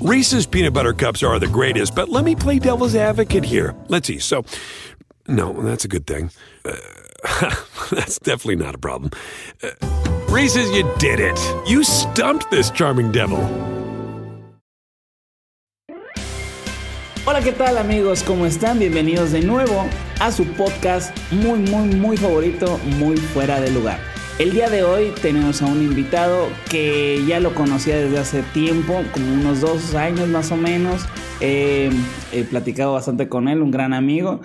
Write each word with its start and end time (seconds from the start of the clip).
Reese's 0.00 0.46
peanut 0.46 0.74
butter 0.74 0.92
cups 0.92 1.24
are 1.24 1.40
the 1.40 1.48
greatest, 1.48 1.96
but 1.96 2.08
let 2.08 2.24
me 2.24 2.36
play 2.36 2.60
devil's 2.60 2.94
advocate 2.94 3.44
here. 3.44 3.74
Let's 3.88 4.06
see. 4.06 4.20
So, 4.20 4.44
no, 5.26 5.52
that's 5.60 5.84
a 5.84 5.88
good 5.88 6.06
thing. 6.06 6.30
Uh, 6.64 6.76
that's 7.90 8.20
definitely 8.20 8.64
not 8.64 8.76
a 8.76 8.78
problem. 8.78 9.10
Uh, 9.60 9.70
Reese's, 10.28 10.70
you 10.70 10.88
did 10.98 11.18
it. 11.18 11.36
You 11.66 11.82
stumped 11.82 12.48
this 12.48 12.70
charming 12.70 13.10
devil. 13.10 13.40
Hola, 17.26 17.42
¿qué 17.42 17.52
tal 17.52 17.76
amigos? 17.76 18.22
¿Cómo 18.22 18.46
están? 18.46 18.78
Bienvenidos 18.78 19.32
de 19.32 19.40
nuevo 19.40 19.84
a 20.20 20.30
su 20.30 20.44
podcast 20.54 21.12
muy, 21.32 21.58
muy, 21.58 21.88
muy 21.96 22.16
favorito, 22.16 22.78
muy 22.98 23.16
fuera 23.16 23.60
de 23.60 23.72
lugar. 23.72 23.98
El 24.38 24.52
día 24.52 24.70
de 24.70 24.84
hoy 24.84 25.12
tenemos 25.20 25.62
a 25.62 25.66
un 25.66 25.82
invitado 25.82 26.46
que 26.70 27.24
ya 27.26 27.40
lo 27.40 27.56
conocía 27.56 27.96
desde 27.96 28.18
hace 28.18 28.42
tiempo, 28.54 29.02
como 29.12 29.32
unos 29.32 29.60
dos 29.60 29.96
años 29.96 30.28
más 30.28 30.52
o 30.52 30.56
menos. 30.56 31.06
Eh, 31.40 31.90
he 32.32 32.44
platicado 32.44 32.92
bastante 32.92 33.28
con 33.28 33.48
él, 33.48 33.62
un 33.62 33.72
gran 33.72 33.92
amigo. 33.92 34.40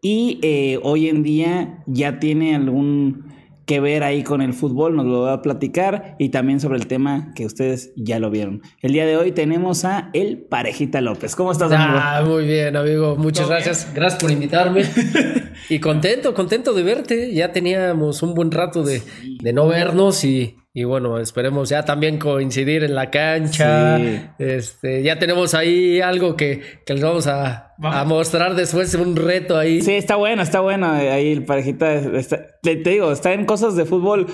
Y 0.00 0.38
eh, 0.42 0.78
hoy 0.84 1.08
en 1.08 1.24
día 1.24 1.82
ya 1.88 2.20
tiene 2.20 2.54
algún 2.54 3.31
que 3.66 3.80
ver 3.80 4.02
ahí 4.02 4.22
con 4.22 4.42
el 4.42 4.52
fútbol, 4.52 4.96
nos 4.96 5.06
lo 5.06 5.22
va 5.22 5.34
a 5.34 5.42
platicar 5.42 6.16
y 6.18 6.30
también 6.30 6.60
sobre 6.60 6.78
el 6.78 6.86
tema 6.86 7.32
que 7.34 7.46
ustedes 7.46 7.92
ya 7.96 8.18
lo 8.18 8.30
vieron. 8.30 8.62
El 8.80 8.92
día 8.92 9.06
de 9.06 9.16
hoy 9.16 9.32
tenemos 9.32 9.84
a 9.84 10.10
El 10.12 10.38
Parejita 10.38 11.00
López. 11.00 11.36
¿Cómo 11.36 11.52
estás, 11.52 11.70
amigo? 11.72 11.98
Ah, 12.00 12.22
muy 12.26 12.46
bien, 12.46 12.76
amigo. 12.76 13.16
Muchas 13.16 13.48
gracias. 13.48 13.92
Gracias 13.94 14.20
por 14.20 14.30
invitarme. 14.30 14.82
y 15.68 15.78
contento, 15.78 16.34
contento 16.34 16.72
de 16.74 16.82
verte. 16.82 17.34
Ya 17.34 17.52
teníamos 17.52 18.22
un 18.22 18.34
buen 18.34 18.50
rato 18.50 18.82
de, 18.82 19.02
de 19.40 19.52
no 19.52 19.68
vernos 19.68 20.24
y, 20.24 20.56
y 20.74 20.84
bueno, 20.84 21.18
esperemos 21.18 21.68
ya 21.68 21.84
también 21.84 22.18
coincidir 22.18 22.82
en 22.84 22.94
la 22.94 23.10
cancha. 23.10 23.98
Sí. 23.98 24.20
Este, 24.38 25.02
ya 25.02 25.18
tenemos 25.18 25.52
ahí 25.54 26.00
algo 26.00 26.34
que, 26.36 26.62
que 26.86 26.94
les 26.94 27.02
vamos 27.02 27.26
a, 27.26 27.74
a 27.82 28.04
mostrar 28.04 28.54
después, 28.54 28.94
un 28.94 29.14
reto 29.16 29.58
ahí. 29.58 29.82
Sí, 29.82 29.92
está 29.94 30.16
bueno, 30.16 30.42
está 30.42 30.60
bueno. 30.60 30.90
Ahí 30.90 31.32
el 31.32 31.44
parejita, 31.44 31.92
está- 31.94 32.46
te, 32.62 32.76
te 32.76 32.90
digo, 32.90 33.12
está 33.12 33.32
en 33.34 33.44
cosas 33.44 33.76
de 33.76 33.84
fútbol 33.84 34.26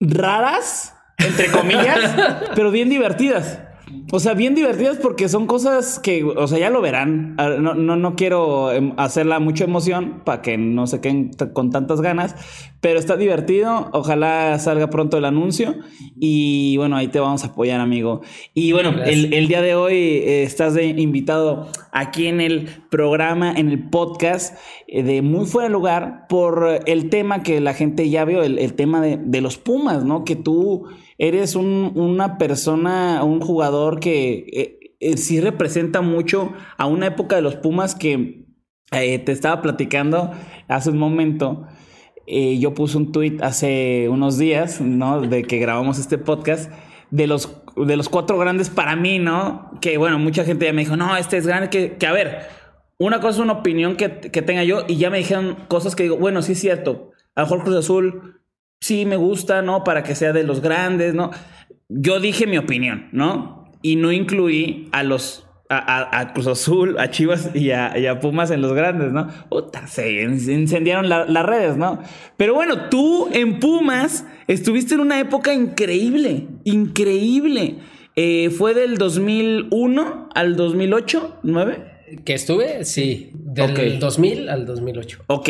raras, 0.00 0.94
entre 1.18 1.46
comillas, 1.50 2.14
pero 2.54 2.70
bien 2.70 2.88
divertidas. 2.88 3.60
O 4.12 4.18
sea, 4.18 4.34
bien 4.34 4.54
divertidas 4.54 4.98
porque 4.98 5.28
son 5.28 5.46
cosas 5.46 6.00
que, 6.00 6.24
o 6.24 6.46
sea, 6.48 6.58
ya 6.58 6.70
lo 6.70 6.80
verán. 6.80 7.34
Ah, 7.38 7.50
No, 7.60 7.74
no, 7.74 7.96
no 7.96 8.16
quiero 8.16 8.72
em, 8.72 8.92
hacerla 8.96 9.38
mucha 9.38 9.64
emoción 9.64 10.22
para 10.24 10.42
que 10.42 10.58
no 10.58 10.86
se 10.86 11.00
queden 11.00 11.30
con 11.52 11.70
tantas 11.70 12.00
ganas, 12.00 12.34
pero 12.80 12.98
está 12.98 13.16
divertido. 13.16 13.88
Ojalá 13.92 14.58
salga 14.58 14.90
pronto 14.90 15.16
el 15.16 15.24
anuncio 15.24 15.76
y 16.18 16.76
bueno, 16.76 16.96
ahí 16.96 17.08
te 17.08 17.20
vamos 17.20 17.44
a 17.44 17.48
apoyar, 17.48 17.80
amigo. 17.80 18.22
Y 18.52 18.72
bueno, 18.72 18.94
el, 19.04 19.32
el 19.32 19.46
día 19.46 19.62
de 19.62 19.74
hoy 19.74 19.94
eh, 19.94 20.42
estás 20.42 20.74
de 20.74 20.86
invitado 20.86 21.68
aquí 21.92 22.26
en 22.26 22.40
el 22.40 22.68
programa, 22.90 23.52
en 23.52 23.68
el 23.68 23.90
podcast 23.90 24.56
eh, 24.88 25.02
de 25.02 25.22
Muy 25.22 25.46
Fuera 25.46 25.68
de 25.68 25.72
Lugar 25.72 26.26
por 26.28 26.80
el 26.86 27.10
tema 27.10 27.42
que 27.42 27.60
la 27.60 27.74
gente 27.74 28.10
ya 28.10 28.24
vio, 28.24 28.42
el, 28.42 28.58
el 28.58 28.74
tema 28.74 29.00
de, 29.00 29.18
de 29.18 29.40
los 29.40 29.56
Pumas, 29.56 30.04
¿no? 30.04 30.24
Que 30.24 30.34
tú 30.36 30.86
eres 31.20 31.54
un- 31.54 31.92
una 31.94 32.38
persona, 32.38 33.22
un 33.22 33.40
jugador 33.40 34.00
que 34.00 34.46
eh, 34.52 34.94
eh, 35.00 35.16
sí 35.16 35.40
representa 35.40 36.00
mucho 36.00 36.52
a 36.78 36.86
una 36.86 37.06
época 37.06 37.36
de 37.36 37.42
los 37.42 37.54
Pumas 37.56 37.94
que 37.94 38.46
eh, 38.92 39.18
te 39.20 39.30
estaba 39.32 39.62
platicando 39.62 40.32
hace 40.66 40.90
un 40.90 40.98
momento. 40.98 41.66
Yo 42.26 42.74
puse 42.74 42.96
un 42.96 43.10
tweet 43.10 43.38
hace 43.42 44.08
unos 44.08 44.38
días, 44.38 44.80
¿no? 44.80 45.20
De 45.20 45.42
que 45.42 45.58
grabamos 45.58 45.98
este 45.98 46.16
podcast, 46.16 46.70
de 47.10 47.26
los, 47.26 47.60
de 47.76 47.96
los 47.96 48.08
cuatro 48.08 48.38
grandes 48.38 48.70
para 48.70 48.94
mí, 48.94 49.18
¿no? 49.18 49.72
Que 49.80 49.98
bueno, 49.98 50.16
mucha 50.20 50.44
gente 50.44 50.66
ya 50.66 50.72
me 50.72 50.82
dijo, 50.82 50.96
no, 50.96 51.16
este 51.16 51.38
es 51.38 51.46
grande, 51.46 51.70
que, 51.70 51.96
que 51.96 52.06
a 52.06 52.12
ver, 52.12 52.42
una 52.98 53.18
cosa 53.20 53.30
es 53.30 53.38
una 53.40 53.54
opinión 53.54 53.96
que, 53.96 54.20
que 54.20 54.42
tenga 54.42 54.62
yo 54.62 54.84
y 54.86 54.96
ya 54.96 55.10
me 55.10 55.18
dijeron 55.18 55.56
cosas 55.66 55.96
que 55.96 56.04
digo, 56.04 56.18
bueno, 56.18 56.40
sí 56.42 56.52
es 56.52 56.60
cierto, 56.60 57.10
a 57.34 57.40
lo 57.40 57.46
mejor 57.46 57.64
Cruz 57.64 57.76
Azul 57.78 58.39
sí 58.80 59.04
me 59.04 59.16
gusta, 59.16 59.62
¿no? 59.62 59.84
Para 59.84 60.02
que 60.02 60.14
sea 60.14 60.32
de 60.32 60.42
los 60.44 60.60
grandes, 60.62 61.14
¿no? 61.14 61.30
Yo 61.88 62.18
dije 62.20 62.46
mi 62.46 62.56
opinión, 62.58 63.08
¿no? 63.12 63.70
Y 63.82 63.96
no 63.96 64.10
incluí 64.12 64.88
a 64.92 65.02
los 65.02 65.46
a, 65.72 66.18
a- 66.18 66.32
Cruz 66.32 66.48
Azul, 66.48 66.98
a 66.98 67.10
Chivas 67.10 67.50
y 67.54 67.70
a, 67.70 67.96
y 67.96 68.06
a 68.06 68.18
Pumas 68.18 68.50
en 68.50 68.60
los 68.60 68.72
grandes, 68.72 69.12
¿no? 69.12 69.28
Puta, 69.48 69.86
se 69.86 70.22
in- 70.22 70.40
se 70.40 70.52
incendiaron 70.52 71.08
la- 71.08 71.26
las 71.26 71.46
redes, 71.46 71.76
¿no? 71.76 72.00
Pero 72.36 72.54
bueno, 72.54 72.88
tú 72.88 73.28
en 73.32 73.60
Pumas 73.60 74.24
estuviste 74.48 74.94
en 74.94 75.00
una 75.00 75.20
época 75.20 75.54
increíble, 75.54 76.48
increíble. 76.64 77.76
Eh, 78.16 78.50
fue 78.50 78.74
del 78.74 78.98
2001 78.98 80.28
al 80.34 80.56
2008, 80.56 81.38
¿9? 81.44 81.84
Que 82.24 82.34
estuve, 82.34 82.84
sí, 82.84 83.30
del 83.34 83.70
Ok. 83.70 83.78
2000 84.00 84.48
al 84.48 84.66
2008. 84.66 85.22
Ok. 85.28 85.48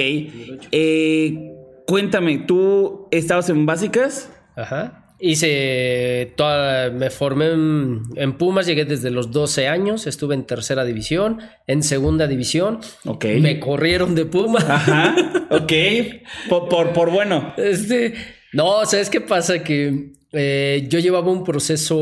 Eh, 0.72 1.50
cuéntame, 1.91 2.39
¿tú 2.39 3.09
estabas 3.11 3.51
en 3.51 3.67
básicas? 3.67 4.31
Ajá. 4.55 5.17
Hice 5.19 6.33
toda, 6.37 6.89
me 6.91 7.11
formé 7.11 7.51
en, 7.51 8.03
en 8.15 8.39
Pumas, 8.39 8.65
llegué 8.65 8.84
desde 8.84 9.11
los 9.11 9.33
12 9.33 9.67
años, 9.67 10.06
estuve 10.06 10.37
en 10.37 10.45
tercera 10.45 10.84
división, 10.84 11.41
en 11.67 11.83
segunda 11.83 12.28
división. 12.28 12.78
Ok. 13.05 13.25
Me 13.41 13.59
corrieron 13.59 14.15
de 14.15 14.25
Pumas. 14.25 14.71
Ajá, 14.71 15.17
ok. 15.51 15.73
Por, 16.49 16.69
por, 16.69 16.93
por 16.93 17.11
bueno. 17.11 17.55
Este, 17.56 18.15
no, 18.53 18.87
¿sabes 18.87 19.11
qué 19.11 19.21
pasa? 19.21 19.65
Que 19.65 20.12
eh, 20.33 20.87
yo 20.89 21.01
llevaba 21.01 21.33
un 21.33 21.43
proceso 21.43 21.97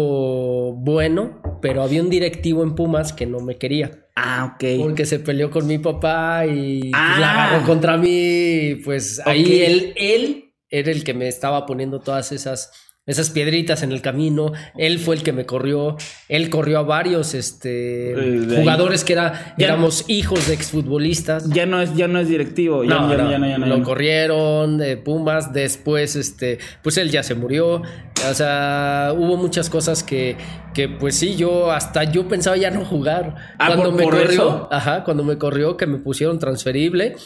bueno, 0.76 1.40
pero 1.60 1.82
había 1.82 2.02
un 2.02 2.10
directivo 2.10 2.62
en 2.62 2.74
Pumas 2.74 3.12
que 3.12 3.26
no 3.26 3.40
me 3.40 3.56
quería. 3.56 4.06
Ah, 4.16 4.54
ok. 4.54 4.64
Porque 4.80 5.06
se 5.06 5.18
peleó 5.20 5.50
con 5.50 5.66
mi 5.66 5.78
papá 5.78 6.44
y 6.46 6.80
pues, 6.80 6.92
Ah. 6.94 7.16
la 7.20 7.32
agarró 7.46 7.66
contra 7.66 7.96
mí. 7.96 8.76
Pues 8.84 9.20
ahí 9.24 9.62
él, 9.62 9.92
él 9.96 10.54
era 10.70 10.90
el 10.90 11.04
que 11.04 11.14
me 11.14 11.28
estaba 11.28 11.66
poniendo 11.66 12.00
todas 12.00 12.32
esas, 12.32 12.72
esas 13.08 13.30
piedritas 13.30 13.82
en 13.82 13.90
el 13.90 14.00
camino. 14.02 14.52
Él 14.76 15.00
fue 15.00 15.16
el 15.16 15.24
que 15.24 15.32
me 15.32 15.44
corrió. 15.46 15.96
Él 16.28 16.48
corrió 16.50 16.78
a 16.78 16.82
varios 16.82 17.34
este, 17.34 18.12
Eh, 18.12 18.46
ahí. 18.50 18.56
jugadores 18.56 19.02
que 19.02 19.14
era, 19.14 19.54
Ya- 19.58 19.66
éramos 19.66 20.04
hijos 20.08 20.46
de 20.46 20.54
exfutbolistas. 20.54 21.48
Ya 21.50 21.66
no 21.66 21.82
es, 21.82 21.94
ya 21.96 22.06
no 22.06 22.20
es 22.20 22.28
directivo. 22.28 22.84
Ya 22.84 22.90
No, 22.90 23.10
ya 23.10 23.16
no, 23.16 23.30
ya 23.30 23.38
ya 23.38 23.48
ya 23.58 23.66
lo 23.66 23.82
corrieron 23.82 24.78
de 24.78 24.96
Pumas, 24.96 25.52
después 25.52 26.14
este, 26.16 26.58
pues 26.82 26.96
él 26.98 27.10
ya 27.10 27.22
se 27.22 27.34
murió, 27.34 27.82
o 28.30 28.34
sea, 28.34 29.12
hubo 29.16 29.36
muchas 29.36 29.70
cosas 29.70 30.02
que, 30.02 30.36
que 30.74 30.88
pues 30.88 31.16
sí, 31.16 31.34
yo 31.36 31.72
hasta 31.72 32.04
yo 32.04 32.28
pensaba 32.28 32.56
ya 32.56 32.70
no 32.70 32.84
jugar. 32.84 33.34
Ah, 33.58 33.68
cuando 33.68 33.84
¿por- 33.90 33.94
me 33.94 34.02
por 34.04 34.12
corrió, 34.18 34.30
eso? 34.30 34.68
ajá, 34.70 35.02
cuando 35.04 35.24
me 35.24 35.38
corrió 35.38 35.76
que 35.76 35.86
me 35.86 35.98
pusieron 35.98 36.38
transferible, 36.38 37.16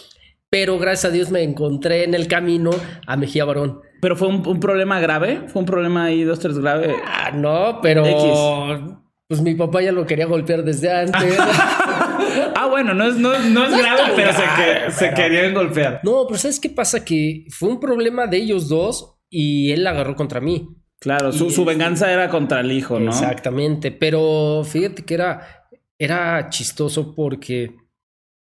pero 0.49 0.78
gracias 0.78 1.06
a 1.10 1.14
Dios 1.14 1.31
me 1.31 1.43
encontré 1.43 2.04
en 2.04 2.14
el 2.14 2.28
camino 2.28 2.70
a 3.06 3.16
Mejía 3.16 3.44
Barón. 3.44 3.81
Pero 4.02 4.16
fue 4.16 4.26
un, 4.26 4.44
un 4.44 4.58
problema 4.58 4.98
grave. 4.98 5.44
Fue 5.46 5.60
un 5.60 5.66
problema 5.66 6.06
ahí, 6.06 6.24
dos, 6.24 6.40
tres 6.40 6.58
grave. 6.58 6.92
Ah, 7.06 7.30
no, 7.32 7.78
pero 7.80 8.04
X. 8.04 8.92
pues 9.28 9.40
mi 9.40 9.54
papá 9.54 9.80
ya 9.80 9.92
lo 9.92 10.04
quería 10.04 10.26
golpear 10.26 10.64
desde 10.64 10.90
antes. 10.92 11.38
ah, 11.38 12.66
bueno, 12.68 12.94
no 12.94 13.04
es, 13.06 13.14
no, 13.16 13.30
no 13.30 13.64
es 13.64 13.70
No 13.70 13.78
grave, 13.78 14.12
pero 14.16 14.32
se, 14.32 14.42
que- 14.42 14.90
se 14.90 15.04
pero- 15.06 15.16
querían 15.16 15.54
golpear. 15.54 16.00
no, 16.02 16.26
pero 16.26 16.36
¿sabes 16.38 16.58
qué 16.58 16.68
pasa? 16.68 17.04
Que 17.04 17.44
fue 17.50 17.68
un 17.68 17.78
problema 17.78 18.26
de 18.26 18.38
ellos 18.38 18.68
dos 18.68 19.18
y 19.30 19.70
él 19.70 19.84
la 19.84 19.90
agarró 19.90 20.16
contra 20.16 20.40
mí. 20.40 20.69
Claro, 20.98 21.32
su, 21.32 21.50
su 21.50 21.64
venganza 21.64 22.12
era 22.12 22.28
contra 22.28 22.60
el 22.60 22.70
hijo, 22.72 22.98
¿no? 23.00 23.10
Exactamente, 23.10 23.90
pero 23.92 24.62
fíjate 24.64 25.04
que 25.04 25.14
era, 25.14 25.66
era 25.98 26.48
chistoso 26.50 27.14
porque 27.14 27.74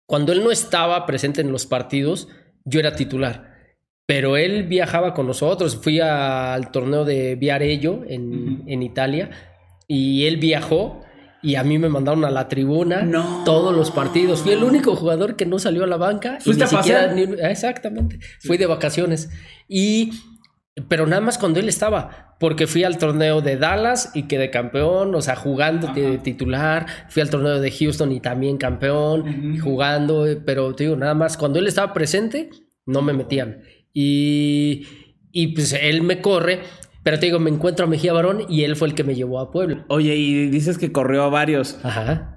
cuando 0.09 0.33
él 0.33 0.43
no 0.45 0.51
estaba 0.51 1.07
presente 1.07 1.41
en 1.41 1.51
los 1.51 1.67
partidos, 1.67 2.29
yo 2.65 2.79
era 2.81 2.95
titular. 2.97 3.56
Pero 4.07 4.37
él 4.37 4.65
viajaba 4.65 5.15
con 5.15 5.27
nosotros. 5.27 5.77
Fui 5.83 6.01
al 6.01 6.71
torneo 6.71 7.05
de 7.05 7.35
Viarello 7.35 8.03
en, 8.09 8.63
en 8.67 8.83
Italia 8.83 9.31
y 9.89 10.27
él 10.27 10.37
viajó 10.37 11.01
y 11.43 11.57
a 11.57 11.65
mí 11.65 11.79
me 11.79 11.89
mandaron 11.89 12.25
a 12.25 12.31
la 12.31 12.49
tribuna 12.49 13.03
No. 13.03 13.43
todos 13.45 13.75
los 13.75 13.91
partidos. 13.91 14.43
Fui 14.43 14.53
el 14.53 14.65
único 14.65 14.95
jugador 14.97 15.37
que 15.37 15.45
no 15.47 15.59
salió 15.59 15.85
a 15.85 15.87
la 15.87 15.97
banca. 15.97 16.39
y 16.41 16.43
¿Fuiste 16.45 16.65
ni 16.65 16.69
a 16.69 16.73
pasear? 16.73 17.11
siquiera 17.11 17.37
ni- 17.37 17.51
exactamente. 17.51 18.19
Fui 18.41 18.57
de 18.57 18.67
vacaciones. 18.67 19.29
Y 19.69 20.11
pero 20.89 21.07
nada 21.07 21.23
más 21.23 21.39
cuando 21.39 21.59
él 21.59 21.69
estaba, 21.71 22.37
porque 22.39 22.67
fui 22.67 22.85
al 22.85 22.99
torneo 22.99 23.41
de 23.41 23.57
Dallas 23.57 24.11
y 24.15 24.25
quedé 24.25 24.51
campeón, 24.51 25.15
o 25.15 25.23
sea, 25.23 25.35
jugando 25.35 25.89
de 25.95 26.19
titular, 26.19 26.85
fui 27.09 27.23
al 27.23 27.31
torneo 27.31 27.61
de 27.61 27.71
Houston 27.71 28.13
y 28.13 28.21
también 28.21 28.59
campeón, 28.59 29.55
y 29.55 29.59
jugando, 29.59 30.27
pero 30.45 30.75
te 30.75 30.85
digo, 30.85 30.95
nada 30.97 31.15
más, 31.15 31.39
cuando 31.39 31.59
él 31.59 31.67
estaba 31.67 31.95
presente, 31.95 32.51
no 32.85 33.01
me 33.01 33.15
metían. 33.15 33.63
Y, 33.99 34.87
y 35.33 35.47
pues 35.55 35.73
él 35.73 36.03
me 36.03 36.21
corre, 36.21 36.61
pero 37.03 37.19
te 37.19 37.25
digo, 37.25 37.39
me 37.39 37.49
encuentro 37.49 37.87
a 37.87 37.89
Mejía 37.89 38.13
Barón 38.13 38.43
y 38.47 38.65
él 38.65 38.77
fue 38.77 38.89
el 38.89 38.95
que 38.95 39.05
me 39.05 39.15
llevó 39.15 39.41
a 39.41 39.51
Puebla. 39.51 39.87
Oye, 39.89 40.15
y 40.17 40.51
dices 40.51 40.77
que 40.77 40.93
corrió 40.93 41.23
a 41.23 41.31
varios. 41.31 41.79
Ajá. 41.83 42.36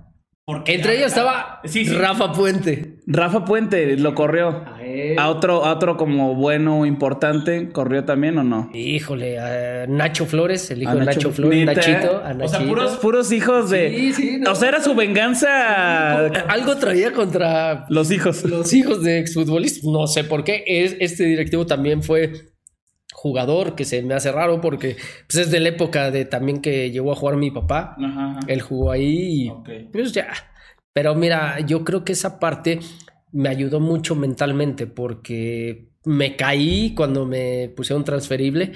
Entre 0.65 0.95
ellos 0.97 1.07
estaba 1.07 1.61
Sí, 1.65 1.85
sí. 1.85 1.93
Rafa 1.93 2.31
Puente. 2.33 2.95
Rafa 3.07 3.45
Puente 3.45 3.97
lo 3.97 4.13
corrió. 4.15 4.63
A 4.75 4.83
él. 4.83 5.17
A 5.19 5.29
otro, 5.29 5.65
a 5.65 5.73
otro 5.73 5.97
como 5.97 6.35
bueno, 6.35 6.85
importante, 6.85 7.69
¿corrió 7.69 8.05
también 8.05 8.37
o 8.37 8.43
no? 8.43 8.69
Híjole, 8.73 9.39
a 9.39 9.85
Nacho 9.87 10.25
Flores, 10.25 10.69
el 10.71 10.83
hijo 10.83 10.91
A 10.91 10.95
de 10.95 11.01
Nacho- 11.01 11.15
Nacho 11.17 11.31
Flores. 11.31 11.65
Nachito. 11.65 12.17
A 12.23 12.35
O 12.43 12.47
sea, 12.47 12.59
puros, 12.59 12.97
puros 12.97 13.31
hijos 13.31 13.69
de. 13.69 13.89
Sí, 13.89 14.13
sí, 14.13 14.37
no. 14.39 14.51
O 14.51 14.55
sea, 14.55 14.69
era 14.69 14.81
su 14.81 14.93
venganza. 14.95 16.25
Algo 16.47 16.77
traía 16.77 17.11
contra 17.13 17.85
Los 17.89 18.11
hijos. 18.11 18.43
los 18.43 18.71
hijos 18.73 19.03
de 19.03 19.19
exfutbolistas. 19.19 19.83
No 19.83 20.07
sé 20.07 20.23
por 20.23 20.43
qué. 20.43 20.63
Es, 20.65 20.95
este 20.99 21.25
directivo 21.25 21.65
también 21.65 22.03
fue 22.03 22.48
jugador, 23.21 23.75
que 23.75 23.83
se 23.83 24.01
me 24.01 24.13
hace 24.13 24.31
raro 24.31 24.61
porque 24.61 24.95
pues, 25.27 25.45
es 25.45 25.51
de 25.51 25.59
la 25.59 25.69
época 25.69 26.09
de 26.09 26.23
también 26.23 26.61
que 26.61 26.89
llegó 26.89 27.11
a 27.11 27.15
jugar 27.15 27.35
mi 27.35 27.51
papá. 27.51 27.95
Ajá, 27.97 28.31
ajá. 28.31 28.39
Él 28.47 28.61
jugó 28.61 28.91
ahí 28.91 29.43
y 29.45 29.49
Ok. 29.49 29.69
pues 29.91 30.13
ya. 30.13 30.27
Pero 30.93 31.15
mira, 31.15 31.59
yo 31.59 31.83
creo 31.83 32.03
que 32.05 32.13
esa 32.13 32.39
parte 32.39 32.79
me 33.33 33.49
ayudó 33.49 33.79
mucho 33.81 34.15
mentalmente 34.15 34.87
porque 34.87 35.89
me 36.05 36.35
caí 36.37 36.93
cuando 36.95 37.25
me 37.25 37.69
pusieron 37.75 38.05
transferible, 38.05 38.71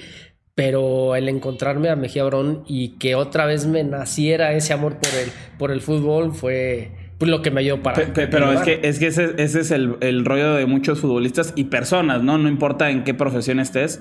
pero 0.54 1.16
el 1.16 1.28
encontrarme 1.28 1.88
a 1.88 1.96
Mejía 1.96 2.22
Barón 2.24 2.64
y 2.68 2.98
que 2.98 3.14
otra 3.14 3.46
vez 3.46 3.66
me 3.66 3.82
naciera 3.82 4.52
ese 4.52 4.72
amor 4.74 4.98
por 4.98 5.10
el, 5.18 5.30
por 5.58 5.70
el 5.70 5.80
fútbol 5.80 6.32
fue 6.32 6.92
pues, 7.18 7.30
lo 7.30 7.40
que 7.42 7.50
me 7.50 7.60
ayudó 7.62 7.82
para... 7.82 7.96
Pe- 7.96 8.12
pe- 8.12 8.26
pero 8.28 8.52
es 8.52 8.60
que, 8.60 8.80
es 8.84 8.98
que 8.98 9.06
ese, 9.08 9.34
ese 9.38 9.60
es 9.60 9.70
el, 9.70 9.96
el 10.00 10.24
rollo 10.24 10.54
de 10.54 10.66
muchos 10.66 11.00
futbolistas 11.00 11.52
y 11.56 11.64
personas, 11.64 12.22
¿no? 12.22 12.38
No 12.38 12.48
importa 12.48 12.90
en 12.90 13.02
qué 13.04 13.14
profesión 13.14 13.58
estés, 13.58 14.00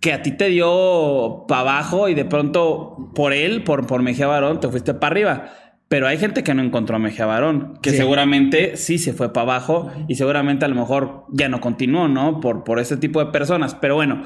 que 0.00 0.12
a 0.12 0.22
ti 0.22 0.32
te 0.32 0.46
dio 0.48 1.44
para 1.48 1.60
abajo 1.62 2.08
y 2.08 2.14
de 2.14 2.24
pronto 2.24 3.10
por 3.14 3.32
él, 3.32 3.64
por, 3.64 3.86
por 3.86 4.02
Mejía 4.02 4.26
Barón, 4.26 4.60
te 4.60 4.68
fuiste 4.68 4.94
para 4.94 5.12
arriba. 5.12 5.44
Pero 5.88 6.06
hay 6.06 6.18
gente 6.18 6.44
que 6.44 6.52
no 6.52 6.62
encontró 6.62 6.96
a 6.96 6.98
Mejía 6.98 7.24
Barón, 7.24 7.78
que 7.82 7.90
Sí. 7.92 7.96
seguramente 7.96 8.76
sí 8.76 8.98
se 8.98 9.14
fue 9.14 9.32
para 9.32 9.44
abajo 9.44 9.90
y 10.06 10.16
seguramente 10.16 10.66
a 10.66 10.68
lo 10.68 10.74
mejor 10.74 11.24
ya 11.32 11.48
no 11.48 11.60
continuó, 11.60 12.08
¿no? 12.08 12.40
Por, 12.40 12.62
por 12.62 12.78
ese 12.78 12.98
tipo 12.98 13.20
de 13.24 13.32
personas. 13.32 13.74
Pero 13.74 13.94
bueno, 13.94 14.22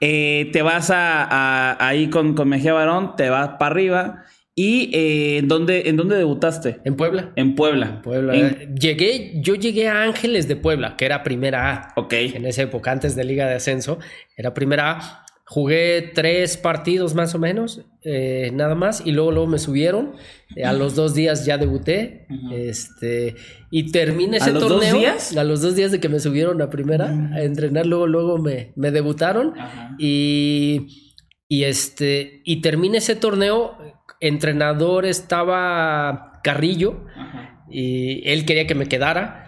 eh, 0.00 0.50
te 0.52 0.62
vas 0.62 0.90
a, 0.90 1.22
a- 1.22 1.86
ahí 1.86 2.10
con, 2.10 2.34
con 2.34 2.48
Mejía 2.48 2.72
Barón, 2.72 3.14
te 3.16 3.30
vas 3.30 3.50
para 3.60 3.66
arriba. 3.66 4.24
¿Y 4.56 4.90
eh, 4.96 5.38
¿en, 5.38 5.48
dónde, 5.48 5.88
en 5.88 5.96
dónde 5.96 6.16
debutaste? 6.16 6.78
En 6.84 6.94
Puebla. 6.96 7.32
En 7.34 7.54
Puebla. 7.56 8.00
Puebla. 8.02 8.34
En- 8.36 8.76
Llegué, 8.76 9.32
yo 9.42 9.54
llegué 9.56 9.88
a 9.88 10.02
Ángeles 10.04 10.46
de 10.46 10.54
Puebla, 10.56 10.96
que 10.96 11.06
era 11.06 11.22
primera 11.24 11.72
A. 11.72 11.92
Ok. 11.96 12.12
En 12.12 12.46
esa 12.46 12.62
época, 12.62 12.92
antes 12.92 13.16
de 13.16 13.24
Liga 13.24 13.46
de 13.48 13.54
Ascenso, 13.54 13.98
era 14.36 14.54
primera 14.54 14.92
A. 14.92 15.20
Jugué 15.46 16.10
tres 16.14 16.56
partidos 16.56 17.14
más 17.14 17.34
o 17.34 17.38
menos, 17.38 17.82
eh, 18.02 18.50
nada 18.54 18.74
más, 18.74 19.02
y 19.04 19.12
luego, 19.12 19.30
luego 19.30 19.46
me 19.46 19.58
subieron. 19.58 20.14
Eh, 20.56 20.64
a 20.64 20.72
los 20.72 20.94
dos 20.94 21.14
días 21.14 21.44
ya 21.44 21.58
debuté. 21.58 22.26
Este, 22.50 23.34
y 23.70 23.90
terminé 23.92 24.38
ese 24.38 24.52
los 24.52 24.62
dos 24.62 24.72
torneo. 24.80 24.98
días? 24.98 25.36
A 25.36 25.44
los 25.44 25.60
dos 25.60 25.76
días 25.76 25.90
de 25.92 26.00
que 26.00 26.08
me 26.08 26.18
subieron 26.20 26.62
a 26.62 26.70
primera 26.70 27.10
a 27.34 27.42
entrenar, 27.42 27.84
luego, 27.86 28.06
luego 28.06 28.38
me, 28.38 28.72
me 28.76 28.90
debutaron. 28.90 29.52
Ajá. 29.58 29.94
Y, 29.98 31.12
y 31.46 31.64
este, 31.64 32.40
y 32.44 32.62
terminé 32.62 32.98
ese 32.98 33.14
torneo. 33.16 33.76
Entrenador 34.26 35.06
estaba 35.06 36.40
Carrillo. 36.42 37.04
Ajá. 37.16 37.64
Y 37.70 38.22
él 38.28 38.44
quería 38.44 38.66
que 38.66 38.74
me 38.74 38.86
quedara. 38.86 39.40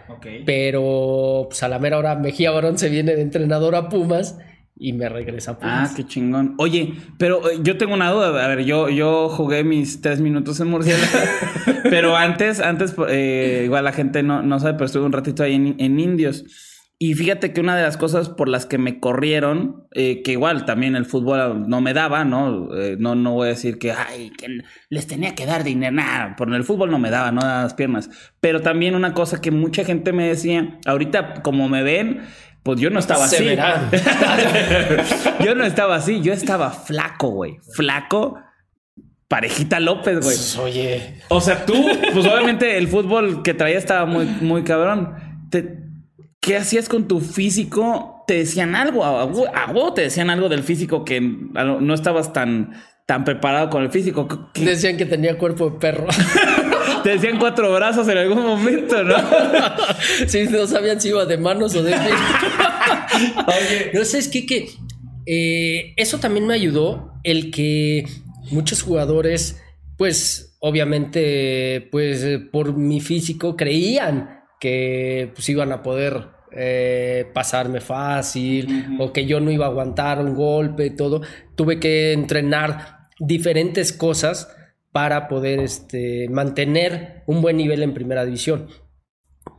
Pero 0.45 1.47
pues 1.49 1.63
a 1.63 1.69
la 1.69 1.79
mera 1.79 1.99
hora 1.99 2.17
Mejía 2.17 2.51
Barón 2.51 2.79
se 2.79 2.89
viene 2.89 3.15
de 3.15 3.23
entrenador 3.23 3.75
a 3.77 3.89
Pumas 3.89 4.39
y 4.79 4.93
me 4.93 5.09
regresa 5.09 5.53
a 5.53 5.55
Ah, 5.55 5.59
Pumas. 5.61 5.95
qué 5.95 6.05
chingón. 6.07 6.55
Oye, 6.59 6.95
pero 7.19 7.49
eh, 7.51 7.59
yo 7.63 7.77
tengo 7.77 7.95
una 7.95 8.11
duda. 8.11 8.45
A 8.45 8.49
ver, 8.49 8.65
yo, 8.65 8.89
yo 8.89 9.29
jugué 9.29 9.63
mis 9.63 10.01
tres 10.01 10.21
minutos 10.21 10.59
en 10.61 10.69
Murciélago. 10.69 11.07
pero 11.85 12.17
antes, 12.17 12.61
antes, 12.61 12.95
eh, 13.09 13.63
igual 13.65 13.85
la 13.85 13.93
gente 13.93 14.23
no, 14.23 14.43
no 14.43 14.59
sabe, 14.59 14.75
pero 14.75 14.87
estuve 14.87 15.05
un 15.05 15.13
ratito 15.13 15.43
ahí 15.43 15.55
en, 15.55 15.77
en 15.79 16.01
Indios. 16.01 16.45
Y 16.99 17.13
fíjate 17.15 17.53
que 17.53 17.61
una 17.61 17.77
de 17.77 17.83
las 17.83 17.99
cosas 17.99 18.31
por 18.31 18.49
las 18.49 18.65
que 18.65 18.79
me 18.79 19.01
corrieron, 19.01 19.85
eh, 19.93 20.23
que 20.23 20.33
igual 20.33 20.65
también 20.65 20.97
el 20.97 21.05
fútbol 21.05 21.69
no 21.69 21.83
me 21.83 21.93
daba, 21.93 22.25
¿no? 22.25 22.75
Eh, 22.75 22.97
no, 22.99 23.15
no 23.15 23.33
voy 23.35 23.49
a 23.49 23.51
decir 23.51 23.79
que, 23.79 23.93
ay, 23.93 24.31
que 24.31 24.61
les 24.89 25.07
tenía 25.07 25.35
que 25.35 25.45
dar 25.45 25.63
dinero, 25.63 25.93
nada, 25.95 26.37
por 26.37 26.55
el 26.55 26.65
fútbol 26.65 26.91
no 26.91 26.99
me 26.99 27.11
daba, 27.11 27.33
no 27.33 27.43
daba 27.43 27.65
las 27.65 27.75
piernas. 27.75 28.09
Pero 28.41 28.63
también 28.63 28.95
una 28.95 29.13
cosa 29.13 29.43
que 29.43 29.51
mucha 29.51 29.85
gente 29.85 30.15
me 30.15 30.27
decía, 30.27 30.79
ahorita 30.87 31.43
como 31.43 31.69
me 31.69 31.83
ven, 31.83 32.23
pues 32.63 32.81
yo 32.81 32.89
no 32.89 32.99
estaba 32.99 33.29
Se 33.29 33.37
así. 33.37 33.45
verán. 33.45 33.91
yo 35.45 35.55
no 35.55 35.65
estaba 35.65 35.97
así, 35.97 36.23
yo 36.23 36.33
estaba 36.33 36.71
flaco, 36.71 37.29
güey. 37.29 37.59
Flaco, 37.75 38.39
parejita 39.29 39.81
López, 39.81 40.15
güey. 40.21 40.37
Pues, 40.37 40.57
oye, 40.57 41.21
O 41.29 41.43
sea, 41.43 41.67
tú, 41.67 41.75
pues 42.15 42.25
obviamente 42.27 42.79
el 42.79 42.89
fútbol 42.89 43.43
que 43.43 43.53
traía 43.55 43.77
estaba 43.79 44.07
muy, 44.07 44.25
muy 44.41 44.65
cabrón. 44.65 45.15
Te- 45.51 45.85
¿Qué 46.41 46.57
hacías 46.57 46.89
con 46.89 47.09
tu 47.09 47.21
físico? 47.21 48.25
¿Te 48.27 48.35
decían 48.35 48.75
algo? 48.75 49.05
¿A 49.05 49.23
a 49.23 49.25
huevo 49.27 49.93
te 49.95 50.03
decían 50.03 50.31
algo 50.31 50.49
del 50.49 50.63
físico 50.63 51.05
que 51.05 51.21
no 51.21 51.95
estabas 51.95 52.33
tan, 52.33 52.73
tan 53.07 53.25
preparado 53.25 53.71
con 53.71 53.83
el 53.83 53.91
físico? 53.91 54.51
¿Qué- 54.55 54.65
decían 54.65 54.97
que 54.97 55.07
tenía 55.07 55.39
cuerpo 55.39 55.71
de 55.71 55.79
perro. 55.79 56.07
Te 57.03 57.11
decían 57.11 57.39
cuatro 57.39 57.73
brazos 57.73 58.09
en 58.09 58.19
algún 58.19 58.45
momento, 58.45 59.05
¿no? 59.05 59.15
sí, 60.27 60.45
no 60.51 60.67
sabían 60.67 61.01
si 61.01 61.09
iba 61.11 61.25
de 61.25 61.37
manos 61.39 61.77
o 61.77 61.83
de 61.85 61.93
pies. 61.93 63.93
No 63.95 64.05
sé, 64.05 64.19
es 64.19 64.27
que, 64.29 64.45
que 64.45 64.71
eh, 65.27 65.93
eso 65.97 66.19
también 66.19 66.47
me 66.49 66.55
ayudó 66.55 67.13
el 67.23 67.53
que 67.53 68.07
muchos 68.51 68.83
jugadores, 68.83 69.63
pues 69.97 70.57
obviamente, 70.59 71.87
pues 71.93 72.25
eh, 72.25 72.39
por 72.41 72.77
mi 72.77 73.01
físico 73.01 73.57
creían 73.57 74.36
que 74.61 75.31
pues 75.35 75.49
iban 75.49 75.73
a 75.73 75.83
poder 75.83 76.29
eh, 76.53 77.27
pasarme 77.35 77.81
fácil 77.81 78.97
o 78.99 79.13
que 79.13 79.27
yo 79.27 79.41
no 79.41 79.51
iba 79.51 79.67
a 79.67 79.69
aguantar 79.69 80.21
un 80.21 80.35
golpe, 80.35 80.91
todo. 80.91 81.21
Tuve 81.55 81.79
que 81.81 82.13
entrenar 82.13 83.09
diferentes 83.19 83.93
cosas 83.93 84.55
para 84.93 85.29
poder 85.29 85.61
este, 85.61 86.29
mantener 86.31 87.23
un 87.27 87.43
buen 87.43 87.57
nivel 87.57 87.83
en 87.83 87.93
primera 87.93 88.25
división. 88.25 88.69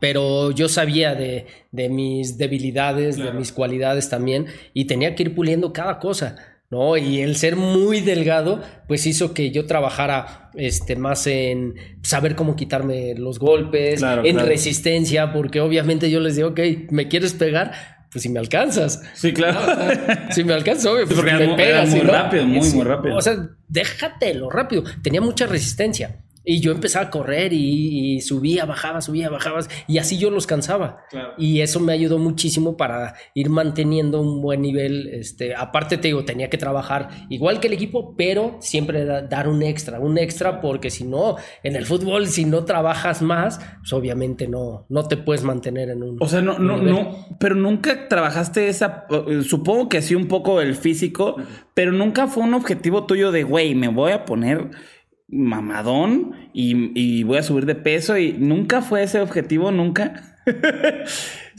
Pero 0.00 0.50
yo 0.50 0.68
sabía 0.68 1.14
de, 1.14 1.46
de 1.70 1.88
mis 1.88 2.38
debilidades, 2.38 3.16
de 3.16 3.32
mis 3.32 3.52
cualidades 3.52 4.08
también, 4.08 4.46
y 4.74 4.86
tenía 4.86 5.14
que 5.14 5.24
ir 5.24 5.34
puliendo 5.34 5.72
cada 5.72 5.98
cosa, 5.98 6.36
¿no? 6.70 6.96
Y 6.96 7.20
el 7.20 7.36
ser 7.36 7.56
muy 7.56 8.00
delgado, 8.00 8.62
pues 8.86 9.06
hizo 9.06 9.32
que 9.34 9.50
yo 9.50 9.66
trabajara 9.66 10.50
este, 10.54 10.96
más 10.96 11.26
en 11.26 11.74
saber 12.02 12.34
cómo 12.36 12.56
quitarme 12.56 13.14
los 13.14 13.38
golpes, 13.38 14.00
Claro, 14.00 14.24
en 14.24 14.34
claro. 14.34 14.48
resistencia, 14.48 15.32
porque 15.32 15.60
obviamente 15.60 16.10
yo 16.10 16.20
les 16.20 16.36
digo, 16.36 16.48
ok, 16.48 16.60
¿me 16.90 17.08
quieres 17.08 17.32
pegar? 17.34 17.72
Pues 18.10 18.22
si 18.22 18.28
me 18.30 18.38
alcanzas. 18.38 19.02
Sí, 19.14 19.32
claro. 19.32 19.60
Si 20.30 20.44
me 20.44 20.52
alcanzas, 20.54 20.86
obvio, 20.86 21.04
pues 21.04 21.16
porque 21.16 21.32
me 21.32 21.46
muy- 21.48 21.56
pegas, 21.56 21.88
muy 21.90 22.00
no, 22.00 22.12
rápido, 22.12 22.44
muy, 22.46 22.66
muy 22.70 22.84
rápido. 22.84 23.16
O 23.16 23.20
sea, 23.22 23.36
déjatelo 23.68 24.50
rápido. 24.50 24.84
Tenía 25.02 25.20
mucha 25.20 25.46
resistencia. 25.46 26.16
Y 26.50 26.60
yo 26.60 26.72
empezaba 26.72 27.06
a 27.06 27.10
correr 27.10 27.52
y, 27.52 28.14
y 28.16 28.20
subía, 28.22 28.64
bajaba, 28.64 29.00
subía, 29.02 29.28
bajaba. 29.28 29.60
Y 29.86 29.98
así 29.98 30.16
yo 30.18 30.30
los 30.30 30.46
cansaba. 30.46 31.04
Claro. 31.10 31.34
Y 31.36 31.60
eso 31.60 31.78
me 31.78 31.92
ayudó 31.92 32.18
muchísimo 32.18 32.76
para 32.76 33.14
ir 33.34 33.50
manteniendo 33.50 34.20
un 34.20 34.40
buen 34.40 34.62
nivel. 34.62 35.08
Este, 35.12 35.54
aparte, 35.54 35.98
te 35.98 36.08
digo, 36.08 36.24
tenía 36.24 36.48
que 36.48 36.56
trabajar 36.56 37.10
igual 37.28 37.60
que 37.60 37.66
el 37.66 37.74
equipo, 37.74 38.14
pero 38.16 38.56
siempre 38.60 39.04
da- 39.04 39.22
dar 39.22 39.48
un 39.48 39.62
extra, 39.62 40.00
un 40.00 40.16
extra, 40.16 40.60
porque 40.62 40.88
si 40.90 41.04
no, 41.04 41.36
en 41.62 41.76
el 41.76 41.84
fútbol, 41.84 42.26
si 42.28 42.44
no 42.46 42.64
trabajas 42.64 43.20
más, 43.20 43.58
pues 43.80 43.92
obviamente 43.92 44.48
no, 44.48 44.86
no 44.88 45.06
te 45.06 45.16
puedes 45.18 45.44
mantener 45.44 45.90
en 45.90 46.02
un. 46.02 46.16
O 46.20 46.28
sea, 46.28 46.40
no, 46.40 46.58
no, 46.58 46.78
nivel. 46.78 46.92
no, 46.94 47.26
pero 47.38 47.54
nunca 47.54 48.08
trabajaste 48.08 48.68
esa, 48.68 49.04
eh, 49.10 49.42
supongo 49.42 49.88
que 49.88 50.00
sí 50.02 50.14
un 50.14 50.28
poco 50.28 50.60
el 50.60 50.74
físico, 50.76 51.36
pero 51.74 51.92
nunca 51.92 52.26
fue 52.26 52.42
un 52.42 52.54
objetivo 52.54 53.04
tuyo 53.04 53.32
de, 53.32 53.42
güey, 53.42 53.74
me 53.74 53.88
voy 53.88 54.12
a 54.12 54.24
poner 54.24 54.70
mamadón 55.28 56.32
y, 56.52 56.92
y 56.98 57.22
voy 57.22 57.38
a 57.38 57.42
subir 57.42 57.66
de 57.66 57.74
peso 57.74 58.16
y 58.18 58.32
nunca 58.32 58.82
fue 58.82 59.02
ese 59.02 59.20
objetivo, 59.20 59.70
nunca. 59.70 60.34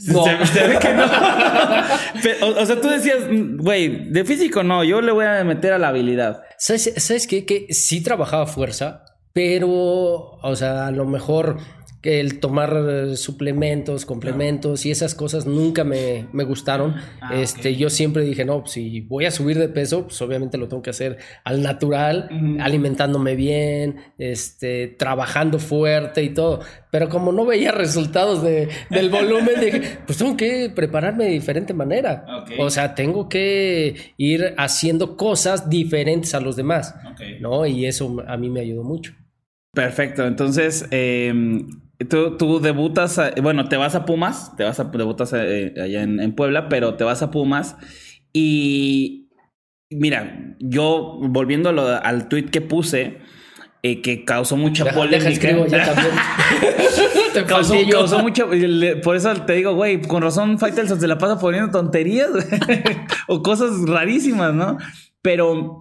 No. 0.08 0.24
Se- 0.24 0.46
se 0.46 0.66
ve 0.66 0.78
que 0.78 0.92
no. 0.94 1.04
O 2.60 2.66
sea, 2.66 2.80
tú 2.80 2.88
decías, 2.88 3.18
güey, 3.58 4.10
de 4.10 4.24
físico 4.24 4.62
no, 4.62 4.82
yo 4.84 5.00
le 5.00 5.12
voy 5.12 5.26
a 5.26 5.44
meter 5.44 5.72
a 5.72 5.78
la 5.78 5.88
habilidad. 5.88 6.42
¿Sabes, 6.58 6.92
¿sabes 6.96 7.26
qué? 7.26 7.44
Que 7.44 7.66
sí 7.70 8.02
trabajaba 8.02 8.46
fuerza, 8.46 9.04
pero, 9.32 9.68
o 9.70 10.56
sea, 10.56 10.86
a 10.86 10.90
lo 10.90 11.04
mejor 11.04 11.58
que 12.00 12.20
el 12.20 12.40
tomar 12.40 12.74
eh, 12.88 13.16
suplementos, 13.16 14.06
complementos 14.06 14.86
y 14.86 14.90
esas 14.90 15.14
cosas 15.14 15.46
nunca 15.46 15.84
me, 15.84 16.26
me 16.32 16.44
gustaron. 16.44 16.96
Ah, 17.20 17.34
este, 17.34 17.76
Yo 17.76 17.90
siempre 17.90 18.22
dije, 18.24 18.44
no, 18.44 18.66
si 18.66 19.00
voy 19.00 19.26
a 19.26 19.30
subir 19.30 19.58
de 19.58 19.68
peso, 19.68 20.04
pues 20.04 20.20
obviamente 20.22 20.56
lo 20.56 20.68
tengo 20.68 20.82
que 20.82 20.90
hacer 20.90 21.18
al 21.44 21.62
natural, 21.62 22.28
alimentándome 22.60 23.34
bien, 23.34 23.96
este, 24.18 24.88
trabajando 24.88 25.58
fuerte 25.58 26.22
y 26.22 26.30
todo. 26.30 26.60
Pero 26.90 27.08
como 27.08 27.32
no 27.32 27.44
veía 27.44 27.72
resultados 27.72 28.42
de, 28.42 28.68
del 28.88 29.10
volumen, 29.10 29.60
dije, 29.60 29.98
pues 30.06 30.18
tengo 30.18 30.36
que 30.36 30.70
prepararme 30.74 31.24
de 31.24 31.30
diferente 31.30 31.74
manera. 31.74 32.24
O 32.58 32.70
sea, 32.70 32.94
tengo 32.94 33.28
que 33.28 34.14
ir 34.16 34.54
haciendo 34.56 35.16
cosas 35.16 35.68
diferentes 35.68 36.34
a 36.34 36.40
los 36.40 36.56
demás, 36.56 36.94
¿no? 37.40 37.66
Y 37.66 37.86
eso 37.86 38.16
a 38.26 38.36
mí 38.36 38.48
me 38.48 38.60
ayudó 38.60 38.84
mucho. 38.84 39.12
Perfecto, 39.72 40.26
entonces 40.26 40.84
em, 40.90 41.68
tú, 42.08 42.36
tú 42.36 42.60
debutas, 42.60 43.18
a- 43.18 43.32
bueno, 43.42 43.68
te 43.68 43.76
vas 43.76 43.94
a 43.94 44.04
Pumas, 44.04 44.56
te 44.56 44.64
vas 44.64 44.80
a 44.80 44.84
debutas 44.84 45.32
eh, 45.34 45.74
allá 45.80 46.02
en, 46.02 46.20
en 46.20 46.34
Puebla, 46.34 46.68
pero 46.68 46.94
te 46.94 47.04
vas 47.04 47.22
a 47.22 47.30
Pumas 47.30 47.76
y 48.32 49.28
mira, 49.90 50.56
yo 50.60 51.18
volviendo 51.22 51.68
a 51.70 51.72
lo- 51.72 52.02
al 52.04 52.28
tweet 52.28 52.46
que 52.46 52.60
puse, 52.60 53.18
eh, 53.82 54.02
que 54.02 54.24
causó 54.24 54.56
mucha 54.56 54.84
Deja, 54.84 54.96
polémica. 54.96 55.30
deja 55.30 55.30
escribo 55.30 55.66
ya 55.66 55.84
también. 55.94 56.14
Te 57.32 57.44
Causó, 57.44 57.80
yo. 57.80 57.98
causó 57.98 58.18
mucha. 58.18 58.44
le- 58.46 58.96
Por 58.96 59.14
eso 59.14 59.32
te 59.44 59.52
digo, 59.54 59.74
güey, 59.74 60.00
con 60.02 60.20
razón 60.20 60.58
Faitelson 60.58 61.00
se 61.00 61.06
la 61.06 61.16
pasa 61.16 61.38
poniendo 61.38 61.70
tonterías 61.70 62.28
o 63.28 63.40
cosas 63.40 63.70
rarísimas, 63.86 64.52
¿no? 64.52 64.78
Pero 65.22 65.80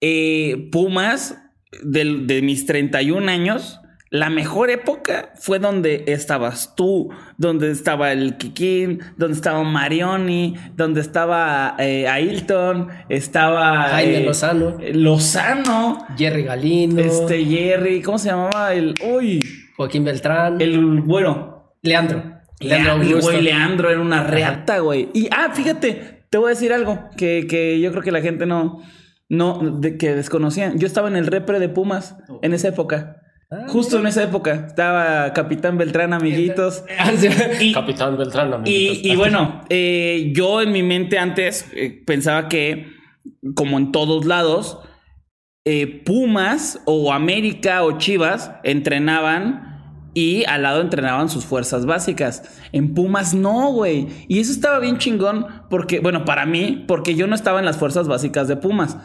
eh, 0.00 0.68
Pumas, 0.70 1.42
del- 1.82 2.26
de, 2.28 2.40
mis 2.42 2.66
31 2.66 3.28
años, 3.28 3.80
la 4.10 4.30
mejor 4.30 4.70
época 4.70 5.32
fue 5.34 5.58
donde 5.58 6.04
estabas 6.06 6.74
tú, 6.76 7.10
donde 7.38 7.70
estaba 7.72 8.12
el 8.12 8.36
Kikín, 8.36 9.00
donde 9.16 9.34
estaba 9.36 9.62
Marioni, 9.64 10.54
donde 10.76 11.00
estaba 11.00 11.74
eh, 11.78 12.06
Ailton, 12.08 12.88
estaba. 13.08 13.82
Jaime 13.88 14.18
eh, 14.18 14.24
Lozano. 14.24 14.76
Lozano, 14.92 16.06
Jerry 16.16 16.44
Galino. 16.44 17.00
este 17.00 17.44
Jerry, 17.44 18.00
¿cómo 18.02 18.18
se 18.18 18.28
llamaba? 18.30 18.74
El. 18.74 18.94
Uy, 19.04 19.44
Joaquín 19.76 20.04
Beltrán. 20.04 20.60
el. 20.60 21.00
Bueno, 21.02 21.72
Leandro. 21.82 22.22
Leandro, 22.60 22.92
Augusto. 22.92 23.20
güey, 23.32 23.42
Leandro 23.42 23.90
era 23.90 24.00
una 24.00 24.22
reata, 24.24 24.78
güey. 24.78 25.10
Y, 25.12 25.28
ah, 25.30 25.50
fíjate, 25.52 26.24
te 26.30 26.38
voy 26.38 26.46
a 26.46 26.50
decir 26.50 26.72
algo 26.72 27.10
que, 27.16 27.46
que 27.48 27.78
yo 27.80 27.90
creo 27.90 28.02
que 28.02 28.12
la 28.12 28.22
gente 28.22 28.46
no, 28.46 28.82
no, 29.28 29.58
de- 29.78 29.98
que 29.98 30.14
desconocía. 30.14 30.72
Yo 30.74 30.86
estaba 30.86 31.08
en 31.08 31.16
el 31.16 31.26
repre 31.26 31.58
de 31.58 31.68
Pumas 31.68 32.16
en 32.40 32.54
esa 32.54 32.68
época. 32.68 33.20
Ah, 33.50 33.66
Justo 33.68 33.98
en 33.98 34.06
esa 34.06 34.24
época. 34.24 34.66
Estaba 34.68 35.32
Capitán 35.32 35.78
Beltrán, 35.78 36.12
amiguitos. 36.12 36.82
Y- 37.60 37.72
Capitán 37.74 38.16
Beltrán, 38.18 38.52
amiguitos. 38.52 38.98
Y, 39.04 39.12
y 39.12 39.16
bueno, 39.16 39.60
eh, 39.68 40.32
yo 40.34 40.60
en 40.62 40.72
mi 40.72 40.82
mente 40.82 41.18
antes 41.18 41.68
eh, 41.74 42.02
pensaba 42.06 42.48
que, 42.48 42.88
como 43.54 43.78
en 43.78 43.92
todos 43.92 44.24
lados, 44.24 44.78
eh, 45.64 46.02
Pumas 46.04 46.80
o 46.86 47.12
América 47.12 47.82
o 47.84 47.98
Chivas 47.98 48.50
entrenaban 48.64 50.10
y 50.14 50.44
al 50.46 50.62
lado 50.62 50.80
entrenaban 50.80 51.28
sus 51.28 51.44
fuerzas 51.44 51.86
básicas. 51.86 52.58
En 52.72 52.94
Pumas 52.94 53.34
no, 53.34 53.70
güey. 53.72 54.08
Y 54.28 54.40
eso 54.40 54.50
estaba 54.50 54.78
bien 54.80 54.98
chingón 54.98 55.46
porque, 55.70 56.00
bueno, 56.00 56.24
para 56.24 56.46
mí, 56.46 56.84
porque 56.88 57.14
yo 57.14 57.26
no 57.26 57.34
estaba 57.34 57.58
en 57.60 57.64
las 57.66 57.76
fuerzas 57.76 58.08
básicas 58.08 58.48
de 58.48 58.56
Pumas. 58.56 58.96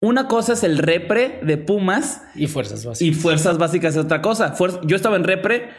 Una 0.00 0.28
cosa 0.28 0.52
es 0.52 0.62
el 0.62 0.78
repre 0.78 1.40
de 1.42 1.56
Pumas 1.56 2.22
Y 2.34 2.46
fuerzas 2.48 2.84
básicas. 2.84 3.02
y 3.16 3.18
fuerzas 3.18 3.58
básicas 3.58 3.96
es 3.96 4.04
otra 4.04 4.20
cosa. 4.22 4.54
Fuer- 4.54 4.80
yo 4.86 4.94
estaba 4.96 5.16
en 5.16 5.24
repre, 5.24 5.70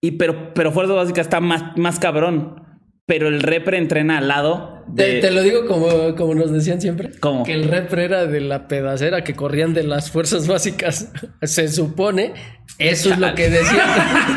y, 0.00 0.12
pero, 0.12 0.52
pero 0.54 0.72
fuerzas 0.72 0.96
básicas 0.96 1.26
está 1.26 1.40
más, 1.40 1.76
más 1.76 1.98
cabrón. 1.98 2.66
Pero 3.04 3.26
el 3.28 3.40
repre 3.42 3.78
entrena 3.78 4.18
al 4.18 4.28
lado 4.28 4.84
de... 4.86 5.14
Te, 5.14 5.20
te 5.22 5.30
lo 5.32 5.42
digo 5.42 5.66
como, 5.66 6.14
como 6.14 6.34
nos 6.34 6.52
decían 6.52 6.80
siempre. 6.80 7.10
¿Cómo? 7.18 7.42
Que 7.44 7.52
el 7.54 7.64
repre 7.64 8.04
era 8.04 8.26
de 8.26 8.40
la 8.40 8.68
pedacera 8.68 9.24
que 9.24 9.34
corrían 9.34 9.74
de 9.74 9.82
las 9.82 10.10
fuerzas 10.12 10.46
básicas. 10.46 11.10
Se 11.42 11.66
supone. 11.68 12.32
Eso 12.78 13.10
es 13.12 13.18
lo 13.18 13.34
que 13.34 13.50
decían. 13.50 13.88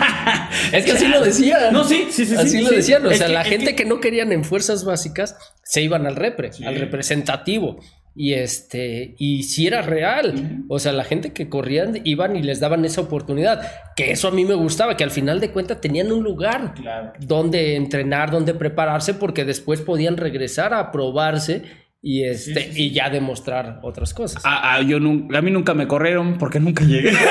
es 0.73 0.83
que 0.85 0.91
así 0.93 1.07
lo 1.07 1.21
decían. 1.21 1.71
No, 1.73 1.83
sí, 1.83 2.07
sí, 2.09 2.25
sí, 2.25 2.35
Así 2.35 2.49
sí, 2.49 2.61
lo 2.63 2.69
sí. 2.69 2.75
decían. 2.77 3.05
O 3.05 3.11
Es 3.11 3.19
sea, 3.19 3.27
que- 3.27 3.33
la 3.33 3.43
gente 3.43 3.75
que- 3.75 3.83
que... 3.83 3.85
no 3.85 3.99
querían 3.99 4.31
en 4.31 4.43
fuerzas 4.43 4.83
básicas 4.83 5.37
se 5.63 5.81
iban 5.83 6.07
al 6.07 6.15
repre, 6.15 6.49
al 6.65 6.75
representativo. 6.75 7.79
Y 8.17 8.33
este, 8.33 9.15
y 9.17 9.43
si 9.43 9.67
era 9.67 9.81
real. 9.81 10.63
O 10.69 10.79
sea, 10.79 10.93
la 10.93 11.03
gente 11.03 11.33
que 11.33 11.49
corrían 11.49 11.99
iban 12.05 12.37
y 12.37 12.43
les 12.43 12.61
daban 12.61 12.85
esa 12.85 13.01
oportunidad. 13.01 13.69
Que 13.97 14.11
eso 14.11 14.29
a 14.29 14.31
mí 14.31 14.45
me 14.45 14.53
gustaba, 14.53 14.95
que 14.95 15.03
al 15.03 15.11
final 15.11 15.41
de 15.41 15.51
cuentas 15.51 15.81
tenían 15.81 16.13
un 16.13 16.23
lugar 16.23 16.73
Claro. 16.75 17.11
donde 17.19 17.75
entrenar, 17.75 18.31
donde 18.31 18.53
prepararse, 18.53 19.15
porque 19.15 19.43
después 19.43 19.81
podían 19.81 20.15
regresar 20.15 20.73
a 20.73 20.93
probarse 20.93 21.63
y 22.01 22.23
este 22.23 22.71
y 22.73 22.91
ya 22.91 23.09
demostrar 23.09 23.79
otras 23.83 24.13
cosas. 24.13 24.45
A, 24.45 24.75
a- 24.75 24.81
yo 24.81 24.95
a 24.97 25.41
mí 25.41 25.51
nunca 25.51 25.73
me 25.73 25.85
corrieron 25.87 26.37
porque 26.37 26.61
nunca 26.61 26.85
llegué. 26.85 27.11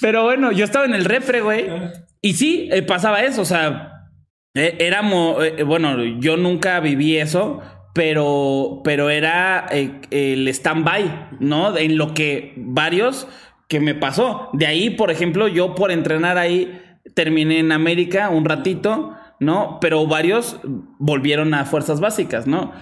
Pero 0.00 0.24
bueno, 0.24 0.52
yo 0.52 0.64
estaba 0.64 0.84
en 0.84 0.94
el 0.94 1.04
repre, 1.04 1.40
güey. 1.40 1.66
Y 2.20 2.34
sí, 2.34 2.68
eh, 2.72 2.82
pasaba 2.82 3.22
eso. 3.22 3.42
O 3.42 3.46
sea, 3.46 3.92
eh, 4.54 4.76
éramos. 4.80 5.42
eh, 5.44 5.62
bueno, 5.62 6.02
yo 6.20 6.36
nunca 6.36 6.80
viví 6.80 7.16
eso. 7.16 7.60
Pero, 7.96 8.82
pero 8.84 9.08
era 9.08 9.66
eh, 9.70 10.02
el 10.10 10.46
stand-by, 10.48 11.30
¿no? 11.40 11.76
En 11.78 11.96
lo 11.96 12.12
que 12.12 12.52
varios 12.58 13.26
que 13.68 13.80
me 13.80 13.94
pasó. 13.94 14.50
De 14.52 14.66
ahí, 14.66 14.90
por 14.90 15.10
ejemplo, 15.10 15.48
yo 15.48 15.74
por 15.74 15.90
entrenar 15.90 16.36
ahí 16.36 16.78
terminé 17.14 17.58
en 17.58 17.72
América 17.72 18.28
un 18.28 18.44
ratito, 18.44 19.14
¿no? 19.40 19.78
Pero 19.80 20.06
varios 20.06 20.60
volvieron 20.98 21.54
a 21.54 21.64
fuerzas 21.64 21.98
básicas, 22.00 22.46
¿no? 22.46 22.72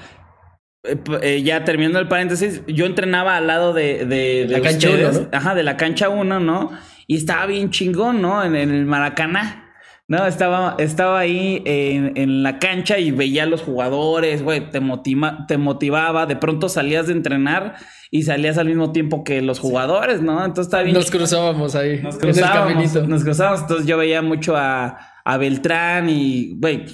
Eh, 0.83 0.97
eh, 1.23 1.43
ya 1.45 1.65
terminando 1.65 2.01
el 2.01 2.09
paréntesis, 2.09 2.63
yo 2.67 2.85
entrenaba 2.85 3.37
al 3.37 3.47
lado 3.47 3.73
de, 3.73 4.05
de, 4.05 4.47
de 4.47 4.49
La 4.49 4.61
cancha 4.61 4.91
uno, 4.91 5.13
¿no? 5.13 5.29
Ajá, 5.33 5.55
de 5.55 5.63
la 5.63 5.77
cancha 5.77 6.09
1, 6.09 6.41
¿no? 6.41 6.73
Y 7.07 7.19
estaba 7.19 7.47
bien 7.47 7.71
chingón, 7.71 8.21
¿no? 8.21 8.43
En, 8.43 8.57
en 8.57 8.71
el 8.71 8.85
Maracaná. 8.85 9.64
No, 10.07 10.27
estaba, 10.27 10.75
estaba 10.79 11.19
ahí 11.19 11.63
en, 11.65 12.13
en 12.17 12.43
la 12.43 12.59
cancha 12.59 12.99
y 12.99 13.11
veía 13.11 13.45
a 13.45 13.47
los 13.47 13.63
jugadores, 13.63 14.43
güey, 14.43 14.71
te, 14.71 14.81
motiva- 14.81 15.47
te 15.49 15.57
motivaba. 15.57 16.27
De 16.27 16.37
pronto 16.37 16.69
salías 16.69 17.07
de 17.07 17.15
entrenar 17.15 17.77
y 18.11 18.25
salías 18.25 18.59
al 18.59 18.67
mismo 18.67 18.93
tiempo 18.93 19.25
que 19.25 19.41
los 19.41 19.59
jugadores, 19.61 20.21
¿no? 20.21 20.39
Entonces 20.45 20.67
estaba 20.67 20.83
bien 20.83 20.95
Nos 20.95 21.11
cruzábamos 21.11 21.75
ahí 21.75 22.03
nos 22.03 22.17
en 22.17 22.21
el 22.21 22.35
cruzábamos, 22.35 22.73
caminito. 22.75 23.07
nos 23.07 23.25
cruzábamos. 23.25 23.61
Entonces 23.63 23.87
yo 23.87 23.97
veía 23.97 24.21
mucho 24.21 24.57
a, 24.57 24.99
a 25.25 25.37
Beltrán 25.39 26.11
y, 26.11 26.55
güey, 26.59 26.85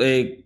eh, 0.00 0.44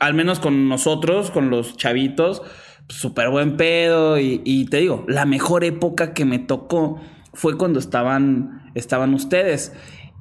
al 0.00 0.14
menos 0.14 0.40
con 0.40 0.70
nosotros, 0.70 1.30
con 1.30 1.50
los 1.50 1.76
chavitos, 1.76 2.40
súper 2.88 3.28
buen 3.28 3.58
pedo. 3.58 4.18
Y, 4.18 4.40
y 4.46 4.64
te 4.70 4.78
digo, 4.78 5.04
la 5.06 5.26
mejor 5.26 5.64
época 5.64 6.14
que 6.14 6.24
me 6.24 6.38
tocó 6.38 6.98
fue 7.34 7.58
cuando 7.58 7.78
estaban, 7.78 8.70
estaban 8.74 9.12
ustedes. 9.12 9.74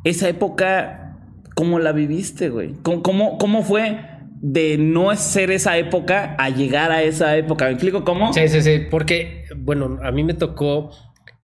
Esa 0.03 0.27
época, 0.29 1.10
¿cómo 1.55 1.79
la 1.79 1.91
viviste, 1.91 2.49
güey? 2.49 2.73
¿Cómo, 2.83 3.03
cómo, 3.03 3.37
cómo 3.37 3.63
fue 3.63 3.99
de 4.41 4.77
no 4.77 5.15
ser 5.15 5.51
esa 5.51 5.77
época 5.77 6.35
a 6.37 6.49
llegar 6.49 6.91
a 6.91 7.03
esa 7.03 7.37
época? 7.37 7.65
¿Me 7.65 7.71
explico 7.71 8.03
cómo? 8.03 8.33
Sí, 8.33 8.47
sí, 8.47 8.61
sí, 8.61 8.81
porque, 8.89 9.45
bueno, 9.55 9.99
a 10.01 10.11
mí 10.11 10.23
me 10.23 10.33
tocó 10.33 10.91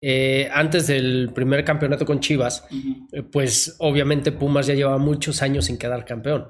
eh, 0.04 0.48
antes 0.52 0.88
del 0.88 1.30
primer 1.32 1.64
campeonato 1.64 2.04
con 2.04 2.18
Chivas, 2.18 2.66
eh, 3.12 3.22
pues 3.22 3.76
obviamente 3.78 4.32
Pumas 4.32 4.66
ya 4.66 4.74
llevaba 4.74 4.98
muchos 4.98 5.42
años 5.42 5.66
sin 5.66 5.78
quedar 5.78 6.04
campeón. 6.04 6.48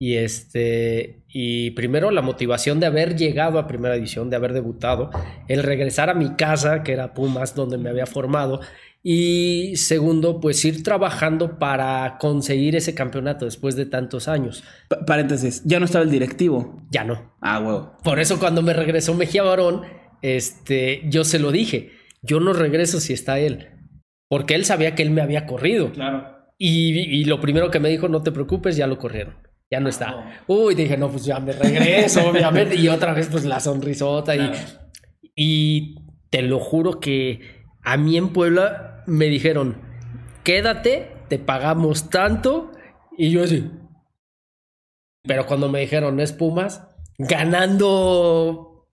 Y 0.00 0.14
este, 0.14 1.24
y 1.28 1.72
primero 1.72 2.10
la 2.12 2.22
motivación 2.22 2.78
de 2.78 2.86
haber 2.86 3.16
llegado 3.16 3.58
a 3.58 3.66
primera 3.66 3.94
división, 3.94 4.30
de 4.30 4.36
haber 4.36 4.52
debutado, 4.52 5.10
el 5.48 5.62
regresar 5.62 6.08
a 6.08 6.14
mi 6.14 6.36
casa, 6.36 6.82
que 6.82 6.92
era 6.92 7.14
Pumas, 7.14 7.54
donde 7.54 7.78
me 7.78 7.90
había 7.90 8.06
formado, 8.06 8.60
y 9.10 9.76
segundo, 9.76 10.38
pues 10.38 10.62
ir 10.66 10.82
trabajando 10.82 11.58
para 11.58 12.18
conseguir 12.18 12.76
ese 12.76 12.94
campeonato 12.94 13.46
después 13.46 13.74
de 13.74 13.86
tantos 13.86 14.28
años. 14.28 14.62
Pa- 14.88 15.06
paréntesis, 15.06 15.62
ya 15.64 15.78
no 15.78 15.86
estaba 15.86 16.04
el 16.04 16.10
directivo. 16.10 16.82
Ya 16.90 17.04
no. 17.04 17.34
Ah, 17.40 17.58
huevo. 17.58 17.96
Por 18.04 18.20
eso 18.20 18.38
cuando 18.38 18.60
me 18.60 18.74
regresó 18.74 19.14
Mejía 19.14 19.42
Barón, 19.44 19.80
este, 20.20 21.00
yo 21.08 21.24
se 21.24 21.38
lo 21.38 21.52
dije, 21.52 21.92
yo 22.20 22.38
no 22.38 22.52
regreso 22.52 23.00
si 23.00 23.14
está 23.14 23.38
él, 23.38 23.68
porque 24.28 24.54
él 24.54 24.66
sabía 24.66 24.94
que 24.94 25.04
él 25.04 25.10
me 25.10 25.22
había 25.22 25.46
corrido. 25.46 25.90
Claro. 25.92 26.26
Y, 26.58 26.98
y 26.98 27.24
lo 27.24 27.40
primero 27.40 27.70
que 27.70 27.80
me 27.80 27.88
dijo, 27.88 28.08
no 28.10 28.22
te 28.22 28.30
preocupes, 28.32 28.76
ya 28.76 28.86
lo 28.86 28.98
corrieron. 28.98 29.36
Ya 29.70 29.80
no 29.80 29.88
está. 29.88 30.42
Uy, 30.48 30.74
dije, 30.74 30.98
no, 30.98 31.10
pues 31.10 31.24
ya 31.24 31.40
me 31.40 31.52
regreso, 31.52 32.28
obviamente. 32.28 32.74
Y 32.74 32.88
otra 32.88 33.14
vez, 33.14 33.28
pues 33.32 33.46
la 33.46 33.58
sonrisota. 33.60 34.36
Y, 34.36 34.50
y 35.34 35.94
te 36.28 36.42
lo 36.42 36.58
juro 36.58 37.00
que 37.00 37.40
a 37.82 37.96
mí 37.96 38.18
en 38.18 38.34
Puebla 38.34 38.87
me 39.08 39.26
dijeron, 39.26 39.76
quédate, 40.44 41.12
te 41.28 41.38
pagamos 41.38 42.10
tanto. 42.10 42.70
Y 43.16 43.30
yo 43.30 43.42
así. 43.42 43.68
Pero 45.24 45.46
cuando 45.46 45.68
me 45.68 45.80
dijeron, 45.80 46.20
es 46.20 46.32
Pumas, 46.32 46.82
ganando 47.18 48.86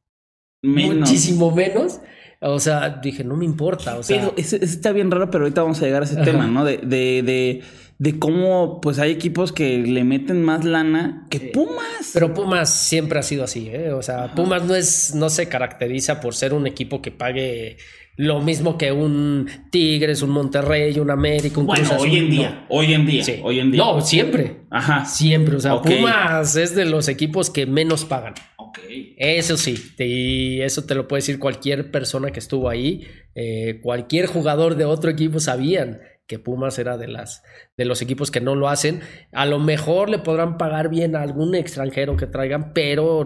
Menos. 0.61 0.97
muchísimo 0.99 1.51
menos. 1.51 1.99
O 2.41 2.59
sea, 2.59 2.89
dije, 3.01 3.23
no 3.23 3.35
me 3.37 3.45
importa. 3.45 3.97
O 3.97 4.03
sea, 4.03 4.31
Pero 4.35 4.35
está 4.37 4.91
bien 4.91 5.09
raro, 5.09 5.29
pero 5.31 5.45
ahorita 5.45 5.61
vamos 5.61 5.81
a 5.81 5.85
llegar 5.85 6.01
a 6.01 6.05
ese 6.05 6.15
Ajá. 6.15 6.25
tema, 6.25 6.47
¿no? 6.47 6.65
De, 6.65 6.77
de, 6.77 7.23
de, 7.23 7.61
de 7.97 8.19
cómo 8.19 8.81
pues 8.81 8.99
hay 8.99 9.11
equipos 9.11 9.51
que 9.51 9.77
le 9.79 10.03
meten 10.03 10.43
más 10.43 10.65
lana 10.65 11.27
que 11.29 11.39
Pumas. 11.39 12.11
Pero 12.13 12.33
Pumas 12.33 12.69
siempre 12.69 13.19
ha 13.19 13.23
sido 13.23 13.45
así, 13.45 13.69
¿eh? 13.69 13.93
O 13.93 14.01
sea, 14.01 14.33
Pumas 14.35 14.63
no 14.65 14.75
es, 14.75 15.15
no 15.15 15.29
se 15.29 15.47
caracteriza 15.47 16.19
por 16.19 16.35
ser 16.35 16.53
un 16.53 16.67
equipo 16.67 17.01
que 17.01 17.11
pague 17.11 17.77
lo 18.17 18.41
mismo 18.41 18.77
que 18.77 18.91
un 18.91 19.47
Tigres, 19.71 20.21
un 20.21 20.31
Monterrey, 20.31 20.97
un 20.99 21.11
América, 21.11 21.59
un 21.59 21.65
bueno, 21.65 21.83
Cruz 21.83 21.93
Azul. 21.93 22.09
hoy 22.09 22.17
en 22.17 22.29
día, 22.29 22.65
hoy 22.69 22.93
en 22.93 23.05
día. 23.05 23.23
Sí. 23.23 23.39
hoy 23.43 23.59
en 23.59 23.71
día. 23.71 23.83
No, 23.83 24.01
siempre. 24.01 24.61
Ajá. 24.69 25.05
Siempre. 25.05 25.55
O 25.55 25.59
sea. 25.59 25.81
Pumas 25.81 26.55
es 26.55 26.75
de 26.75 26.85
los 26.85 27.07
equipos 27.07 27.49
que 27.49 27.65
menos 27.65 28.05
pagan. 28.05 28.33
Ok. 28.57 28.65
Ok. 28.75 28.79
Eso 29.17 29.55
sí, 29.55 29.75
y 29.99 30.61
eso 30.61 30.83
te 30.83 30.95
lo 30.95 31.07
puede 31.07 31.19
decir 31.19 31.39
cualquier 31.39 31.91
persona 31.91 32.31
que 32.31 32.39
estuvo 32.39 32.69
ahí, 32.69 33.07
eh, 33.33 33.79
cualquier 33.81 34.25
jugador 34.25 34.75
de 34.75 34.83
otro 34.83 35.09
equipo 35.09 35.39
sabían 35.39 36.01
que 36.27 36.39
Pumas 36.39 36.77
era 36.79 36.97
de 36.97 37.07
las 37.07 37.43
de 37.77 37.85
los 37.85 38.01
equipos 38.01 38.31
que 38.31 38.41
no 38.41 38.55
lo 38.55 38.67
hacen. 38.67 39.01
A 39.31 39.45
lo 39.45 39.59
mejor 39.59 40.09
le 40.09 40.19
podrán 40.19 40.57
pagar 40.57 40.89
bien 40.89 41.15
a 41.15 41.21
algún 41.21 41.55
extranjero 41.55 42.17
que 42.17 42.27
traigan, 42.27 42.73
pero 42.73 43.23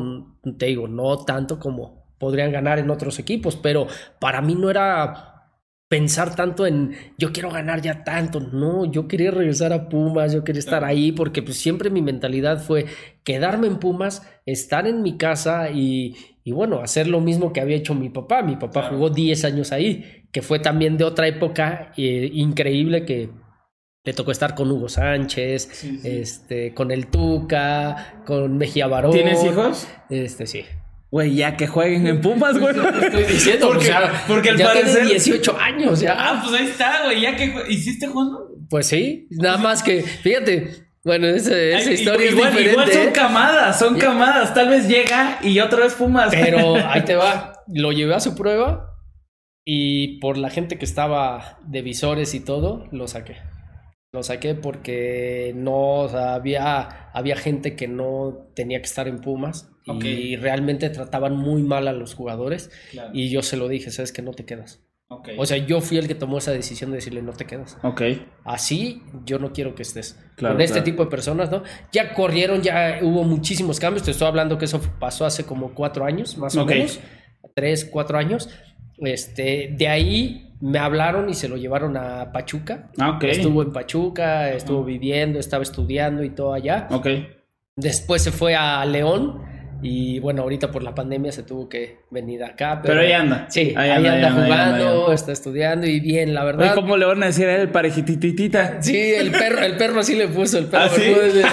te 0.57 0.67
digo, 0.67 0.87
no 0.87 1.23
tanto 1.25 1.57
como 1.59 1.98
podrían 2.19 2.51
ganar 2.51 2.79
en 2.79 2.89
otros 2.89 3.17
equipos, 3.19 3.55
pero 3.55 3.87
para 4.19 4.41
mí 4.41 4.55
no 4.55 4.69
era 4.69 5.29
pensar 5.87 6.35
tanto 6.35 6.67
en 6.67 6.95
yo 7.17 7.33
quiero 7.33 7.49
ganar 7.49 7.81
ya 7.81 8.03
tanto, 8.03 8.39
no, 8.39 8.85
yo 8.85 9.07
quería 9.07 9.31
regresar 9.31 9.73
a 9.73 9.89
Pumas, 9.89 10.31
yo 10.31 10.43
quería 10.43 10.59
estar 10.59 10.85
ahí 10.85 11.11
porque 11.11 11.41
pues 11.41 11.57
siempre 11.57 11.89
mi 11.89 12.03
mentalidad 12.03 12.61
fue 12.61 12.85
quedarme 13.23 13.65
en 13.65 13.79
Pumas, 13.79 14.21
estar 14.45 14.85
en 14.85 15.01
mi 15.01 15.17
casa 15.17 15.71
y, 15.71 16.15
y 16.43 16.51
bueno, 16.51 16.81
hacer 16.81 17.07
lo 17.07 17.21
mismo 17.21 17.53
que 17.53 17.61
había 17.61 17.75
hecho 17.75 17.95
mi 17.95 18.09
papá. 18.09 18.43
Mi 18.43 18.55
papá 18.55 18.89
jugó 18.89 19.09
10 19.09 19.45
años 19.45 19.71
ahí, 19.71 20.25
que 20.31 20.41
fue 20.41 20.59
también 20.59 20.97
de 20.97 21.03
otra 21.03 21.27
época 21.27 21.91
eh, 21.97 22.29
increíble 22.33 23.05
que 23.05 23.29
le 24.03 24.13
tocó 24.13 24.31
estar 24.31 24.55
con 24.55 24.71
Hugo 24.71 24.89
Sánchez, 24.89 25.83
este, 26.03 26.73
con 26.73 26.91
el 26.91 27.07
Tuca, 27.07 28.23
con 28.25 28.57
Mejía 28.57 28.87
Barón. 28.87 29.11
¿Tienes 29.11 29.43
hijos? 29.43 29.87
Este, 30.09 30.47
sí. 30.47 30.65
Güey, 31.11 31.35
ya 31.35 31.57
que 31.57 31.65
jueguen 31.65 32.05
en 32.05 32.21
Pumas, 32.21 32.57
güey. 32.59 32.75
Estoy 33.01 33.23
diciendo, 33.23 33.67
porque, 33.67 33.85
o 33.85 33.87
sea, 33.87 34.23
porque 34.27 34.49
al 34.51 34.57
ya 34.57 34.67
parecer... 34.67 34.93
tiene 34.93 35.09
18 35.09 35.57
años 35.59 35.99
ya. 35.99 36.15
Ah, 36.17 36.41
pues 36.43 36.61
ahí 36.61 36.67
está, 36.67 37.05
güey. 37.05 37.21
Ya 37.21 37.35
que 37.35 37.51
hiciste 37.69 38.07
jugando. 38.07 38.47
Pues 38.69 38.87
sí, 38.87 39.27
nada 39.31 39.57
más 39.57 39.81
que, 39.81 40.03
fíjate, 40.03 40.89
bueno, 41.03 41.27
esa, 41.27 41.57
esa 41.57 41.89
Ay, 41.89 41.95
historia 41.95 42.29
igual, 42.29 42.49
es 42.49 42.57
diferente. 42.57 42.71
igual 42.71 42.91
son 42.91 43.07
¿eh? 43.07 43.11
camadas, 43.11 43.79
son 43.79 43.97
camadas. 43.97 44.53
Tal 44.53 44.69
vez 44.69 44.87
llega 44.87 45.39
y 45.41 45.59
otra 45.59 45.79
vez 45.79 45.95
Pumas. 45.95 46.29
Pero 46.31 46.75
ahí 46.87 47.03
te 47.03 47.15
va. 47.15 47.53
Lo 47.67 47.91
llevé 47.91 48.13
a 48.13 48.19
su 48.19 48.35
prueba 48.35 48.95
y 49.65 50.19
por 50.19 50.37
la 50.37 50.49
gente 50.49 50.77
que 50.77 50.85
estaba 50.85 51.59
de 51.65 51.81
visores 51.81 52.35
y 52.35 52.39
todo, 52.41 52.87
lo 52.91 53.07
saqué. 53.07 53.37
Lo 54.11 54.23
saqué 54.23 54.55
porque 54.55 55.53
no, 55.55 56.01
o 56.01 56.09
sea, 56.09 56.33
había, 56.33 57.09
había 57.13 57.35
gente 57.35 57.75
que 57.75 57.87
no 57.87 58.49
tenía 58.55 58.79
que 58.79 58.87
estar 58.87 59.07
en 59.07 59.19
Pumas 59.19 59.71
Y 60.03 60.35
realmente 60.35 60.89
trataban 60.89 61.35
muy 61.37 61.63
mal 61.63 61.87
a 61.87 61.93
los 61.93 62.13
jugadores. 62.13 62.71
Claro. 62.91 63.09
Y 63.13 63.29
yo 63.29 63.41
se 63.41 63.57
lo 63.57 63.67
dije, 63.67 63.91
sabes 63.91 64.11
que 64.11 64.21
no 64.21 64.31
te 64.31 64.45
quedas. 64.45 64.81
O 65.39 65.45
sea, 65.47 65.57
yo 65.57 65.81
fui 65.81 65.97
el 65.97 66.07
que 66.07 66.13
tomó 66.13 66.37
esa 66.37 66.51
decisión 66.51 66.91
de 66.91 66.97
decirle 66.97 67.23
no 67.23 67.33
te 67.33 67.45
quedas. 67.45 67.77
ok. 67.81 68.01
Así 68.43 69.01
yo 69.25 69.39
no 69.39 69.51
quiero 69.53 69.73
que 69.73 69.81
estés 69.81 70.19
Claro, 70.35 70.53
con 70.53 70.61
este 70.61 70.73
claro. 70.75 70.85
tipo 70.85 71.03
de 71.05 71.09
personas, 71.09 71.49
¿no? 71.49 71.63
Ya 71.91 72.13
corrieron, 72.13 72.61
ya 72.61 72.99
hubo 73.01 73.23
muchísimos 73.23 73.79
cambios. 73.79 74.03
Te 74.05 74.11
estoy 74.11 74.27
hablando 74.27 74.59
que 74.59 74.65
eso 74.65 74.79
pasó 74.99 75.25
hace 75.25 75.45
como 75.45 75.73
cuatro 75.73 76.05
años, 76.05 76.37
más 76.37 76.55
o 76.55 76.65
menos. 76.65 76.99
Tres, 77.55 77.85
cuatro 77.85 78.19
años. 78.19 78.49
Este, 78.99 79.73
de 79.75 79.87
ahí 79.87 80.53
me 80.61 80.77
hablaron 80.77 81.27
y 81.29 81.33
se 81.33 81.47
lo 81.47 81.57
llevaron 81.57 81.97
a 81.97 82.31
Pachuca. 82.31 82.91
Ah. 82.99 83.17
Estuvo 83.23 83.63
en 83.63 83.71
Pachuca, 83.71 84.51
estuvo 84.51 84.83
viviendo, 84.83 85.39
estaba 85.39 85.63
estudiando 85.63 86.23
y 86.23 86.29
todo 86.29 86.53
allá. 86.53 86.87
Ok. 86.91 87.07
Después 87.75 88.21
se 88.21 88.31
fue 88.31 88.55
a 88.55 88.85
León 88.85 89.41
y 89.81 90.19
bueno, 90.19 90.41
ahorita 90.41 90.71
por 90.71 90.83
la 90.83 90.93
pandemia 90.95 91.31
se 91.31 91.43
tuvo 91.43 91.69
que 91.69 91.99
venir 92.11 92.43
acá. 92.43 92.81
Pero 92.83 92.99
ahí 93.01 93.11
anda. 93.11 93.45
Sí, 93.49 93.73
Ahí 93.77 93.89
ahí, 93.89 94.05
anda, 94.05 94.31
jugando, 94.31 94.53
ahí 94.53 94.83
anda. 95.01 95.13
está 95.13 95.31
estudiando 95.31 95.87
y 95.87 95.99
bien, 95.99 96.33
la 96.33 96.43
Oye, 96.45 96.57
verdad. 96.57 96.75
¿cómo 96.75 96.97
le 96.97 97.05
van 97.05 97.21
a 97.23 97.27
decir 97.27 97.47
a 97.47 97.55
él 97.61 97.69
parejititita? 97.69 98.81
Sí, 98.81 98.97
el 98.97 99.31
perro, 99.31 99.59
el 99.59 99.77
perro 99.77 99.99
así 100.01 100.15
le 100.15 100.27
puso, 100.27 100.57
el 100.57 100.65
perro 100.65 100.83
¿Ah, 100.85 100.89
sí? 100.89 101.01
El. 101.03 101.43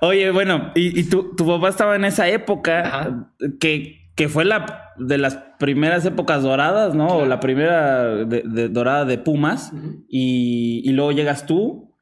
Oye, 0.00 0.30
bueno, 0.30 0.72
y, 0.74 0.98
y 1.00 1.04
tu, 1.08 1.34
tu 1.36 1.46
papá 1.46 1.68
estaba 1.68 1.96
en 1.96 2.04
esa 2.04 2.28
época 2.28 2.80
Ajá. 2.80 3.28
que, 3.60 4.10
que 4.14 4.28
fue 4.28 4.44
la 4.44 4.90
de 4.98 5.18
las 5.18 5.36
primeras 5.58 6.04
épocas 6.04 6.42
doradas, 6.42 6.94
¿no? 6.94 7.06
O 7.08 7.26
la 7.26 7.40
primera 7.40 8.06
de- 8.24 8.42
de- 8.44 8.68
dorada 8.68 9.04
de 9.04 9.18
Pumas. 9.18 9.72
y, 10.08 10.82
y 10.84 10.90
luego 10.92 11.12
llegas 11.12 11.46
tú 11.46 11.94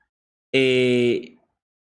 eh, 0.52 1.36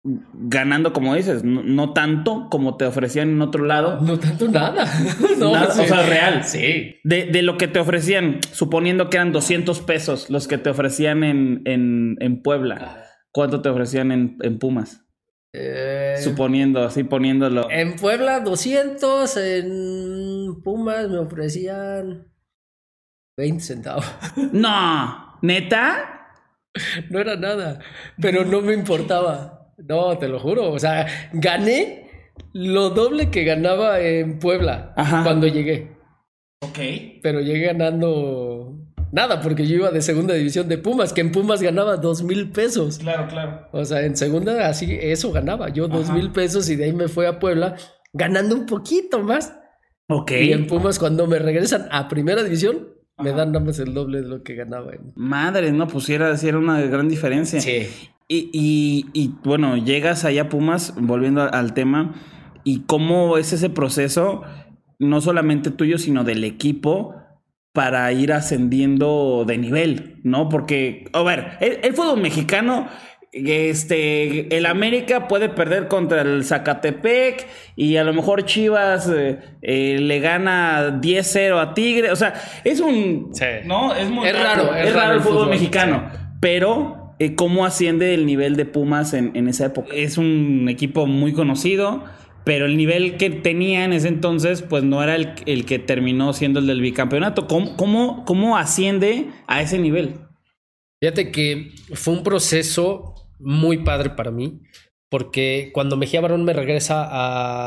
ganando, 0.04 0.94
como 0.94 1.14
dices, 1.16 1.44
no, 1.44 1.62
no 1.64 1.94
tanto 1.94 2.48
como 2.50 2.76
te 2.78 2.86
ofrecían 2.86 3.30
en 3.30 3.42
otro 3.42 3.66
lado. 3.66 4.00
No 4.02 4.18
tanto 4.20 4.48
nada. 4.48 4.86
No, 5.38 5.54
Nada, 5.54 5.70
o 5.70 5.86
sea, 5.86 6.04
real. 6.06 6.44
Sí. 6.44 6.96
De, 7.04 7.26
de 7.26 7.42
lo 7.42 7.58
que 7.58 7.68
te 7.68 7.80
ofrecían, 7.80 8.40
suponiendo 8.52 9.10
que 9.10 9.18
eran 9.18 9.32
200 9.32 9.82
pesos 9.82 10.30
los 10.30 10.48
que 10.48 10.58
te 10.60 10.70
ofrecían 10.70 11.24
en, 11.24 11.62
en, 11.66 12.16
en 12.20 12.42
Puebla, 12.44 13.04
¿cuánto 13.32 13.62
te 13.62 13.70
ofrecían 13.70 14.12
en, 14.12 14.38
en 14.42 14.60
Pumas? 14.60 15.06
Eh, 15.54 16.16
Suponiendo, 16.24 16.84
así 16.84 17.04
poniéndolo. 17.04 17.70
en 17.70 17.96
Puebla 17.98 18.40
200, 18.40 19.36
en 19.38 20.62
Pumas 20.64 21.10
me 21.10 21.18
ofrecían 21.18 22.28
20 23.38 23.64
centavos. 23.64 24.06
No, 24.54 25.38
neta. 25.42 26.18
No 27.10 27.20
era 27.20 27.36
nada, 27.36 27.80
pero 28.22 28.46
no 28.46 28.62
me 28.62 28.74
importaba. 28.74 29.51
No, 29.88 30.18
te 30.18 30.28
lo 30.28 30.40
juro. 30.40 30.72
O 30.72 30.80
sea, 30.80 31.08
gané 31.34 32.10
lo 32.54 32.90
doble 32.90 33.30
que 33.30 33.44
ganaba 33.44 34.00
en 34.00 34.40
Puebla 34.40 34.94
Ajá. 34.96 35.24
cuando 35.24 35.48
llegué. 35.48 35.92
Ok. 36.62 36.80
Pero 37.22 37.42
llegué 37.42 37.68
ganando 37.68 38.78
nada, 39.12 39.42
porque 39.42 39.68
yo 39.68 39.76
iba 39.76 39.92
de 39.92 40.02
segunda 40.02 40.34
división 40.34 40.68
de 40.68 40.78
Pumas, 40.78 41.14
que 41.14 41.22
en 41.22 41.32
Pumas 41.32 41.62
ganaba 41.62 41.98
dos 41.98 42.24
mil 42.24 42.52
pesos. 42.52 43.00
Claro, 43.00 43.28
claro. 43.28 43.68
O 43.72 43.84
sea, 43.86 44.02
en 44.06 44.16
segunda 44.16 44.68
así, 44.68 44.98
eso 45.00 45.32
ganaba. 45.32 45.70
Yo 45.70 45.88
dos 45.88 46.12
mil 46.12 46.32
pesos 46.32 46.70
y 46.70 46.76
de 46.76 46.86
ahí 46.86 46.94
me 46.94 47.08
fui 47.08 47.26
a 47.26 47.40
Puebla 47.40 47.76
ganando 48.14 48.56
un 48.56 48.66
poquito 48.66 49.22
más. 49.22 49.58
Ok. 50.08 50.32
Y 50.32 50.52
en 50.52 50.68
Pumas, 50.68 51.00
cuando 51.00 51.28
me 51.28 51.40
regresan 51.40 51.88
a 51.92 52.08
primera 52.08 52.44
división, 52.44 52.90
me 53.18 53.32
dan 53.32 53.52
nada 53.52 53.64
más 53.66 53.80
el 53.80 53.94
doble 53.94 54.22
de 54.22 54.28
lo 54.28 54.44
que 54.44 54.56
ganaba. 54.56 54.94
En... 54.94 55.14
Madre, 55.16 55.72
no, 55.72 55.88
pues 55.88 56.10
era 56.10 56.36
una 56.58 56.82
gran 56.82 57.08
diferencia. 57.08 57.62
Sí. 57.62 57.88
Y, 58.28 58.50
y, 58.54 59.06
y, 59.14 59.34
bueno, 59.44 59.78
llegas 59.78 60.24
allá 60.24 60.44
a 60.44 60.50
Pumas, 60.50 60.94
volviendo 60.98 61.42
al 61.42 61.74
tema, 61.74 62.14
y 62.64 62.82
cómo 62.82 63.38
es 63.38 63.52
ese 63.54 63.70
proceso, 63.70 64.44
no 65.00 65.20
solamente 65.20 65.72
tuyo, 65.72 65.98
sino 65.98 66.24
del 66.24 66.44
equipo, 66.44 67.16
para 67.74 68.12
ir 68.12 68.34
ascendiendo 68.34 69.46
de 69.48 69.58
nivel, 69.58 70.20
¿no? 70.24 70.50
Porque, 70.50 71.06
a 71.14 71.24
ver, 71.24 71.58
el, 71.62 71.80
el 71.84 71.94
fútbol 71.94 72.20
mexicano, 72.22 72.88
este, 73.32 74.58
el 74.58 74.66
América 74.66 75.30
puede 75.30 75.48
perder 75.48 75.88
contra 75.88 76.22
el 76.22 76.44
Zacatepec 76.44 77.48
y 77.78 77.96
a 77.96 78.04
lo 78.04 78.14
mejor 78.14 78.44
Chivas 78.44 79.10
eh, 79.10 79.40
eh, 79.62 79.98
le 80.00 80.20
gana 80.20 81.00
10-0 81.00 81.62
a 81.62 81.74
Tigre, 81.74 82.12
o 82.12 82.16
sea, 82.16 82.34
es 82.66 82.82
un... 82.82 83.30
Sí. 83.34 83.46
No, 83.64 83.96
es 83.96 84.10
muy 84.10 84.28
Es 84.28 84.38
raro, 84.38 84.76
es, 84.76 84.90
es 84.90 84.94
raro 84.94 85.14
el 85.14 85.22
fútbol, 85.22 85.50
mexicano, 85.50 86.12
pero 86.42 87.01
eh, 87.24 87.36
cómo 87.36 87.66
asciende 87.66 88.14
el 88.14 88.26
nivel 88.26 88.56
de 88.56 88.66
Pumas 88.66 89.14
en, 89.14 89.32
en 89.36 89.48
esa 89.48 89.68
época. 89.68 89.94
Es 89.94 90.18
un 90.18 90.68
equipo 90.70 91.06
muy 91.06 91.34
conocido, 91.34 92.04
pero 92.44 92.66
el 92.66 92.76
nivel 92.78 93.18
que 93.18 93.30
tenía 93.30 93.86
en 93.86 93.94
ese 93.94 94.08
entonces, 94.08 94.62
pues 94.64 94.84
no 94.84 95.04
era 95.04 95.16
el, 95.16 95.34
el 95.46 95.66
que 95.66 95.78
terminó 95.80 96.34
siendo 96.34 96.60
el 96.60 96.68
del 96.68 96.82
bicampeonato. 96.82 97.48
¿Cómo, 97.48 97.76
cómo, 97.78 98.26
cómo 98.26 98.58
asciende 98.58 99.28
a 99.48 99.62
ese 99.62 99.78
nivel? 99.78 100.16
Fíjate 101.02 101.32
que 101.32 101.72
fue 101.94 102.14
un 102.14 102.24
proceso 102.24 103.16
muy 103.40 103.78
padre 103.84 104.12
para 104.12 104.32
mí, 104.32 104.62
porque 105.10 105.72
cuando 105.74 105.98
Mejía 105.98 106.22
Barón 106.22 106.44
me 106.46 106.54
regresa 106.54 107.08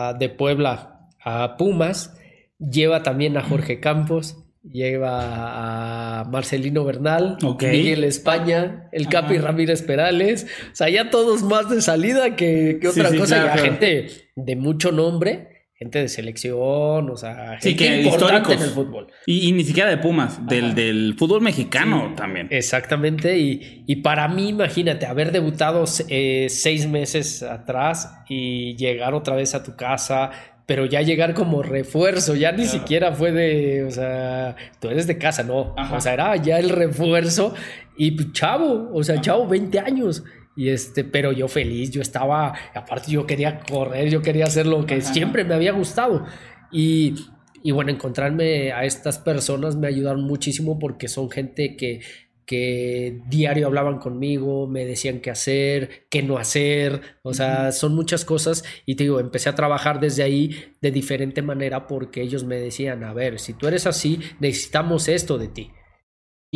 a- 0.08 0.14
de 0.14 0.28
Puebla 0.28 1.08
a 1.24 1.56
Pumas, 1.56 2.16
lleva 2.58 3.02
también 3.02 3.36
a 3.36 3.42
Jorge 3.42 3.80
Campos, 3.80 4.43
lleva 4.70 6.20
a 6.20 6.24
Marcelino 6.24 6.84
Bernal. 6.84 7.36
Miguel 7.60 8.04
España, 8.04 8.88
el 8.92 9.08
Capi 9.08 9.38
Ramírez 9.38 9.82
Perales, 9.82 10.46
o 10.72 10.74
sea, 10.74 10.88
ya 10.88 11.10
todos 11.10 11.42
más 11.42 11.68
de 11.68 11.80
salida 11.82 12.36
que, 12.36 12.78
que 12.80 12.90
Sí, 12.92 13.00
otra 13.00 13.10
sí, 13.12 13.18
cosa, 13.18 13.34
claro, 13.36 13.48
ya 13.48 13.52
claro. 13.62 13.70
gente 13.70 14.06
de 14.36 14.56
mucho 14.56 14.92
nombre. 14.92 15.50
Gente 15.76 15.98
de 15.98 16.08
selección, 16.08 17.10
o 17.10 17.16
sea, 17.16 17.58
Sí, 17.60 17.70
gente 17.70 17.84
que 17.84 18.02
importante 18.02 18.36
históricos. 18.36 18.54
en 18.54 18.62
el 18.62 18.70
fútbol. 18.70 19.06
Y, 19.26 19.48
y 19.48 19.52
ni 19.52 19.64
siquiera 19.64 19.90
de 19.90 19.96
Pumas, 19.98 20.46
del, 20.46 20.72
del 20.76 21.16
fútbol 21.18 21.40
mexicano 21.42 22.14
también. 22.16 22.46
Exactamente, 22.50 23.36
y, 23.36 23.82
y 23.84 23.96
para 23.96 24.28
mí, 24.28 24.50
imagínate, 24.50 25.04
haber 25.04 25.32
debutado 25.32 25.84
eh, 26.08 26.46
seis 26.48 26.86
meses 26.86 27.42
atrás 27.42 28.08
y 28.28 28.76
llegar 28.76 29.14
otra 29.14 29.34
vez 29.34 29.56
a 29.56 29.64
tu 29.64 29.74
casa, 29.74 30.30
pero 30.66 30.86
ya 30.86 31.02
llegar 31.02 31.34
como 31.34 31.62
refuerzo, 31.62 32.34
ya 32.34 32.52
ni 32.52 32.64
siquiera 32.64 33.12
fue 33.12 33.32
de, 33.32 33.84
o 33.84 33.90
sea, 33.90 34.56
tú 34.80 34.88
eres 34.88 35.06
de 35.06 35.18
casa, 35.18 35.42
no, 35.42 35.74
Ajá. 35.76 35.96
o 35.96 36.00
sea, 36.00 36.14
era 36.14 36.36
ya 36.36 36.58
el 36.58 36.70
refuerzo 36.70 37.54
y 37.96 38.12
pues, 38.12 38.32
chavo, 38.32 38.90
o 38.92 39.02
sea, 39.04 39.20
chavo, 39.20 39.46
20 39.46 39.78
años. 39.80 40.24
Y 40.56 40.68
este, 40.68 41.02
pero 41.02 41.32
yo 41.32 41.48
feliz, 41.48 41.90
yo 41.90 42.00
estaba, 42.00 42.54
aparte 42.74 43.10
yo 43.10 43.26
quería 43.26 43.60
correr, 43.60 44.08
yo 44.08 44.22
quería 44.22 44.44
hacer 44.44 44.66
lo 44.66 44.86
que 44.86 45.00
siempre 45.00 45.44
me 45.44 45.54
había 45.54 45.72
gustado. 45.72 46.24
Y, 46.70 47.14
y 47.62 47.72
bueno, 47.72 47.90
encontrarme 47.90 48.72
a 48.72 48.84
estas 48.84 49.18
personas 49.18 49.74
me 49.74 49.88
ayudaron 49.88 50.22
muchísimo 50.22 50.78
porque 50.78 51.08
son 51.08 51.28
gente 51.30 51.76
que 51.76 52.00
que 52.46 53.22
diario 53.28 53.66
hablaban 53.66 53.98
conmigo, 53.98 54.66
me 54.66 54.84
decían 54.84 55.20
qué 55.20 55.30
hacer, 55.30 56.06
qué 56.10 56.22
no 56.22 56.38
hacer, 56.38 57.00
o 57.22 57.34
sea, 57.34 57.72
son 57.72 57.94
muchas 57.94 58.24
cosas 58.24 58.64
y 58.86 58.96
te 58.96 59.04
digo, 59.04 59.20
empecé 59.20 59.48
a 59.48 59.54
trabajar 59.54 60.00
desde 60.00 60.22
ahí 60.22 60.56
de 60.80 60.90
diferente 60.90 61.42
manera 61.42 61.86
porque 61.86 62.22
ellos 62.22 62.44
me 62.44 62.56
decían, 62.56 63.04
a 63.04 63.12
ver, 63.12 63.38
si 63.38 63.54
tú 63.54 63.66
eres 63.66 63.86
así, 63.86 64.20
necesitamos 64.40 65.08
esto 65.08 65.38
de 65.38 65.48
ti. 65.48 65.70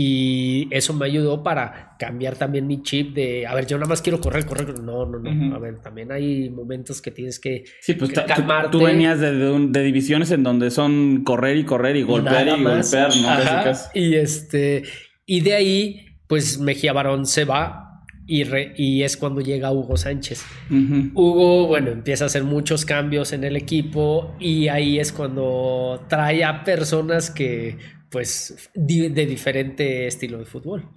Y 0.01 0.69
eso 0.71 0.95
me 0.95 1.07
ayudó 1.07 1.43
para 1.43 1.97
cambiar 1.99 2.37
también 2.37 2.69
mi 2.69 2.85
chip 2.85 3.17
de, 3.17 3.49
a 3.49 3.55
ver, 3.57 3.67
yo 3.67 3.77
nada 3.79 3.89
más 3.89 4.01
quiero 4.01 4.21
correr, 4.21 4.47
correr. 4.47 4.79
No, 4.79 5.05
no, 5.05 5.19
no. 5.19 5.57
A 5.57 5.59
ver, 5.59 5.81
también 5.81 6.13
hay 6.13 6.51
momentos 6.51 7.03
que 7.03 7.11
tienes 7.11 7.41
que, 7.41 7.65
sí, 7.81 7.95
pues, 7.95 8.13
calmarte. 8.13 8.71
Tú, 8.71 8.85
venías 8.85 9.19
de, 9.19 9.33
de, 9.33 9.83
divisiones 9.83 10.31
en 10.31 10.45
donde 10.45 10.71
son 10.71 11.25
correr 11.25 11.57
y 11.57 11.65
correr 11.65 11.97
y 11.97 12.03
golpear 12.03 12.47
y 12.47 12.63
golpear, 12.63 13.11
¿no? 13.17 13.73
y 13.93 14.15
este, 14.15 14.85
y 15.29 15.43
de 15.43 15.55
ahí, 15.55 16.07
pues 16.27 16.59
Mejía 16.59 16.95
Barón 16.95 17.27
se 17.27 17.45
va 17.45 18.03
y, 18.27 18.45
y, 18.77 19.03
es 19.03 19.19
cuando 19.19 19.43
llega 19.43 19.71
Hugo 19.71 19.99
Sánchez. 19.99 20.43
Hugo, 20.71 21.67
bueno, 21.67 21.91
empieza 21.91 22.25
a 22.25 22.27
hacer 22.29 22.45
muchos 22.45 22.87
cambios 22.87 23.35
en 23.35 23.45
el 23.45 23.55
equipo 23.55 24.35
y 24.41 24.69
ahí 24.69 24.99
es 24.99 25.13
cuando 25.13 26.07
trae 26.09 26.45
a 26.45 26.65
personas 26.65 27.31
que 27.31 27.77
pues 28.09 28.71
de 28.75 29.27
diferente 29.27 30.07
estilo 30.07 30.39
de 30.39 30.47
fútbol. 30.47 30.89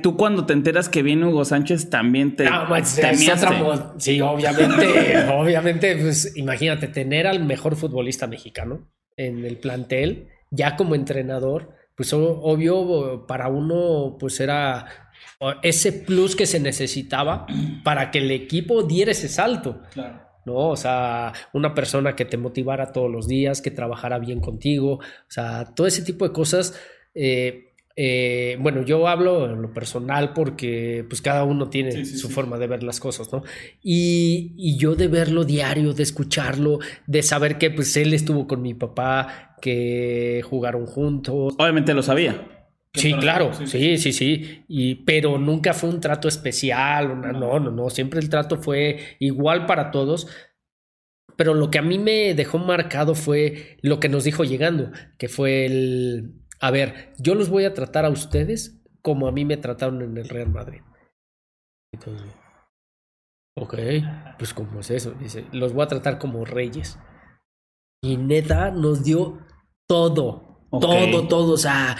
Tú 0.00 0.16
cuando 0.16 0.46
te 0.46 0.52
enteras 0.52 0.88
que 0.88 1.02
viene 1.02 1.26
Hugo 1.26 1.44
Sánchez 1.44 1.90
también 1.90 2.36
te... 2.36 2.44
No, 2.44 2.68
pues, 2.68 3.00
sí, 3.98 4.20
obviamente, 4.20 5.26
obviamente, 5.32 5.96
pues 5.96 6.36
imagínate 6.36 6.86
tener 6.86 7.26
al 7.26 7.44
mejor 7.44 7.74
futbolista 7.74 8.28
mexicano 8.28 8.88
en 9.16 9.44
el 9.44 9.56
plantel, 9.56 10.28
ya 10.52 10.76
como 10.76 10.94
entrenador, 10.94 11.74
pues 11.96 12.12
obvio 12.12 13.26
para 13.26 13.48
uno 13.48 14.16
pues 14.18 14.38
era 14.40 14.86
ese 15.62 15.92
plus 15.92 16.36
que 16.36 16.46
se 16.46 16.60
necesitaba 16.60 17.46
para 17.84 18.10
que 18.10 18.18
el 18.18 18.30
equipo 18.30 18.82
diera 18.82 19.12
ese 19.12 19.28
salto. 19.28 19.82
Claro. 19.92 20.26
¿no? 20.44 20.68
O 20.70 20.76
sea, 20.76 21.32
una 21.52 21.74
persona 21.74 22.14
que 22.14 22.24
te 22.24 22.36
motivara 22.36 22.92
todos 22.92 23.10
los 23.10 23.26
días, 23.26 23.60
que 23.60 23.72
trabajara 23.72 24.18
bien 24.18 24.40
contigo, 24.40 24.94
o 24.94 25.00
sea, 25.28 25.64
todo 25.74 25.86
ese 25.86 26.02
tipo 26.02 26.26
de 26.26 26.32
cosas. 26.32 26.80
Eh, 27.14 27.65
eh, 27.98 28.58
bueno, 28.60 28.82
yo 28.82 29.08
hablo 29.08 29.50
en 29.50 29.62
lo 29.62 29.72
personal 29.72 30.34
porque 30.34 31.06
pues 31.08 31.22
cada 31.22 31.44
uno 31.44 31.70
tiene 31.70 32.04
su 32.04 32.28
forma 32.28 32.58
de 32.58 32.66
ver 32.66 32.82
las 32.82 33.00
cosas, 33.00 33.32
¿no? 33.32 33.42
Y, 33.82 34.52
y, 34.58 34.76
yo 34.76 34.94
de 34.94 35.08
verlo 35.08 35.44
diario, 35.44 35.94
de 35.94 36.02
escucharlo, 36.02 36.78
de 37.06 37.22
saber 37.22 37.56
que 37.56 37.70
pues 37.70 37.96
él 37.96 38.12
estuvo 38.12 38.46
con 38.46 38.60
mi 38.60 38.74
papá, 38.74 39.56
que 39.62 40.42
jugaron 40.44 40.84
juntos. 40.84 41.54
Obviamente 41.58 41.94
lo 41.94 42.02
sabía. 42.02 42.48
Sí, 42.92 43.12
claro, 43.14 43.52
sí, 43.52 43.98
sí, 43.98 44.12
sí, 44.12 44.64
Y, 44.68 44.96
pero 44.96 45.38
nunca 45.38 45.74
fue 45.74 45.90
un 45.90 46.00
trato 46.00 46.28
especial, 46.28 47.20
no, 47.20 47.60
no, 47.60 47.70
no, 47.70 47.90
siempre 47.90 48.20
el 48.20 48.30
trato 48.30 48.56
fue 48.56 49.16
igual 49.18 49.66
para 49.66 49.90
todos. 49.90 50.28
Pero 51.36 51.52
lo 51.52 51.70
que 51.70 51.78
a 51.78 51.82
mí 51.82 51.98
me 51.98 52.32
dejó 52.34 52.58
marcado 52.58 53.14
fue 53.14 53.76
lo 53.82 54.00
que 54.00 54.08
nos 54.08 54.24
dijo 54.24 54.44
llegando, 54.44 54.90
que 55.18 55.28
fue 55.28 55.66
el, 55.66 56.45
a 56.60 56.70
ver, 56.70 57.14
yo 57.18 57.34
los 57.34 57.48
voy 57.48 57.64
a 57.64 57.74
tratar 57.74 58.04
a 58.04 58.10
ustedes 58.10 58.82
como 59.02 59.28
a 59.28 59.32
mí 59.32 59.44
me 59.44 59.56
trataron 59.56 60.02
en 60.02 60.16
el 60.16 60.28
Real 60.28 60.50
Madrid. 60.50 60.80
Entonces, 61.92 62.28
ok, 63.56 63.74
pues 64.38 64.52
¿cómo 64.52 64.80
es 64.80 64.90
eso? 64.90 65.12
Dice, 65.12 65.46
los 65.52 65.72
voy 65.72 65.84
a 65.84 65.88
tratar 65.88 66.18
como 66.18 66.44
reyes. 66.44 66.98
Y 68.02 68.16
neta 68.16 68.70
nos 68.70 69.04
dio 69.04 69.38
todo, 69.88 70.68
todo, 70.70 71.28
todo, 71.28 71.52
o 71.52 71.56
sea 71.56 71.96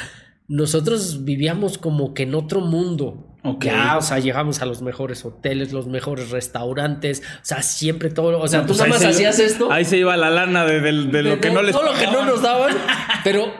nosotros 0.49 1.25
vivíamos 1.25 1.79
como 1.79 2.15
que 2.15 2.25
en 2.25 2.35
otro 2.35 2.61
mundo. 2.61 3.36
Ya, 3.61 3.97
o 3.97 4.03
sea, 4.03 4.19
llegamos 4.19 4.61
a 4.63 4.67
los 4.67 4.83
mejores 4.83 5.25
hoteles, 5.25 5.73
los 5.73 5.87
mejores 5.87 6.31
restaurantes, 6.31 7.23
o 7.43 7.45
sea, 7.45 7.63
siempre 7.63 8.11
todo. 8.11 8.39
O 8.41 8.49
sea, 8.49 8.63
tú 8.63 8.69
pues 8.69 8.79
nada 8.79 8.91
más 8.91 9.05
hacías 9.05 9.39
esto. 9.39 9.71
Ahí 9.71 9.85
se 9.85 9.99
iba 9.99 10.17
la 10.17 10.31
lana 10.31 10.65
de, 10.65 10.81
lo 10.93 11.41
que 11.41 11.51
no 11.51 11.63
les 11.63 11.73
Todo 11.73 11.93
lo 11.93 11.99
que 11.99 12.07
no 12.07 12.25
nos 12.25 12.43
daban. 12.43 12.75
Pero 13.25 13.53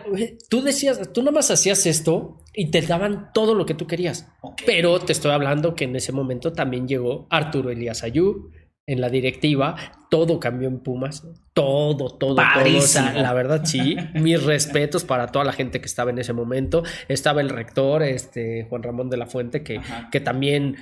tú 0.49 0.63
decías, 0.63 1.13
tú 1.13 1.23
nada 1.23 1.33
más 1.33 1.51
hacías 1.51 1.87
esto 1.87 2.43
y 2.55 2.71
te 2.71 2.83
daban 2.83 3.31
todo 3.33 3.55
lo 3.55 3.67
que 3.67 3.75
tú 3.75 3.87
querías. 3.87 4.29
Pero 4.65 4.99
te 5.01 5.13
estoy 5.13 5.33
hablando 5.33 5.75
que 5.75 5.85
en 5.85 5.97
ese 5.97 6.13
momento 6.13 6.53
también 6.53 6.89
llegó 6.89 7.27
Arturo 7.31 7.71
Elías 7.71 8.03
Ayú, 8.03 8.51
en 8.87 9.01
la 9.01 9.09
directiva, 9.09 9.75
todo 10.11 10.39
cambió 10.39 10.69
en 10.69 10.79
Pumas, 10.79 11.25
todo, 11.53 12.09
todo, 12.17 12.35
todo. 12.35 12.37
la 12.37 13.33
verdad, 13.33 13.63
sí. 13.65 13.97
Mis 14.15 14.43
respetos 14.45 15.05
para 15.05 15.27
toda 15.29 15.45
la 15.45 15.53
gente 15.53 15.81
que 15.81 15.87
estaba 15.87 16.11
en 16.11 16.19
ese 16.19 16.33
momento. 16.33 16.85
Estaba 17.09 17.41
el 17.41 17.49
rector, 17.49 18.03
este, 18.03 18.65
Juan 18.69 18.83
Ramón 18.85 19.11
de 19.11 19.17
la 19.17 19.27
Fuente, 19.27 19.65
que, 19.65 19.81
que 20.13 20.21
también, 20.21 20.77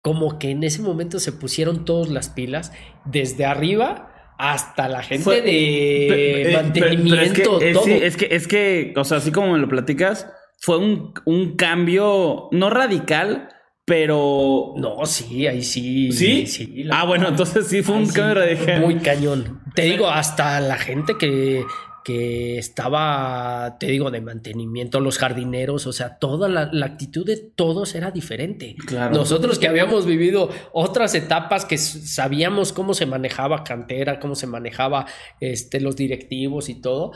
como 0.00 0.38
que 0.38 0.50
en 0.50 0.64
ese 0.64 0.80
momento 0.80 1.18
se 1.18 1.32
pusieron 1.32 1.84
todas 1.84 2.08
las 2.08 2.30
pilas, 2.30 2.72
desde 3.04 3.44
arriba 3.44 4.10
hasta 4.38 4.88
la 4.88 5.02
gente 5.02 5.42
de 5.42 6.50
eh, 6.50 6.52
mantenimiento. 6.54 7.60
es, 7.60 7.78
que, 7.78 8.06
es, 8.06 8.16
que, 8.16 8.28
es 8.34 8.48
que, 8.48 8.94
o 8.96 9.04
sea, 9.04 9.18
así 9.18 9.30
como 9.30 9.52
me 9.52 9.58
lo 9.58 9.68
platicas, 9.68 10.26
fue 10.58 10.78
un, 10.78 11.12
un 11.26 11.56
cambio 11.56 12.48
no 12.52 12.70
radical, 12.70 13.48
pero. 13.84 14.72
No, 14.76 15.04
sí, 15.06 15.46
ahí 15.46 15.62
sí. 15.62 16.10
¿Sí? 16.12 16.46
Sí. 16.46 16.86
ah, 16.90 17.04
bueno, 17.04 17.28
entonces 17.28 17.66
sí 17.66 17.82
fue 17.82 17.96
un 17.96 18.06
cambio 18.06 18.42
radical. 18.42 18.80
Muy 18.80 18.96
cañón. 18.96 19.60
Te 19.74 19.82
digo, 19.82 20.08
hasta 20.08 20.60
la 20.60 20.78
gente 20.78 21.18
que, 21.18 21.64
que 22.04 22.58
estaba, 22.58 23.76
te 23.78 23.86
digo, 23.86 24.10
de 24.10 24.20
mantenimiento, 24.20 25.00
los 25.00 25.18
jardineros, 25.18 25.86
o 25.86 25.92
sea, 25.92 26.18
toda 26.18 26.48
la, 26.48 26.86
actitud 26.86 27.26
de 27.26 27.36
todos 27.36 27.94
era 27.94 28.10
diferente. 28.10 28.76
Claro. 28.86 29.14
Nosotros 29.14 29.58
que 29.58 29.68
habíamos 29.68 30.06
vivido 30.06 30.50
otras 30.72 31.14
etapas 31.14 31.64
que 31.64 31.76
sabíamos 31.76 32.72
cómo 32.72 32.94
se 32.94 33.06
manejaba 33.06 33.64
cantera, 33.64 34.20
cómo 34.20 34.34
se 34.34 34.46
manejaba 34.46 35.06
este, 35.40 35.80
los 35.80 35.96
directivos 35.96 36.68
y 36.68 36.80
todo, 36.80 37.12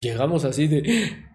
llegamos 0.00 0.44
así 0.44 0.66
de 0.66 1.31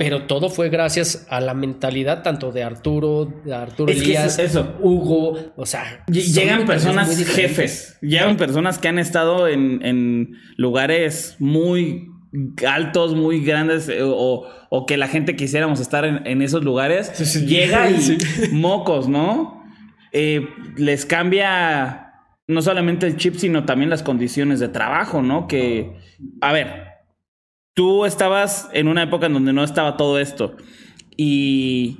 pero 0.00 0.22
todo 0.22 0.48
fue 0.48 0.70
gracias 0.70 1.26
a 1.28 1.42
la 1.42 1.52
mentalidad 1.52 2.22
tanto 2.22 2.52
de 2.52 2.62
Arturo, 2.62 3.26
de 3.44 3.54
Arturo 3.54 3.92
Elías, 3.92 4.38
eso, 4.38 4.76
Hugo, 4.80 5.52
o 5.56 5.66
sea, 5.66 6.06
llegan 6.06 6.64
personas 6.64 7.14
jefes, 7.26 7.98
llegan 8.00 8.38
personas 8.38 8.78
que 8.78 8.88
han 8.88 8.98
estado 8.98 9.46
en, 9.46 9.84
en 9.84 10.38
lugares 10.56 11.36
muy 11.38 12.08
altos, 12.66 13.14
muy 13.14 13.44
grandes, 13.44 13.90
eh, 13.90 13.98
o, 14.02 14.46
o, 14.70 14.86
que 14.86 14.96
la 14.96 15.06
gente 15.06 15.36
quisiéramos 15.36 15.80
estar 15.80 16.06
en, 16.06 16.26
en 16.26 16.40
esos 16.40 16.64
lugares, 16.64 17.36
llega 17.46 17.90
y 17.90 18.16
mocos, 18.52 19.06
¿no? 19.06 19.62
Eh, 20.12 20.48
les 20.78 21.04
cambia 21.04 22.14
no 22.46 22.62
solamente 22.62 23.06
el 23.06 23.18
chip, 23.18 23.34
sino 23.34 23.66
también 23.66 23.90
las 23.90 24.02
condiciones 24.02 24.60
de 24.60 24.68
trabajo, 24.68 25.20
¿no? 25.20 25.46
Que, 25.46 25.92
a 26.40 26.54
ver, 26.54 26.89
tú 27.74 28.04
estabas 28.04 28.68
en 28.72 28.88
una 28.88 29.02
época 29.02 29.26
en 29.26 29.34
donde 29.34 29.52
no 29.52 29.64
estaba 29.64 29.96
todo 29.96 30.18
esto. 30.18 30.56
Y, 31.16 31.98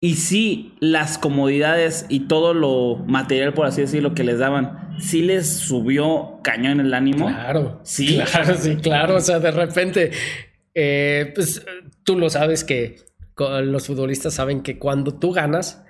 y 0.00 0.14
sí, 0.14 0.74
las 0.80 1.18
comodidades 1.18 2.06
y 2.08 2.20
todo 2.20 2.54
lo 2.54 2.96
material, 3.06 3.54
por 3.54 3.66
así 3.66 3.80
decirlo, 3.80 4.14
que 4.14 4.24
les 4.24 4.38
daban, 4.38 4.96
sí 5.00 5.22
les 5.22 5.48
subió 5.48 6.40
cañón 6.42 6.80
el 6.80 6.94
ánimo. 6.94 7.26
Claro. 7.26 7.80
Sí. 7.84 8.18
Claro, 8.30 8.54
sí, 8.56 8.76
claro. 8.76 9.16
O 9.16 9.20
sea, 9.20 9.38
de 9.38 9.50
repente, 9.50 10.10
eh, 10.74 11.32
pues 11.34 11.64
tú 12.04 12.18
lo 12.18 12.30
sabes 12.30 12.64
que 12.64 12.96
los 13.36 13.86
futbolistas 13.86 14.34
saben 14.34 14.62
que 14.62 14.78
cuando 14.78 15.14
tú 15.14 15.32
ganas, 15.32 15.84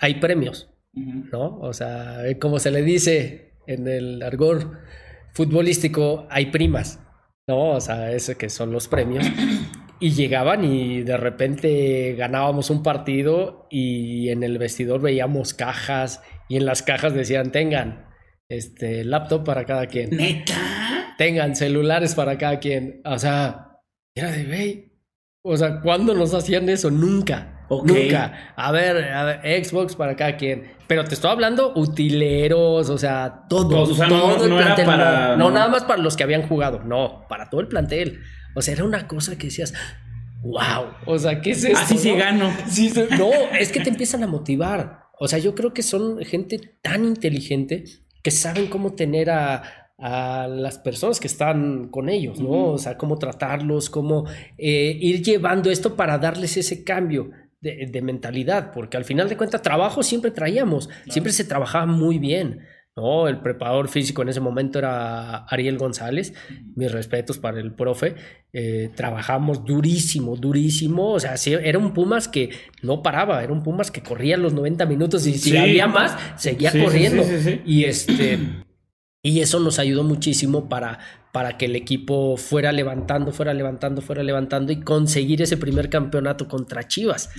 hay 0.00 0.14
premios, 0.20 0.70
¿no? 0.92 1.58
O 1.58 1.72
sea, 1.72 2.18
como 2.40 2.58
se 2.58 2.70
le 2.70 2.82
dice 2.82 3.54
en 3.66 3.88
el 3.88 4.22
argor 4.22 4.78
futbolístico, 5.32 6.26
hay 6.30 6.46
primas. 6.46 7.00
¿No? 7.48 7.70
O 7.70 7.80
sea, 7.80 8.12
ese 8.12 8.36
que 8.36 8.48
son 8.48 8.72
los 8.72 8.88
premios. 8.88 9.26
Y 10.00 10.10
llegaban 10.10 10.64
y 10.64 11.02
de 11.02 11.16
repente 11.16 12.14
ganábamos 12.16 12.70
un 12.70 12.82
partido 12.82 13.68
y 13.70 14.30
en 14.30 14.42
el 14.42 14.58
vestidor 14.58 15.00
veíamos 15.00 15.54
cajas 15.54 16.22
y 16.48 16.56
en 16.56 16.66
las 16.66 16.82
cajas 16.82 17.14
decían, 17.14 17.52
tengan 17.52 18.08
este 18.48 19.04
laptop 19.04 19.44
para 19.44 19.64
cada 19.64 19.86
quien. 19.86 20.10
¿Neta? 20.10 21.14
Tengan 21.18 21.54
celulares 21.54 22.16
para 22.16 22.36
cada 22.36 22.58
quien. 22.58 23.00
O 23.04 23.16
sea, 23.18 23.78
era 24.14 24.32
de, 24.32 24.44
güey. 24.44 24.92
O 25.44 25.56
sea, 25.56 25.80
¿cuándo 25.80 26.14
nos 26.14 26.34
hacían 26.34 26.68
eso? 26.68 26.90
Nunca. 26.90 27.66
Nunca. 27.70 28.52
A 28.56 28.70
ver, 28.72 29.04
a 29.04 29.24
ver, 29.24 29.64
Xbox 29.64 29.96
para 29.96 30.16
cada 30.16 30.36
quien. 30.36 30.70
Pero 30.92 31.06
te 31.06 31.14
estoy 31.14 31.30
hablando 31.30 31.72
utileros, 31.74 32.90
o 32.90 32.98
sea, 32.98 33.46
todos. 33.48 33.92
O 33.92 33.94
sea, 33.94 34.08
todo 34.08 34.46
no, 34.46 34.60
el 34.60 34.84
para, 34.84 35.36
no, 35.38 35.50
nada 35.50 35.68
más 35.68 35.84
para 35.84 36.02
los 36.02 36.18
que 36.18 36.22
habían 36.22 36.46
jugado. 36.46 36.80
No, 36.84 37.24
para 37.30 37.48
todo 37.48 37.62
el 37.62 37.68
plantel. 37.68 38.20
O 38.54 38.60
sea, 38.60 38.74
era 38.74 38.84
una 38.84 39.08
cosa 39.08 39.38
que 39.38 39.46
decías, 39.46 39.72
wow. 40.42 40.92
O 41.06 41.18
sea, 41.18 41.40
¿qué 41.40 41.52
es 41.52 41.64
esto? 41.64 41.78
Así 41.78 41.96
sí 41.96 42.12
gano. 42.14 42.52
no, 43.18 43.30
es 43.58 43.72
que 43.72 43.80
te 43.80 43.88
empiezan 43.88 44.22
a 44.22 44.26
motivar. 44.26 45.04
O 45.18 45.28
sea, 45.28 45.38
yo 45.38 45.54
creo 45.54 45.72
que 45.72 45.82
son 45.82 46.18
gente 46.26 46.60
tan 46.82 47.06
inteligente 47.06 47.84
que 48.22 48.30
saben 48.30 48.66
cómo 48.66 48.92
tener 48.92 49.30
a, 49.30 49.62
a 49.96 50.46
las 50.46 50.76
personas 50.76 51.20
que 51.20 51.26
están 51.26 51.88
con 51.88 52.10
ellos, 52.10 52.38
¿no? 52.38 52.72
O 52.72 52.78
sea, 52.78 52.98
cómo 52.98 53.18
tratarlos, 53.18 53.88
cómo 53.88 54.26
eh, 54.58 54.98
ir 55.00 55.22
llevando 55.22 55.70
esto 55.70 55.96
para 55.96 56.18
darles 56.18 56.58
ese 56.58 56.84
cambio 56.84 57.30
de, 57.62 58.02
mentalidad, 58.02 58.72
porque 58.72 58.96
al 58.96 59.04
final 59.04 59.28
de 59.28 59.36
cuentas 59.36 59.62
trabajo 59.62 60.02
siempre 60.02 60.32
traíamos, 60.32 60.90
siempre 61.08 61.32
se 61.32 61.44
trabajaba 61.44 61.86
muy 61.86 62.18
bien. 62.18 62.60
¿no? 62.94 63.26
El 63.26 63.40
preparador 63.40 63.88
físico 63.88 64.20
en 64.20 64.28
ese 64.28 64.40
momento 64.40 64.78
era 64.78 65.44
Ariel 65.44 65.78
González, 65.78 66.34
mis 66.74 66.92
respetos 66.92 67.38
para 67.38 67.60
el 67.60 67.72
profe, 67.72 68.16
eh, 68.52 68.90
trabajamos 68.94 69.64
durísimo, 69.64 70.36
durísimo, 70.36 71.12
o 71.12 71.20
sea, 71.20 71.36
era 71.46 71.78
un 71.78 71.94
Pumas 71.94 72.28
que 72.28 72.50
no 72.82 73.02
paraba, 73.02 73.42
era 73.42 73.52
un 73.52 73.62
Pumas 73.62 73.90
que 73.90 74.02
corría 74.02 74.36
los 74.36 74.52
90 74.52 74.84
minutos 74.84 75.26
y 75.26 75.38
si 75.38 75.56
había 75.56 75.86
más, 75.86 76.16
seguía 76.36 76.72
corriendo. 76.72 77.24
y 77.64 77.84
este... 77.84 78.38
Y 79.24 79.38
eso 79.38 79.60
nos 79.60 79.78
ayudó 79.78 80.02
muchísimo 80.02 80.68
para, 80.68 80.98
para 81.32 81.56
que 81.56 81.64
el 81.64 81.74
equipo 81.76 82.36
fuera 82.36 82.72
levantando, 82.72 83.32
fuera 83.32 83.54
levantando, 83.54 84.02
fuera 84.02 84.22
levantando 84.22 84.70
y 84.70 84.80
conseguir 84.80 85.40
ese 85.40 85.56
primer 85.56 85.88
campeonato 85.88 86.46
contra 86.46 86.86
Chivas. 86.86 87.30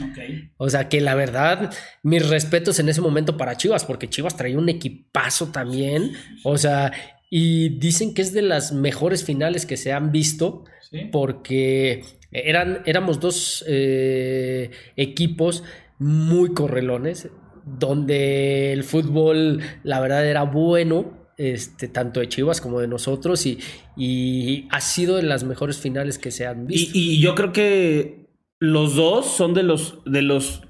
O 0.57 0.67
sea 0.67 0.89
que 0.89 0.99
la 0.99 1.13
verdad, 1.13 1.71
mis 2.01 2.27
respetos 2.27 2.79
en 2.79 2.89
ese 2.89 3.01
momento 3.01 3.37
para 3.37 3.55
Chivas, 3.55 3.85
porque 3.85 4.09
Chivas 4.09 4.35
traía 4.35 4.57
un 4.57 4.67
equipazo 4.67 5.51
también. 5.51 6.11
O 6.43 6.57
sea, 6.57 6.91
y 7.29 7.77
dicen 7.77 8.15
que 8.15 8.23
es 8.23 8.33
de 8.33 8.41
las 8.41 8.71
mejores 8.71 9.23
finales 9.23 9.67
que 9.67 9.77
se 9.77 9.93
han 9.93 10.11
visto, 10.11 10.65
porque 11.11 12.03
eran, 12.31 12.81
éramos 12.85 13.19
dos 13.19 13.63
eh, 13.67 14.71
equipos 14.95 15.63
muy 15.99 16.53
correlones, 16.53 17.29
donde 17.63 18.73
el 18.73 18.83
fútbol, 18.83 19.61
la 19.83 19.99
verdad, 19.99 20.25
era 20.25 20.43
bueno 20.43 21.22
este, 21.37 21.87
tanto 21.87 22.19
de 22.19 22.29
Chivas 22.29 22.61
como 22.61 22.79
de 22.79 22.87
nosotros 22.87 23.45
y, 23.45 23.59
y, 23.97 24.67
ha 24.69 24.81
sido 24.81 25.17
de 25.17 25.23
las 25.23 25.43
mejores 25.43 25.77
finales 25.77 26.17
que 26.17 26.31
se 26.31 26.45
han 26.45 26.67
visto. 26.67 26.91
Y, 26.93 27.19
yo 27.19 27.35
creo 27.35 27.51
que 27.51 28.27
los 28.59 28.95
dos 28.95 29.25
son 29.25 29.53
de 29.53 29.63
los, 29.63 29.99
de 30.05 30.21
los 30.21 30.61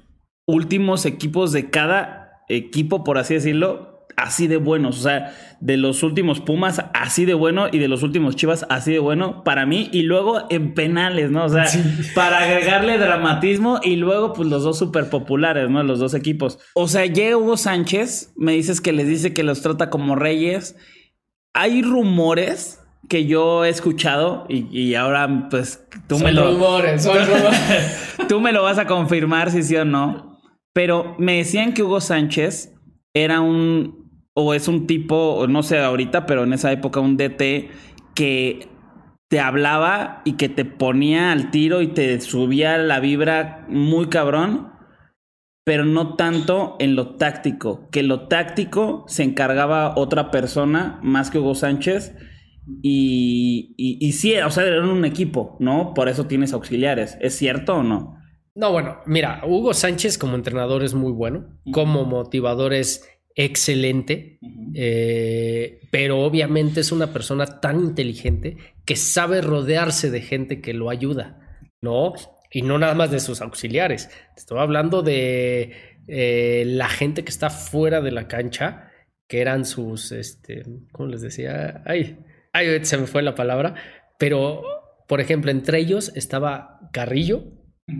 últimos 0.46 1.06
equipos 1.06 1.52
de 1.52 1.70
cada 1.70 2.42
equipo, 2.48 3.04
por 3.04 3.18
así 3.18 3.34
decirlo, 3.34 3.93
así 4.16 4.46
de 4.46 4.56
buenos. 4.56 4.98
O 4.98 5.02
sea, 5.02 5.34
de 5.60 5.76
los 5.76 6.02
últimos 6.02 6.40
Pumas 6.40 6.84
así 6.92 7.24
de 7.24 7.34
bueno 7.34 7.68
y 7.70 7.78
de 7.78 7.88
los 7.88 8.02
últimos 8.02 8.36
Chivas 8.36 8.66
así 8.68 8.92
de 8.92 8.98
bueno 8.98 9.44
para 9.44 9.66
mí. 9.66 9.88
Y 9.92 10.02
luego 10.02 10.46
en 10.50 10.74
penales, 10.74 11.30
¿no? 11.30 11.44
O 11.44 11.48
sea, 11.48 11.66
para 12.14 12.40
agregarle 12.40 12.98
dramatismo 12.98 13.80
y 13.82 13.96
luego 13.96 14.32
pues 14.32 14.48
los 14.48 14.62
dos 14.62 14.78
súper 14.78 15.08
populares, 15.10 15.70
¿no? 15.70 15.82
Los 15.82 15.98
dos 15.98 16.14
equipos. 16.14 16.58
O 16.74 16.88
sea, 16.88 17.06
llega 17.06 17.36
Hugo 17.36 17.56
Sánchez, 17.56 18.32
me 18.36 18.52
dices 18.52 18.80
que 18.80 18.92
les 18.92 19.08
dice 19.08 19.32
que 19.32 19.42
los 19.42 19.62
trata 19.62 19.90
como 19.90 20.16
reyes. 20.16 20.76
Hay 21.54 21.82
rumores 21.82 22.80
que 23.08 23.26
yo 23.26 23.64
he 23.64 23.68
escuchado 23.68 24.46
y, 24.48 24.94
ahora 24.94 25.48
pues 25.50 25.86
tú 26.08 26.18
me 26.18 26.32
lo... 26.32 26.52
Rumores, 26.52 27.02
son 27.02 27.18
rumores. 27.26 28.16
tú 28.28 28.40
me 28.40 28.52
lo 28.52 28.62
vas 28.62 28.78
a 28.78 28.86
confirmar 28.86 29.50
si 29.50 29.62
sí 29.62 29.76
o 29.76 29.84
no. 29.84 30.40
Pero 30.72 31.14
me 31.18 31.36
decían 31.36 31.72
que 31.72 31.82
Hugo 31.82 32.00
Sánchez 32.00 32.74
era 33.14 33.40
un 33.40 34.03
o 34.34 34.52
es 34.54 34.68
un 34.68 34.86
tipo, 34.86 35.46
no 35.48 35.62
sé 35.62 35.78
ahorita, 35.78 36.26
pero 36.26 36.44
en 36.44 36.52
esa 36.52 36.72
época 36.72 37.00
un 37.00 37.16
DT 37.16 37.70
que 38.14 38.68
te 39.28 39.40
hablaba 39.40 40.22
y 40.24 40.34
que 40.34 40.48
te 40.48 40.64
ponía 40.64 41.32
al 41.32 41.50
tiro 41.50 41.80
y 41.82 41.88
te 41.88 42.20
subía 42.20 42.76
la 42.78 43.00
vibra 43.00 43.64
muy 43.68 44.08
cabrón, 44.08 44.72
pero 45.64 45.84
no 45.84 46.14
tanto 46.16 46.76
en 46.78 46.94
lo 46.94 47.16
táctico, 47.16 47.88
que 47.90 48.02
lo 48.02 48.28
táctico 48.28 49.04
se 49.08 49.22
encargaba 49.22 49.94
otra 49.96 50.30
persona 50.30 51.00
más 51.02 51.30
que 51.30 51.38
Hugo 51.38 51.54
Sánchez. 51.54 52.14
Y, 52.82 53.74
y, 53.76 53.98
y 54.06 54.12
sí, 54.12 54.34
o 54.36 54.50
sea, 54.50 54.64
eran 54.64 54.88
un 54.88 55.04
equipo, 55.04 55.56
¿no? 55.60 55.92
Por 55.94 56.08
eso 56.08 56.26
tienes 56.26 56.52
auxiliares. 56.54 57.18
¿Es 57.20 57.36
cierto 57.36 57.76
o 57.76 57.82
no? 57.82 58.16
No, 58.54 58.70
bueno, 58.70 58.98
mira, 59.04 59.42
Hugo 59.44 59.74
Sánchez 59.74 60.16
como 60.16 60.36
entrenador 60.36 60.84
es 60.84 60.94
muy 60.94 61.10
bueno, 61.10 61.58
como 61.72 62.04
motivador 62.04 62.72
es 62.72 63.04
excelente, 63.34 64.38
eh, 64.74 65.80
pero 65.90 66.20
obviamente 66.20 66.80
es 66.80 66.92
una 66.92 67.12
persona 67.12 67.60
tan 67.60 67.80
inteligente 67.80 68.56
que 68.84 68.96
sabe 68.96 69.40
rodearse 69.40 70.10
de 70.10 70.20
gente 70.20 70.60
que 70.60 70.74
lo 70.74 70.90
ayuda, 70.90 71.60
¿no? 71.80 72.12
Y 72.50 72.62
no 72.62 72.78
nada 72.78 72.94
más 72.94 73.10
de 73.10 73.20
sus 73.20 73.40
auxiliares. 73.40 74.10
Estoy 74.36 74.60
hablando 74.60 75.02
de 75.02 75.72
eh, 76.06 76.64
la 76.66 76.88
gente 76.88 77.24
que 77.24 77.30
está 77.30 77.50
fuera 77.50 78.00
de 78.00 78.12
la 78.12 78.28
cancha, 78.28 78.90
que 79.26 79.40
eran 79.40 79.64
sus, 79.64 80.12
este, 80.12 80.62
¿cómo 80.92 81.08
les 81.08 81.22
decía? 81.22 81.82
Ay, 81.86 82.18
ay, 82.52 82.84
se 82.84 82.98
me 82.98 83.06
fue 83.06 83.22
la 83.22 83.34
palabra, 83.34 83.74
pero, 84.18 84.62
por 85.08 85.20
ejemplo, 85.20 85.50
entre 85.50 85.78
ellos 85.78 86.12
estaba 86.14 86.78
Carrillo, 86.92 87.44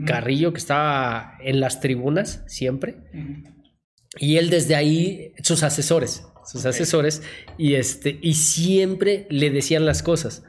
Carrillo 0.07 0.53
que 0.53 0.59
estaba 0.59 1.37
en 1.41 1.61
las 1.61 1.81
tribunas 1.81 2.43
siempre. 2.47 2.97
Y 4.19 4.37
él 4.37 4.51
desde 4.51 4.75
ahí, 4.75 5.33
sus 5.43 5.63
asesores, 5.63 6.25
sus 6.45 6.65
asesores, 6.67 7.23
y 7.59 7.75
este, 7.75 8.19
y 8.23 8.35
siempre 8.35 9.27
le 9.31 9.51
decían 9.51 9.87
las 9.87 10.03
cosas. 10.03 10.45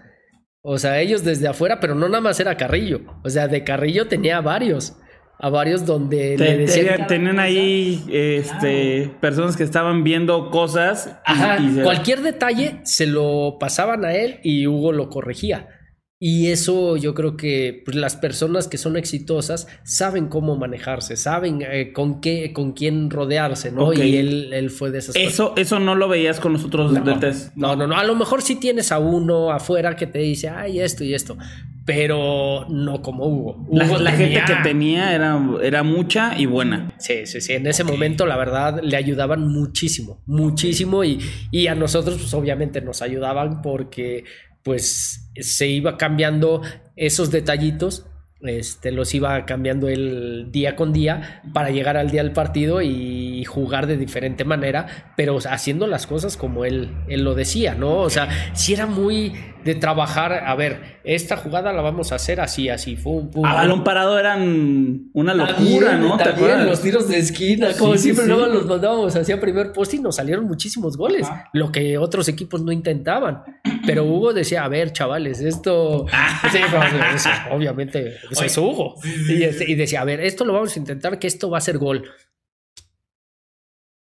O 0.62 0.80
sea, 0.80 1.00
ellos 1.00 1.24
desde 1.24 1.48
afuera, 1.48 1.80
pero 1.80 1.94
no 1.94 2.08
nada 2.08 2.22
más 2.22 2.40
era 2.40 2.58
Carrillo. 2.58 3.02
O 3.24 3.30
sea, 3.30 3.48
de 3.48 3.64
Carrillo 3.64 4.08
tenía 4.08 4.42
varios. 4.42 4.98
A 5.38 5.50
varios 5.50 5.86
donde 5.86 6.38
le 6.38 6.58
decían. 6.58 7.08
Tenían, 7.08 7.40
ahí 7.40 8.04
este, 8.10 9.12
personas 9.20 9.58
que 9.58 9.64
estaban 9.64 10.04
viendo 10.04 10.50
cosas. 10.50 11.20
Ajá, 11.26 11.60
cualquier 11.84 12.22
detalle 12.22 12.80
se 12.84 13.06
lo 13.06 13.58
pasaban 13.60 14.06
a 14.06 14.16
él 14.16 14.40
y 14.44 14.66
Hugo 14.66 14.94
lo 14.94 15.10
corregía. 15.10 15.75
Y 16.18 16.48
eso 16.48 16.96
yo 16.96 17.14
creo 17.14 17.36
que 17.36 17.82
pues, 17.84 17.98
las 17.98 18.16
personas 18.16 18.70
que 18.70 18.78
son 18.78 18.96
exitosas 18.96 19.68
saben 19.84 20.28
cómo 20.28 20.56
manejarse, 20.56 21.18
saben 21.18 21.62
eh, 21.62 21.92
con 21.92 22.22
qué, 22.22 22.54
con 22.54 22.72
quién 22.72 23.10
rodearse, 23.10 23.70
¿no? 23.72 23.92
Y 23.92 24.16
él, 24.16 24.54
él, 24.54 24.70
fue 24.70 24.92
de 24.92 25.00
esas 25.00 25.16
eso, 25.18 25.54
Eso 25.58 25.80
no 25.80 25.94
lo 25.94 26.08
veías 26.08 26.40
con 26.40 26.54
nosotros 26.54 26.94
no, 26.94 27.20
No, 27.56 27.76
no, 27.76 27.88
no. 27.88 27.98
A 27.98 28.06
lo 28.06 28.16
mejor 28.16 28.42
sí 28.42 28.56
tienes 28.56 28.94
a 28.94 29.00
uno 29.00 29.52
afuera 29.52 29.98
que 29.98 30.08
te 30.08 30.20
dice, 30.20 30.48
ay, 30.48 30.80
esto 30.80 31.04
y 31.04 31.14
esto. 31.14 31.38
Pero 31.86 32.66
no 32.70 33.02
como 33.02 33.28
Hugo. 33.28 33.68
la, 33.72 34.12
gente 34.14 34.42
que 34.48 34.56
tenía 34.64 35.14
era, 35.14 35.38
era 35.62 35.84
mucha 35.84 36.40
y 36.40 36.46
buena. 36.46 36.94
Sí, 36.98 37.26
sí, 37.26 37.42
sí. 37.42 37.54
En 37.54 37.68
ese 37.68 37.84
momento, 37.84 38.26
la 38.26 38.38
verdad, 38.38 38.82
le 38.82 38.96
ayudaban 38.96 39.48
muchísimo, 39.50 40.24
muchísimo. 40.26 41.04
Y, 41.04 41.20
y 41.52 41.68
a 41.68 41.76
nosotros, 41.76 42.18
pues 42.18 42.34
obviamente 42.34 42.82
nos 42.82 43.02
ayudaban 43.02 43.62
porque 43.62 44.24
pues 44.64 45.25
se 45.40 45.68
iba 45.68 45.98
cambiando 45.98 46.62
esos 46.96 47.32
detallitos, 47.32 48.06
este, 48.42 48.92
los 48.92 49.14
iba 49.14 49.46
cambiando 49.46 49.88
el 49.88 50.52
día 50.52 50.76
con 50.76 50.94
día 50.94 51.42
para 51.54 51.72
llegar 51.72 51.98
al 51.98 52.12
día 52.12 52.24
del 52.24 52.32
partido 52.32 52.82
y 52.82 53.35
jugar 53.46 53.88
de 53.88 53.98
diferente 53.98 54.44
manera, 54.44 55.14
pero 55.16 55.38
haciendo 55.50 55.88
las 55.88 56.08
cosas 56.08 56.38
como 56.38 56.66
él, 56.66 56.92
él 57.08 57.24
lo 57.24 57.36
decía, 57.36 57.76
¿no? 57.76 57.98
O 57.98 58.10
sea, 58.10 58.30
si 58.54 58.74
era 58.74 58.86
muy 58.86 59.34
de 59.66 59.74
trabajar, 59.74 60.32
a 60.46 60.54
ver, 60.56 61.00
esta 61.04 61.38
jugada 61.38 61.74
la 61.74 61.82
vamos 61.82 62.12
a 62.12 62.16
hacer 62.16 62.40
así, 62.40 62.70
así, 62.70 62.96
fum, 62.96 63.32
A 63.44 63.56
balón 63.56 63.84
parado 63.84 64.20
eran 64.20 65.10
una 65.14 65.34
locura, 65.34 65.98
¿no? 65.98 66.18
¿Te 66.18 66.30
acuerdas? 66.30 66.68
Los 66.68 66.82
tiros 66.82 67.08
de 67.08 67.18
esquina, 67.18 67.70
como 67.78 67.98
siempre, 67.98 68.28
luego 68.28 68.46
los 68.46 68.68
mandábamos 68.68 69.16
hacia 69.16 69.40
primer 69.40 69.72
poste 69.74 69.96
y 69.96 70.00
nos 70.02 70.18
salieron 70.18 70.46
muchísimos 70.46 70.96
goles, 70.96 71.28
lo 71.52 71.72
que 71.72 71.98
otros 71.98 72.28
equipos 72.28 72.62
no 72.62 72.72
intentaban. 72.72 73.42
Pero 73.88 74.06
Hugo 74.06 74.34
decía, 74.34 74.64
a 74.64 74.68
ver, 74.68 74.94
chavales, 74.94 75.42
esto. 75.42 76.06
obviamente, 77.52 78.18
eso 78.30 78.44
es 78.44 78.58
Hugo. 78.58 78.96
Y, 79.30 79.44
y 79.44 79.76
decía, 79.76 80.02
a 80.02 80.06
ver, 80.06 80.22
esto 80.22 80.46
lo 80.46 80.54
vamos 80.54 80.76
a 80.76 80.80
intentar, 80.80 81.18
que 81.18 81.26
esto 81.26 81.50
va 81.50 81.58
a 81.58 81.62
ser 81.62 81.80
gol 81.80 82.04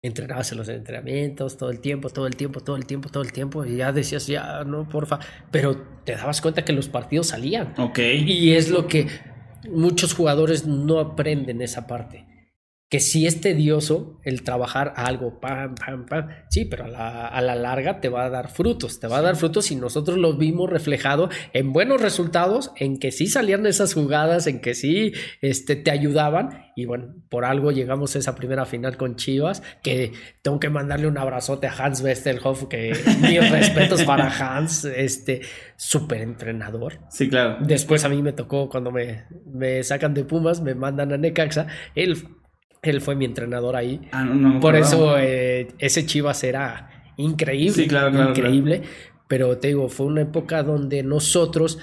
entrenabas 0.02 0.52
en 0.52 0.58
los 0.60 0.70
entrenamientos 0.70 1.58
todo 1.58 1.70
el 1.70 1.80
tiempo, 1.80 2.10
todo 2.10 2.28
el 2.28 2.36
tiempo, 2.36 2.62
todo 2.62 2.76
el 2.78 2.86
tiempo, 2.86 3.10
todo 3.10 3.24
el 3.24 3.34
tiempo, 3.34 3.66
y 3.66 3.78
ya 3.78 3.92
decías, 3.92 4.28
ya, 4.28 4.64
no, 4.64 4.88
porfa, 4.88 5.20
pero 5.52 5.78
te 6.06 6.14
dabas 6.14 6.42
cuenta 6.42 6.64
que 6.64 6.74
los 6.74 6.88
partidos 6.88 7.28
salían. 7.28 7.74
Ok. 7.78 8.00
Y 8.00 8.54
es 8.54 8.70
lo 8.70 8.88
que 8.88 9.08
muchos 9.70 10.14
jugadores 10.14 10.66
no 10.66 11.00
aprenden 11.00 11.62
esa 11.62 11.86
parte 11.88 12.29
que 12.89 12.99
si 12.99 13.28
es 13.28 13.39
tedioso 13.39 14.19
el 14.23 14.41
trabajar 14.41 14.93
algo, 14.95 15.39
pam, 15.39 15.75
pam, 15.75 16.08
pam, 16.08 16.28
sí, 16.49 16.65
pero 16.65 16.86
a 16.86 17.41
la, 17.41 17.56
larga 17.56 18.02
te 18.02 18.10
va 18.10 18.25
a 18.25 18.30
dar 18.32 18.49
frutos, 18.49 18.99
te 18.99 19.08
va 19.08 19.19
a 19.19 19.21
dar 19.21 19.36
frutos 19.36 19.69
y 19.69 19.75
nosotros 19.75 20.17
lo 20.17 20.34
vimos 20.34 20.69
reflejado 20.69 21.30
en 21.54 21.71
buenos 21.71 22.02
resultados, 22.02 22.71
en 22.78 22.97
que 22.97 23.12
sí 23.12 23.28
salían 23.28 23.67
esas 23.67 23.93
jugadas, 23.93 24.47
en 24.47 24.60
que 24.60 24.73
sí 24.73 25.13
este, 25.41 25.75
te 25.75 25.91
ayudaban 25.91 26.71
y 26.75 26.86
bueno, 26.86 27.13
por 27.30 27.45
algo 27.45 27.71
llegamos 27.71 28.15
a 28.15 28.19
esa 28.19 28.34
primera 28.34 28.65
final 28.65 28.97
con 28.97 29.17
Chivas, 29.17 29.62
que 29.84 30.13
tengo 30.41 30.60
que 30.60 30.69
mandarle 30.69 31.06
un 31.06 31.17
abrazote 31.17 31.67
a 31.67 31.73
Hans 31.73 32.02
Westerhoff, 32.02 32.65
que 32.69 32.93
mis 33.21 33.52
respetos 33.52 34.04
para 34.04 34.30
Hans, 34.30 34.86
este, 34.86 35.41
súper 35.75 36.21
entrenador. 36.21 37.02
Sí, 37.10 37.30
claro. 37.30 37.58
Después 37.60 38.04
a 38.04 38.10
mí 38.10 38.23
me 38.23 38.34
tocó 38.34 38.67
cuando 38.67 38.91
me, 38.91 39.25
me 39.45 39.84
sacan 39.84 40.15
de 40.15 40.23
Pumas, 40.23 40.62
me 40.62 40.73
mandan 40.73 41.12
a 41.12 41.17
Necaxa, 41.17 41.67
él 41.93 42.17
él 42.82 43.02
fue 43.02 43.15
mi 43.15 43.26
entrenador 43.26 43.76
ahí. 43.76 44.02
Ah, 44.12 44.28
Por 44.62 44.76
eso 44.76 45.18
eh, 45.18 45.70
ese 45.80 46.06
Chivas 46.06 46.44
era 46.44 47.13
increíble. 47.18 47.74
Sí, 47.74 47.88
claro, 47.88 48.30
increíble. 48.30 48.84
Pero 49.28 49.58
te 49.58 49.70
digo, 49.70 49.89
fue 49.89 50.08
una 50.08 50.22
época 50.22 50.63
donde 50.63 51.04
nosotros 51.04 51.80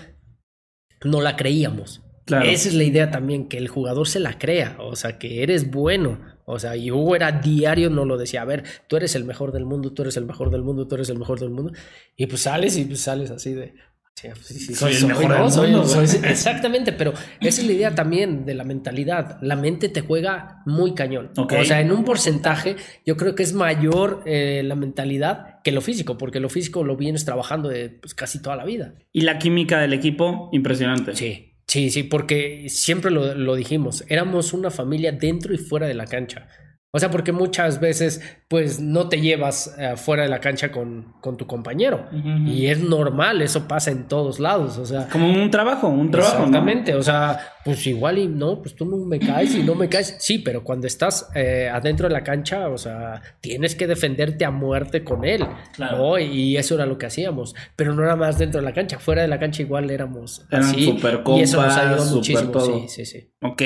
no 1.04 1.20
la 1.20 1.36
creíamos. 1.36 2.02
Claro. 2.24 2.46
Esa 2.46 2.68
es 2.68 2.74
la 2.74 2.82
idea 2.82 3.10
también, 3.10 3.48
que 3.48 3.56
el 3.56 3.68
jugador 3.68 4.08
se 4.08 4.18
la 4.18 4.36
crea, 4.36 4.76
o 4.80 4.96
sea, 4.96 5.16
que 5.16 5.44
eres 5.44 5.70
bueno. 5.70 6.18
O 6.44 6.58
sea, 6.58 6.76
y 6.76 6.90
Hugo 6.90 7.14
era 7.14 7.32
diario, 7.32 7.90
no 7.90 8.04
lo 8.04 8.16
decía, 8.16 8.42
a 8.42 8.44
ver, 8.44 8.64
tú 8.88 8.96
eres 8.96 9.14
el 9.14 9.24
mejor 9.24 9.52
del 9.52 9.64
mundo, 9.64 9.92
tú 9.92 10.02
eres 10.02 10.16
el 10.16 10.26
mejor 10.26 10.50
del 10.50 10.62
mundo, 10.62 10.86
tú 10.86 10.94
eres 10.96 11.08
el 11.08 11.18
mejor 11.18 11.38
del 11.38 11.50
mundo. 11.50 11.72
Y 12.16 12.26
pues 12.26 12.42
sales 12.42 12.76
y 12.76 12.84
pues 12.84 13.00
sales 13.00 13.30
así 13.30 13.52
de... 13.52 13.74
sí, 14.16 14.28
sí, 14.42 14.58
sí, 14.58 14.74
Soy 14.74 14.94
el 14.94 15.06
mejor 15.06 15.28
del 15.42 15.50
Soy- 15.50 15.70
mundo, 15.70 15.86
soy- 15.86 16.06
güey. 16.06 16.18
exactamente, 16.32 16.92
pero 16.92 17.12
esa 17.40 17.60
es 17.60 17.66
la 17.66 17.72
idea 17.72 17.94
también 17.94 18.44
de 18.46 18.54
la 18.54 18.64
mentalidad. 18.64 19.38
La 19.42 19.54
mente 19.56 19.88
te 19.88 20.00
juega 20.00 20.62
muy 20.66 20.94
cañón. 20.94 21.30
O 21.36 21.64
sea, 21.64 21.80
en 21.80 21.92
un 21.92 22.04
porcentaje, 22.04 22.76
yo 23.04 23.16
creo 23.16 23.34
que 23.34 23.42
es 23.42 23.52
mayor 23.52 24.22
eh, 24.26 24.62
la 24.64 24.74
mentalidad 24.74 25.60
que 25.62 25.70
lo 25.72 25.80
físico, 25.80 26.16
porque 26.16 26.40
lo 26.40 26.48
físico 26.48 26.82
lo 26.82 26.96
vienes 26.96 27.24
trabajando 27.24 27.68
de 27.68 27.90
pues, 27.90 28.14
casi 28.14 28.40
toda 28.40 28.56
la 28.56 28.64
vida. 28.64 28.94
Y 29.12 29.20
la 29.22 29.38
química 29.38 29.80
del 29.80 29.92
equipo, 29.92 30.48
impresionante. 30.52 31.14
Sí, 31.14 31.52
sí, 31.66 31.90
sí, 31.90 32.02
porque 32.04 32.66
siempre 32.68 33.10
lo, 33.10 33.34
lo 33.34 33.54
dijimos, 33.54 34.04
éramos 34.08 34.52
una 34.52 34.70
familia 34.70 35.12
dentro 35.12 35.52
y 35.54 35.58
fuera 35.58 35.86
de 35.86 35.94
la 35.94 36.06
cancha. 36.06 36.48
O 36.96 36.98
sea, 36.98 37.10
porque 37.10 37.32
muchas 37.32 37.78
veces, 37.78 38.22
pues, 38.48 38.80
no 38.80 39.08
te 39.10 39.20
llevas 39.20 39.74
eh, 39.78 39.92
fuera 39.96 40.22
de 40.22 40.28
la 40.30 40.40
cancha 40.40 40.72
con, 40.72 41.12
con 41.20 41.36
tu 41.36 41.46
compañero. 41.46 42.06
Ujú. 42.10 42.48
Y 42.48 42.68
es 42.68 42.80
normal, 42.80 43.42
eso 43.42 43.68
pasa 43.68 43.90
en 43.90 44.08
todos 44.08 44.40
lados. 44.40 44.78
O 44.78 44.86
sea, 44.86 45.06
Como 45.08 45.30
un 45.30 45.50
trabajo, 45.50 45.88
un 45.88 46.10
trabajo. 46.10 46.38
¿no? 46.38 46.44
exactamente. 46.46 46.94
O 46.94 47.02
sea, 47.02 47.38
pues 47.64 47.86
igual 47.86 48.18
y 48.18 48.28
no, 48.28 48.62
pues 48.62 48.74
tú 48.74 48.86
no 48.86 48.96
me 48.96 49.18
caes 49.18 49.54
y 49.54 49.62
no 49.62 49.74
me 49.74 49.88
caes. 49.88 50.16
Sí, 50.20 50.38
pero 50.38 50.64
cuando 50.64 50.86
estás 50.86 51.28
eh, 51.34 51.68
adentro 51.72 52.08
de 52.08 52.14
la 52.14 52.22
cancha, 52.24 52.68
o 52.68 52.78
sea, 52.78 53.20
tienes 53.40 53.74
que 53.74 53.86
defenderte 53.86 54.44
a 54.44 54.50
muerte 54.50 55.04
con 55.04 55.24
él. 55.24 55.44
Claro. 55.74 55.98
¿no? 55.98 56.18
Y 56.18 56.56
eso 56.56 56.76
era 56.76 56.86
lo 56.86 56.96
que 56.96 57.06
hacíamos. 57.06 57.54
Pero 57.76 57.94
no 57.94 58.02
era 58.04 58.16
más 58.16 58.38
dentro 58.38 58.60
de 58.60 58.64
la 58.66 58.72
cancha. 58.72 58.98
Fuera 58.98 59.22
de 59.22 59.28
la 59.28 59.38
cancha 59.38 59.62
igual 59.62 59.90
éramos 59.90 60.46
Eran 60.50 60.64
así. 60.64 60.84
súper 60.86 61.22
y 61.36 61.40
eso 61.40 61.60
nos 61.60 61.74
compas, 61.74 61.78
ayudó 61.78 62.14
muchísimo. 62.16 62.50
todo. 62.52 62.80
Sí, 62.88 63.04
sí, 63.04 63.04
sí. 63.04 63.30
Ok. 63.42 63.62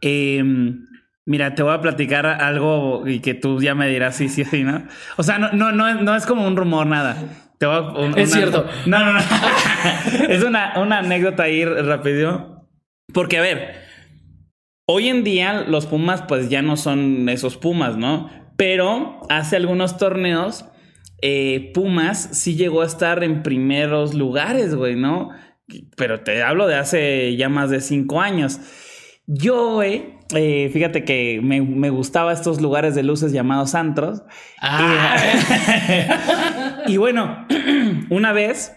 em, 0.00 0.86
mira, 1.26 1.54
te 1.54 1.62
voy 1.62 1.72
a 1.74 1.80
platicar 1.80 2.26
algo 2.26 3.06
y 3.06 3.20
que 3.20 3.34
tú 3.34 3.60
ya 3.62 3.74
me 3.74 3.88
dirás 3.88 4.16
sí, 4.16 4.28
sí, 4.28 4.44
sí, 4.44 4.62
¿no? 4.64 4.86
O 5.16 5.22
sea, 5.22 5.38
no, 5.38 5.52
no, 5.52 5.72
no, 5.72 5.94
no 6.02 6.14
es 6.16 6.26
como 6.26 6.46
un 6.46 6.56
rumor, 6.56 6.86
nada. 6.86 7.16
Te 7.58 7.66
voy 7.66 7.76
a- 7.76 7.80
un- 7.80 8.18
Es 8.18 8.30
una- 8.32 8.36
cierto. 8.40 8.66
No, 8.86 8.98
no, 9.04 9.12
no. 9.12 9.20
es 10.28 10.42
una, 10.44 10.74
una 10.80 10.98
anécdota 10.98 11.44
ahí 11.44 11.64
rápido. 11.64 12.66
Porque, 13.12 13.38
a 13.38 13.42
ver, 13.42 13.74
hoy 14.88 15.08
en 15.08 15.24
día 15.24 15.64
los 15.66 15.86
Pumas 15.86 16.22
pues 16.22 16.48
ya 16.50 16.62
no 16.62 16.76
son 16.76 17.28
esos 17.28 17.56
Pumas, 17.56 17.96
¿no? 17.96 18.28
Pero 18.56 19.20
hace 19.30 19.56
algunos 19.56 19.96
torneos, 19.98 20.66
eh, 21.22 21.70
Pumas 21.74 22.28
sí 22.32 22.56
llegó 22.56 22.82
a 22.82 22.86
estar 22.86 23.22
en 23.24 23.42
primeros 23.42 24.14
lugares, 24.14 24.74
güey, 24.74 24.96
¿no? 24.96 25.30
Pero 25.96 26.20
te 26.20 26.42
hablo 26.42 26.66
de 26.66 26.74
hace 26.76 27.36
ya 27.36 27.48
más 27.48 27.70
de 27.70 27.80
cinco 27.80 28.20
años. 28.20 28.60
Yo, 29.26 29.74
güey, 29.74 30.18
eh, 30.36 30.70
fíjate 30.72 31.04
que 31.04 31.40
me, 31.42 31.60
me 31.60 31.90
gustaba 31.90 32.32
estos 32.32 32.60
lugares 32.60 32.94
de 32.94 33.02
luces 33.02 33.32
llamados 33.32 33.74
antros. 33.74 34.22
Y, 36.86 36.92
y 36.92 36.96
bueno, 36.96 37.46
una 38.10 38.32
vez, 38.32 38.72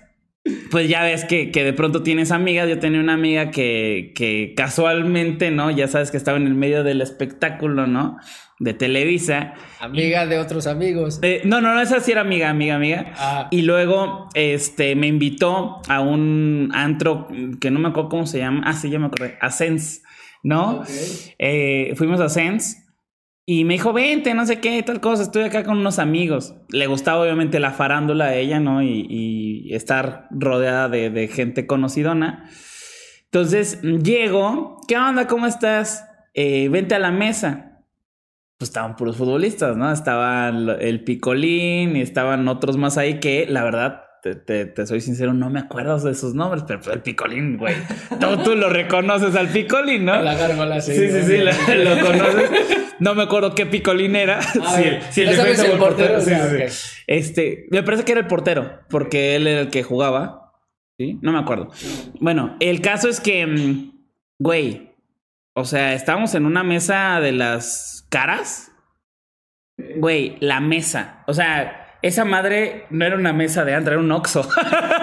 pues 0.72 0.90
ya 0.90 1.04
ves 1.04 1.26
que, 1.26 1.52
que 1.52 1.64
de 1.64 1.74
pronto 1.74 2.04
tienes 2.04 2.32
amigas. 2.32 2.70
Yo 2.70 2.80
tenía 2.80 3.00
una 3.00 3.14
amiga 3.14 3.52
que, 3.52 4.14
que 4.16 4.54
casualmente, 4.56 5.52
¿no? 5.52 5.72
Ya 5.72 5.88
sabes 5.88 6.12
que 6.12 6.18
estaba 6.18 6.38
en 6.38 6.48
el 6.48 6.56
medio 6.56 6.84
del 6.84 7.02
espectáculo, 7.02 7.88
¿no? 7.88 8.18
De 8.60 8.74
Televisa. 8.74 9.54
Amiga 9.80 10.26
de 10.26 10.40
otros 10.40 10.66
amigos. 10.68 11.20
Eh, 11.22 11.42
no, 11.46 11.62
no, 11.62 11.74
no, 11.74 11.82
esa 11.82 12.00
sí 12.00 12.12
era 12.12 12.22
amiga, 12.22 12.50
amiga, 12.50 12.76
amiga. 12.76 13.14
Ah. 13.18 13.48
Y 13.52 13.62
luego, 13.62 14.30
este, 14.34 14.96
me 14.96 15.08
invitó 15.08 15.82
a 15.88 16.02
un 16.02 16.72
antro 16.74 17.28
que 17.62 17.70
no 17.70 17.80
me 17.80 17.90
acuerdo 17.90 18.10
cómo 18.10 18.26
se 18.26 18.40
llama. 18.40 18.64
Ah, 18.66 18.74
sí, 18.74 18.90
ya 18.90 19.00
me 19.00 19.08
acordé. 19.08 19.38
A 19.42 19.52
¿no? 20.44 20.84
Eh, 21.40 21.94
fuimos 21.96 22.20
a 22.20 22.30
Sense 22.30 22.84
y 23.46 23.64
me 23.64 23.76
dijo, 23.76 23.94
vente, 23.94 24.34
no 24.34 24.46
sé 24.46 24.60
qué, 24.60 24.84
tal 24.84 25.00
cosa. 25.00 25.24
Estoy 25.24 25.44
acá 25.44 25.64
con 25.64 25.78
unos 25.78 26.00
amigos. 26.00 26.56
Le 26.70 26.88
gustaba 26.88 27.22
obviamente 27.22 27.60
la 27.60 27.72
farándula 27.72 28.26
a 28.26 28.36
ella, 28.36 28.60
¿no? 28.60 28.82
Y, 28.82 29.06
y 29.10 29.74
estar 29.74 30.28
rodeada 30.32 30.90
de, 30.90 31.10
de 31.10 31.28
gente 31.28 31.66
conocidona. 31.66 32.50
Entonces, 33.26 33.82
llego. 33.82 34.78
¿Qué 34.88 34.98
onda? 34.98 35.28
¿Cómo 35.28 35.48
estás? 35.48 36.06
Eh, 36.34 36.70
vente 36.70 36.96
a 36.96 37.00
la 37.00 37.12
mesa 37.12 37.68
pues 38.58 38.70
estaban 38.70 38.96
puros 38.96 39.18
futbolistas, 39.18 39.78
¿no? 39.78 39.92
Estaba 39.92 40.50
el, 40.50 40.70
el 40.82 41.04
Picolín 41.04 41.96
y 41.96 42.02
estaban 42.02 42.48
otros 42.48 42.76
más 42.76 42.98
ahí 42.98 43.20
que, 43.20 43.46
la 43.48 43.64
verdad, 43.64 44.02
te, 44.36 44.66
te- 44.66 44.66
te 44.66 44.86
soy 44.88 45.02
sincero, 45.02 45.34
no 45.34 45.50
me 45.50 45.60
acuerdo 45.60 46.00
de 46.00 46.14
sus 46.16 46.34
nombres, 46.34 46.64
pero 46.68 46.80
el 46.94 47.02
Picolín, 47.02 47.58
güey. 47.58 47.76
Tú, 48.20 48.38
tú 48.44 48.56
lo 48.56 48.70
reconoces 48.70 49.36
al 49.36 49.48
Picolín, 49.50 50.06
¿no? 50.06 50.22
La 50.22 50.36
gárgola, 50.36 50.82
sí. 50.82 50.94
Sí, 50.96 51.10
sí, 51.10 51.22
sí, 51.24 51.38
lo, 51.38 51.96
lo 51.96 52.06
conoces. 52.06 52.50
No 53.00 53.16
me 53.16 53.24
acuerdo 53.24 53.54
qué 53.56 53.66
Picolín 53.66 54.16
era. 54.16 54.40
Ah, 54.40 54.76
si 54.78 54.84
el, 54.84 55.02
si 55.12 55.22
el 55.22 55.28
¿ya 55.30 55.36
sabes 55.36 55.58
defensa 55.58 55.64
o 55.64 55.66
el 55.66 55.72
el 55.74 55.78
portero. 55.80 56.14
portero? 56.16 56.70
Sí, 56.70 56.70
sí. 56.70 57.04
Este, 57.08 57.68
me 57.72 57.84
parece 57.84 58.04
que 58.04 58.12
era 58.14 58.22
el 58.22 58.28
portero, 58.28 58.80
porque 58.90 59.36
él 59.36 59.48
era 59.48 59.62
el 59.62 59.70
que 59.70 59.84
jugaba. 59.84 60.54
¿Sí? 61.00 61.20
No 61.22 61.32
me 61.32 61.40
acuerdo. 61.40 61.70
Bueno, 62.20 62.56
el 62.60 62.82
caso 62.82 63.08
es 63.08 63.20
que, 63.20 63.46
mm, 63.46 63.92
güey, 64.40 64.96
o 65.54 65.64
sea, 65.66 65.94
estábamos 65.94 66.34
en 66.36 66.46
una 66.46 66.64
mesa 66.64 67.20
de 67.22 67.32
las 67.34 68.06
caras. 68.10 68.72
Güey, 69.98 70.38
la 70.40 70.60
mesa. 70.60 71.24
O 71.28 71.34
sea, 71.34 71.87
esa 72.02 72.26
madre 72.26 72.86
no 72.90 73.06
era 73.06 73.16
una 73.16 73.34
mesa 73.34 73.66
de 73.66 73.74
antro, 73.74 73.94
era 73.94 74.02
un 74.02 74.12
oxo. 74.12 74.48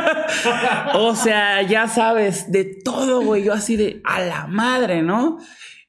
o 0.94 1.14
sea, 1.14 1.62
ya 1.62 1.88
sabes, 1.88 2.50
de 2.50 2.64
todo, 2.84 3.22
güey. 3.22 3.44
Yo 3.44 3.52
así 3.52 3.76
de 3.76 4.00
a 4.04 4.20
la 4.20 4.46
madre, 4.46 5.02
¿no? 5.02 5.38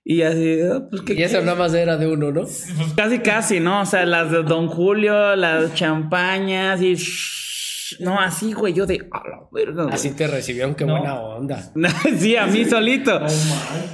Y 0.04 0.22
así, 0.22 0.60
ah, 0.62 0.82
pues 0.90 1.02
¿qué 1.02 1.14
Y 1.16 1.24
eso 1.24 1.42
nada 1.42 1.56
más 1.56 1.74
era 1.74 1.98
de 1.98 2.08
uno, 2.08 2.32
¿no? 2.32 2.42
pues 2.42 2.68
casi, 2.96 3.20
casi, 3.20 3.60
¿no? 3.60 3.82
O 3.82 3.86
sea, 3.86 4.06
las 4.06 4.30
de 4.32 4.44
Don 4.44 4.68
Julio, 4.68 5.36
las 5.36 5.74
champañas 5.74 6.82
y. 6.82 6.94
shh, 6.96 7.98
No, 8.02 8.20
así, 8.20 8.54
güey, 8.54 8.74
yo 8.74 8.86
de. 8.86 9.08
A 9.12 9.28
la 9.28 9.40
verga, 9.52 9.84
güey". 9.84 9.96
Así 9.96 10.12
te 10.12 10.28
recibieron, 10.28 10.76
qué 10.76 10.86
No. 10.86 10.98
buena 10.98 11.16
onda. 11.20 11.72
sí, 12.20 12.36
a 12.36 12.46
mí 12.46 12.66
solito. 12.66 13.20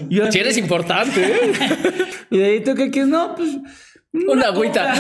Yo 0.09 0.29
Si 0.31 0.39
eres 0.39 0.57
importante, 0.57 1.23
¿eh? 1.23 1.51
Y 2.29 2.37
de 2.37 2.45
ahí 2.45 2.59
tú 2.61 2.73
qué 2.75 2.89
quieres, 2.89 3.09
no, 3.09 3.35
pues. 3.35 3.49
Una 4.13 4.47
agüita. 4.47 4.93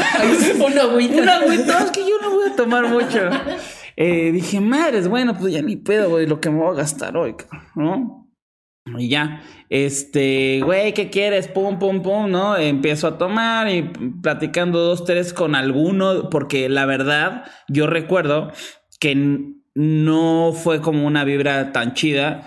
Una 0.65 0.83
agüita. 0.83 1.21
Una 1.21 1.35
agüita, 1.35 1.79
es 1.83 1.91
que 1.91 2.01
yo 2.01 2.19
no 2.21 2.31
voy 2.31 2.49
a 2.49 2.55
tomar 2.55 2.87
mucho. 2.87 3.19
Eh, 3.97 4.31
dije, 4.31 4.61
madres, 4.61 5.07
bueno, 5.09 5.37
pues 5.37 5.53
ya 5.53 5.61
ni 5.61 5.75
pedo, 5.75 6.09
güey, 6.09 6.25
lo 6.25 6.39
que 6.39 6.49
me 6.49 6.59
voy 6.59 6.73
a 6.73 6.77
gastar 6.77 7.17
hoy, 7.17 7.35
¿no? 7.75 8.29
Y 8.97 9.09
ya, 9.09 9.43
este, 9.69 10.61
güey, 10.63 10.93
¿qué 10.93 11.09
quieres? 11.09 11.47
Pum, 11.49 11.77
pum, 11.77 12.01
pum, 12.01 12.31
¿no? 12.31 12.57
Empiezo 12.57 13.07
a 13.07 13.17
tomar 13.17 13.69
y 13.69 13.83
platicando 14.23 14.79
dos, 14.79 15.03
tres 15.03 15.33
con 15.33 15.55
alguno, 15.55 16.29
porque 16.29 16.67
la 16.69 16.85
verdad, 16.85 17.43
yo 17.67 17.85
recuerdo 17.85 18.51
que 18.99 19.60
no 19.75 20.53
fue 20.53 20.81
como 20.81 21.05
una 21.07 21.23
vibra 21.23 21.71
tan 21.71 21.93
chida. 21.93 22.43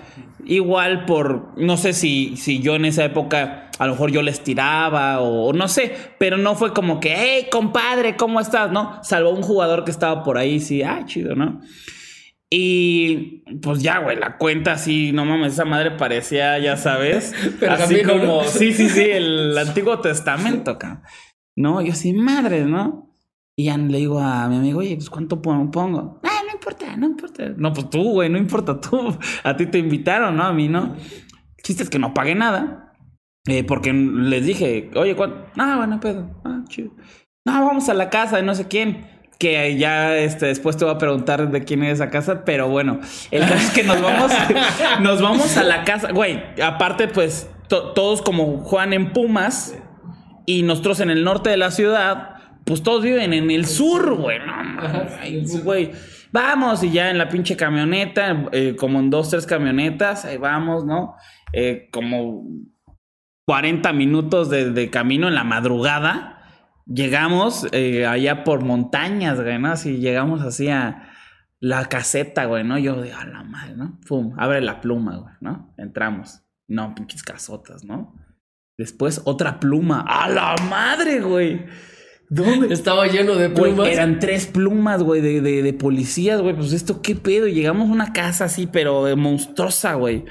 Igual 0.46 1.06
por, 1.06 1.58
no 1.58 1.76
sé 1.78 1.94
si, 1.94 2.36
si 2.36 2.60
yo 2.60 2.74
en 2.74 2.84
esa 2.84 3.04
época, 3.04 3.70
a 3.78 3.86
lo 3.86 3.92
mejor 3.92 4.10
yo 4.10 4.20
les 4.20 4.40
tiraba 4.44 5.20
o, 5.20 5.46
o 5.48 5.52
no 5.54 5.68
sé, 5.68 5.94
pero 6.18 6.36
no 6.36 6.54
fue 6.54 6.74
como 6.74 7.00
que, 7.00 7.14
hey, 7.16 7.46
compadre, 7.50 8.16
¿cómo 8.16 8.40
estás? 8.40 8.70
¿No? 8.70 9.02
Salvo 9.02 9.30
un 9.30 9.40
jugador 9.42 9.84
que 9.84 9.90
estaba 9.90 10.22
por 10.22 10.36
ahí, 10.36 10.60
sí, 10.60 10.82
ah, 10.82 11.02
chido, 11.06 11.34
¿no? 11.34 11.60
Y 12.50 13.42
pues 13.62 13.82
ya, 13.82 13.98
güey, 14.00 14.16
la 14.18 14.36
cuenta 14.36 14.72
así, 14.72 15.12
no 15.12 15.24
mames, 15.24 15.54
esa 15.54 15.64
madre 15.64 15.92
parecía, 15.92 16.58
ya 16.58 16.76
sabes, 16.76 17.32
así 17.68 18.02
como, 18.02 18.42
¿no? 18.42 18.44
sí, 18.44 18.72
sí, 18.72 18.88
sí, 18.90 19.02
el 19.10 19.56
Antiguo 19.66 19.98
Testamento, 20.00 20.78
cabrón. 20.78 21.02
No, 21.56 21.80
yo 21.80 21.92
así, 21.92 22.12
madre, 22.12 22.64
¿no? 22.64 23.16
Y 23.56 23.64
ya 23.66 23.78
le 23.78 23.98
digo 23.98 24.18
a 24.20 24.48
mi 24.48 24.56
amigo, 24.56 24.80
oye, 24.80 24.94
pues 24.96 25.08
¿cuánto 25.08 25.40
pon- 25.40 25.70
pongo? 25.70 26.20
No 26.64 26.70
importa, 26.70 26.96
no 26.96 27.06
importa. 27.06 27.44
No, 27.56 27.72
pues 27.72 27.90
tú, 27.90 28.02
güey, 28.12 28.28
no 28.30 28.38
importa 28.38 28.80
tú. 28.80 29.16
A 29.42 29.56
ti 29.56 29.66
te 29.66 29.78
invitaron, 29.78 30.36
¿no? 30.36 30.44
A 30.44 30.52
mí 30.52 30.68
no. 30.68 30.94
El 30.96 31.62
chiste 31.62 31.82
es 31.82 31.90
que 31.90 31.98
no 31.98 32.14
pagué 32.14 32.34
nada. 32.34 32.92
eh, 33.46 33.64
porque 33.64 33.92
les 33.92 34.44
dije, 34.46 34.90
oye, 34.94 35.14
¿cuánto? 35.14 35.46
Ah, 35.58 35.76
bueno, 35.76 36.00
pedo. 36.00 36.40
Ah, 36.44 36.62
chido. 36.68 36.90
No, 37.46 37.66
vamos 37.66 37.88
a 37.88 37.94
la 37.94 38.08
casa 38.10 38.36
de 38.36 38.42
no 38.42 38.54
sé 38.54 38.68
quién. 38.68 39.06
Que 39.38 39.76
ya 39.76 40.16
este, 40.16 40.46
después 40.46 40.76
te 40.76 40.84
voy 40.84 40.94
a 40.94 40.98
preguntar 40.98 41.50
de 41.50 41.64
quién 41.64 41.82
es 41.82 41.94
esa 41.94 42.08
casa, 42.08 42.44
pero 42.44 42.68
bueno, 42.68 43.00
el 43.32 43.42
caso 43.42 43.54
es 43.56 43.70
que 43.72 43.82
nos 43.82 44.00
vamos, 44.00 44.32
nos 45.02 45.20
vamos 45.20 45.56
a 45.56 45.64
la 45.64 45.84
casa. 45.84 46.12
Güey, 46.12 46.40
aparte, 46.62 47.08
pues 47.08 47.50
to- 47.68 47.92
todos 47.94 48.22
como 48.22 48.58
juegan 48.60 48.92
en 48.92 49.12
Pumas 49.12 49.76
y 50.46 50.62
nosotros 50.62 51.00
en 51.00 51.10
el 51.10 51.24
norte 51.24 51.50
de 51.50 51.56
la 51.56 51.72
ciudad, 51.72 52.36
pues 52.64 52.82
todos 52.84 53.02
viven 53.02 53.32
en 53.32 53.50
el 53.50 53.66
sur, 53.66 54.14
güey. 54.14 54.38
No, 54.38 55.62
güey. 55.64 55.90
Vamos, 56.34 56.82
y 56.82 56.90
ya 56.90 57.10
en 57.10 57.18
la 57.18 57.28
pinche 57.28 57.56
camioneta, 57.56 58.48
eh, 58.50 58.74
como 58.74 58.98
en 58.98 59.08
dos, 59.08 59.30
tres 59.30 59.46
camionetas, 59.46 60.24
ahí 60.24 60.36
vamos, 60.36 60.84
¿no? 60.84 61.14
Eh, 61.52 61.88
como 61.92 62.42
40 63.46 63.92
minutos 63.92 64.50
de, 64.50 64.90
camino 64.90 65.28
en 65.28 65.36
la 65.36 65.44
madrugada. 65.44 66.42
Llegamos 66.86 67.68
eh, 67.70 68.04
allá 68.04 68.42
por 68.42 68.64
montañas, 68.64 69.40
güey, 69.40 69.60
¿no? 69.60 69.70
Así 69.70 69.98
llegamos 69.98 70.42
así 70.42 70.68
a 70.68 71.08
la 71.60 71.84
caseta, 71.84 72.46
güey, 72.46 72.64
¿no? 72.64 72.78
Yo 72.78 73.00
de 73.00 73.12
a 73.12 73.24
la 73.24 73.44
madre, 73.44 73.76
¿no? 73.76 74.00
Pum, 74.04 74.34
abre 74.36 74.60
la 74.60 74.80
pluma, 74.80 75.18
güey, 75.18 75.34
¿no? 75.40 75.72
Entramos. 75.78 76.42
No, 76.66 76.96
pinches 76.96 77.22
casotas, 77.22 77.84
¿no? 77.84 78.12
Después 78.76 79.22
otra 79.24 79.60
pluma. 79.60 80.04
¡A 80.04 80.28
la 80.28 80.56
madre, 80.68 81.20
güey! 81.20 81.64
¿Dónde? 82.28 82.72
Estaba 82.72 83.06
lleno 83.06 83.34
de 83.34 83.48
Güey, 83.48 83.72
plumas. 83.72 83.88
eran 83.88 84.18
tres 84.18 84.46
plumas, 84.46 85.02
güey, 85.02 85.20
de, 85.20 85.40
de, 85.40 85.62
de 85.62 85.72
policías, 85.72 86.40
güey. 86.40 86.54
Pues 86.56 86.72
esto 86.72 87.02
qué 87.02 87.14
pedo. 87.14 87.46
Llegamos 87.46 87.88
a 87.88 87.92
una 87.92 88.12
casa 88.12 88.46
así, 88.46 88.66
pero 88.66 89.06
eh, 89.08 89.16
monstruosa, 89.16 89.94
güey. 89.94 90.24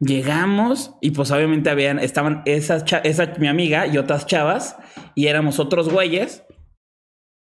Llegamos 0.00 0.94
y 1.00 1.10
pues 1.10 1.30
obviamente 1.32 1.70
habían, 1.70 1.98
estaban 1.98 2.42
esas, 2.44 2.84
esa 3.02 3.32
mi 3.40 3.48
amiga 3.48 3.86
y 3.88 3.98
otras 3.98 4.26
chavas 4.26 4.76
y 5.16 5.26
éramos 5.26 5.58
otros 5.58 5.88
güeyes. 5.92 6.44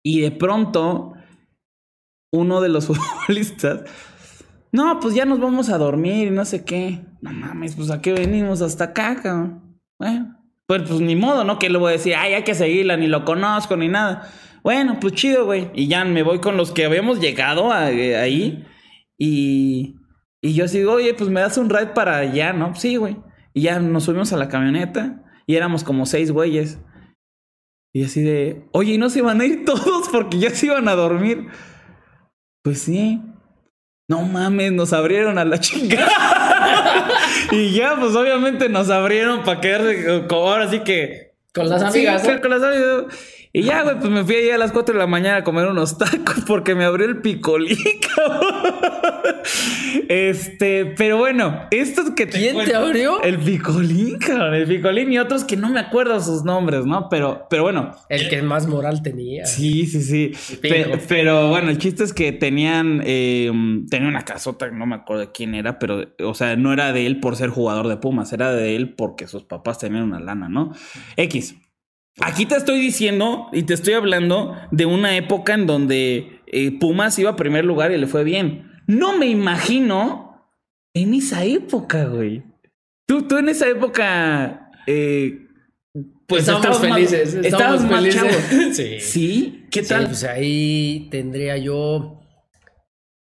Y 0.05 0.21
de 0.21 0.31
pronto, 0.31 1.13
uno 2.31 2.61
de 2.61 2.69
los 2.69 2.85
futbolistas, 2.87 3.81
no, 4.71 4.99
pues 5.01 5.13
ya 5.15 5.25
nos 5.25 5.39
vamos 5.41 5.69
a 5.69 5.77
dormir 5.77 6.27
y 6.27 6.31
no 6.31 6.45
sé 6.45 6.63
qué. 6.63 7.01
No 7.21 7.33
mames, 7.33 7.75
pues 7.75 7.89
a 7.89 8.01
qué 8.01 8.13
venimos 8.13 8.61
hasta 8.61 8.85
acá, 8.85 9.19
cabrón. 9.21 9.79
Bueno, 9.99 10.36
pues, 10.67 10.83
pues 10.87 10.99
ni 10.99 11.15
modo, 11.15 11.43
¿no? 11.43 11.57
Que 11.59 11.69
le 11.69 11.77
voy 11.77 11.89
a 11.89 11.97
decir, 11.97 12.15
ay, 12.15 12.33
hay 12.33 12.43
que 12.43 12.53
seguirla, 12.55 12.97
ni 12.97 13.07
lo 13.07 13.25
conozco, 13.25 13.75
ni 13.77 13.87
nada. 13.87 14.29
Bueno, 14.63 14.97
pues 14.99 15.13
chido, 15.13 15.45
güey. 15.45 15.71
Y 15.73 15.87
ya 15.87 16.03
me 16.05 16.23
voy 16.23 16.39
con 16.39 16.57
los 16.57 16.71
que 16.71 16.85
habíamos 16.85 17.19
llegado 17.19 17.71
a- 17.71 17.89
eh, 17.91 18.17
ahí. 18.17 18.65
Y, 19.17 19.95
y 20.41 20.53
yo 20.53 20.65
así 20.65 20.79
digo, 20.79 20.93
oye, 20.93 21.13
pues 21.13 21.29
me 21.29 21.39
das 21.41 21.57
un 21.57 21.69
ride 21.69 21.87
para 21.87 22.17
allá, 22.17 22.53
¿no? 22.53 22.75
Sí, 22.75 22.97
güey. 22.97 23.17
Y 23.53 23.61
ya 23.61 23.79
nos 23.79 24.03
subimos 24.03 24.33
a 24.33 24.37
la 24.37 24.49
camioneta 24.49 25.23
y 25.47 25.55
éramos 25.55 25.83
como 25.83 26.05
seis 26.05 26.31
güeyes. 26.31 26.79
Y 27.95 28.03
así 28.03 28.21
de, 28.21 28.67
oye, 28.73 28.93
¿y 28.93 28.97
no 28.97 29.09
se 29.09 29.19
iban 29.19 29.39
a 29.41 29.45
ir 29.45 29.63
todos 29.65 30.09
porque 30.09 30.37
ya 30.37 30.49
se 30.49 30.65
iban 30.67 30.87
a 30.89 30.95
dormir? 30.95 31.47
Pues 32.63 32.81
sí. 32.81 33.21
No 34.09 34.21
mames, 34.21 34.71
nos 34.73 34.91
abrieron 34.93 35.37
a 35.37 35.45
la 35.45 35.59
chingada. 35.61 36.36
y 37.51 37.71
ya, 37.71 37.95
pues 37.99 38.15
obviamente 38.15 38.69
nos 38.69 38.89
abrieron 38.89 39.43
para 39.43 39.61
quedarse 39.61 40.23
como 40.27 40.49
ahora 40.51 40.69
sí 40.69 40.79
que. 40.81 41.31
Con 41.53 41.69
las 41.69 41.81
Sí, 41.93 42.05
amigas. 42.05 42.27
¿no? 42.27 42.41
con 42.41 42.49
las 42.51 42.63
amigas. 42.63 43.05
Y 43.57 43.63
ya, 43.63 43.81
güey, 43.81 43.97
pues 43.97 44.11
me 44.11 44.23
fui 44.23 44.35
allá 44.35 44.53
a 44.53 44.57
las 44.59 44.71
4 44.71 44.93
de 44.93 44.99
la 44.99 45.07
mañana 45.07 45.37
a 45.37 45.43
comer 45.43 45.65
unos 45.65 45.97
tacos 45.97 46.43
porque 46.45 46.75
me 46.75 46.83
abrió 46.83 47.07
el 47.07 47.21
picolín, 47.21 47.75
cabrón. 48.15 48.53
Este, 50.09 50.85
pero 50.85 51.17
bueno, 51.17 51.61
estos 51.71 52.11
que 52.11 52.27
te 52.27 52.37
¿Quién 52.37 52.63
te 52.63 52.75
abrió? 52.75 53.19
El 53.23 53.39
picolín, 53.39 54.19
cabrón, 54.19 54.53
el 54.53 54.67
picolín 54.67 55.11
y 55.11 55.17
otros 55.17 55.43
que 55.43 55.57
no 55.57 55.69
me 55.69 55.79
acuerdo 55.79 56.21
sus 56.21 56.43
nombres, 56.43 56.85
¿no? 56.85 57.09
Pero, 57.09 57.47
pero 57.49 57.63
bueno, 57.63 57.95
El 58.09 58.29
que 58.29 58.43
más 58.43 58.67
moral 58.67 59.01
tenía. 59.01 59.47
Sí, 59.47 59.87
sí, 59.87 60.03
sí. 60.03 60.57
Pero, 61.07 61.49
bueno, 61.49 61.71
el 61.71 61.79
chiste 61.79 62.03
es 62.03 62.13
que 62.13 62.31
tenían, 62.31 63.01
eh, 63.05 63.51
tenía 63.89 64.07
una 64.07 64.23
casota, 64.23 64.69
no 64.69 64.85
me 64.85 64.97
acuerdo 64.97 65.21
de 65.21 65.31
quién 65.31 65.55
era, 65.55 65.79
pero, 65.79 66.03
o 66.23 66.35
sea, 66.35 66.55
no 66.57 66.73
era 66.73 66.93
de 66.93 67.07
él 67.07 67.19
por 67.19 67.35
ser 67.35 67.49
jugador 67.49 67.87
de 67.87 67.97
Pumas, 67.97 68.31
era 68.33 68.51
de 68.51 68.75
él 68.75 68.93
porque 68.93 69.25
sus 69.25 69.45
papás 69.45 69.79
tenían 69.79 70.03
una 70.03 70.19
lana, 70.19 70.47
¿no? 70.47 70.73
X. 71.15 71.55
Aquí 72.19 72.45
te 72.45 72.55
estoy 72.55 72.79
diciendo 72.79 73.47
y 73.53 73.63
te 73.63 73.73
estoy 73.73 73.93
hablando 73.93 74.55
de 74.71 74.85
una 74.85 75.15
época 75.17 75.53
en 75.53 75.67
donde 75.67 76.41
eh, 76.47 76.71
Pumas 76.79 77.17
iba 77.19 77.31
a 77.31 77.35
primer 77.35 77.63
lugar 77.65 77.91
y 77.91 77.97
le 77.97 78.07
fue 78.07 78.23
bien. 78.23 78.71
No 78.87 79.17
me 79.17 79.27
imagino 79.27 80.49
en 80.95 81.13
esa 81.13 81.43
época, 81.45 82.05
güey. 82.05 82.43
Tú, 83.07 83.23
tú 83.27 83.37
en 83.37 83.49
esa 83.49 83.67
época, 83.67 84.71
eh, 84.87 85.47
pues 86.27 86.41
estábamos 86.41 86.65
estabas 86.77 86.89
más- 86.89 86.97
felices. 86.97 87.33
estabas 87.35 87.81
estábamos 87.81 87.91
más 87.91 88.15
felices. 88.15 88.75
sí. 88.75 88.99
¿Sí? 88.99 89.65
¿Qué 89.69 89.83
Sí, 89.83 89.89
tal? 89.89 90.05
pues 90.07 90.23
ahí 90.23 91.07
tendría 91.11 91.57
yo 91.57 92.19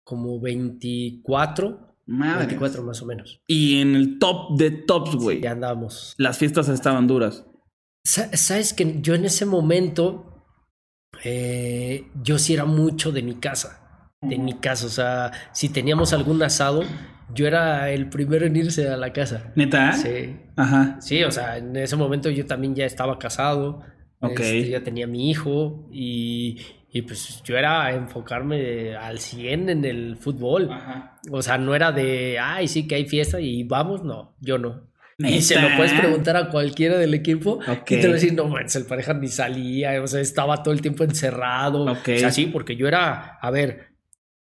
como 0.04 0.39
24, 0.39 1.96
Madre. 2.06 2.39
24 2.48 2.84
más 2.84 3.02
o 3.02 3.06
menos. 3.06 3.41
Y 3.48 3.80
en 3.80 3.96
el 3.96 4.20
top 4.20 4.58
de 4.58 4.72
tops, 4.72 5.16
güey. 5.16 5.41
Ya 5.41 5.52
andábamos. 5.52 6.14
Las 6.18 6.38
fiestas 6.38 6.70
estaban 6.70 7.08
duras. 7.08 7.46
Sa- 8.04 8.36
Sabes 8.36 8.74
que 8.74 8.99
yo 9.01 9.16
en 9.16 9.26
ese 9.26 9.45
momento, 9.45 10.43
eh, 11.24 12.08
yo 12.22 12.38
sí 12.39 12.54
era 12.54 12.66
mucho 12.66 13.12
de 13.12 13.24
mi 13.24 13.36
casa. 13.36 14.10
De 14.22 14.38
mi 14.38 14.54
casa, 14.54 14.86
o 14.86 14.89
sea, 14.89 15.32
si 15.51 15.68
teníamos 15.70 16.14
algún 16.14 16.41
asado, 16.43 16.84
yo 17.34 17.45
era 17.45 17.89
el 17.91 18.10
primero 18.10 18.45
en 18.45 18.56
irse 18.56 18.88
a 18.88 18.95
la 18.95 19.12
casa. 19.12 19.51
¿Neta? 19.56 19.91
Sí. 19.93 20.38
Ajá. 20.56 20.97
Sí, 21.01 21.24
o 21.24 21.32
sea, 21.32 21.58
en 21.58 21.76
ese 21.76 21.95
momento 21.97 22.30
yo 22.30 22.45
también 22.45 22.74
ya 22.74 22.86
estaba 22.86 23.20
casado, 23.20 23.82
Ok. 24.22 24.39
este, 24.39 24.70
ya 24.70 24.82
tenía 24.82 25.08
mi 25.08 25.30
hijo 25.30 25.89
y, 25.91 26.58
y 26.89 27.01
pues 27.01 27.41
yo 27.43 27.58
era 27.58 27.91
enfocarme 27.93 28.95
al 28.95 29.20
100 29.20 29.70
en 29.70 29.84
el 29.84 30.16
fútbol. 30.16 30.70
Ajá. 30.72 31.20
O 31.30 31.41
sea, 31.41 31.58
no 31.58 31.76
era 31.76 31.91
de, 31.91 32.38
ay, 32.39 32.70
sí 32.70 32.88
que 32.88 32.95
hay 32.95 33.06
fiesta 33.06 33.41
y 33.41 33.64
vamos, 33.66 34.04
no, 34.06 34.36
yo 34.39 34.58
no. 34.58 34.88
Y 35.24 35.41
se 35.41 35.59
lo 35.59 35.67
puedes 35.76 35.93
preguntar 35.93 36.36
a 36.38 36.49
cualquiera 36.49 36.97
del 36.97 37.13
equipo 37.13 37.59
Ok. 37.67 37.91
y 37.91 38.01
te 38.01 38.07
va 38.07 38.11
a 38.11 38.13
decir, 38.13 38.34
no 38.34 38.47
manches, 38.47 38.76
el 38.78 38.86
pareja 38.86 39.13
ni 39.13 39.28
salía, 39.28 40.01
o 40.01 40.07
sea, 40.07 40.21
estaba 40.21 40.61
todo 40.63 40.74
el 40.74 40.82
tiempo 40.82 41.03
encerrado. 41.03 41.84
Ok. 41.91 42.09
O 42.15 42.17
sea, 42.19 42.32
sí, 42.32 42.47
porque 42.47 42.76
yo 42.76 42.88
era, 42.88 43.38
a 43.41 43.51
ver, 43.51 43.93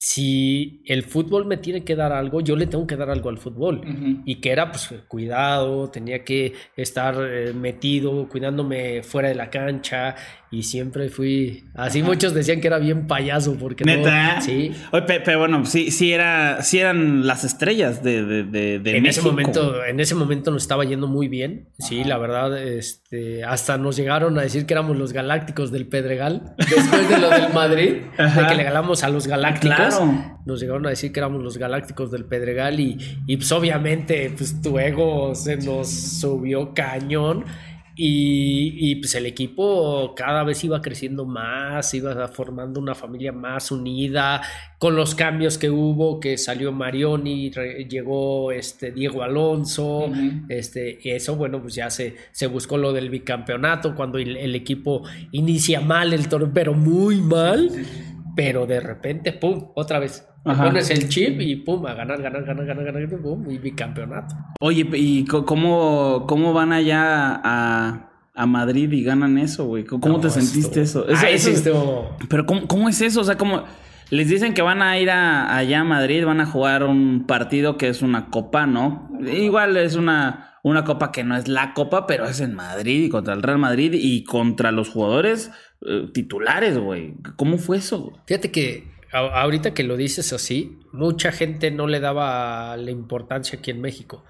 si 0.01 0.81
el 0.85 1.03
fútbol 1.03 1.45
me 1.45 1.57
tiene 1.57 1.83
que 1.83 1.93
dar 1.95 2.13
algo, 2.13 2.39
yo 2.39 2.55
le 2.55 2.67
tengo 2.67 2.87
que 2.87 2.95
dar 2.95 3.09
algo 3.09 3.27
al 3.29 3.37
fútbol. 3.37 3.79
Ujú. 3.79 4.21
Y 4.23 4.35
que 4.35 4.51
era, 4.51 4.71
pues, 4.71 4.93
cuidado, 5.09 5.89
tenía 5.89 6.23
que 6.23 6.53
estar 6.77 7.15
eh, 7.19 7.51
metido, 7.53 8.29
cuidándome 8.29 9.03
fuera 9.03 9.27
de 9.27 9.35
la 9.35 9.49
cancha. 9.49 10.15
Y 10.51 10.63
siempre 10.63 11.09
fui. 11.09 11.65
Así 11.75 12.01
muchos 12.01 12.33
decían 12.33 12.59
que 12.59 12.65
era 12.67 12.79
bien 12.79 13.05
payaso, 13.05 13.55
porque 13.59 13.85
no- 13.85 13.95
¿Neta? 13.95 14.41
sí. 14.41 14.71
Oye, 14.91 15.03
pe- 15.03 15.19
pero 15.19 15.37
bueno, 15.37 15.63
sí, 15.65 15.91
sí, 15.91 16.11
era, 16.11 16.63
sí 16.63 16.79
eran 16.79 17.27
las 17.27 17.43
estrellas 17.43 18.01
de, 18.03 18.25
de, 18.25 18.43
de, 18.45 18.79
de 18.79 18.97
En 18.97 19.05
ese 19.05 19.21
México. 19.21 19.29
momento, 19.31 19.85
en 19.85 19.99
ese 19.99 20.15
momento 20.15 20.49
nos 20.49 20.63
estaba 20.63 20.85
yendo 20.85 21.05
muy 21.07 21.27
bien. 21.27 21.67
Sí, 21.77 22.03
la 22.03 22.17
verdad, 22.17 22.57
este, 22.57 23.43
hasta 23.43 23.77
nos 23.77 23.95
llegaron 23.95 24.39
a 24.39 24.41
decir 24.41 24.65
que 24.65 24.73
éramos 24.73 24.97
los 24.97 25.13
galácticos 25.13 25.71
del 25.71 25.85
Pedregal. 25.87 26.55
Después 26.57 27.07
de 27.09 27.19
lo 27.19 27.29
del 27.29 27.53
Madrid, 27.53 27.93
Ajá. 28.17 28.41
de 28.41 28.47
que 28.47 28.55
le 28.55 28.63
ganamos 28.63 29.03
a 29.03 29.09
los 29.09 29.27
galácticos. 29.27 29.75
Claro. 29.77 30.39
Nos 30.47 30.59
llegaron 30.61 30.83
a 30.87 30.89
decir 30.89 31.11
que 31.11 31.19
éramos 31.19 31.43
los 31.43 31.59
galácticos 31.59 32.09
del 32.09 32.25
Pedregal 32.25 32.79
y, 32.79 32.97
y 33.27 33.37
pues 33.37 33.51
obviamente 33.51 34.33
pues 34.35 34.59
tu 34.63 34.79
ego 34.79 35.35
se 35.35 35.57
nos 35.57 35.91
subió 35.91 36.73
cañón 36.73 37.45
y, 38.01 38.91
y, 38.91 38.95
pues 38.95 39.13
el 39.15 39.25
equipo 39.25 40.13
cada 40.15 40.45
vez 40.45 40.63
iba 40.63 40.81
creciendo 40.81 41.25
más, 41.25 41.93
iba 41.93 42.29
formando 42.29 42.79
una 42.79 42.95
familia 42.95 43.33
más 43.33 43.71
unida 43.73 44.41
con 44.77 44.95
los 44.95 45.15
cambios 45.15 45.57
que 45.57 45.69
hubo, 45.69 46.21
que 46.21 46.37
salió 46.37 46.71
Marioni, 46.71 47.49
re- 47.51 47.85
llegó 47.89 48.53
este 48.53 48.91
Diego 48.91 49.21
Alonso, 49.21 50.09
este, 50.47 50.97
eso 51.13 51.35
bueno 51.35 51.61
pues 51.61 51.75
ya 51.75 51.89
se, 51.89 52.15
se 52.31 52.47
buscó 52.47 52.77
lo 52.77 52.93
del 52.93 53.09
bicampeonato 53.09 53.93
cuando 53.95 54.17
el, 54.17 54.37
el 54.37 54.55
equipo 54.55 55.03
inicia 55.33 55.81
mal 55.81 56.13
el 56.13 56.29
torneo, 56.29 56.51
pero 56.53 56.73
muy 56.73 57.17
mal. 57.17 57.69
Pero 58.35 58.65
de 58.65 58.79
repente, 58.79 59.33
pum, 59.33 59.69
otra 59.75 59.99
vez. 59.99 60.25
Pones 60.43 60.89
el 60.89 61.09
chip 61.09 61.41
y 61.41 61.57
pum, 61.57 61.85
a 61.85 61.93
ganar, 61.93 62.21
ganar, 62.21 62.43
ganar, 62.45 62.65
ganar, 62.65 62.85
ganar, 62.85 63.21
pum, 63.21 63.49
y 63.51 63.57
bicampeonato. 63.57 64.35
Oye, 64.61 64.87
¿y 64.93 65.25
cómo, 65.25 66.25
cómo 66.27 66.53
van 66.53 66.71
allá 66.71 67.41
a, 67.43 68.09
a 68.33 68.45
Madrid 68.45 68.91
y 68.91 69.03
ganan 69.03 69.37
eso, 69.37 69.65
güey? 69.65 69.83
¿Cómo 69.83 70.07
No, 70.07 70.19
te 70.19 70.29
sentiste 70.29 70.81
eso? 70.81 71.07
Eso- 71.07 71.25
Ay, 71.25 71.35
eso- 71.35 72.15
Pero 72.29 72.45
¿cómo, 72.45 72.67
cómo 72.67 72.87
es 72.89 73.01
eso? 73.01 73.21
O 73.21 73.23
sea, 73.25 73.37
como 73.37 73.63
les 74.09 74.29
dicen 74.29 74.53
que 74.53 74.61
van 74.61 74.81
a 74.81 74.97
ir 74.97 75.11
a, 75.11 75.55
allá 75.55 75.81
a 75.81 75.83
Madrid, 75.83 76.25
van 76.25 76.39
a 76.41 76.45
jugar 76.45 76.83
un 76.83 77.25
partido 77.27 77.77
que 77.77 77.89
es 77.89 78.01
una 78.01 78.27
copa, 78.29 78.65
¿no? 78.65 79.09
Igual 79.21 79.75
es 79.77 79.95
una, 79.95 80.53
una 80.63 80.83
copa 80.85 81.11
que 81.11 81.23
no 81.23 81.35
es 81.35 81.47
la 81.47 81.73
copa, 81.73 82.07
pero 82.07 82.25
es 82.25 82.39
en 82.39 82.55
Madrid 82.55 83.03
y 83.03 83.09
contra 83.09 83.33
el 83.33 83.43
Real 83.43 83.59
Madrid 83.59 83.91
y 83.93 84.23
contra 84.23 84.71
los 84.71 84.89
jugadores 84.89 85.51
eh, 85.85 86.07
titulares, 86.13 86.77
güey. 86.77 87.13
¿Cómo 87.35 87.57
fue 87.57 87.77
eso? 87.77 88.13
Fíjate 88.25 88.51
que 88.51 88.87
a- 89.11 89.41
ahorita 89.41 89.73
que 89.73 89.83
lo 89.83 89.97
dices 89.97 90.33
así, 90.33 90.77
mucha 90.93 91.31
gente 91.31 91.71
no 91.71 91.87
le 91.87 91.99
daba 91.99 92.75
la 92.77 92.91
importancia 92.91 93.59
aquí 93.59 93.71
en 93.71 93.81
México. 93.81 94.23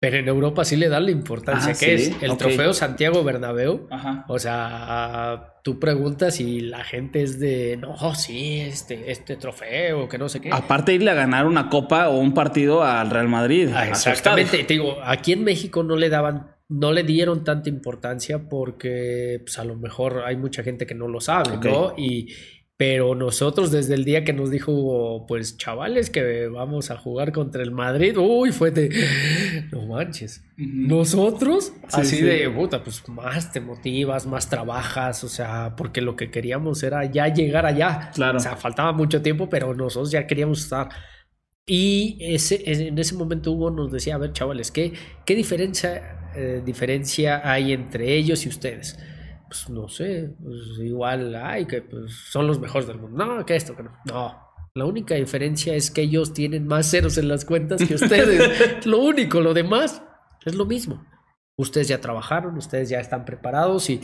Pero 0.00 0.18
en 0.18 0.28
Europa 0.28 0.66
sí 0.66 0.76
le 0.76 0.90
dan 0.90 1.06
la 1.06 1.12
importancia 1.12 1.72
Ah, 1.72 1.76
que 1.78 1.98
¿sí? 1.98 2.10
es 2.16 2.22
el 2.22 2.36
trofeo 2.36 2.74
Santiago 2.74 3.24
Bernabéu. 3.24 3.86
Ajá. 3.90 4.26
O 4.28 4.38
sea, 4.38 5.54
tú 5.62 5.78
preguntas 5.80 6.40
y 6.40 6.60
la 6.60 6.84
gente 6.84 7.22
es 7.22 7.40
de, 7.40 7.78
no, 7.78 8.14
sí, 8.14 8.60
este, 8.60 9.10
este 9.10 9.36
trofeo, 9.36 10.06
que 10.08 10.18
no 10.18 10.28
sé 10.28 10.40
qué. 10.42 10.50
Aparte 10.52 10.92
de 10.92 10.96
irle 10.96 11.10
a 11.10 11.14
ganar 11.14 11.46
una 11.46 11.70
copa 11.70 12.10
o 12.10 12.18
un 12.18 12.34
partido 12.34 12.82
al 12.84 13.08
Real 13.10 13.28
Madrid. 13.28 13.70
Ah, 13.74 13.88
exactamente. 13.88 14.58
Te 14.64 14.74
digo, 14.74 14.98
aquí 15.02 15.32
en 15.32 15.42
México 15.44 15.82
no 15.82 15.96
le 15.96 16.10
daban, 16.10 16.53
no 16.68 16.92
le 16.92 17.02
dieron 17.02 17.44
tanta 17.44 17.68
importancia 17.68 18.48
porque 18.48 19.40
pues, 19.44 19.58
a 19.58 19.64
lo 19.64 19.76
mejor 19.76 20.22
hay 20.24 20.36
mucha 20.36 20.62
gente 20.62 20.86
que 20.86 20.94
no 20.94 21.08
lo 21.08 21.20
sabe. 21.20 21.58
¿no? 21.62 21.94
Y 21.96 22.28
pero 22.76 23.14
nosotros 23.14 23.70
desde 23.70 23.94
el 23.94 24.04
día 24.04 24.24
que 24.24 24.32
nos 24.32 24.50
dijo, 24.50 25.26
pues 25.28 25.56
chavales, 25.56 26.10
que 26.10 26.48
vamos 26.48 26.90
a 26.90 26.96
jugar 26.96 27.30
contra 27.30 27.62
el 27.62 27.70
Madrid, 27.70 28.16
uy, 28.18 28.50
fue 28.50 28.72
de, 28.72 28.90
no 29.70 29.86
manches. 29.86 30.42
Nosotros, 30.56 31.72
así 31.92 32.16
sí. 32.16 32.22
de, 32.22 32.50
puta, 32.50 32.82
pues 32.82 33.08
más 33.08 33.52
te 33.52 33.60
motivas, 33.60 34.26
más 34.26 34.50
trabajas, 34.50 35.22
o 35.22 35.28
sea, 35.28 35.76
porque 35.76 36.00
lo 36.00 36.16
que 36.16 36.32
queríamos 36.32 36.82
era 36.82 37.04
ya 37.04 37.28
llegar 37.28 37.64
allá. 37.64 38.10
Claro. 38.12 38.38
O 38.38 38.40
sea, 38.40 38.56
faltaba 38.56 38.92
mucho 38.92 39.22
tiempo, 39.22 39.48
pero 39.48 39.72
nosotros 39.72 40.10
ya 40.10 40.26
queríamos 40.26 40.64
estar. 40.64 40.88
Y 41.66 42.18
ese, 42.20 42.60
en 42.66 42.98
ese 42.98 43.14
momento 43.14 43.52
Hugo 43.52 43.70
nos 43.70 43.92
decía, 43.92 44.16
a 44.16 44.18
ver 44.18 44.32
chavales, 44.32 44.72
¿qué, 44.72 44.94
qué 45.24 45.36
diferencia, 45.36 46.23
eh, 46.36 46.62
diferencia 46.64 47.40
hay 47.44 47.72
entre 47.72 48.14
ellos 48.14 48.44
y 48.46 48.48
ustedes? 48.48 48.98
Pues 49.48 49.68
no 49.70 49.88
sé, 49.88 50.30
pues 50.42 50.78
igual, 50.78 51.34
ay, 51.34 51.66
que 51.66 51.82
pues, 51.82 52.12
son 52.30 52.46
los 52.46 52.58
mejores 52.58 52.88
del 52.88 52.98
mundo. 52.98 53.24
No, 53.24 53.46
que 53.46 53.56
esto, 53.56 53.76
que 53.76 53.84
no. 53.84 53.92
No, 54.06 54.44
la 54.76 54.86
única 54.86 55.14
diferencia 55.14 55.76
es 55.76 55.92
que 55.92 56.02
ellos 56.02 56.34
tienen 56.34 56.66
más 56.66 56.90
ceros 56.90 57.16
en 57.16 57.28
las 57.28 57.44
cuentas 57.44 57.80
que 57.86 57.94
ustedes. 57.94 58.84
lo 58.86 58.98
único, 58.98 59.40
lo 59.40 59.54
demás 59.54 60.02
es 60.44 60.56
lo 60.56 60.66
mismo. 60.66 61.06
Ustedes 61.56 61.86
ya 61.86 62.00
trabajaron, 62.00 62.56
ustedes 62.56 62.88
ya 62.88 62.98
están 62.98 63.24
preparados 63.24 63.88
y, 63.88 64.00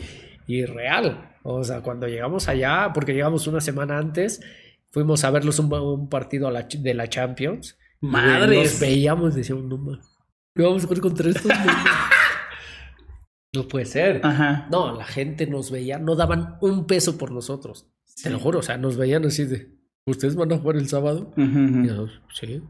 y 0.47 0.63
real. 0.63 1.35
O 1.43 1.61
sea, 1.65 1.81
cuando 1.81 2.07
llegamos 2.07 2.47
allá, 2.47 2.91
porque 2.93 3.13
llegamos 3.13 3.47
una 3.47 3.59
semana 3.59 3.97
antes, 3.97 4.39
fuimos 4.91 5.25
a 5.25 5.31
verlos 5.31 5.59
un, 5.59 5.73
un 5.73 6.07
partido 6.07 6.47
a 6.47 6.51
la, 6.51 6.63
de 6.63 6.93
la 6.93 7.09
Champions. 7.09 7.77
Madres. 7.99 8.71
Nos 8.71 8.79
veíamos 8.79 9.33
y 9.33 9.39
decíamos, 9.39 9.65
no 9.65 9.77
más. 9.77 10.17
¿Qué 10.55 10.63
vamos 10.63 10.85
a 10.85 10.87
jugar 10.87 11.01
contra 11.01 11.29
estos? 11.29 11.51
no 13.53 13.67
puede 13.67 13.85
ser. 13.85 14.21
Ajá. 14.23 14.67
No, 14.71 14.95
la 14.95 15.05
gente 15.05 15.47
nos 15.47 15.71
veía, 15.71 15.99
no 15.99 16.15
daban 16.15 16.57
un 16.61 16.85
peso 16.87 17.17
por 17.17 17.31
nosotros. 17.31 17.87
Te 18.21 18.29
lo 18.29 18.39
juro, 18.39 18.59
o 18.59 18.61
sea, 18.61 18.77
nos 18.77 18.97
veían 18.97 19.25
así 19.25 19.45
de, 19.45 19.69
¿ustedes 20.05 20.35
van 20.35 20.51
a 20.53 20.57
jugar 20.57 20.77
el 20.77 20.87
sábado? 20.87 21.31
Ujú. 21.35 21.41
Y 21.41 21.87
nosotros, 21.87 22.21
sí. 22.33 22.61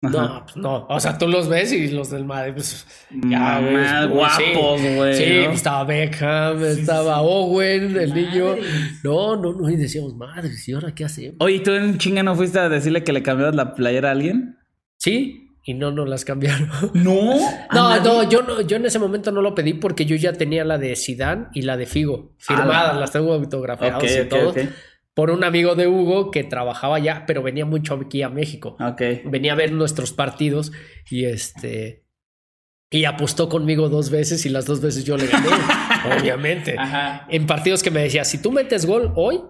Ajá. 0.00 0.12
No, 0.12 0.42
pues 0.44 0.56
no. 0.56 0.86
O 0.88 1.00
sea, 1.00 1.18
tú 1.18 1.26
los 1.26 1.48
ves 1.48 1.72
y 1.72 1.88
los 1.88 2.10
del 2.10 2.24
Madrid, 2.24 2.52
pues 2.54 2.86
ya, 3.28 3.58
güey, 3.60 3.84
sí, 3.84 4.52
guapos, 4.54 4.80
güey. 4.94 5.14
Sí, 5.14 5.38
¿no? 5.38 5.44
pues 5.46 5.56
estaba 5.56 5.84
Beckham, 5.84 6.64
estaba 6.64 7.20
Owen, 7.20 7.96
el 7.96 8.14
niño. 8.14 8.56
No, 9.02 9.36
no, 9.36 9.54
no. 9.54 9.68
Y 9.68 9.76
decíamos, 9.76 10.14
madre, 10.14 10.50
¿y 10.64 10.72
ahora 10.72 10.94
qué 10.94 11.04
hacemos? 11.04 11.36
Oye, 11.40 11.58
¿tú 11.60 11.72
en 11.72 11.98
chinga 11.98 12.22
no 12.22 12.36
fuiste 12.36 12.60
a 12.60 12.68
decirle 12.68 13.02
que 13.02 13.12
le 13.12 13.24
cambiabas 13.24 13.56
la 13.56 13.74
playera 13.74 14.10
a 14.10 14.12
alguien? 14.12 14.56
Sí, 14.98 15.47
y 15.68 15.74
no 15.74 15.90
nos 15.92 16.08
las 16.08 16.24
cambiaron. 16.24 16.70
No. 16.94 17.36
No, 17.74 18.00
no, 18.00 18.28
yo 18.28 18.40
no, 18.42 18.62
yo 18.62 18.76
en 18.78 18.86
ese 18.86 18.98
momento 18.98 19.30
no 19.30 19.42
lo 19.42 19.54
pedí 19.54 19.74
porque 19.74 20.06
yo 20.06 20.16
ya 20.16 20.32
tenía 20.32 20.64
la 20.64 20.78
de 20.78 20.96
Sidán 20.96 21.50
y 21.52 21.62
la 21.62 21.76
de 21.76 21.84
Figo 21.84 22.32
firmadas, 22.38 22.92
Ah, 22.94 22.98
las 22.98 23.12
tengo 23.12 23.34
autografiadas 23.34 24.02
Ok, 24.02 24.08
y 24.10 24.20
ok, 24.20 24.28
todo. 24.28 24.54
Por 25.12 25.30
un 25.30 25.44
amigo 25.44 25.74
de 25.74 25.86
Hugo 25.86 26.30
que 26.30 26.44
trabajaba 26.44 26.96
allá, 26.96 27.24
pero 27.26 27.42
venía 27.42 27.66
mucho 27.66 27.94
aquí 27.94 28.22
a 28.22 28.30
México. 28.30 28.76
Venía 29.26 29.52
a 29.52 29.56
ver 29.56 29.72
nuestros 29.72 30.12
partidos 30.12 30.72
y 31.10 31.26
este 31.26 32.04
y 32.90 33.04
apostó 33.04 33.50
conmigo 33.50 33.90
dos 33.90 34.08
veces 34.08 34.46
y 34.46 34.48
las 34.48 34.64
dos 34.64 34.80
veces 34.80 35.04
yo 35.04 35.18
le 35.18 35.26
gané, 35.26 35.48
obviamente. 36.18 36.76
Ajá. 36.78 37.26
En 37.28 37.46
partidos 37.46 37.82
que 37.82 37.90
me 37.90 38.00
decía, 38.00 38.24
si 38.24 38.40
tú 38.40 38.50
metes 38.52 38.86
gol 38.86 39.12
hoy, 39.16 39.42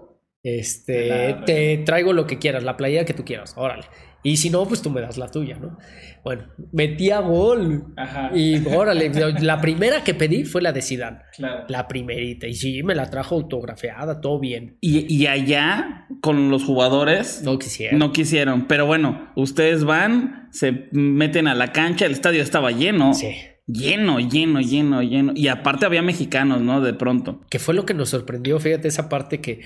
este, 0.42 1.06
Claro. 1.06 1.44
te 1.44 1.78
traigo 1.86 2.12
lo 2.12 2.26
que 2.26 2.38
quieras, 2.40 2.64
la 2.64 2.76
playera 2.76 3.04
que 3.04 3.14
tú 3.14 3.24
quieras, 3.24 3.54
órale. 3.56 3.84
Y 4.22 4.36
si 4.38 4.50
no, 4.50 4.66
pues 4.66 4.82
tú 4.82 4.90
me 4.90 5.00
das 5.00 5.16
la 5.16 5.28
tuya, 5.30 5.56
¿no? 5.60 5.78
Bueno, 6.24 6.42
metía 6.72 7.20
gol 7.20 7.84
Ajá. 7.96 8.30
y 8.34 8.66
órale, 8.66 9.10
la 9.40 9.60
primera 9.60 10.02
que 10.02 10.12
pedí 10.12 10.44
fue 10.44 10.60
la 10.60 10.72
de 10.72 10.82
Zidane, 10.82 11.18
Claro. 11.36 11.64
la 11.68 11.86
primerita 11.86 12.46
y 12.48 12.54
sí, 12.54 12.82
me 12.82 12.94
la 12.96 13.08
trajo 13.10 13.36
autografiada, 13.36 14.20
todo 14.20 14.40
bien. 14.40 14.76
Y, 14.80 15.12
y 15.14 15.26
allá, 15.28 16.06
con 16.20 16.50
los 16.50 16.64
jugadores, 16.64 17.42
No 17.44 17.58
quisiera. 17.58 17.96
no 17.96 18.12
quisieron. 18.12 18.66
Pero 18.66 18.86
bueno, 18.86 19.30
ustedes 19.36 19.84
van, 19.84 20.48
se 20.50 20.88
meten 20.92 21.46
a 21.46 21.54
la 21.54 21.72
cancha, 21.72 22.04
el 22.04 22.12
estadio 22.12 22.42
estaba 22.42 22.72
lleno. 22.72 23.14
Sí. 23.14 23.34
Lleno, 23.66 24.18
lleno, 24.18 24.60
lleno, 24.60 25.02
lleno. 25.02 25.32
Y 25.36 25.48
aparte 25.48 25.84
había 25.86 26.00
mexicanos, 26.02 26.60
¿no? 26.62 26.80
De 26.80 26.94
pronto. 26.94 27.42
que 27.50 27.58
fue 27.58 27.74
lo 27.74 27.84
que 27.86 27.92
nos 27.94 28.08
sorprendió, 28.08 28.58
fíjate 28.58 28.88
esa 28.88 29.08
parte 29.10 29.40
que, 29.40 29.60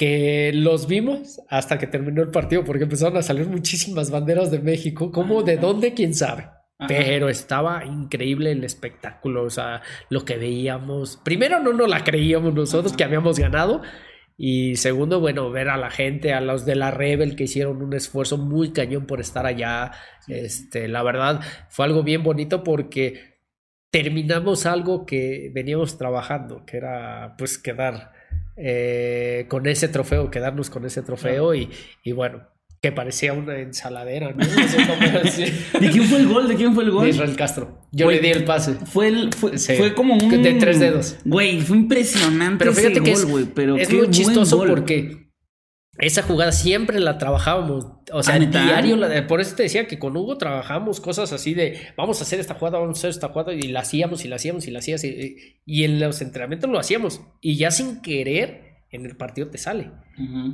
que 0.00 0.50
los 0.54 0.86
vimos 0.86 1.42
hasta 1.50 1.76
que 1.76 1.86
terminó 1.86 2.22
el 2.22 2.30
partido, 2.30 2.64
porque 2.64 2.84
empezaron 2.84 3.18
a 3.18 3.22
salir 3.22 3.46
muchísimas 3.48 4.10
banderas 4.10 4.50
de 4.50 4.58
México, 4.58 5.12
como 5.12 5.42
de 5.42 5.58
dónde, 5.58 5.92
quién 5.92 6.14
sabe. 6.14 6.44
Ajá. 6.78 6.86
Pero 6.88 7.28
estaba 7.28 7.84
increíble 7.84 8.52
el 8.52 8.64
espectáculo, 8.64 9.42
o 9.42 9.50
sea, 9.50 9.82
lo 10.08 10.24
que 10.24 10.38
veíamos. 10.38 11.18
Primero, 11.22 11.60
no 11.60 11.74
nos 11.74 11.86
la 11.86 12.02
creíamos 12.02 12.54
nosotros 12.54 12.94
que 12.94 13.04
habíamos 13.04 13.38
ganado. 13.38 13.82
Y 14.38 14.76
segundo, 14.76 15.20
bueno, 15.20 15.50
ver 15.50 15.68
a 15.68 15.76
la 15.76 15.90
gente, 15.90 16.32
a 16.32 16.40
los 16.40 16.64
de 16.64 16.76
la 16.76 16.90
Rebel 16.90 17.36
que 17.36 17.44
hicieron 17.44 17.82
un 17.82 17.92
esfuerzo 17.92 18.38
muy 18.38 18.72
cañón 18.72 19.04
por 19.04 19.20
estar 19.20 19.44
allá. 19.44 19.92
Este, 20.28 20.88
la 20.88 21.02
verdad, 21.02 21.42
fue 21.68 21.84
algo 21.84 22.02
bien 22.02 22.22
bonito 22.22 22.64
porque 22.64 23.38
terminamos 23.90 24.64
algo 24.64 25.04
que 25.04 25.50
veníamos 25.52 25.98
trabajando, 25.98 26.64
que 26.64 26.78
era 26.78 27.34
pues 27.36 27.58
quedar 27.58 28.18
eh, 28.62 29.46
con 29.48 29.66
ese 29.66 29.88
trofeo, 29.88 30.30
quedarnos 30.30 30.68
con 30.70 30.84
ese 30.84 31.02
trofeo 31.02 31.54
y, 31.54 31.70
y 32.04 32.12
bueno, 32.12 32.42
que 32.82 32.92
parecía 32.92 33.32
una 33.32 33.58
ensaladera, 33.58 34.32
¿no? 34.32 34.44
¿De 35.80 35.90
quién 35.90 36.04
fue 36.04 36.18
el 36.18 36.28
gol? 36.28 36.48
¿De 36.48 36.54
quién 36.54 36.74
fue 36.74 36.84
el 36.84 36.90
gol? 36.90 37.04
De 37.04 37.10
Israel 37.10 37.36
Castro. 37.36 37.78
Yo 37.92 38.06
Güey, 38.06 38.16
le 38.16 38.22
di 38.22 38.28
el 38.32 38.44
pase. 38.44 38.74
Fue, 38.74 39.08
el, 39.08 39.32
fue, 39.34 39.58
Sí. 39.58 39.74
fue 39.76 39.94
como 39.94 40.14
un... 40.14 40.42
De 40.42 40.54
tres 40.54 40.78
dedos. 40.80 41.16
Güey, 41.24 41.60
fue 41.60 41.76
impresionante 41.76 42.58
Pero 42.58 42.70
ese 42.72 42.80
fíjate 42.80 43.02
que 43.02 43.10
gol, 43.12 43.20
es, 43.20 43.26
güey. 43.26 43.44
Pero 43.54 43.76
es 43.76 43.92
muy 43.92 44.08
chistoso 44.10 44.56
gol. 44.58 44.68
porque 44.68 45.29
esa 46.00 46.22
jugada 46.22 46.52
siempre 46.52 46.98
la 47.00 47.18
trabajábamos. 47.18 47.86
O 48.12 48.22
sea, 48.22 48.34
¿Ah, 48.34 48.38
diario, 48.38 48.96
la- 48.96 49.26
por 49.26 49.40
eso 49.40 49.54
te 49.54 49.62
decía 49.64 49.86
que 49.86 49.98
con 49.98 50.16
Hugo 50.16 50.38
trabajamos 50.38 51.00
cosas 51.00 51.32
así 51.32 51.54
de 51.54 51.78
vamos 51.96 52.20
a 52.20 52.24
hacer 52.24 52.40
esta 52.40 52.54
jugada, 52.54 52.78
vamos 52.78 52.98
a 52.98 53.00
hacer 53.00 53.10
esta 53.10 53.28
jugada, 53.28 53.52
y 53.52 53.62
la 53.62 53.80
hacíamos 53.80 54.24
y 54.24 54.28
la 54.28 54.36
hacíamos 54.36 54.66
y 54.66 54.70
la 54.70 54.78
hacíamos. 54.80 55.04
Y, 55.04 55.58
y 55.64 55.84
en 55.84 56.00
los 56.00 56.20
entrenamientos 56.22 56.70
lo 56.70 56.78
hacíamos. 56.78 57.20
Y 57.40 57.56
ya 57.56 57.70
sin 57.70 58.00
querer, 58.02 58.84
en 58.90 59.06
el 59.06 59.16
partido 59.16 59.48
te 59.48 59.58
sale. 59.58 59.90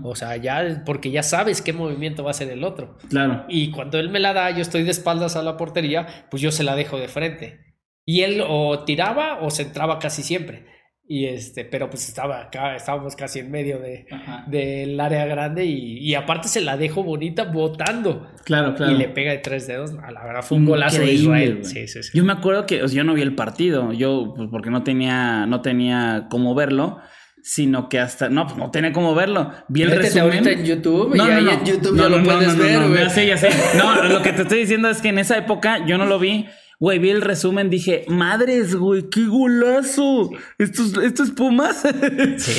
O 0.05 0.15
sea, 0.15 0.37
ya, 0.37 0.83
porque 0.85 1.11
ya 1.11 1.23
sabes 1.23 1.63
qué 1.63 1.73
movimiento 1.73 2.23
va 2.23 2.31
a 2.31 2.33
hacer 2.33 2.51
el 2.51 2.63
otro. 2.65 2.99
Claro. 3.09 3.45
Y 3.49 3.71
cuando 3.71 3.99
él 3.99 4.11
me 4.11 4.21
la 4.21 4.33
da, 4.33 4.51
yo 4.51 4.61
estoy 4.63 4.83
de 4.85 4.91
espaldas 4.91 5.37
a 5.37 5.43
la 5.43 5.57
portería, 5.57 6.07
pues 6.31 6.43
yo 6.43 6.53
se 6.53 6.63
la 6.63 6.77
dejo 6.77 6.99
de 6.99 7.09
frente. 7.09 7.61
Y 8.05 8.21
él 8.21 8.43
o 8.47 8.85
tiraba 8.85 9.41
o 9.41 9.51
se 9.51 9.63
entraba 9.63 9.99
casi 9.99 10.23
siempre. 10.23 10.67
Y 11.09 11.27
este, 11.27 11.65
pero 11.65 11.89
pues 11.89 12.09
estaba 12.09 12.41
acá, 12.43 12.75
estábamos 12.75 13.15
casi 13.15 13.39
en 13.39 13.49
medio 13.51 13.79
de, 13.79 14.07
del 14.49 14.99
área 14.99 15.25
grande 15.27 15.65
y, 15.65 15.99
y 15.99 16.15
aparte 16.17 16.49
se 16.49 16.61
la 16.61 16.77
dejo 16.77 17.05
bonita 17.05 17.45
botando. 17.45 18.27
Claro, 18.45 18.75
claro. 18.75 18.93
Y 18.93 18.97
le 18.99 19.09
pega 19.09 19.31
de 19.31 19.39
tres 19.39 19.69
dedos. 19.69 19.93
A 20.03 20.11
la 20.11 20.25
verdad 20.25 20.43
fue 20.43 20.59
un 20.59 20.65
golazo 20.65 21.01
de 21.01 21.13
Israel. 21.13 21.59
güey. 21.61 21.65
Sí, 21.65 21.87
sí, 21.87 22.03
sí. 22.03 22.11
Yo 22.13 22.25
me 22.25 22.33
acuerdo 22.33 22.67
que 22.67 22.83
o 22.83 22.89
sea, 22.89 22.97
yo 22.97 23.05
no 23.05 23.15
vi 23.15 23.23
el 23.23 23.37
partido, 23.37 23.93
yo 23.93 24.35
pues 24.37 24.49
porque 24.51 24.71
no 24.71 24.83
tenía 24.83 25.47
no 25.47 25.61
tenía 25.61 26.27
cómo 26.29 26.57
verlo, 26.57 26.99
sino 27.41 27.89
que 27.89 28.01
hasta 28.01 28.29
no, 28.29 28.47
pues 28.47 28.57
no 28.59 28.73
tenía 28.73 28.93
cómo 28.93 29.15
verlo. 29.15 29.53
Vi 29.69 29.83
el 29.83 29.91
Métete 29.91 30.07
resumen. 30.09 30.25
ahorita 30.33 30.51
en 30.51 30.65
YouTube 30.65 31.15
y 31.15 31.21
ahí 31.21 31.49
en 31.49 31.65
YouTube 31.65 31.97
ya 31.97 32.09
lo 32.09 32.23
puedes 32.25 32.57
ver, 32.59 32.81
no, 32.81 32.89
güey. 32.89 33.01
ya 33.05 33.11
sé, 33.11 33.27
ya 33.29 33.37
sé. 33.37 33.51
No, 33.79 34.03
lo 34.03 34.23
que 34.23 34.33
te 34.33 34.43
estoy 34.43 34.59
diciendo 34.59 34.89
es 34.89 35.01
que 35.01 35.11
en 35.11 35.21
esa 35.21 35.39
época 35.39 35.87
yo 35.87 35.99
no 35.99 36.07
lo 36.07 36.19
vi. 36.19 36.47
Güey, 36.79 36.99
vi 36.99 37.09
el 37.11 37.23
resumen, 37.23 37.71
dije, 37.71 38.05
madres, 38.09 38.75
güey, 38.75 39.09
qué 39.09 39.27
golazo. 39.27 40.31
Esto 40.59 40.83
es, 40.83 40.97
esto 41.05 41.23
es 41.23 41.31
Pumas. 41.31 41.83
Sí. 42.39 42.53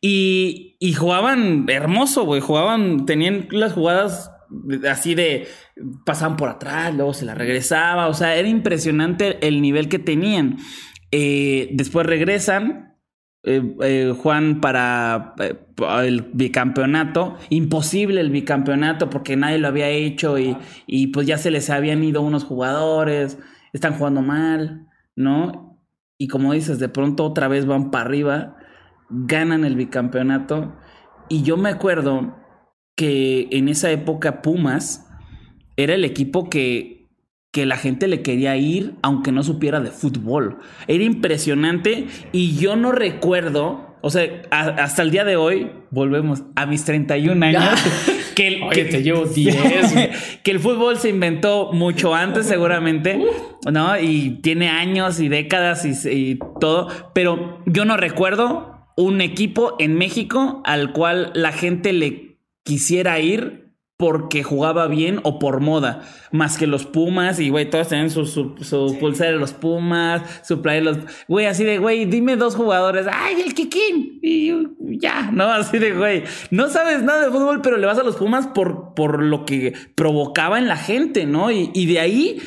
Y, 0.00 0.76
y 0.80 0.92
jugaban 0.94 1.64
hermoso, 1.68 2.24
güey. 2.24 2.40
Jugaban, 2.40 3.06
tenían 3.06 3.48
las 3.50 3.72
jugadas 3.72 4.30
así 4.90 5.14
de 5.14 5.46
pasaban 6.04 6.36
por 6.36 6.50
atrás, 6.50 6.94
luego 6.94 7.14
se 7.14 7.24
la 7.24 7.34
regresaba. 7.34 8.08
O 8.08 8.14
sea, 8.14 8.36
era 8.36 8.48
impresionante 8.48 9.46
el 9.46 9.62
nivel 9.62 9.88
que 9.88 9.98
tenían. 9.98 10.58
Eh, 11.10 11.70
después 11.72 12.04
regresan. 12.06 12.96
eh, 13.44 13.62
eh, 13.82 14.14
Juan 14.16 14.60
para 14.60 15.34
eh, 15.40 15.54
el 16.04 16.22
bicampeonato. 16.32 17.36
Imposible 17.48 18.20
el 18.20 18.30
bicampeonato 18.30 19.08
porque 19.10 19.36
nadie 19.36 19.58
lo 19.58 19.68
había 19.68 19.88
hecho 19.88 20.38
y, 20.38 20.56
y 20.86 21.08
pues 21.08 21.26
ya 21.26 21.38
se 21.38 21.50
les 21.50 21.70
habían 21.70 22.04
ido 22.04 22.22
unos 22.22 22.44
jugadores. 22.44 23.38
Están 23.72 23.94
jugando 23.94 24.22
mal, 24.22 24.86
¿no? 25.16 25.78
Y 26.18 26.28
como 26.28 26.52
dices, 26.52 26.78
de 26.78 26.88
pronto 26.88 27.24
otra 27.24 27.48
vez 27.48 27.66
van 27.66 27.90
para 27.90 28.04
arriba 28.04 28.56
ganan 29.10 29.64
el 29.64 29.76
bicampeonato. 29.76 30.74
Y 31.28 31.42
yo 31.42 31.56
me 31.56 31.68
acuerdo 31.70 32.36
que 32.96 33.48
en 33.50 33.68
esa 33.68 33.90
época 33.90 34.42
Pumas 34.42 35.08
era 35.76 35.94
el 35.94 36.04
equipo 36.04 36.48
que, 36.50 37.08
que 37.52 37.66
la 37.66 37.76
gente 37.76 38.08
le 38.08 38.22
quería 38.22 38.56
ir 38.56 38.94
aunque 39.02 39.32
no 39.32 39.42
supiera 39.42 39.80
de 39.80 39.90
fútbol. 39.90 40.58
Era 40.86 41.04
impresionante 41.04 42.06
y 42.32 42.56
yo 42.56 42.76
no 42.76 42.92
recuerdo, 42.92 43.96
o 44.02 44.10
sea, 44.10 44.24
a- 44.50 44.68
hasta 44.82 45.02
el 45.02 45.10
día 45.10 45.24
de 45.24 45.36
hoy, 45.36 45.70
volvemos 45.90 46.44
a 46.56 46.66
mis 46.66 46.84
31 46.84 47.42
años, 47.44 47.64
que, 48.42 48.48
el- 48.48 48.62
Oye, 48.62 48.74
que- 48.74 48.84
te 48.90 49.02
llevo 49.02 49.24
10. 49.26 49.92
güey. 49.92 50.10
que 50.42 50.50
el 50.50 50.60
fútbol 50.60 50.98
se 50.98 51.08
inventó 51.08 51.72
mucho 51.72 52.14
antes 52.14 52.46
seguramente, 52.46 53.20
¿no? 53.70 53.98
Y 53.98 54.40
tiene 54.42 54.68
años 54.68 55.20
y 55.20 55.28
décadas 55.28 55.84
y, 55.84 56.08
y 56.10 56.38
todo, 56.60 56.88
pero 57.14 57.60
yo 57.66 57.84
no 57.84 57.96
recuerdo 57.96 58.86
un 58.96 59.20
equipo 59.20 59.76
en 59.78 59.94
México 59.94 60.62
al 60.64 60.92
cual 60.92 61.30
la 61.34 61.52
gente 61.52 61.92
le 61.92 62.36
quisiera 62.64 63.18
ir 63.20 63.61
porque 64.02 64.42
jugaba 64.42 64.88
bien 64.88 65.20
o 65.22 65.38
por 65.38 65.60
moda, 65.60 66.02
más 66.32 66.58
que 66.58 66.66
los 66.66 66.86
Pumas 66.86 67.38
y 67.38 67.50
güey, 67.50 67.70
todos 67.70 67.86
tenían 67.86 68.10
su, 68.10 68.26
su, 68.26 68.56
su 68.60 68.96
pulsera 68.98 69.30
de 69.30 69.36
los 69.38 69.52
Pumas, 69.52 70.22
su 70.44 70.60
playa 70.60 70.80
de 70.80 70.84
los... 70.84 70.98
Güey, 71.28 71.46
así 71.46 71.62
de, 71.62 71.78
güey, 71.78 72.04
dime 72.06 72.34
dos 72.34 72.56
jugadores, 72.56 73.06
ay, 73.08 73.42
el 73.46 73.54
Kikín, 73.54 74.18
y 74.20 74.98
ya, 74.98 75.30
¿no? 75.30 75.44
Así 75.44 75.78
de, 75.78 75.92
güey, 75.92 76.24
no 76.50 76.68
sabes 76.68 77.04
nada 77.04 77.26
de 77.26 77.30
fútbol, 77.30 77.60
pero 77.62 77.76
le 77.76 77.86
vas 77.86 77.96
a 77.98 78.02
los 78.02 78.16
Pumas 78.16 78.48
por, 78.48 78.92
por 78.94 79.22
lo 79.22 79.44
que 79.44 79.72
provocaba 79.94 80.58
en 80.58 80.66
la 80.66 80.76
gente, 80.76 81.24
¿no? 81.24 81.52
Y, 81.52 81.70
y 81.72 81.86
de 81.86 82.00
ahí 82.00 82.42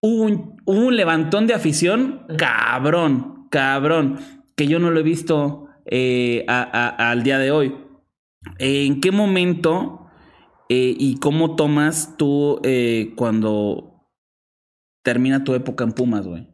hubo 0.00 0.24
un, 0.24 0.56
hubo 0.64 0.80
un 0.88 0.96
levantón 0.96 1.46
de 1.46 1.54
afición 1.54 2.24
cabrón, 2.36 3.46
cabrón, 3.52 4.18
que 4.56 4.66
yo 4.66 4.80
no 4.80 4.90
lo 4.90 4.98
he 4.98 5.04
visto 5.04 5.68
eh, 5.86 6.44
a- 6.48 6.68
a- 6.98 7.10
al 7.12 7.22
día 7.22 7.38
de 7.38 7.52
hoy. 7.52 7.72
¿En 8.58 9.00
qué 9.00 9.12
momento 9.12 9.97
eh, 10.68 10.94
y 10.98 11.18
cómo 11.18 11.56
tomas 11.56 12.16
tú 12.16 12.60
eh, 12.62 13.12
cuando 13.16 14.10
termina 15.02 15.44
tu 15.44 15.54
época 15.54 15.84
en 15.84 15.92
Pumas, 15.92 16.26
güey? 16.26 16.46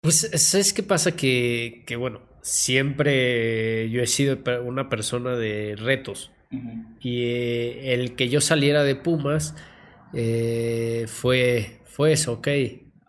Pues, 0.00 0.30
¿sabes 0.34 0.72
qué 0.72 0.82
pasa? 0.82 1.16
Que, 1.16 1.82
que, 1.86 1.96
bueno, 1.96 2.20
siempre 2.42 3.88
yo 3.90 4.02
he 4.02 4.06
sido 4.06 4.38
una 4.64 4.88
persona 4.88 5.34
de 5.34 5.76
retos. 5.76 6.30
Y 7.00 7.24
eh, 7.24 7.94
el 7.94 8.14
que 8.14 8.28
yo 8.28 8.40
saliera 8.40 8.84
de 8.84 8.94
Pumas 8.94 9.56
eh, 10.12 11.06
fue, 11.08 11.80
fue 11.84 12.12
eso, 12.12 12.34
ok. 12.34 12.48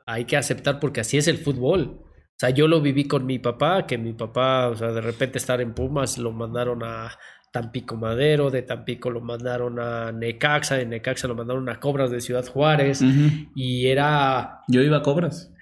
Hay 0.07 0.25
que 0.25 0.37
aceptar 0.37 0.79
porque 0.79 1.01
así 1.01 1.17
es 1.17 1.27
el 1.27 1.37
fútbol. 1.37 2.01
O 2.01 2.37
sea, 2.37 2.49
yo 2.49 2.67
lo 2.67 2.81
viví 2.81 3.07
con 3.07 3.25
mi 3.25 3.39
papá, 3.39 3.85
que 3.85 3.97
mi 3.97 4.13
papá, 4.13 4.69
o 4.69 4.75
sea, 4.75 4.91
de 4.91 5.01
repente 5.01 5.37
estar 5.37 5.61
en 5.61 5.73
Pumas 5.73 6.17
lo 6.17 6.31
mandaron 6.31 6.83
a 6.83 7.17
Tampico 7.55 7.95
Madero, 7.95 8.51
de 8.51 8.63
Tampico 8.63 9.09
lo 9.09 9.21
mandaron 9.21 9.79
a 9.79 10.11
Necaxa, 10.11 10.75
de 10.75 10.85
Necaxa 10.85 11.25
lo 11.29 11.35
mandaron 11.35 11.69
a 11.69 11.79
Cobras 11.79 12.11
de 12.11 12.19
Ciudad 12.19 12.45
Juárez. 12.45 13.01
Y 13.55 13.87
era 13.87 14.59
Yo 14.67 14.81
iba 14.81 14.97
a 14.97 15.01
cobras. 15.01 15.53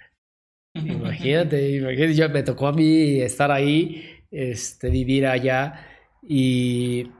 Imagínate, 0.73 1.69
imagínate, 1.69 2.15
ya 2.15 2.29
me 2.29 2.41
tocó 2.41 2.65
a 2.65 2.73
mí 2.73 3.21
estar 3.21 3.51
ahí, 3.51 4.03
este, 4.31 4.89
vivir 4.89 5.27
allá 5.27 5.85
y, 6.27 7.11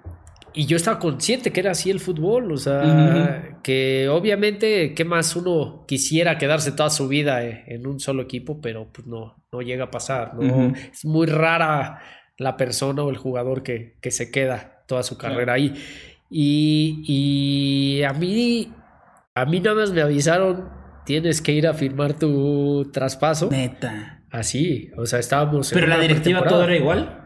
y 0.55 0.65
yo 0.65 0.75
estaba 0.75 0.97
consciente 0.97 1.51
que 1.51 1.59
era 1.59 1.69
así 1.69 1.91
el 1.91 1.99
fútbol, 1.99 2.51
o 2.51 2.57
sea, 2.57 3.59
que 3.61 4.09
obviamente, 4.09 4.95
¿qué 4.95 5.05
más 5.05 5.35
uno 5.35 5.85
quisiera 5.87 6.39
quedarse 6.39 6.71
toda 6.71 6.89
su 6.89 7.07
vida 7.07 7.45
eh, 7.45 7.63
en 7.67 7.85
un 7.85 7.99
solo 7.99 8.23
equipo? 8.23 8.59
Pero 8.59 8.91
pues 8.91 9.05
no, 9.05 9.35
no 9.51 9.61
llega 9.61 9.83
a 9.83 9.91
pasar, 9.91 10.33
¿no? 10.33 10.73
Es 10.91 11.05
muy 11.05 11.27
rara 11.27 12.01
la 12.43 12.57
persona 12.57 13.03
o 13.03 13.09
el 13.09 13.17
jugador 13.17 13.63
que, 13.63 13.97
que 14.01 14.11
se 14.11 14.29
queda 14.31 14.83
toda 14.87 15.03
su 15.03 15.17
carrera 15.17 15.53
ahí. 15.53 15.73
Y, 16.29 17.03
y 17.07 18.03
a 18.03 18.13
mí, 18.13 18.71
a 19.35 19.45
mí 19.45 19.59
nada 19.59 19.75
más 19.77 19.91
me 19.91 20.01
avisaron, 20.01 20.69
tienes 21.05 21.41
que 21.41 21.53
ir 21.53 21.67
a 21.67 21.73
firmar 21.73 22.17
tu 22.17 22.89
traspaso. 22.91 23.49
Neta. 23.49 24.23
Así, 24.31 24.89
o 24.97 25.05
sea, 25.05 25.19
estábamos. 25.19 25.71
en 25.71 25.75
Pero 25.75 25.87
la 25.87 25.95
una 25.95 26.01
directiva 26.03 26.43
todo 26.47 26.63
era 26.63 26.75
igual. 26.75 27.19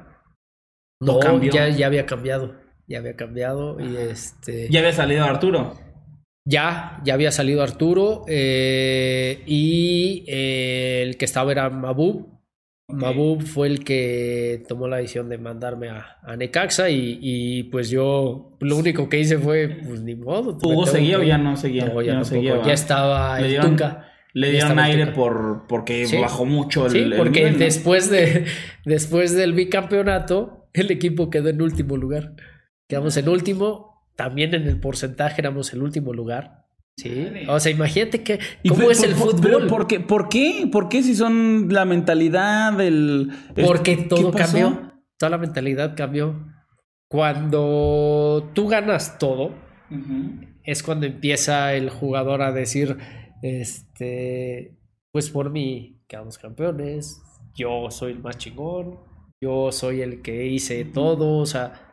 No, 1.00 1.14
¿O 1.16 1.20
cambió? 1.20 1.52
ya, 1.52 1.70
ya 1.70 1.88
había 1.88 2.06
cambiado. 2.06 2.56
Ya 2.88 3.00
había 3.00 3.16
cambiado 3.16 3.80
y 3.80 3.96
este. 3.96 4.70
Ya 4.70 4.80
había 4.80 4.94
salido 4.94 5.24
Arturo. 5.26 5.78
Ya, 6.46 7.02
ya 7.04 7.14
había 7.14 7.32
salido 7.32 7.62
Arturo 7.62 8.24
eh, 8.28 9.44
y 9.46 10.24
eh, 10.28 11.04
el 11.04 11.18
que 11.18 11.26
estaba 11.26 11.52
era 11.52 11.70
Mabub. 11.70 12.37
Mabub 12.90 13.42
fue 13.44 13.68
el 13.68 13.84
que 13.84 14.64
tomó 14.68 14.88
la 14.88 14.98
decisión 14.98 15.28
de 15.28 15.38
mandarme 15.38 15.90
a, 15.90 16.18
a 16.24 16.38
Necaxa 16.38 16.90
y, 16.90 17.20
y, 17.22 17.64
pues 17.64 17.90
yo 17.90 18.56
lo 18.62 18.78
único 18.78 19.10
que 19.10 19.20
hice 19.20 19.38
fue, 19.38 19.68
pues 19.86 20.02
ni 20.02 20.16
modo. 20.16 20.58
¿Hugo 20.64 20.86
seguía 20.86 21.20
o 21.20 21.24
ya 21.24 21.38
no 21.38 21.58
seguía? 21.58 21.88
No, 21.88 22.02
ya, 22.02 22.14
Ya 22.14 22.18
no 22.20 22.26
seguía, 22.26 22.64
ya 22.64 22.74
estaba 22.74 23.40
Le 23.42 23.56
el 23.56 23.62
Tuca. 23.62 24.10
Le 24.34 24.52
dieron 24.52 24.80
aire 24.80 25.08
por 25.08 25.66
porque 25.68 26.06
Sí. 26.06 26.18
bajó 26.18 26.46
mucho 26.46 26.86
el, 26.86 26.92
Sí, 26.92 26.98
el 27.00 27.16
porque 27.16 27.40
nivel, 27.40 27.54
¿no? 27.54 27.60
después, 27.60 28.10
de, 28.10 28.46
después 28.86 29.34
del 29.36 29.54
bicampeonato, 29.54 30.70
el 30.74 30.90
equipo 30.92 31.30
quedó 31.30 31.50
en 31.50 31.62
último 31.62 31.98
lugar. 31.98 32.36
Quedamos 32.88 33.18
en 33.18 33.28
último, 33.28 34.06
también 34.16 34.54
en 34.54 34.64
el 34.68 34.80
porcentaje 34.80 35.42
éramos 35.42 35.74
el 35.74 35.82
último 35.82 36.14
lugar. 36.14 36.67
Sí. 36.98 37.28
O 37.48 37.60
sea, 37.60 37.72
imagínate 37.72 38.24
que 38.24 38.40
¿Y 38.64 38.70
cómo 38.70 38.82
por- 38.84 38.92
es 38.92 39.04
el 39.04 39.12
por- 39.14 39.32
fútbol. 39.32 39.42
pero 39.42 39.68
¿por 39.68 39.88
qué? 39.88 40.00
¿Por 40.00 40.30
qué? 40.30 40.68
¿Por 40.72 40.90
qué 40.90 41.04
si 41.04 41.16
son 41.16 41.68
la 41.72 41.86
mentalidad 41.86 42.82
el, 42.82 43.32
el- 43.56 43.66
Porque 43.66 43.98
todo 43.98 44.32
cambió. 44.32 44.94
Toda 45.20 45.30
la 45.30 45.38
mentalidad 45.38 45.96
cambió. 45.96 46.36
Cuando 47.08 48.52
tú 48.54 48.68
ganas 48.68 49.18
todo, 49.20 49.54
es 50.64 50.84
cuando 50.84 51.06
empieza 51.06 51.74
el 51.76 51.90
jugador 51.90 52.42
a 52.42 52.52
decir, 52.52 52.98
este, 53.42 54.76
pues 55.12 55.30
por 55.30 55.50
mí 55.52 56.02
quedamos 56.08 56.38
campeones, 56.38 57.22
yo 57.56 57.90
soy 57.90 58.12
el 58.14 58.20
más 58.20 58.38
chingón, 58.38 59.00
yo 59.42 59.72
soy 59.72 60.02
el 60.02 60.22
que 60.22 60.48
hice 60.48 60.84
todo, 60.86 61.38
o 61.38 61.46
sea, 61.46 61.87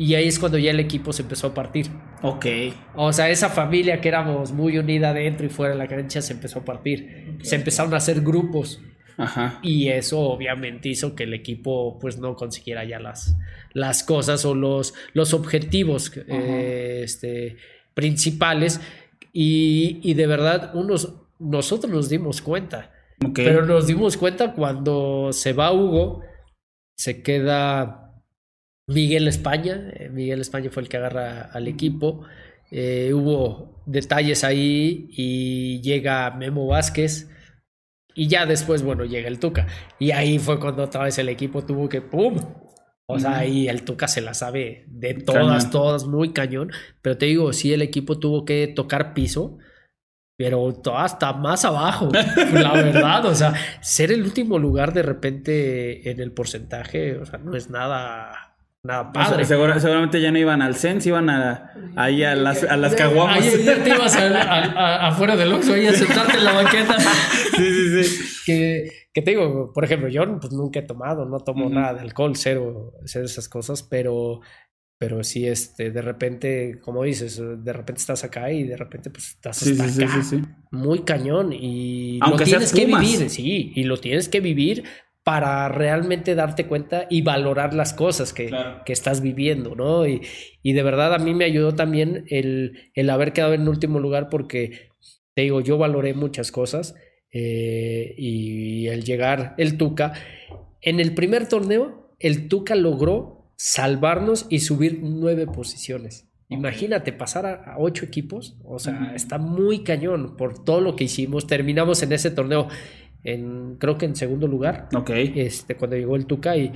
y 0.00 0.14
ahí 0.14 0.28
es 0.28 0.38
cuando 0.38 0.58
ya 0.58 0.70
el 0.70 0.78
equipo 0.78 1.12
se 1.12 1.22
empezó 1.22 1.48
a 1.48 1.54
partir. 1.54 1.88
Ok. 2.22 2.46
O 2.94 3.12
sea, 3.12 3.30
esa 3.30 3.48
familia 3.48 4.00
que 4.00 4.06
éramos 4.06 4.52
muy 4.52 4.78
unida 4.78 5.12
dentro 5.12 5.44
y 5.44 5.48
fuera 5.48 5.74
de 5.74 5.78
la 5.78 5.88
cancha 5.88 6.22
se 6.22 6.34
empezó 6.34 6.60
a 6.60 6.64
partir. 6.64 7.36
Se 7.42 7.56
empezaron 7.56 7.92
a 7.92 7.96
hacer 7.96 8.20
grupos. 8.20 8.80
Ajá. 9.16 9.58
Y 9.60 9.88
eso 9.88 10.20
obviamente 10.20 10.88
hizo 10.88 11.16
que 11.16 11.24
el 11.24 11.34
equipo 11.34 11.98
pues 11.98 12.16
no 12.16 12.36
consiguiera 12.36 12.84
ya 12.84 13.00
las, 13.00 13.36
las 13.72 14.04
cosas 14.04 14.44
o 14.44 14.54
los, 14.54 14.94
los 15.14 15.34
objetivos 15.34 16.12
eh, 16.28 17.00
este, 17.02 17.56
principales. 17.94 18.80
Y, 19.32 19.98
y 20.04 20.14
de 20.14 20.28
verdad 20.28 20.76
unos, 20.76 21.12
nosotros 21.40 21.92
nos 21.92 22.08
dimos 22.08 22.40
cuenta. 22.40 22.92
Ok. 23.26 23.34
Pero 23.34 23.66
nos 23.66 23.88
dimos 23.88 24.16
cuenta 24.16 24.52
cuando 24.52 25.32
se 25.32 25.52
va 25.52 25.72
Hugo, 25.72 26.22
se 26.96 27.20
queda 27.20 28.07
Miguel 28.88 29.28
España. 29.28 29.90
eh, 29.94 30.08
Miguel 30.10 30.40
España 30.40 30.70
fue 30.70 30.82
el 30.82 30.88
que 30.88 30.96
agarra 30.96 31.42
al 31.52 31.68
equipo. 31.68 32.24
Eh, 32.70 33.12
hubo 33.14 33.82
detalles 33.86 34.44
ahí 34.44 35.08
y 35.12 35.80
llega 35.82 36.30
Memo 36.32 36.66
Vázquez. 36.66 37.30
Y 38.14 38.26
ya 38.28 38.46
después, 38.46 38.82
bueno, 38.82 39.04
llega 39.04 39.28
el 39.28 39.38
Tuca. 39.38 39.66
Y 39.98 40.10
ahí 40.10 40.38
fue 40.38 40.58
cuando 40.58 40.82
otra 40.84 41.04
vez 41.04 41.18
el 41.18 41.28
equipo 41.28 41.64
tuvo 41.64 41.88
que 41.88 42.02
¡pum! 42.02 42.36
O 43.10 43.18
sea, 43.18 43.38
ahí 43.38 43.68
el 43.68 43.84
Tuca 43.84 44.08
se 44.08 44.20
la 44.20 44.34
sabe 44.34 44.84
de 44.88 45.14
todas, 45.14 45.66
Cañón. 45.66 45.70
todas, 45.70 46.04
muy 46.06 46.32
cañón. 46.32 46.70
Pero 47.00 47.16
te 47.16 47.26
digo, 47.26 47.52
sí, 47.52 47.72
el 47.72 47.80
equipo 47.82 48.18
tuvo 48.18 48.44
que 48.44 48.66
tocar 48.68 49.14
piso, 49.14 49.58
pero 50.36 50.72
hasta 50.96 51.32
más 51.32 51.64
abajo, 51.64 52.10
la 52.52 52.72
verdad. 52.74 53.24
O 53.26 53.34
sea, 53.34 53.54
ser 53.80 54.12
el 54.12 54.22
último 54.22 54.58
lugar 54.58 54.92
de 54.92 55.02
repente 55.02 56.10
en 56.10 56.20
el 56.20 56.32
porcentaje, 56.32 57.16
o 57.18 57.24
sea, 57.24 57.38
no 57.38 57.56
es 57.56 57.70
nada, 57.70 58.47
nada 58.84 59.10
O 59.10 59.12
sea, 59.12 59.24
padre. 59.30 59.44
segura- 59.44 59.80
seguramente 59.80 60.20
ya 60.20 60.30
no 60.30 60.38
iban 60.38 60.62
al 60.62 60.74
CENS, 60.76 61.06
iban 61.06 61.28
a, 61.30 61.72
ahí 61.96 62.22
a 62.24 62.34
las, 62.34 62.62
a 62.64 62.76
las 62.76 62.94
caguamas. 62.94 63.40
Ahí 63.42 63.64
ya 63.64 63.82
te 63.82 63.90
ibas 63.90 64.16
a- 64.16 64.26
a- 64.28 64.64
a- 64.64 65.08
afuera 65.08 65.36
del 65.36 65.52
Oxxo 65.52 65.74
ahí 65.74 65.86
a 65.86 65.92
sentarte 65.94 66.38
en 66.38 66.44
la 66.44 66.52
banqueta. 66.52 66.96
sí, 67.00 67.70
sí, 67.72 68.04
sí. 68.04 68.24
que, 68.46 68.90
que 69.12 69.22
te 69.22 69.30
digo, 69.32 69.72
por 69.74 69.84
ejemplo, 69.84 70.08
yo 70.08 70.22
pues, 70.40 70.52
nunca 70.52 70.80
he 70.80 70.82
tomado, 70.82 71.24
no 71.26 71.40
tomo 71.40 71.68
nada 71.68 71.94
de 71.94 72.00
alcohol, 72.00 72.32
cero, 72.36 72.92
cero 73.04 73.24
esas 73.24 73.48
cosas, 73.48 73.82
pero, 73.82 74.40
pero 75.00 75.22
sí, 75.24 75.46
este, 75.46 75.90
de 75.90 76.02
repente, 76.02 76.78
como 76.80 77.02
dices, 77.04 77.40
de 77.40 77.72
repente 77.72 78.00
estás 78.00 78.22
acá 78.24 78.50
y 78.52 78.62
de 78.64 78.76
repente 78.76 79.10
pues 79.10 79.28
estás 79.30 79.56
Sí, 79.56 79.72
hasta 79.72 79.84
sí, 79.88 79.90
sí, 79.92 80.02
acá. 80.04 80.22
sí, 80.22 80.36
sí. 80.38 80.42
Muy 80.70 81.00
cañón 81.00 81.52
y 81.52 82.18
Aunque 82.22 82.44
lo 82.44 82.50
tienes 82.50 82.72
que 82.72 82.86
vivir, 82.86 83.28
sí, 83.30 83.72
y 83.74 83.84
lo 83.84 83.98
tienes 83.98 84.28
que 84.28 84.40
vivir 84.40 84.84
para 85.24 85.68
realmente 85.68 86.34
darte 86.34 86.66
cuenta 86.66 87.06
y 87.10 87.20
valorar 87.22 87.74
las 87.74 87.92
cosas 87.92 88.32
que, 88.32 88.46
Claro. 88.46 88.82
que 88.86 88.92
estás 88.94 89.20
viviendo, 89.20 89.74
¿no? 89.74 90.06
Y, 90.06 90.22
y 90.62 90.72
de 90.72 90.82
verdad 90.82 91.12
a 91.14 91.18
mí 91.18 91.34
me 91.34 91.44
ayudó 91.44 91.74
también 91.74 92.24
el, 92.28 92.90
el 92.94 93.10
haber 93.10 93.32
quedado 93.34 93.52
en 93.54 93.68
último 93.68 94.00
lugar 94.00 94.28
porque, 94.30 94.88
te 95.34 95.42
digo, 95.42 95.60
yo 95.60 95.76
valoré 95.76 96.14
muchas 96.14 96.50
cosas 96.50 96.94
eh, 97.30 98.14
y 98.16 98.86
el 98.88 99.04
llegar 99.04 99.54
el 99.58 99.76
Tuca. 99.76 100.14
En 100.80 100.98
el 100.98 101.14
primer 101.14 101.46
torneo, 101.46 102.14
el 102.20 102.48
Tuca 102.48 102.74
logró 102.74 103.52
salvarnos 103.56 104.46
y 104.48 104.60
subir 104.60 105.00
nueve 105.02 105.46
posiciones. 105.46 106.24
Imagínate 106.48 107.12
pasar 107.12 107.44
a, 107.44 107.54
a 107.74 107.78
ocho 107.78 108.06
equipos, 108.06 108.56
o 108.64 108.78
sea, 108.78 109.12
está 109.14 109.36
muy 109.36 109.80
cañón 109.84 110.36
por 110.38 110.64
todo 110.64 110.80
lo 110.80 110.96
que 110.96 111.04
hicimos. 111.04 111.46
Terminamos 111.46 112.02
en 112.02 112.12
ese 112.12 112.30
torneo, 112.30 112.68
en, 113.24 113.76
creo 113.78 113.98
que 113.98 114.06
en 114.06 114.16
segundo 114.16 114.46
lugar, 114.46 114.88
Ok. 114.94 115.10
este, 115.10 115.76
cuando 115.76 115.96
llegó 115.96 116.16
el 116.16 116.26
Tuca 116.26 116.56
y, 116.56 116.72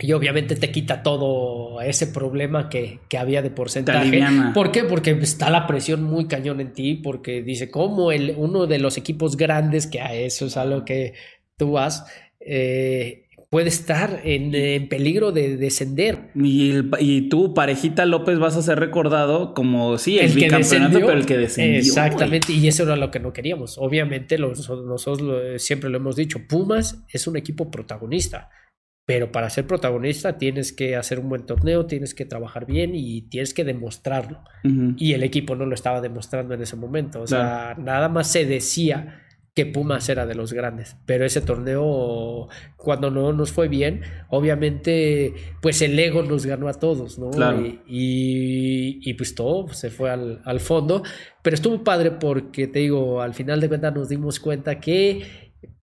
y 0.00 0.12
obviamente 0.12 0.56
te 0.56 0.70
quita 0.70 1.02
todo 1.02 1.80
ese 1.80 2.08
problema 2.08 2.68
que, 2.68 3.00
que 3.08 3.18
había 3.18 3.42
de 3.42 3.50
porcentaje. 3.50 4.22
¿Por 4.52 4.72
qué? 4.72 4.84
Porque 4.84 5.10
está 5.12 5.50
la 5.50 5.66
presión 5.66 6.02
muy 6.02 6.26
cañón 6.26 6.60
en 6.60 6.72
ti, 6.72 6.94
porque 6.94 7.42
dice, 7.42 7.70
como 7.70 8.10
el, 8.10 8.34
uno 8.36 8.66
de 8.66 8.78
los 8.78 8.96
equipos 8.96 9.36
grandes, 9.36 9.86
que 9.86 10.00
a 10.00 10.14
eso 10.14 10.46
es 10.46 10.56
a 10.56 10.64
lo 10.64 10.84
que 10.84 11.14
tú 11.56 11.72
vas, 11.72 12.06
eh, 12.40 13.23
puede 13.54 13.68
estar 13.68 14.20
en, 14.24 14.88
peligro 14.88 15.30
de 15.30 15.56
descender. 15.56 16.32
Y, 16.34 16.72
y, 16.98 17.28
tú, 17.28 17.54
parejita 17.54 18.04
López, 18.04 18.40
vas 18.40 18.56
a 18.56 18.62
ser 18.62 18.80
recordado 18.80 19.54
como, 19.54 19.96
sí, 19.96 20.18
el, 20.18 20.32
bicampeonato, 20.32 20.98
pero 20.98 21.12
el 21.12 21.24
que 21.24 21.38
descendió. 21.38 21.78
Exactamente, 21.78 22.52
y 22.52 22.66
eso 22.66 22.82
era 22.82 22.96
lo 22.96 23.12
que 23.12 23.20
no 23.20 23.32
queríamos. 23.32 23.78
Obviamente, 23.78 24.38
nosotros 24.38 25.62
siempre 25.62 25.88
lo 25.88 25.98
hemos 25.98 26.16
dicho, 26.16 26.40
Pumas 26.48 27.04
es 27.08 27.28
un 27.28 27.36
equipo 27.36 27.70
protagonista. 27.70 28.50
Pero 29.06 29.30
para 29.30 29.48
ser 29.50 29.68
protagonista 29.68 30.36
tienes 30.36 30.72
que 30.72 30.96
hacer 30.96 31.20
un 31.20 31.28
buen 31.28 31.46
torneo, 31.46 31.86
tienes 31.86 32.12
que 32.12 32.24
trabajar 32.24 32.66
bien 32.66 32.96
y 32.96 33.22
tienes 33.28 33.54
que 33.54 33.62
demostrarlo. 33.62 34.42
Y 34.96 35.12
el 35.12 35.22
equipo 35.22 35.54
no 35.54 35.64
lo 35.64 35.76
estaba 35.76 36.00
demostrando 36.00 36.54
en 36.54 36.62
ese 36.62 36.74
momento. 36.74 37.20
O 37.20 37.26
sea, 37.28 37.76
nada 37.78 38.08
más 38.08 38.32
se 38.32 38.46
decía 38.46 39.20
que 39.54 39.66
Pumas 39.66 40.08
era 40.08 40.26
de 40.26 40.34
los 40.34 40.52
grandes. 40.52 40.96
Pero 41.06 41.24
ese 41.24 41.40
torneo, 41.40 42.48
cuando 42.76 43.10
no 43.10 43.32
nos 43.32 43.52
fue 43.52 43.68
bien, 43.68 44.02
obviamente, 44.28 45.34
pues 45.62 45.80
el 45.80 45.98
ego 45.98 46.22
nos 46.22 46.44
ganó 46.44 46.68
a 46.68 46.74
todos, 46.74 47.18
¿no? 47.18 47.30
Y, 47.86 49.14
pues 49.14 49.34
todo 49.34 49.68
se 49.72 49.90
fue 49.90 50.10
al, 50.10 50.42
al, 50.44 50.58
fondo. 50.58 51.04
Pero 51.40 51.54
estuvo 51.54 51.84
padre 51.84 52.10
porque, 52.10 52.66
te 52.66 52.80
digo, 52.80 53.22
al 53.22 53.34
final 53.34 53.60
de 53.60 53.68
cuentas 53.68 53.94
nos 53.94 54.08
dimos 54.08 54.40
cuenta 54.40 54.80
que 54.80 55.44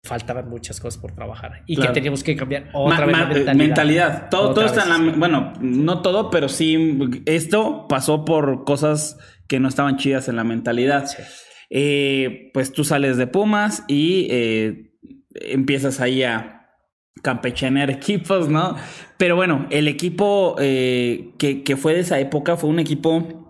faltaban 0.05 0.51
muchas 0.51 0.79
cosas 0.81 1.01
por 1.01 1.13
trabajar 1.13 1.63
y 1.67 1.77
que 1.77 1.89
teníamos 1.89 2.23
que 2.23 2.37
cambiar 2.37 2.69
otra 2.75 3.07
vez 3.07 3.17
mentalidad. 3.17 3.55
mentalidad. 3.55 4.29
Todo, 4.31 4.53
todo 4.53 4.67
está 4.67 4.83
en 4.83 4.89
la... 4.91 5.17
Bueno, 5.17 5.55
no 5.61 6.03
todo, 6.03 6.31
pero 6.31 6.51
sí, 6.51 6.99
esto 7.25 7.87
pasó 7.89 8.27
por 8.27 8.65
cosas 8.65 9.17
que 9.49 9.61
no 9.61 9.69
estaban 9.69 9.97
chidas 9.97 10.29
en 10.29 10.37
la 10.37 10.45
mentalidad. 10.45 11.07
Eh, 11.71 12.51
pues 12.53 12.73
tú 12.73 12.85
sales 12.85 13.17
de 13.17 13.27
Pumas 13.27 13.85
y 13.89 14.29
eh, 14.31 14.93
empiezas 15.35 16.01
ahí 16.01 16.23
a 16.23 16.69
campechanear 17.23 17.91
equipos, 17.91 18.49
¿no? 18.49 18.77
Pero 19.17 19.37
bueno, 19.37 19.67
el 19.71 19.89
equipo 19.89 20.57
eh, 20.59 21.33
que, 21.39 21.63
que 21.63 21.77
fue 21.77 21.95
de 21.95 22.01
esa 22.01 22.19
época 22.21 22.57
fue 22.57 22.71
un 22.71 22.79
equipo 22.79 23.44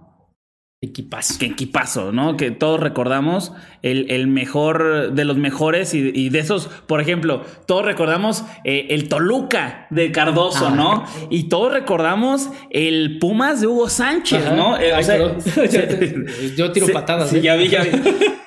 Equipazo. 0.85 1.39
Que 1.39 1.47
equipazo, 1.47 2.13
¿no? 2.13 2.37
Que 2.37 2.51
todos 2.51 2.81
recordamos 2.81 3.53
el, 3.83 4.27
mejor 4.29 5.13
de 5.13 5.25
los 5.25 5.37
mejores 5.37 5.95
y, 5.95 6.29
de 6.29 6.39
esos, 6.39 6.69
por 6.87 7.01
ejemplo, 7.01 7.43
todos 7.67 7.85
recordamos 7.85 8.45
eh, 8.65 8.87
el 8.91 9.09
Toluca 9.09 9.87
de 9.91 10.13
Cardoso, 10.13 10.69
ah, 10.69 10.75
¿no? 10.75 11.05
Y 11.31 11.49
todos 11.49 11.73
recordamos 11.73 12.49
el 12.71 13.19
Pumas 13.19 13.61
de 13.61 13.67
Hugo 13.67 13.89
Sánchez, 13.89 14.53
¿no? 14.53 14.79
Eh, 14.79 14.93
yo 16.57 16.73
tiro 16.73 16.87
patadas. 16.89 17.31
Sí, 17.31 17.39
¿eh? 17.39 17.43
ya 17.43 17.57
vi, 17.57 17.69
ya 17.69 17.83
vi. 17.83 17.91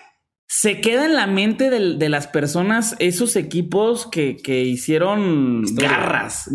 se 0.47 0.81
queda 0.81 1.05
en 1.05 1.15
la 1.15 1.27
mente 1.27 1.69
de, 1.69 2.09
las 2.09 2.25
personas 2.25 2.95
esos 2.99 3.35
equipos 3.35 4.07
que, 4.09 4.37
hicieron 4.63 5.63
garras, 5.75 6.49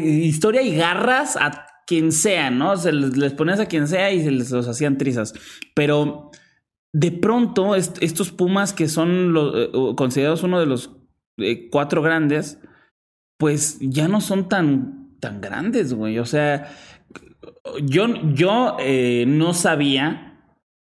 historia 0.00 0.62
y 0.62 0.74
garras 0.74 1.36
a 1.36 1.63
quien 1.86 2.12
sea, 2.12 2.50
¿no? 2.50 2.76
Se 2.76 2.92
les, 2.92 3.32
ponías 3.32 3.60
a 3.60 3.66
quien 3.66 3.88
sea 3.88 4.12
y 4.12 4.22
se 4.22 4.30
les 4.30 4.50
los 4.50 4.68
hacían 4.68 4.98
trizas. 4.98 5.34
Pero 5.74 6.30
de 6.92 7.12
pronto, 7.12 7.74
estos 7.74 8.30
Pumas 8.30 8.72
que 8.72 8.88
son 8.88 9.34
eh, 9.54 9.70
considerados 9.96 10.42
uno 10.42 10.60
de 10.60 10.66
los 10.66 10.96
eh, 11.38 11.68
cuatro 11.70 12.02
grandes, 12.02 12.60
pues 13.38 13.78
ya 13.80 14.08
no 14.08 14.20
son 14.20 14.48
tan, 14.48 15.18
tan 15.20 15.40
grandes, 15.40 15.94
güey. 15.94 16.18
O 16.18 16.26
sea, 16.26 16.70
yo, 17.82 18.06
yo 18.34 18.76
eh, 18.80 19.24
no 19.26 19.54
sabía 19.54 20.30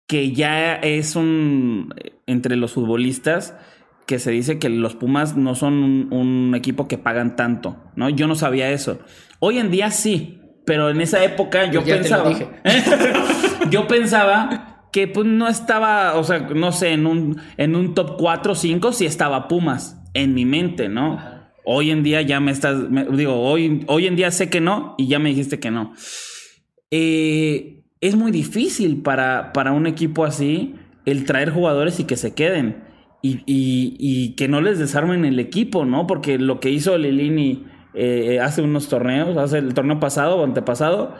que 0.09 0.33
ya 0.33 0.75
es 0.75 1.17
un, 1.17 1.95
entre 2.27 2.57
los 2.57 2.73
futbolistas, 2.73 3.57
que 4.07 4.21
se 4.21 4.31
dice 4.31 4.59
que 4.61 4.69
los 4.69 4.95
Pumas 4.95 5.37
no 5.37 5.57
son 5.57 6.13
un 6.13 6.55
equipo 6.55 6.87
que 6.87 6.97
pagan 6.97 7.35
tanto, 7.35 7.77
¿no? 7.97 8.09
Yo 8.09 8.29
no 8.29 8.37
sabía 8.37 8.71
eso. 8.71 9.01
Hoy 9.41 9.59
en 9.59 9.71
día 9.73 9.91
sí, 9.91 10.41
pero 10.67 10.91
en 10.91 11.01
esa 11.01 11.25
época 11.25 11.71
yo 11.71 11.83
pues 11.83 11.97
pensaba. 11.97 12.33
yo 13.71 13.87
pensaba 13.87 14.89
que 14.93 15.07
pues 15.07 15.27
no 15.27 15.49
estaba, 15.49 16.17
o 16.17 16.25
sea, 16.25 16.41
no 16.41 16.73
sé, 16.73 16.93
en 16.93 17.07
un, 17.07 17.41
en 17.57 17.77
un 17.77 17.95
top 17.95 18.17
4 18.19 18.53
o 18.53 18.55
5 18.55 18.93
sí 18.93 19.07
estaba 19.07 19.49
Pumas 19.49 20.03
en 20.13 20.35
mi 20.35 20.45
mente, 20.45 20.89
¿no? 20.89 21.19
Hoy 21.65 21.91
en 21.91 22.03
día 22.03 22.21
ya 22.23 22.41
me 22.41 22.51
estás, 22.51 22.79
digo, 23.13 23.41
hoy, 23.41 23.85
hoy 23.87 24.07
en 24.07 24.17
día 24.17 24.31
sé 24.31 24.51
que 24.51 24.61
no 24.61 24.95
y 24.99 25.07
ya 25.07 25.19
me 25.19 25.29
dijiste 25.29 25.61
que 25.61 25.71
no. 25.71 25.95
Eh, 26.91 27.85
es 28.01 28.17
muy 28.17 28.33
difícil 28.33 29.03
para, 29.03 29.53
para 29.53 29.73
un 29.73 29.87
equipo 29.87 30.25
así 30.25 30.75
el 31.05 31.25
traer 31.25 31.51
jugadores 31.51 32.01
y 32.01 32.05
que 32.05 32.17
se 32.17 32.35
queden 32.35 32.85
y, 33.23 33.43
y 33.47 34.35
que 34.37 34.49
no 34.49 34.61
les 34.61 34.79
desarmen 34.79 35.25
el 35.25 35.39
equipo, 35.39 35.85
¿no? 35.85 36.07
Porque 36.07 36.39
lo 36.39 36.59
que 36.61 36.71
hizo 36.71 36.97
Lilini 36.97 37.65
eh, 37.97 38.41
hace 38.41 38.61
unos 38.61 38.89
torneos, 38.89 39.37
hace 39.39 39.59
el 39.59 39.73
torneo 39.73 39.99
pasado 39.99 40.37
o 40.37 40.45
antepasado, 40.45 41.15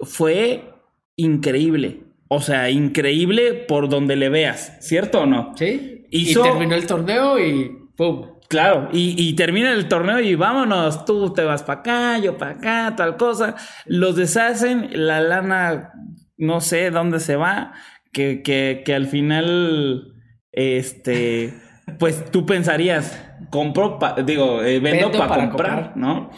fue 0.00 0.72
increíble. 1.16 2.04
O 2.28 2.40
sea, 2.40 2.70
increíble 2.70 3.52
por 3.52 3.88
donde 3.88 4.16
le 4.16 4.28
veas, 4.28 4.78
¿cierto 4.80 5.22
o 5.22 5.26
no? 5.26 5.52
Sí. 5.56 6.06
Y 6.10 6.34
terminó 6.34 6.74
el 6.74 6.86
torneo 6.86 7.38
y 7.38 7.70
¡pum! 7.96 8.40
Claro, 8.48 8.88
y, 8.92 9.32
termina 9.34 9.72
el 9.72 9.86
torneo 9.86 10.18
y 10.18 10.34
vámonos, 10.34 11.04
tú 11.04 11.32
te 11.32 11.44
vas 11.44 11.62
para 11.62 11.80
acá, 11.80 12.18
yo 12.18 12.36
para 12.36 12.52
acá, 12.52 12.94
tal 12.96 13.16
cosa. 13.16 13.54
Los 13.86 14.16
deshacen, 14.16 14.90
la 14.92 15.20
lana, 15.20 15.92
no 16.36 16.60
sé 16.60 16.90
dónde 16.90 17.20
se 17.20 17.36
va, 17.36 17.74
que, 18.12 18.42
que, 18.42 18.82
que 18.84 18.92
al 18.92 19.06
final, 19.06 20.14
este, 20.50 21.54
pues 22.00 22.28
tú 22.32 22.44
pensarías, 22.44 23.29
compro, 23.50 23.98
digo, 24.24 24.62
eh, 24.62 24.80
vendo, 24.80 25.10
para, 25.12 25.48
comprar, 25.48 25.96
¿no? 25.96 26.30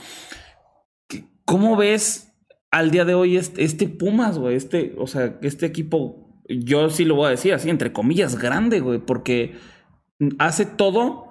¿Cómo 1.44 1.76
ves 1.76 2.34
al 2.70 2.90
día 2.90 3.04
de 3.04 3.14
hoy 3.14 3.36
este, 3.36 3.64
este 3.64 3.88
Pumas, 3.88 4.38
güey? 4.38 4.56
Este, 4.56 4.94
o 4.98 5.06
sea, 5.06 5.38
este 5.42 5.66
equipo, 5.66 6.42
yo 6.48 6.90
sí 6.90 7.04
lo 7.04 7.14
voy 7.14 7.26
a 7.26 7.30
decir 7.30 7.52
así, 7.52 7.70
entre 7.70 7.92
comillas, 7.92 8.38
grande, 8.38 8.80
güey, 8.80 8.98
porque 8.98 9.54
hace 10.38 10.66
todo, 10.66 11.26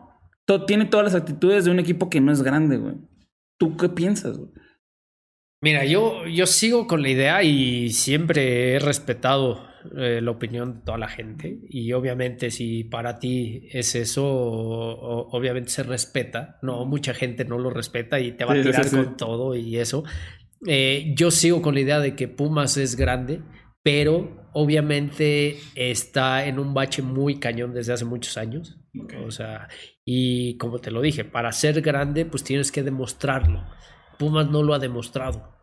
todo, 0.45 0.65
tiene 0.65 0.85
todas 0.85 1.05
las 1.05 1.21
actitudes 1.21 1.65
de 1.65 1.71
un 1.71 1.79
equipo 1.79 2.09
que 2.09 2.21
no 2.21 2.31
es 2.31 2.43
grande, 2.43 2.77
güey. 2.77 2.95
¿Tú 3.57 3.77
qué 3.77 3.89
piensas, 3.89 4.37
güey? 4.37 4.51
Mira, 5.63 5.85
yo, 5.85 6.25
yo 6.25 6.47
sigo 6.47 6.87
con 6.87 7.03
la 7.03 7.09
idea 7.09 7.43
y 7.43 7.91
siempre 7.91 8.73
he 8.73 8.79
respetado 8.79 9.70
eh, 9.97 10.19
la 10.21 10.31
opinión 10.31 10.75
de 10.75 10.79
toda 10.81 10.97
la 10.97 11.07
gente 11.07 11.59
y 11.69 11.91
obviamente 11.93 12.51
si 12.51 12.83
para 12.83 13.19
ti 13.19 13.67
es 13.71 13.95
eso, 13.95 14.25
obviamente 14.25 15.69
se 15.69 15.83
respeta, 15.83 16.59
no, 16.61 16.85
mucha 16.85 17.13
gente 17.13 17.45
no 17.45 17.57
lo 17.57 17.69
respeta 17.69 18.19
y 18.19 18.33
te 18.33 18.45
va 18.45 18.53
a 18.53 18.61
tirar 18.61 18.89
con 18.89 19.17
todo 19.17 19.55
y 19.55 19.77
eso. 19.77 20.03
Eh, 20.67 21.13
yo 21.15 21.31
sigo 21.31 21.61
con 21.61 21.73
la 21.73 21.81
idea 21.81 21.99
de 21.99 22.15
que 22.15 22.27
Pumas 22.27 22.77
es 22.77 22.95
grande, 22.95 23.41
pero 23.83 24.49
obviamente 24.53 25.57
está 25.75 26.45
en 26.45 26.59
un 26.59 26.73
bache 26.73 27.01
muy 27.01 27.39
cañón 27.39 27.73
desde 27.73 27.93
hace 27.93 28.05
muchos 28.05 28.37
años. 28.37 28.77
O 29.25 29.31
sea, 29.31 29.69
y 30.05 30.57
como 30.57 30.79
te 30.79 30.91
lo 30.91 31.01
dije, 31.01 31.23
para 31.23 31.51
ser 31.51 31.81
grande, 31.81 32.25
pues 32.25 32.43
tienes 32.43 32.71
que 32.71 32.83
demostrarlo. 32.83 33.63
Pumas 34.19 34.49
no 34.49 34.63
lo 34.63 34.73
ha 34.73 34.79
demostrado. 34.79 35.57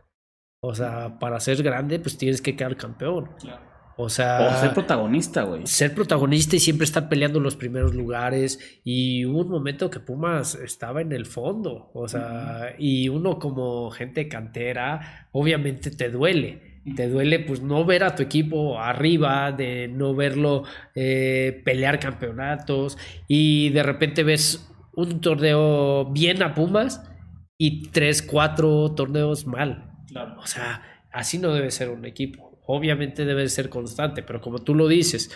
O 0.61 0.75
sea, 0.75 1.19
para 1.19 1.39
ser 1.39 1.63
grande, 1.63 2.01
pues 2.01 2.19
tienes 2.19 2.43
que 2.43 2.57
quedar 2.57 2.77
campeón. 2.77 3.31
Claro. 3.39 3.68
O 4.01 4.09
sea. 4.09 4.61
ser 4.61 4.75
protagonista, 4.75 5.43
güey. 5.43 5.67
Ser 5.67 5.93
protagonista 5.93 6.55
y 6.55 6.61
siempre 6.61 6.85
estar 6.85 7.09
peleando 7.09 7.41
los 7.41 7.57
primeros 7.57 7.97
lugares. 7.97 8.81
Y 8.85 9.25
hubo 9.25 9.41
un 9.41 9.49
momento 9.49 9.91
que 9.91 9.99
Pumas 9.99 10.55
estaba 10.55 11.03
en 11.03 11.11
el 11.11 11.27
fondo. 11.27 11.91
O 11.95 12.07
sea, 12.07 12.77
y 12.79 13.09
uno 13.09 13.41
como 13.41 13.91
gente 13.91 14.29
cantera, 14.29 15.29
obviamente 15.33 15.91
te 15.91 16.11
duele. 16.11 16.81
Te 16.95 17.09
duele, 17.09 17.41
pues, 17.41 17.61
no 17.61 17.85
ver 17.85 18.05
a 18.05 18.15
tu 18.15 18.23
equipo 18.23 18.79
arriba, 18.79 19.51
de 19.51 19.89
no 19.89 20.15
verlo 20.15 20.63
eh, 20.95 21.61
pelear 21.65 21.99
campeonatos. 21.99 22.97
Y 23.27 23.71
de 23.71 23.83
repente 23.83 24.23
ves 24.23 24.71
un 24.95 25.21
torneo 25.21 26.05
bien 26.13 26.41
a 26.45 26.55
Pumas 26.55 27.03
y 27.59 27.89
tres, 27.89 28.23
cuatro 28.23 28.93
torneos 28.93 29.45
mal. 29.45 29.91
O 30.39 30.47
sea, 30.47 30.83
así 31.13 31.39
no 31.39 31.53
debe 31.53 31.73
ser 31.73 31.91
un 31.91 32.05
equipo 32.05 32.48
obviamente 32.69 33.25
debe 33.25 33.49
ser 33.49 33.71
constante, 33.71 34.23
pero 34.23 34.41
como 34.43 34.59
tú 34.59 34.75
lo 34.75 34.89
dices, 34.89 35.31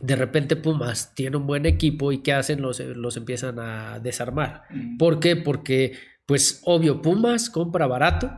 de 0.00 0.16
repente 0.16 0.54
Pumas 0.54 1.14
tiene 1.14 1.38
un 1.38 1.46
buen 1.46 1.64
equipo 1.64 2.12
y 2.12 2.18
¿qué 2.22 2.34
hacen? 2.34 2.60
Los, 2.60 2.78
los 2.80 3.16
empiezan 3.16 3.58
a 3.58 3.98
desarmar. 4.00 4.64
¿Por 4.98 5.18
qué? 5.18 5.34
Porque, 5.34 5.96
pues, 6.26 6.60
obvio, 6.64 7.00
Pumas 7.00 7.48
compra 7.48 7.86
barato 7.86 8.30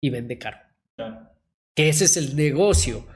y 0.00 0.10
vende 0.10 0.38
caro. 0.38 0.58
Que 1.76 1.88
ese 1.88 2.06
es 2.06 2.16
el 2.16 2.34
negocio. 2.34 3.06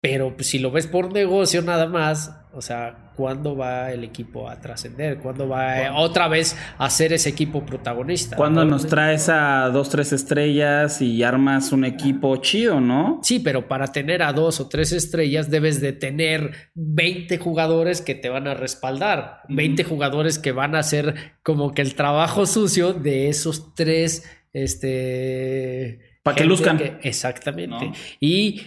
Pero 0.00 0.34
pues, 0.34 0.48
si 0.48 0.58
lo 0.58 0.70
ves 0.70 0.86
por 0.86 1.12
negocio 1.12 1.60
nada 1.60 1.86
más, 1.86 2.34
o 2.54 2.62
sea, 2.62 3.12
¿cuándo 3.16 3.54
va 3.54 3.92
el 3.92 4.02
equipo 4.02 4.48
a 4.48 4.58
trascender? 4.58 5.18
¿Cuándo 5.18 5.46
va 5.46 5.82
eh, 5.82 5.90
otra 5.94 6.26
vez 6.26 6.56
a 6.78 6.88
ser 6.88 7.12
ese 7.12 7.28
equipo 7.28 7.66
protagonista? 7.66 8.34
Cuando 8.34 8.64
nos 8.64 8.86
traes 8.86 9.28
a 9.28 9.68
dos, 9.68 9.90
tres 9.90 10.14
estrellas 10.14 11.02
y 11.02 11.22
armas 11.22 11.70
un 11.72 11.84
equipo 11.84 12.34
chido, 12.38 12.80
¿no? 12.80 13.20
Sí, 13.22 13.40
pero 13.40 13.68
para 13.68 13.88
tener 13.88 14.22
a 14.22 14.32
dos 14.32 14.58
o 14.58 14.70
tres 14.70 14.92
estrellas 14.92 15.50
debes 15.50 15.82
de 15.82 15.92
tener 15.92 16.70
20 16.74 17.36
jugadores 17.36 18.00
que 18.00 18.14
te 18.14 18.30
van 18.30 18.48
a 18.48 18.54
respaldar, 18.54 19.42
20 19.50 19.84
jugadores 19.84 20.38
que 20.38 20.52
van 20.52 20.74
a 20.74 20.78
hacer 20.78 21.34
como 21.42 21.74
que 21.74 21.82
el 21.82 21.94
trabajo 21.94 22.46
sucio 22.46 22.94
de 22.94 23.28
esos 23.28 23.74
tres, 23.74 24.24
este... 24.54 26.00
Para 26.22 26.36
que 26.36 26.44
luzcan. 26.44 26.98
exactamente. 27.02 27.92
Y 28.18 28.60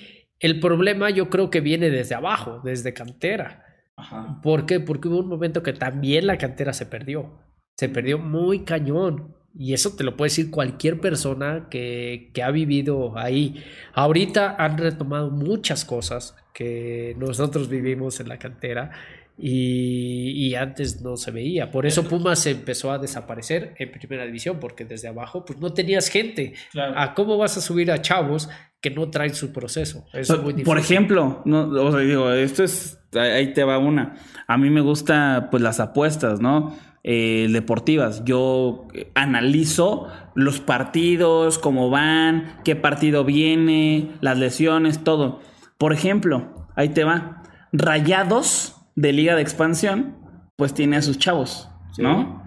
el 0.43 0.59
problema 0.59 1.09
yo 1.09 1.29
creo 1.29 1.49
que 1.49 1.61
viene 1.61 1.89
desde 1.89 2.15
abajo, 2.15 2.61
desde 2.63 2.93
cantera. 2.93 3.65
Ajá. 3.95 4.39
¿Por 4.43 4.65
qué? 4.65 4.79
Porque 4.79 5.07
hubo 5.07 5.19
un 5.19 5.29
momento 5.29 5.63
que 5.63 5.73
también 5.73 6.27
la 6.27 6.37
cantera 6.37 6.73
se 6.73 6.85
perdió. 6.85 7.39
Se 7.75 7.89
perdió 7.89 8.19
muy 8.19 8.63
cañón. 8.63 9.35
Y 9.55 9.73
eso 9.73 9.95
te 9.95 10.03
lo 10.03 10.17
puede 10.17 10.29
decir 10.29 10.51
cualquier 10.51 10.99
persona 10.99 11.67
que, 11.69 12.31
que 12.33 12.43
ha 12.43 12.51
vivido 12.51 13.17
ahí. 13.17 13.63
Ahorita 13.93 14.55
han 14.57 14.77
retomado 14.77 15.31
muchas 15.31 15.85
cosas 15.85 16.35
que 16.53 17.15
nosotros 17.17 17.69
vivimos 17.69 18.19
en 18.19 18.27
la 18.29 18.37
cantera 18.37 18.91
y, 19.37 20.53
antes 20.55 21.01
no 21.01 21.17
se 21.17 21.31
veía. 21.31 21.71
Por 21.71 21.85
eso 21.85 22.07
Pumas 22.07 22.45
empezó 22.45 22.91
a 22.91 22.99
desaparecer 22.99 23.73
en 23.79 23.91
primera 23.91 24.25
división, 24.25 24.59
porque 24.59 24.85
desde 24.85 25.07
abajo 25.07 25.43
pues 25.45 25.59
no 25.59 25.73
tenías 25.73 26.09
gente. 26.09 26.53
¿A 26.75 27.13
cómo 27.13 27.37
vas 27.37 27.57
a 27.57 27.61
subir 27.61 27.91
a 27.91 28.01
chavos 28.01 28.49
que 28.83 28.91
no 28.91 29.09
traen 29.09 29.33
su 29.33 29.53
proceso? 29.53 30.05
Es 30.11 30.29
muy 30.41 30.61
Por 30.61 30.77
ejemplo, 30.77 31.41
no, 31.45 31.69
o 31.69 31.91
sea, 31.91 32.01
digo, 32.01 32.29
esto 32.33 32.65
es, 32.65 32.99
ahí 33.13 33.53
te 33.53 33.63
va 33.63 33.77
una. 33.77 34.15
A 34.45 34.57
mí 34.57 34.69
me 34.69 34.81
gusta 34.81 35.47
pues 35.49 35.63
las 35.63 35.79
apuestas, 35.79 36.41
¿no? 36.41 36.75
Eh, 37.05 37.47
deportivas. 37.49 38.25
Yo 38.25 38.89
analizo 39.15 40.09
los 40.35 40.59
partidos, 40.59 41.59
cómo 41.59 41.89
van, 41.89 42.59
qué 42.65 42.75
partido 42.75 43.23
viene, 43.23 44.11
las 44.19 44.37
lesiones, 44.37 45.01
todo. 45.01 45.39
Por 45.77 45.93
ejemplo, 45.93 46.67
ahí 46.75 46.89
te 46.89 47.05
va. 47.05 47.41
Rayados 47.71 48.75
de 48.95 49.13
Liga 49.13 49.35
de 49.35 49.43
Expansión, 49.43 50.17
pues 50.57 50.73
tiene 50.73 50.97
a 50.97 51.01
sus 51.01 51.17
chavos, 51.17 51.69
¿no? 51.97 52.43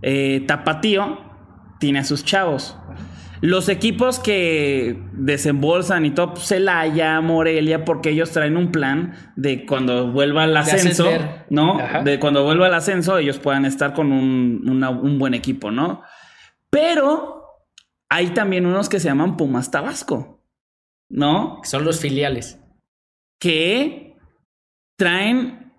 Eh, 0.00 0.44
Tapatío 0.46 1.18
tiene 1.78 1.98
a 1.98 2.04
sus 2.04 2.24
chavos. 2.24 2.78
Los 3.44 3.68
equipos 3.68 4.18
que 4.18 4.98
desembolsan 5.12 6.06
y 6.06 6.12
todo, 6.12 6.32
pues, 6.32 6.46
Celaya, 6.46 7.20
Morelia, 7.20 7.84
porque 7.84 8.08
ellos 8.08 8.30
traen 8.30 8.56
un 8.56 8.72
plan 8.72 9.12
de 9.36 9.66
cuando 9.66 10.10
vuelva 10.10 10.44
al 10.44 10.56
ascenso, 10.56 11.10
¿no? 11.50 11.76
De 12.04 12.18
cuando 12.18 12.42
vuelva 12.42 12.68
al 12.68 12.74
ascenso, 12.74 13.18
ellos 13.18 13.38
puedan 13.38 13.66
estar 13.66 13.92
con 13.92 14.12
un, 14.12 14.82
un 14.82 15.18
buen 15.18 15.34
equipo, 15.34 15.70
¿no? 15.70 16.00
Pero 16.70 17.68
hay 18.08 18.28
también 18.28 18.64
unos 18.64 18.88
que 18.88 18.98
se 18.98 19.08
llaman 19.08 19.36
Pumas 19.36 19.70
Tabasco, 19.70 20.42
¿no? 21.10 21.60
Son 21.64 21.84
los 21.84 22.00
filiales. 22.00 22.58
Que 23.38 24.16
traen 24.96 25.70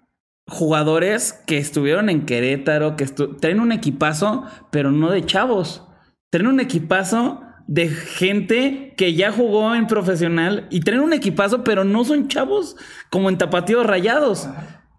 jugadores 0.48 1.34
que 1.48 1.58
estuvieron 1.58 2.12
en 2.12 2.28
Querétaro, 2.28 2.96
que 2.96 3.08
traen 3.08 3.60
un 3.60 3.72
equipazo, 3.72 4.44
pero 4.70 4.92
no 4.92 5.10
de 5.10 5.26
chavos. 5.26 5.84
Traen 6.30 6.46
un 6.46 6.60
equipazo 6.60 7.42
de 7.68 7.90
gente 7.90 8.94
que 8.96 9.14
ya 9.14 9.32
jugó 9.32 9.76
en 9.76 9.88
profesional 9.88 10.68
y 10.70 10.82
traen 10.82 11.02
un 11.02 11.14
equipazo, 11.14 11.64
pero 11.64 11.84
no 11.84 12.04
son 12.04 12.28
chavos 12.28 12.76
como 13.10 13.30
en 13.30 13.38
tapatíos 13.38 13.86
rayados. 13.86 14.48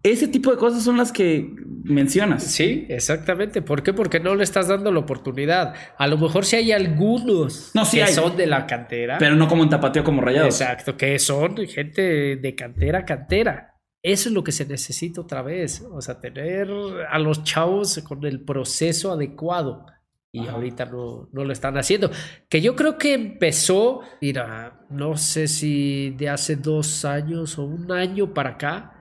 Ese 0.03 0.29
tipo 0.29 0.53
de 0.53 0.57
cosas 0.57 0.85
son 0.85 0.97
las 0.97 1.11
que 1.11 1.53
mencionas. 1.83 2.45
Sí, 2.45 2.87
exactamente. 2.89 3.61
¿Por 3.61 3.83
qué? 3.83 3.93
Porque 3.93 4.21
no 4.21 4.37
le 4.37 4.45
estás 4.45 4.69
dando 4.69 4.93
la 4.93 5.01
oportunidad. 5.01 5.75
A 5.99 6.07
lo 6.07 6.17
mejor 6.17 6.45
si 6.45 6.57
hay 6.57 6.71
algunos 6.71 7.73
no, 7.75 7.83
que 7.91 8.07
son 8.07 8.37
de 8.37 8.47
la 8.47 8.67
cantera. 8.67 9.19
Pero 9.19 9.35
no 9.35 9.49
como 9.49 9.65
en 9.65 9.71
tapateo 9.71 10.05
como 10.05 10.21
rayados. 10.21 10.61
Exacto, 10.61 10.97
que 10.97 11.19
son 11.19 11.57
gente 11.67 12.37
de 12.37 12.55
cantera, 12.55 13.05
cantera. 13.05 13.75
Eso 14.03 14.29
es 14.29 14.35
lo 14.35 14.45
que 14.45 14.53
se 14.53 14.67
necesita 14.67 15.21
otra 15.21 15.43
vez, 15.43 15.85
o 15.91 16.01
sea, 16.01 16.21
tener 16.21 16.69
a 17.11 17.19
los 17.19 17.43
chavos 17.43 17.99
con 18.07 18.25
el 18.25 18.45
proceso 18.45 19.11
adecuado. 19.11 19.87
Y 20.37 20.47
ahorita 20.49 20.87
no, 20.87 21.29
no, 21.33 21.45
lo 21.45 21.53
están 21.53 21.77
haciendo. 21.79 22.11
Que 22.49 22.61
yo 22.61 22.77
creo 22.77 22.99
que 22.99 23.15
empezó, 23.15 24.01
mira, 24.21 24.81
no 24.91 25.17
sé 25.17 25.49
si 25.49 26.11
de 26.11 26.29
hace 26.29 26.57
dos 26.57 27.05
años 27.05 27.59
o 27.59 27.65
un 27.65 27.91
año 27.93 28.35
para 28.35 28.51
acá, 28.51 28.97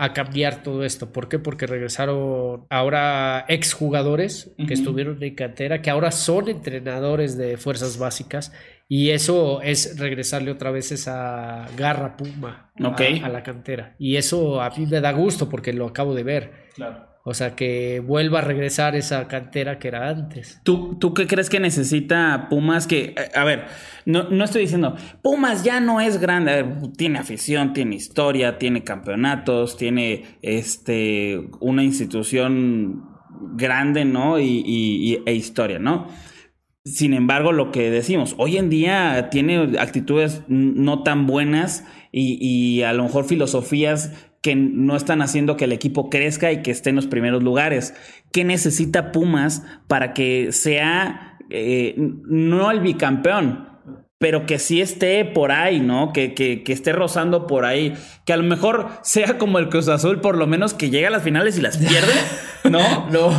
a 0.00 0.14
cambiar 0.14 0.62
todo 0.62 0.82
esto. 0.82 1.12
¿Por 1.12 1.28
qué? 1.28 1.38
Porque 1.38 1.66
regresaron 1.66 2.64
ahora 2.70 3.44
exjugadores 3.48 4.50
que 4.66 4.72
estuvieron 4.72 5.22
en 5.22 5.34
cantera, 5.34 5.82
que 5.82 5.90
ahora 5.90 6.10
son 6.10 6.48
entrenadores 6.48 7.36
de 7.36 7.58
fuerzas 7.58 7.98
básicas. 7.98 8.50
Y 8.88 9.10
eso 9.10 9.60
es 9.60 9.98
regresarle 9.98 10.52
otra 10.52 10.70
vez 10.70 10.90
esa 10.90 11.68
garra 11.76 12.16
puma 12.16 12.72
a, 12.76 13.28
la 13.28 13.42
cantera. 13.42 13.94
Y 13.98 14.16
eso 14.16 14.62
a 14.62 14.70
mí 14.70 14.86
me 14.86 15.02
da 15.02 15.12
gusto 15.12 15.50
porque 15.50 15.74
lo 15.74 15.88
acabo 15.88 16.14
de 16.14 16.22
ver. 16.22 16.52
Claro. 16.76 17.09
O 17.22 17.34
sea, 17.34 17.54
que 17.54 18.00
vuelva 18.00 18.38
a 18.38 18.42
regresar 18.42 18.96
esa 18.96 19.28
cantera 19.28 19.78
que 19.78 19.88
era 19.88 20.08
antes. 20.08 20.58
¿Tú, 20.64 20.96
tú 20.98 21.12
qué 21.12 21.26
crees 21.26 21.50
que 21.50 21.60
necesita 21.60 22.46
Pumas? 22.48 22.86
Que, 22.86 23.14
a 23.34 23.44
ver, 23.44 23.66
no, 24.06 24.30
no 24.30 24.44
estoy 24.44 24.62
diciendo, 24.62 24.96
Pumas 25.22 25.62
ya 25.62 25.80
no 25.80 26.00
es 26.00 26.18
grande, 26.18 26.64
tiene 26.96 27.18
afición, 27.18 27.74
tiene 27.74 27.96
historia, 27.96 28.56
tiene 28.56 28.84
campeonatos, 28.84 29.76
tiene 29.76 30.38
este, 30.40 31.50
una 31.60 31.84
institución 31.84 33.04
grande, 33.52 34.06
¿no? 34.06 34.40
Y, 34.40 35.22
e 35.26 35.34
historia, 35.34 35.78
¿no? 35.78 36.08
Sin 36.84 37.12
embargo, 37.12 37.52
lo 37.52 37.70
que 37.70 37.90
decimos, 37.90 38.34
hoy 38.38 38.56
en 38.56 38.70
día 38.70 39.28
tiene 39.30 39.78
actitudes 39.78 40.42
no 40.48 41.02
tan 41.02 41.26
buenas 41.26 41.84
y, 42.10 42.38
y 42.40 42.82
a 42.82 42.94
lo 42.94 43.02
mejor 43.02 43.26
filosofías 43.26 44.29
que 44.42 44.56
no 44.56 44.96
están 44.96 45.22
haciendo 45.22 45.56
que 45.56 45.66
el 45.66 45.72
equipo 45.72 46.08
crezca 46.08 46.50
y 46.52 46.62
que 46.62 46.70
esté 46.70 46.90
en 46.90 46.96
los 46.96 47.06
primeros 47.06 47.42
lugares. 47.42 47.94
¿Qué 48.32 48.44
necesita 48.44 49.12
Pumas 49.12 49.62
para 49.86 50.14
que 50.14 50.52
sea 50.52 51.38
eh, 51.50 51.94
no 51.96 52.70
el 52.70 52.80
bicampeón, 52.80 53.68
pero 54.18 54.46
que 54.46 54.58
sí 54.58 54.80
esté 54.80 55.24
por 55.24 55.50
ahí, 55.50 55.80
¿no? 55.80 56.12
Que, 56.12 56.34
que, 56.34 56.62
que, 56.62 56.72
esté 56.72 56.92
rozando 56.92 57.46
por 57.46 57.64
ahí. 57.64 57.94
Que 58.24 58.32
a 58.32 58.36
lo 58.36 58.44
mejor 58.44 58.88
sea 59.02 59.36
como 59.36 59.58
el 59.58 59.68
Cruz 59.68 59.88
Azul, 59.88 60.20
por 60.20 60.36
lo 60.36 60.46
menos 60.46 60.74
que 60.74 60.90
llegue 60.90 61.06
a 61.06 61.10
las 61.10 61.22
finales 61.22 61.58
y 61.58 61.62
las 61.62 61.78
pierde. 61.78 62.12
¿No? 62.70 63.08
no. 63.10 63.30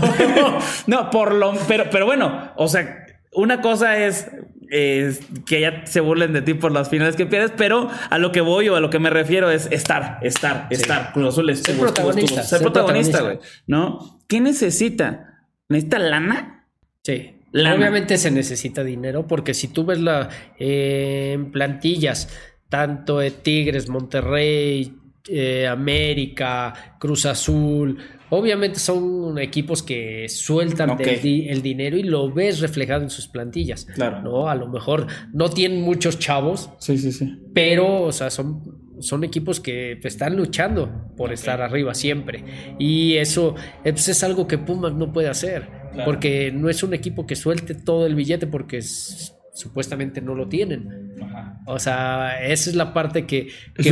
no, 0.88 1.10
por 1.10 1.34
lo. 1.34 1.54
Pero, 1.68 1.86
pero 1.92 2.06
bueno, 2.06 2.52
o 2.58 2.68
sea, 2.68 3.06
una 3.32 3.62
cosa 3.62 3.98
es 3.98 4.28
que 4.72 5.60
ya 5.60 5.86
se 5.86 6.00
burlen 6.00 6.32
de 6.32 6.42
ti 6.42 6.54
por 6.54 6.72
las 6.72 6.90
finales 6.90 7.18
que 7.18 7.26
pierdes, 7.26 7.52
pero 7.58 7.90
a 8.10 8.18
lo 8.18 8.32
que 8.32 8.40
voy 8.40 8.70
o 8.70 8.78
a 8.78 8.80
lo 8.80 8.90
que 8.90 9.00
me 9.00 9.10
refiero 9.10 9.52
es 9.52 9.68
estar, 9.70 10.20
estar, 10.22 10.68
estar. 10.70 11.12
Cruz 11.12 11.28
Azul 11.28 11.54
ser 11.58 11.78
protagonista. 11.78 12.44
ser, 12.44 12.62
protagonista, 12.62 13.22
güey. 13.22 13.40
¿No? 13.68 14.22
¿Qué 14.28 14.40
necesita? 14.40 15.46
¿Necesita 15.68 16.00
lana? 16.00 16.68
Sí. 17.04 17.36
Obviamente 17.54 18.18
se 18.18 18.32
necesita 18.32 18.82
dinero 18.82 19.28
porque 19.28 19.54
si 19.54 19.68
tú 19.68 19.84
ves 19.84 20.00
la, 20.00 20.30
eh, 20.58 21.32
en 21.34 21.52
plantillas, 21.52 22.30
tanto 22.70 23.20
de 23.20 23.32
Tigres, 23.32 23.90
Monterrey, 23.90 24.96
eh, 25.28 25.68
América, 25.68 26.96
Cruz 26.98 27.26
Azul, 27.26 27.98
Obviamente 28.32 28.80
son 28.80 29.38
equipos 29.40 29.84
que 29.84 30.28
sueltan 30.30 30.98
el, 31.00 31.62
dinero 31.62 31.98
y 31.98 32.04
lo 32.04 32.32
ves 32.32 32.62
reflejado 32.62 33.04
en 33.04 33.10
sus 33.10 33.28
plantillas. 33.28 33.84
Claro. 33.86 34.22
¿no? 34.22 34.48
A 34.48 34.56
lo 34.56 34.68
mejor 34.68 35.08
no 35.34 35.50
tienen 35.50 35.82
muchos 35.82 36.18
chavos. 36.18 36.70
Sí, 36.80 36.98
sí, 36.98 37.12
sí. 37.12 37.38
Pero, 37.54 38.04
o 38.04 38.12
sea, 38.14 38.30
son, 38.30 38.96
son 39.02 39.26
equipos 39.26 39.60
que 39.60 40.00
están 40.02 40.38
luchando 40.38 41.12
por 41.18 41.34
estar 41.34 41.62
arriba 41.62 41.94
siempre. 41.94 42.46
Y 42.80 43.16
eso 43.18 43.56
pues, 43.84 44.08
es 44.08 44.24
algo 44.24 44.48
que 44.48 44.58
Pumas 44.58 44.94
no 44.94 45.12
puede 45.12 45.28
hacer. 45.28 45.70
Porque 46.06 46.54
no 46.54 46.70
es 46.70 46.84
un 46.84 46.94
equipo 46.94 47.28
que 47.28 47.36
suelte 47.36 47.76
todo 47.76 48.06
el 48.06 48.16
billete 48.16 48.48
porque 48.48 48.78
es, 48.78 49.36
supuestamente 49.54 50.22
no 50.22 50.36
lo 50.36 50.48
tienen. 50.48 51.16
O 51.66 51.80
sea, 51.80 52.42
esa 52.44 52.70
es 52.70 52.76
la 52.76 52.94
parte 52.94 53.26
que... 53.26 53.50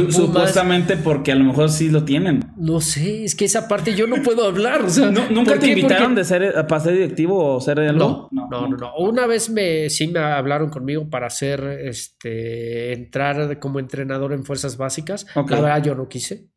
supuestamente 0.09 0.97
porque 0.97 1.31
a 1.31 1.35
lo 1.35 1.43
mejor 1.43 1.69
sí 1.69 1.89
lo 1.89 2.03
tienen. 2.03 2.48
No 2.60 2.82
sé, 2.82 3.24
es 3.24 3.36
que 3.36 3.45
esa 3.45 3.70
parte 3.70 3.95
yo 3.95 4.05
no 4.05 4.22
puedo 4.22 4.45
hablar. 4.45 4.84
O 4.84 4.89
sea, 4.89 5.10
¿Nunca 5.10 5.57
te 5.57 5.68
invitaron 5.68 6.14
de 6.14 6.26
ser 6.26 6.53
para 6.68 6.82
ser 6.82 6.93
directivo 6.93 7.55
o 7.55 7.62
ser 7.62 7.80
algo? 7.80 8.28
No, 8.32 8.49
no, 8.49 8.68
no, 8.68 8.78
no, 8.78 8.95
Una 8.97 9.28
vez 9.28 9.49
me 9.49 9.89
sí 9.89 10.07
me 10.07 10.20
hablaron 10.20 10.70
conmigo 10.70 11.10
para 11.10 11.28
hacer 11.28 11.64
este 11.84 12.91
entrar 12.91 13.60
como 13.60 13.80
entrenador 13.80 14.34
en 14.34 14.43
fuerzas 14.43 14.76
básicas. 14.76 15.26
La 15.36 15.43
verdad 15.43 15.84
yo 15.84 15.95
no 15.95 16.10
quise. 16.10 16.49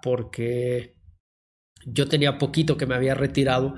Porque 0.00 0.94
yo 1.86 2.08
tenía 2.08 2.38
poquito 2.38 2.76
que 2.76 2.86
me 2.86 2.94
había 2.94 3.14
retirado 3.14 3.74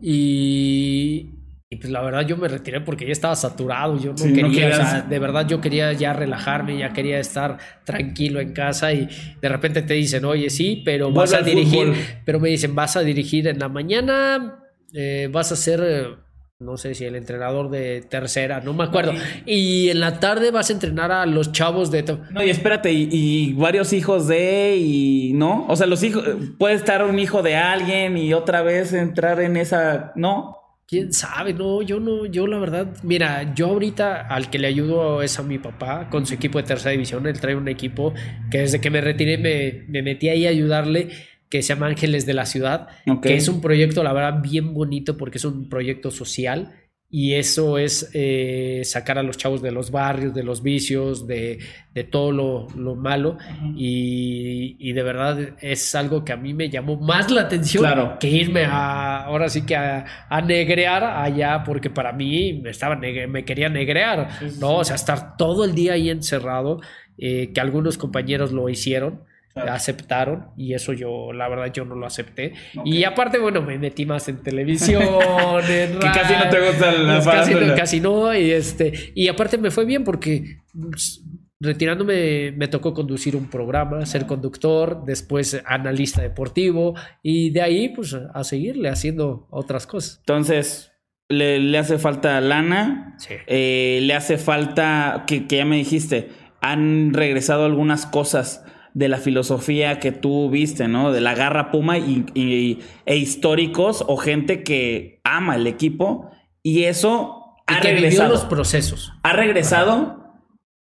y 0.00 1.30
Y 1.68 1.76
pues 1.76 1.90
la 1.90 2.00
verdad 2.00 2.24
yo 2.24 2.36
me 2.36 2.46
retiré 2.46 2.80
porque 2.80 3.06
ya 3.06 3.12
estaba 3.12 3.34
saturado, 3.34 3.98
yo 3.98 4.12
no 4.12 4.18
Sí, 4.18 4.28
no 4.28 4.48
quería, 4.48 4.68
o 4.68 4.72
sea, 4.72 5.00
de 5.02 5.18
verdad 5.18 5.48
yo 5.48 5.60
quería 5.60 5.92
ya 5.94 6.12
relajarme, 6.12 6.78
ya 6.78 6.92
quería 6.92 7.18
estar 7.18 7.58
tranquilo 7.82 8.38
en 8.38 8.52
casa 8.52 8.92
y 8.92 9.08
de 9.40 9.48
repente 9.48 9.82
te 9.82 9.94
dicen, 9.94 10.24
oye, 10.26 10.48
sí, 10.48 10.82
pero 10.84 11.10
vas 11.10 11.32
a 11.34 11.42
dirigir, 11.42 11.88
fútbol. 11.88 11.96
pero 12.24 12.38
me 12.38 12.50
dicen, 12.50 12.76
vas 12.76 12.96
a 12.96 13.00
dirigir 13.00 13.48
en 13.48 13.58
la 13.58 13.68
mañana, 13.68 14.60
eh, 14.92 15.28
vas 15.32 15.50
a 15.50 15.56
ser, 15.56 15.80
eh, 15.84 16.06
no 16.60 16.76
sé 16.76 16.94
si 16.94 17.04
el 17.04 17.16
entrenador 17.16 17.68
de 17.68 18.00
tercera, 18.08 18.60
no 18.60 18.72
me 18.72 18.84
acuerdo, 18.84 19.14
y 19.44 19.88
en 19.88 19.98
la 19.98 20.20
tarde 20.20 20.52
vas 20.52 20.70
a 20.70 20.72
entrenar 20.72 21.10
a 21.10 21.26
los 21.26 21.50
chavos 21.50 21.90
de... 21.90 22.04
No, 22.30 22.44
y 22.44 22.50
espérate, 22.50 22.92
y, 22.92 23.08
y 23.10 23.52
varios 23.54 23.92
hijos 23.92 24.28
de, 24.28 24.76
y 24.76 25.32
no. 25.34 25.66
O 25.68 25.74
sea, 25.74 25.88
los 25.88 26.04
hijos, 26.04 26.22
puede 26.58 26.76
estar 26.76 27.04
un 27.04 27.18
hijo 27.18 27.42
de 27.42 27.56
alguien 27.56 28.16
y 28.16 28.34
otra 28.34 28.62
vez 28.62 28.92
entrar 28.92 29.40
en 29.40 29.56
esa, 29.56 30.12
no. 30.14 30.62
¿Quién 30.88 31.12
sabe? 31.12 31.52
No, 31.52 31.82
yo 31.82 31.98
no, 31.98 32.26
yo 32.26 32.46
la 32.46 32.58
verdad, 32.58 32.96
mira, 33.02 33.54
yo 33.56 33.66
ahorita 33.66 34.28
al 34.28 34.50
que 34.50 34.60
le 34.60 34.68
ayudo 34.68 35.20
es 35.20 35.36
a 35.36 35.42
mi 35.42 35.58
papá 35.58 36.08
con 36.08 36.26
su 36.26 36.34
equipo 36.34 36.58
de 36.58 36.64
tercera 36.64 36.92
división. 36.92 37.26
Él 37.26 37.40
trae 37.40 37.56
un 37.56 37.66
equipo 37.66 38.14
que 38.52 38.58
desde 38.58 38.80
que 38.80 38.88
me 38.88 39.00
retiré 39.00 39.36
me, 39.36 39.84
me 39.88 40.02
metí 40.02 40.28
ahí 40.28 40.46
a 40.46 40.50
ayudarle, 40.50 41.08
que 41.48 41.62
se 41.62 41.74
llama 41.74 41.88
Ángeles 41.88 42.24
de 42.24 42.34
la 42.34 42.46
Ciudad, 42.46 42.86
que 43.20 43.34
es 43.34 43.48
un 43.48 43.60
proyecto, 43.60 44.04
la 44.04 44.12
verdad, 44.12 44.40
bien 44.40 44.74
bonito 44.74 45.16
porque 45.16 45.38
es 45.38 45.44
un 45.44 45.68
proyecto 45.68 46.12
social. 46.12 46.72
Y 47.18 47.32
eso 47.34 47.78
es 47.78 48.10
eh, 48.12 48.82
sacar 48.84 49.16
a 49.18 49.22
los 49.22 49.36
chavos 49.38 49.62
de 49.62 49.70
los 49.70 49.90
barrios, 49.90 50.34
de 50.34 50.42
los 50.42 50.62
vicios, 50.62 51.26
de, 51.26 51.58
de 51.94 52.04
todo 52.04 52.30
lo, 52.30 52.66
lo 52.76 52.94
malo. 52.94 53.38
y, 53.74 54.76
y 54.78 54.92
de 54.92 55.02
verdad 55.02 55.38
es 55.60 55.94
algo 55.94 56.24
que 56.24 56.32
a 56.32 56.36
mí 56.36 56.52
me 56.52 56.68
llamó 56.68 56.96
más 56.98 57.30
la 57.30 57.42
atención 57.42 57.82
Claro. 57.84 58.18
que 58.20 58.28
irme 58.28 58.64
a, 58.66 59.24
ahora 59.24 59.48
sí 59.48 59.62
que 59.64 59.76
a, 59.76 60.04
a 60.28 60.40
negrear 60.42 61.04
allá, 61.04 61.62
porque 61.64 61.88
para 61.88 62.12
mí 62.12 62.60
me, 62.62 62.70
estaba 62.70 62.96
negre- 62.96 63.28
me 63.28 63.44
quería 63.44 63.68
negrear, 63.68 64.28
¿no? 64.60 64.76
O 64.78 64.84
sea, 64.84 64.96
estar 64.96 65.36
todo 65.38 65.64
el 65.64 65.74
día 65.74 65.92
ahí 65.94 66.10
encerrado, 66.10 66.80
eh, 67.18 67.50
que 67.54 67.60
algunos 67.60 67.96
compañeros 67.96 68.52
lo 68.52 68.68
hicieron. 68.68 69.20
Claro. 69.56 69.72
aceptaron 69.72 70.46
y 70.58 70.74
eso 70.74 70.92
yo 70.92 71.32
la 71.32 71.48
verdad 71.48 71.72
yo 71.72 71.86
no 71.86 71.94
lo 71.94 72.04
acepté 72.06 72.52
y 72.84 73.04
aparte 73.04 73.38
bueno 73.38 73.62
me 73.62 73.78
metí 73.78 74.04
más 74.04 74.28
en 74.28 74.42
televisión 74.42 75.02
en 75.68 75.98
Que 75.98 76.06
casi 76.12 76.34
no 76.34 76.50
te 76.50 76.60
gusta 76.68 76.92
la 76.92 77.14
Pues 77.14 77.24
casi, 77.24 77.50
no, 77.52 77.56
farándula. 77.56 77.74
casi 77.74 78.00
no 78.00 78.34
y 78.36 78.50
este 78.50 78.92
y 79.14 79.28
aparte 79.28 79.56
me 79.56 79.70
fue 79.70 79.86
bien 79.86 80.04
porque 80.04 80.58
pues, 80.78 81.22
retirándome 81.58 82.52
me 82.52 82.68
tocó 82.68 82.92
conducir 82.92 83.34
un 83.34 83.48
programa 83.48 84.04
ser 84.04 84.26
conductor 84.26 85.04
después 85.06 85.62
analista 85.64 86.20
deportivo 86.20 86.94
y 87.22 87.48
de 87.48 87.62
ahí 87.62 87.88
pues 87.88 88.12
a 88.14 88.44
seguirle 88.44 88.90
haciendo 88.90 89.46
otras 89.50 89.86
cosas 89.86 90.18
Entonces, 90.18 90.92
le, 91.30 91.58
le 91.58 91.78
hace 91.78 91.96
falta 91.98 92.38
lana. 92.42 93.14
Sí. 93.18 93.34
eh, 93.46 94.00
le 94.02 94.14
hace 94.14 94.36
falta, 94.38 95.24
que, 95.26 95.46
que 95.46 95.56
ya 95.56 95.64
me 95.64 95.76
dijiste, 95.76 96.28
han 96.60 97.14
regresado 97.14 97.64
algunas 97.64 98.04
cosas 98.06 98.62
de 98.96 99.08
la 99.10 99.18
filosofía 99.18 100.00
que 100.00 100.10
tú 100.10 100.48
viste, 100.48 100.88
¿no? 100.88 101.12
De 101.12 101.20
la 101.20 101.34
garra 101.34 101.70
puma 101.70 101.98
y, 101.98 102.24
y- 102.32 102.78
e 103.04 103.16
históricos 103.18 104.02
o 104.08 104.16
gente 104.16 104.62
que 104.62 105.20
ama 105.22 105.54
el 105.56 105.66
equipo 105.66 106.30
y 106.62 106.84
eso 106.84 107.42
y 107.68 107.74
ha 107.74 107.80
que 107.80 107.88
vivió 107.88 108.04
regresado. 108.04 108.32
los 108.32 108.44
procesos 108.46 109.12
Ha 109.22 109.34
regresado 109.34 110.22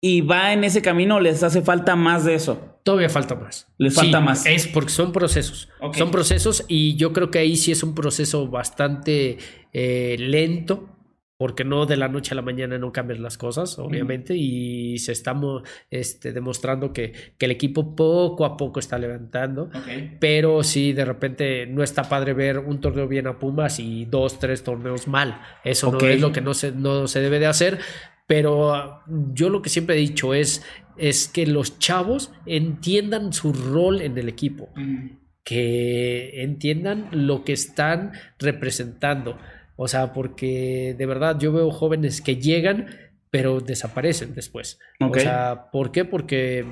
y 0.02 0.22
va 0.22 0.54
en 0.54 0.64
ese 0.64 0.82
camino, 0.82 1.20
les 1.20 1.43
hace 1.43 1.62
falta 1.62 1.97
más 1.97 2.24
de 2.24 2.36
eso. 2.36 2.80
Todavía 2.84 3.10
falta 3.10 3.36
más. 3.36 3.68
Le 3.78 3.91
falta 3.91 4.22
más. 4.22 4.45
Es 4.45 4.66
porque 4.68 4.91
son 4.91 5.12
procesos. 5.12 5.68
Son 5.97 6.10
procesos 6.10 6.64
y 6.70 6.95
yo 6.95 7.12
creo 7.12 7.30
que 7.30 7.39
ahí 7.39 7.58
sí 7.58 7.74
es 7.74 7.84
un 7.84 7.93
proceso 7.95 8.47
bastante 8.47 9.38
eh, 9.74 10.16
lento. 10.18 10.88
Porque 11.40 11.64
no 11.64 11.86
de 11.86 11.96
la 11.96 12.10
noche 12.10 12.34
a 12.34 12.36
la 12.36 12.42
mañana 12.42 12.78
no 12.78 12.92
cambian 12.92 13.24
las 13.24 13.38
cosas, 13.38 13.80
obviamente, 13.80 14.36
y 14.36 15.00
se 15.00 15.14
estamos 15.14 15.64
este, 15.90 16.34
demostrando 16.34 16.92
que, 16.92 17.14
que 17.38 17.46
el 17.46 17.52
equipo 17.52 17.96
poco 17.96 18.44
a 18.44 18.58
poco 18.58 18.82
está 18.82 18.98
levantando. 18.98 19.70
Pero 20.20 20.64
sí, 20.64 20.92
de 20.92 21.06
repente 21.06 21.66
no 21.66 21.82
está 21.82 22.04
padre 22.04 22.34
ver 22.34 22.60
un 22.60 22.82
torneo 22.82 23.08
bien 23.08 23.26
a 23.28 23.40
Pumas 23.40 23.80
y 23.80 24.04
dos, 24.04 24.38
tres 24.38 24.66
torneos 24.66 25.08
mal. 25.08 25.40
Eso 25.64 25.94
no 25.94 26.00
es 26.02 26.20
lo 26.20 26.34
que 26.34 26.42
no 26.42 26.54
se, 26.54 26.74
no 26.74 27.08
se 27.08 27.22
debe 27.22 27.40
de 27.40 27.46
hacer. 27.46 27.80
Pero 28.28 28.76
ah, 28.76 29.06
yo 29.08 29.50
lo 29.50 29.62
que 29.62 29.70
siempre 29.70 29.96
he 29.96 30.00
dicho 30.00 30.34
es, 30.34 30.62
es 30.98 31.30
que 31.30 31.48
los 31.48 31.80
chavos 31.80 32.34
entiendan 32.46 33.32
su 33.32 33.54
rol 33.54 34.02
en 34.02 34.18
el 34.18 34.28
equipo, 34.28 34.70
que 35.46 36.44
entiendan 36.44 37.08
lo 37.12 37.46
que 37.46 37.54
están 37.54 38.12
representando. 38.38 39.40
O 39.82 39.88
sea, 39.88 40.12
porque 40.12 40.94
de 40.98 41.06
verdad 41.06 41.40
yo 41.40 41.54
veo 41.54 41.72
jóvenes 41.72 42.20
que 42.20 42.36
llegan, 42.36 42.88
pero 43.32 43.62
desaparecen 43.62 44.36
después. 44.36 44.78
Ok. 45.00 45.16
O 45.16 45.20
sea, 45.22 45.70
¿por 45.72 45.94
qué? 45.94 46.04
Porque 46.04 46.66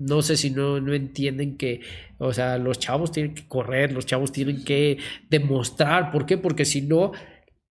no 0.00 0.20
sé 0.20 0.36
si 0.36 0.50
no, 0.50 0.80
no 0.80 0.92
entienden 0.92 1.56
que, 1.56 1.82
o 2.18 2.32
sea, 2.32 2.58
los 2.58 2.80
chavos 2.80 3.12
tienen 3.12 3.34
que 3.34 3.46
correr, 3.46 3.92
los 3.92 4.04
chavos 4.04 4.32
tienen 4.32 4.64
que 4.64 4.98
demostrar. 5.28 6.10
¿Por 6.10 6.26
qué? 6.26 6.38
Porque 6.38 6.64
si 6.64 6.82
no, 6.82 7.12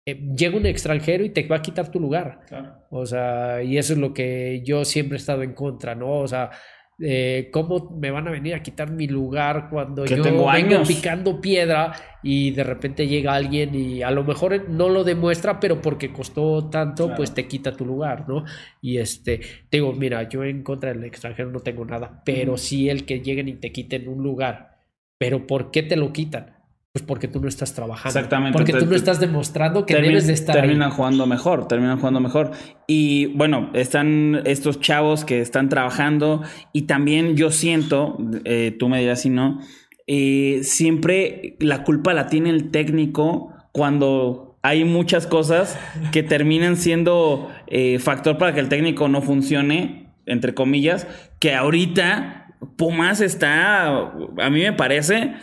eh, 0.04 0.20
llega 0.36 0.58
un 0.58 0.66
extranjero 0.66 1.24
y 1.24 1.30
te 1.30 1.46
va 1.48 1.56
a 1.56 1.62
quitar 1.62 1.90
tu 1.90 1.98
lugar. 1.98 2.40
O 2.90 3.06
sea, 3.06 3.62
y 3.62 3.78
eso 3.78 3.94
es 3.94 3.98
lo 3.98 4.12
que 4.12 4.62
yo 4.62 4.84
siempre 4.84 5.16
he 5.16 5.20
estado 5.20 5.42
en 5.42 5.54
contra, 5.54 5.94
¿no? 5.94 6.18
O 6.18 6.28
sea, 6.28 6.50
eh, 6.98 7.50
¿cómo 7.52 7.90
me 7.98 8.10
van 8.10 8.26
a 8.26 8.30
venir 8.30 8.54
a 8.54 8.62
quitar 8.62 8.90
mi 8.90 9.06
lugar 9.06 9.68
cuando 9.70 10.04
Que 10.04 10.16
yo 10.16 10.22
tengo 10.22 10.50
vengo 10.50 10.76
años. 10.76 10.88
picando 10.88 11.40
piedra 11.40 11.92
y 12.22 12.50
de 12.52 12.64
repente 12.64 13.06
llega 13.06 13.34
alguien 13.34 13.74
y 13.74 14.02
a 14.02 14.10
lo 14.10 14.24
mejor 14.24 14.68
no 14.70 14.88
lo 14.88 15.04
demuestra, 15.04 15.60
pero 15.60 15.80
porque 15.82 16.12
costó 16.12 16.70
tanto, 16.70 17.04
Claro. 17.04 17.16
pues 17.18 17.34
te 17.34 17.46
quita 17.46 17.76
tu 17.76 17.84
lugar, 17.84 18.26
¿no? 18.28 18.44
Y 18.80 18.96
este, 18.98 19.38
te 19.68 19.76
digo, 19.78 19.92
mira, 19.92 20.28
yo 20.28 20.42
en 20.44 20.62
contra 20.62 20.92
del 20.92 21.04
extranjero 21.04 21.50
no 21.50 21.60
tengo 21.60 21.84
nada, 21.84 22.22
pero 22.24 22.52
Ujú. 22.54 22.58
sí 22.58 22.88
el 22.88 23.04
que 23.04 23.20
lleguen 23.20 23.48
y 23.48 23.54
te 23.56 23.72
quiten 23.72 24.08
un 24.08 24.22
lugar. 24.22 24.76
¿Pero 25.18 25.46
por 25.46 25.70
qué 25.70 25.82
te 25.82 25.96
lo 25.96 26.12
quitan? 26.12 26.55
Pues 26.96 27.04
porque 27.04 27.28
tú 27.28 27.42
no 27.42 27.48
estás 27.48 27.74
trabajando. 27.74 28.08
Exactamente, 28.08 28.56
Porque 28.56 28.72
tú 28.72 28.86
no 28.86 28.96
estás 28.96 29.20
demostrando 29.20 29.84
que 29.84 29.94
debes 29.96 30.26
de 30.26 30.32
estar 30.32 30.56
ahí. 30.56 30.62
terminan 30.62 30.90
jugando 30.90 31.26
mejor, 31.26 31.68
terminan 31.68 31.98
jugando 31.98 32.20
mejor. 32.20 32.52
Y 32.86 33.26
bueno, 33.34 33.68
están 33.74 34.40
estos 34.46 34.80
chavos 34.80 35.26
que 35.26 35.42
están 35.42 35.68
trabajando 35.68 36.42
y 36.72 36.86
también 36.86 37.36
yo 37.36 37.50
siento, 37.50 38.16
eh, 38.46 38.74
tú 38.78 38.88
me 38.88 38.98
dirás 38.98 39.20
si 39.20 39.28
no, 39.28 39.60
eh, 40.06 40.60
siempre 40.62 41.58
la 41.60 41.84
culpa 41.84 42.14
la 42.14 42.28
tiene 42.28 42.48
el 42.48 42.70
técnico 42.70 43.52
cuando 43.72 44.58
hay 44.62 44.86
muchas 44.86 45.26
cosas 45.26 45.78
que 46.12 46.22
terminan 46.22 46.76
siendo 46.76 47.50
eh, 47.66 47.98
factor 47.98 48.38
para 48.38 48.54
que 48.54 48.60
el 48.60 48.70
técnico 48.70 49.06
no 49.08 49.20
funcione, 49.20 50.14
entre 50.24 50.54
comillas, 50.54 51.06
que 51.40 51.54
ahorita 51.54 52.54
Pumas 52.78 53.20
está, 53.20 53.86
a 53.88 54.50
mí 54.50 54.62
me 54.62 54.72
parece, 54.72 55.34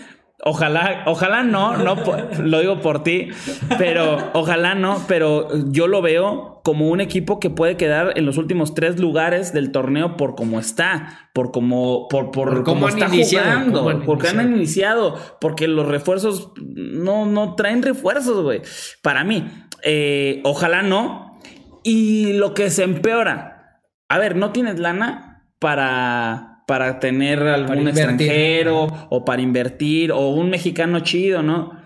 Ojalá, 0.45 1.03
ojalá 1.05 1.43
no, 1.43 1.77
no 1.77 1.95
lo 2.43 2.59
digo 2.59 2.81
por 2.81 3.01
ti, 3.01 3.29
pero 3.77 4.31
ojalá 4.33 4.75
no, 4.75 5.01
pero 5.07 5.47
yo 5.71 5.87
lo 5.87 6.01
veo 6.01 6.59
como 6.65 6.89
un 6.89 6.99
equipo 6.99 7.39
que 7.39 7.49
puede 7.49 7.77
quedar 7.77 8.17
en 8.17 8.25
los 8.25 8.37
últimos 8.37 8.73
tres 8.73 8.99
lugares 8.99 9.53
del 9.53 9.71
torneo 9.71 10.17
por 10.17 10.35
cómo 10.35 10.59
está, 10.59 11.29
por 11.33 11.51
cómo, 11.51 12.09
por, 12.09 12.31
por, 12.31 12.49
Por 12.49 12.63
cómo 12.65 12.89
está 12.89 13.07
iniciado, 13.07 13.45
jugando, 13.51 13.79
cómo 13.79 13.89
han 13.91 14.01
porque 14.01 14.27
han 14.27 14.53
iniciado. 14.53 15.07
iniciado, 15.15 15.37
porque 15.39 15.69
los 15.69 15.87
refuerzos 15.87 16.51
no, 16.57 17.25
no 17.25 17.55
traen 17.55 17.81
refuerzos, 17.81 18.43
güey. 18.43 18.61
Para 19.01 19.23
mí, 19.23 19.49
eh, 19.81 20.41
ojalá 20.43 20.81
no. 20.81 21.39
Y 21.83 22.33
lo 22.33 22.53
que 22.53 22.69
se 22.69 22.83
empeora, 22.83 23.81
a 24.09 24.17
ver, 24.17 24.35
no 24.35 24.51
tienes 24.51 24.77
lana 24.77 25.45
para 25.59 26.52
para 26.65 26.99
tener 26.99 27.41
algún 27.43 27.87
extranjero 27.87 28.87
o 29.09 29.25
para 29.25 29.41
invertir 29.41 30.11
o 30.11 30.29
un 30.29 30.49
mexicano 30.49 31.01
chido, 31.01 31.43
¿no? 31.43 31.81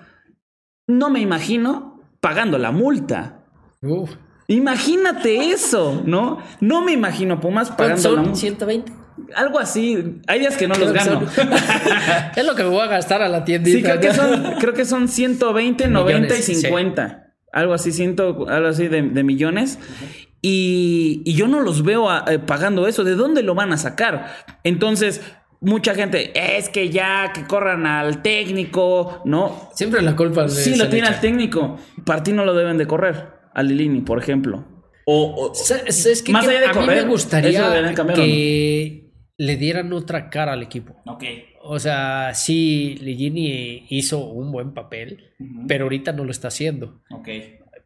No 0.88 1.10
me 1.10 1.20
imagino 1.20 2.02
pagando 2.20 2.58
la 2.58 2.72
multa. 2.72 3.40
Uf. 3.82 4.12
Imagínate 4.48 5.52
eso, 5.52 6.02
¿no? 6.06 6.40
No 6.62 6.82
me 6.82 6.94
imagino 6.94 7.40
Pumas 7.40 7.70
¿Cuántos 7.70 8.02
pagando 8.04 8.16
la 8.16 8.22
multa. 8.22 8.40
120. 8.40 8.92
Algo 9.36 9.60
así. 9.60 10.22
Hay 10.28 10.40
días 10.40 10.56
que 10.56 10.68
no 10.68 10.76
los 10.76 10.92
Creo 10.92 11.06
gano. 11.06 11.22
es 12.36 12.46
lo 12.46 12.56
que 12.56 12.64
me 12.64 12.70
voy 12.70 12.82
a 12.82 12.88
gastar 12.88 13.22
a 13.22 13.28
la 13.28 13.44
tiendita. 13.44 13.78
Sí, 13.78 13.84
creo 13.84 14.00
que 14.00 14.14
son, 14.14 14.54
creo 14.60 14.74
que 14.74 14.86
son 14.86 15.08
120, 15.08 15.88
90 15.88 16.18
y 16.18 16.22
Millones, 16.22 16.46
sí. 16.46 16.56
50. 16.56 17.34
Algo 17.52 17.74
así, 17.74 17.92
ciento, 17.92 18.48
algo 18.48 18.68
así 18.68 18.88
de, 18.88 19.02
de 19.02 19.24
millones. 19.24 19.80
Y, 20.42 21.22
y 21.26 21.34
yo 21.34 21.48
no 21.48 21.62
los 21.62 21.84
veo 21.84 22.10
a- 22.10 22.26
eh, 22.28 22.40
pagando 22.40 22.88
eso. 22.88 23.04
¿De 23.04 23.16
dónde 23.16 23.44
lo 23.44 23.56
van 23.56 23.74
a 23.74 23.78
sacar? 23.78 24.28
Entonces, 24.64 25.22
mucha 25.62 25.96
gente, 25.96 26.32
es 26.58 26.70
que 26.70 26.90
ya 26.90 27.32
que 27.34 27.46
corran 27.46 27.86
al 27.86 28.22
técnico, 28.22 29.22
¿no? 29.26 29.70
Siempre 29.74 30.02
la 30.02 30.16
culpa 30.16 30.44
de 30.44 30.50
Sí, 30.50 30.76
lo 30.76 30.88
tiene 30.90 31.08
al 31.08 31.20
técnico. 31.20 31.78
Partí 32.06 32.34
no 32.34 32.46
lo 32.46 32.54
deben 32.54 32.78
de 32.78 32.86
correr. 32.88 33.36
A 33.54 33.64
Lilini, 33.64 34.02
por 34.02 34.20
ejemplo. 34.20 34.66
O, 35.06 35.48
o- 35.50 35.54
Es 35.54 36.22
que, 36.22 36.32
Más 36.32 36.46
que 36.46 36.52
allá 36.52 36.60
de 36.62 36.68
a 36.68 36.74
mí 36.74 36.86
me 36.88 37.02
gustaría 37.04 37.94
que 38.14 39.12
le 39.38 39.56
dieran 39.56 39.92
otra 39.94 40.30
cara 40.30 40.54
al 40.54 40.62
equipo. 40.64 40.96
Ok. 41.06 41.24
O 41.64 41.80
sea, 41.80 42.34
sí, 42.34 42.98
Ligini 43.02 43.86
hizo 43.90 44.20
un 44.26 44.52
buen 44.52 44.74
papel, 44.74 45.32
pero 45.68 45.86
ahorita 45.86 46.12
no 46.14 46.24
lo 46.24 46.32
está 46.32 46.48
haciendo. 46.50 47.02
Ok. 47.12 47.28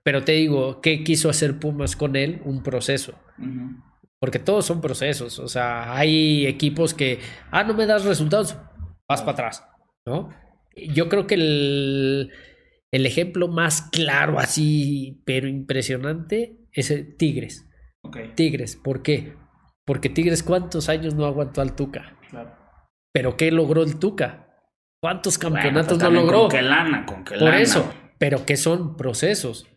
Pero 0.04 0.24
te 0.24 0.34
digo, 0.34 0.82
¿qué 0.82 1.04
quiso 1.04 1.30
hacer 1.30 1.60
Pumas 1.60 1.96
con 1.96 2.16
él? 2.16 2.42
Un 2.46 2.64
proceso. 2.64 3.14
Porque 4.20 4.40
todos 4.40 4.66
son 4.66 4.82
procesos. 4.82 5.40
O 5.40 5.48
sea, 5.48 5.96
hay 5.96 6.46
equipos 6.46 6.94
que, 6.94 7.20
ah, 7.52 7.64
no 7.64 7.74
me 7.74 7.86
das 7.86 8.06
resultados, 8.06 8.58
vas 9.08 9.22
para 9.22 9.32
atrás, 9.32 9.68
¿no? 10.06 10.30
Yo 10.76 11.10
creo 11.10 11.28
que 11.28 11.36
el, 11.36 12.32
el 12.92 13.06
ejemplo 13.06 13.48
más 13.48 13.84
claro, 13.92 14.40
así, 14.40 15.22
pero 15.26 15.48
impresionante, 15.48 16.58
es 16.72 16.92
el 16.92 17.18
Tigres. 17.18 17.68
Tigres, 18.36 18.76
¿por 18.76 19.04
qué? 19.04 19.36
Porque 19.86 20.10
Tigres, 20.10 20.44
¿cuántos 20.44 20.90
años 20.90 21.16
no 21.16 21.26
aguantó 21.26 21.62
al 21.62 21.76
Tuca? 21.76 22.18
Claro. 22.30 22.56
¿Pero 23.14 23.38
qué 23.38 23.52
logró 23.52 23.84
el 23.84 24.00
Tuca? 24.00 24.48
¿Cuántos 25.02 25.38
campeonatos 25.38 25.98
pues 25.98 26.04
no 26.04 26.10
logró? 26.12 26.42
Con 26.42 26.50
qué 26.52 26.62
lana, 26.62 27.06
con 27.06 27.24
qué 27.24 27.38
Por 27.38 27.54
eso, 27.56 27.92
pero 28.18 28.46
que 28.46 28.56
son 28.56 28.96
procesos. 28.96 29.68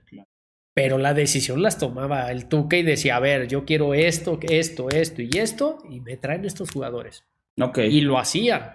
Pero 0.74 0.98
la 0.98 1.14
decisión 1.14 1.62
las 1.62 1.78
tomaba 1.78 2.30
el 2.32 2.46
Tuca 2.48 2.76
y 2.76 2.82
decía, 2.82 3.16
a 3.16 3.20
ver, 3.20 3.46
yo 3.46 3.64
quiero 3.64 3.94
esto, 3.94 4.38
esto, 4.42 4.88
esto 4.90 5.22
y 5.22 5.30
esto, 5.38 5.78
y 5.88 6.00
me 6.00 6.16
traen 6.16 6.44
estos 6.44 6.70
jugadores. 6.70 7.24
Okay. 7.56 7.96
Y 7.96 8.00
lo 8.00 8.18
hacían. 8.18 8.72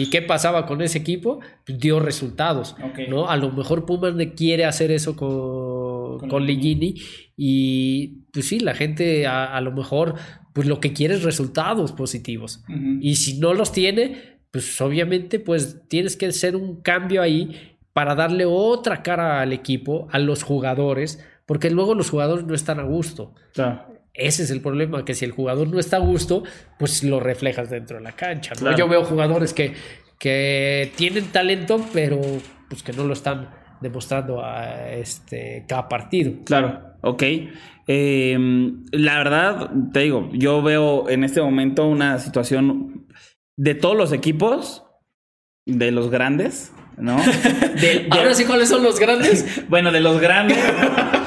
¿Y 0.00 0.10
qué 0.10 0.22
pasaba 0.22 0.64
con 0.64 0.80
ese 0.80 0.98
equipo? 0.98 1.40
Pues 1.66 1.80
dio 1.80 1.98
resultados. 1.98 2.76
¿no? 3.08 3.28
A 3.28 3.36
lo 3.36 3.50
mejor 3.50 3.84
Pumas 3.84 4.14
quiere 4.36 4.64
hacer 4.64 4.92
eso 4.92 5.16
con, 5.16 6.28
con, 6.28 6.46
Ligini 6.46 6.94
y 7.36 8.22
pues 8.32 8.46
sí, 8.46 8.60
la 8.60 8.74
gente 8.74 9.26
a, 9.26 9.60
lo 9.60 9.72
mejor 9.72 10.14
pues 10.52 10.68
lo 10.68 10.78
que 10.78 10.92
quiere 10.92 11.14
es 11.14 11.24
resultados 11.24 11.90
positivos. 11.90 12.62
Y 13.00 13.16
si 13.16 13.40
no 13.40 13.54
los 13.54 13.72
tiene, 13.72 14.38
pues 14.52 14.80
obviamente 14.80 15.40
pues 15.40 15.82
tienes 15.88 16.16
que 16.16 16.26
hacer 16.26 16.54
un 16.54 16.80
cambio 16.80 17.20
ahí 17.20 17.76
para 17.92 18.14
darle 18.14 18.44
otra 18.46 19.02
cara 19.02 19.40
al 19.40 19.52
equipo, 19.52 20.06
a 20.12 20.20
los 20.20 20.44
jugadores, 20.44 21.24
porque 21.48 21.70
luego 21.70 21.94
los 21.94 22.10
jugadores 22.10 22.44
no 22.44 22.54
están 22.54 22.78
a 22.78 22.82
gusto. 22.82 23.32
Ese 24.12 24.42
es 24.42 24.50
el 24.50 24.60
problema, 24.60 25.06
que 25.06 25.14
si 25.14 25.24
el 25.24 25.32
jugador 25.32 25.66
no 25.68 25.80
está 25.80 25.96
a 25.96 26.00
gusto, 26.00 26.42
pues 26.78 27.02
lo 27.02 27.20
reflejas 27.20 27.70
dentro 27.70 27.96
de 27.96 28.02
la 28.02 28.12
cancha. 28.12 28.52
Yo 28.76 28.86
veo 28.86 29.02
jugadores 29.04 29.54
que, 29.54 29.72
que 30.18 30.92
tienen 30.96 31.32
talento, 31.32 31.82
pero 31.94 32.20
pues 32.68 32.82
que 32.82 32.92
no 32.92 33.04
lo 33.04 33.14
están 33.14 33.48
demostrando 33.80 34.44
a 34.44 34.90
este, 34.90 35.64
cada 35.66 35.88
partido. 35.88 36.32
Claro, 36.44 36.96
ok. 37.00 37.22
Em, 37.86 38.84
la 38.92 39.16
verdad, 39.16 39.70
te 39.94 40.00
digo, 40.00 40.28
yo 40.34 40.60
veo 40.60 41.08
en 41.08 41.24
este 41.24 41.40
momento 41.40 41.86
una 41.86 42.18
situación 42.18 43.06
de 43.56 43.74
todos 43.74 43.96
los 43.96 44.12
equipos, 44.12 44.84
de 45.64 45.92
los 45.92 46.10
grandes, 46.10 46.72
¿no? 46.98 47.16
Ahora 48.10 48.34
sí, 48.34 48.44
¿cuáles 48.44 48.68
son 48.68 48.82
los 48.82 49.00
grandes? 49.00 49.62
bueno, 49.70 49.92
de 49.92 50.00
los 50.00 50.20
grandes. 50.20 50.58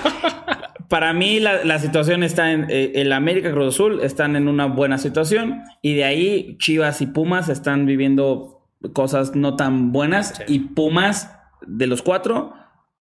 Para 0.91 1.13
mí 1.13 1.39
la, 1.39 1.79
situación 1.79 2.21
está 2.21 2.51
en 2.51 2.65
eh, 2.69 2.91
el 2.95 3.13
América 3.13 3.49
Cruz 3.53 3.75
Azul 3.75 4.01
están 4.03 4.35
en 4.35 4.49
una 4.49 4.65
buena 4.65 4.97
situación 4.97 5.63
y 5.81 5.93
de 5.93 6.03
ahí 6.03 6.57
Chivas 6.57 7.01
y 7.01 7.05
Pumas 7.05 7.47
están 7.47 7.85
viviendo 7.85 8.67
cosas 8.91 9.33
no 9.33 9.55
tan 9.55 9.93
buenas 9.93 10.43
y 10.49 10.59
Pumas 10.59 11.33
de 11.65 11.87
los 11.87 12.01
cuatro 12.01 12.55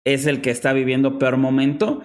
es 0.05 0.27
el 0.27 0.41
que 0.41 0.51
está 0.51 0.73
viviendo 0.73 1.19
peor 1.19 1.37
momento 1.37 2.03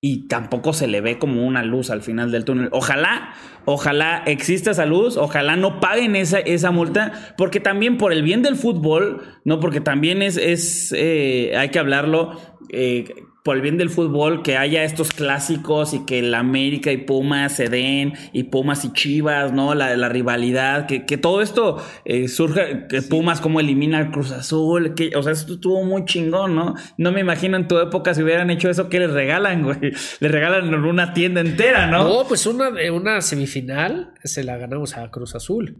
y 0.00 0.28
tampoco 0.28 0.72
se 0.72 0.86
le 0.86 1.00
ve 1.00 1.18
como 1.18 1.44
una 1.44 1.64
luz 1.64 1.90
al 1.90 2.02
final 2.02 2.30
del 2.30 2.44
túnel. 2.44 2.68
Ojalá, 2.70 3.34
ojalá 3.64 4.22
exista 4.26 4.70
esa 4.70 4.86
luz, 4.86 5.16
ojalá 5.16 5.56
no 5.56 5.80
paguen 5.80 6.14
esa, 6.14 6.38
esa 6.38 6.70
multa, 6.70 7.34
porque 7.36 7.58
también 7.58 7.98
por 7.98 8.12
el 8.12 8.22
bien 8.22 8.42
del 8.42 8.54
fútbol, 8.54 9.22
no, 9.44 9.58
porque 9.58 9.80
también 9.80 10.22
es, 10.22 10.36
es 10.36 10.94
eh, 10.96 11.56
hay 11.56 11.70
que 11.70 11.80
hablarlo, 11.80 12.38
eh, 12.68 13.06
por 13.44 13.56
el 13.56 13.62
bien 13.62 13.76
del 13.76 13.90
fútbol, 13.90 14.42
que 14.42 14.56
haya 14.56 14.84
estos 14.84 15.10
clásicos 15.10 15.92
y 15.92 16.06
que 16.06 16.20
el 16.20 16.34
América 16.34 16.90
y 16.92 16.96
Pumas 16.96 17.54
se 17.54 17.68
den, 17.68 18.14
y 18.32 18.44
Pumas 18.44 18.86
y 18.86 18.92
Chivas, 18.94 19.52
¿no? 19.52 19.74
La, 19.74 19.94
la 19.98 20.08
rivalidad, 20.08 20.86
que, 20.86 21.04
que 21.04 21.18
todo 21.18 21.42
esto 21.42 21.76
eh, 22.06 22.28
surja, 22.28 22.88
que 22.88 23.02
Pumas 23.02 23.42
como 23.42 23.60
elimina 23.60 23.98
al 23.98 24.10
Cruz 24.10 24.32
Azul, 24.32 24.94
que, 24.94 25.14
o 25.14 25.22
sea, 25.22 25.32
esto 25.32 25.54
estuvo 25.54 25.84
muy 25.84 26.06
chingón, 26.06 26.54
¿no? 26.54 26.74
No 26.96 27.12
me 27.12 27.20
imagino 27.20 27.58
en 27.58 27.68
tu 27.68 27.78
época 27.78 28.14
si 28.14 28.22
hubieran 28.22 28.48
hecho 28.48 28.70
eso, 28.70 28.88
¿qué 28.88 28.98
les 28.98 29.10
regalan, 29.10 29.62
güey? 29.62 29.78
Les 30.20 30.30
regalan 30.30 30.72
una 30.72 31.12
tienda 31.12 31.42
entera, 31.42 31.86
¿no? 31.86 32.04
No, 32.04 32.24
pues 32.26 32.46
una, 32.46 32.70
una 32.92 33.20
semifinal 33.20 34.14
se 34.24 34.42
la 34.42 34.56
ganamos 34.56 34.96
a 34.96 35.10
Cruz 35.10 35.34
Azul. 35.34 35.76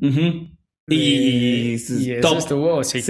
Y, 0.86 1.74
eso 1.74 2.36
estuvo, 2.36 2.84
sí, 2.84 3.02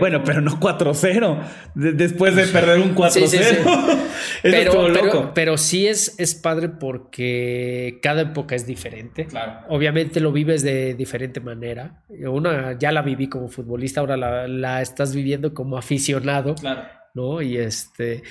Bueno, 0.00 0.22
pero 0.24 0.40
no 0.40 0.58
4-0. 0.58 1.38
después 1.74 2.34
de 2.34 2.46
perder 2.46 2.80
un 2.80 2.94
4-0. 2.94 3.98
pero, 4.42 4.88
loco. 4.88 5.32
Pero, 5.34 5.58
sí 5.58 5.86
es, 5.86 6.14
es 6.18 6.34
padre 6.34 6.70
porque 6.70 7.98
cada 8.02 8.22
época 8.22 8.54
es 8.54 8.66
diferente. 8.66 9.26
Claro. 9.26 9.66
Obviamente 9.68 10.18
lo 10.20 10.32
vives 10.32 10.62
de 10.62 10.94
diferente 10.94 11.40
manera. 11.40 12.04
Una 12.08 12.78
ya 12.78 12.90
la 12.90 13.02
viví 13.02 13.28
como 13.28 13.48
futbolista, 13.48 14.00
ahora 14.00 14.16
la, 14.16 14.48
la 14.48 14.80
estás 14.80 15.14
viviendo 15.14 15.52
como 15.52 15.76
aficionado. 15.76 16.54
Claro. 16.54 16.84
¿No? 17.12 17.42
Y 17.42 17.58
este. 17.58 18.22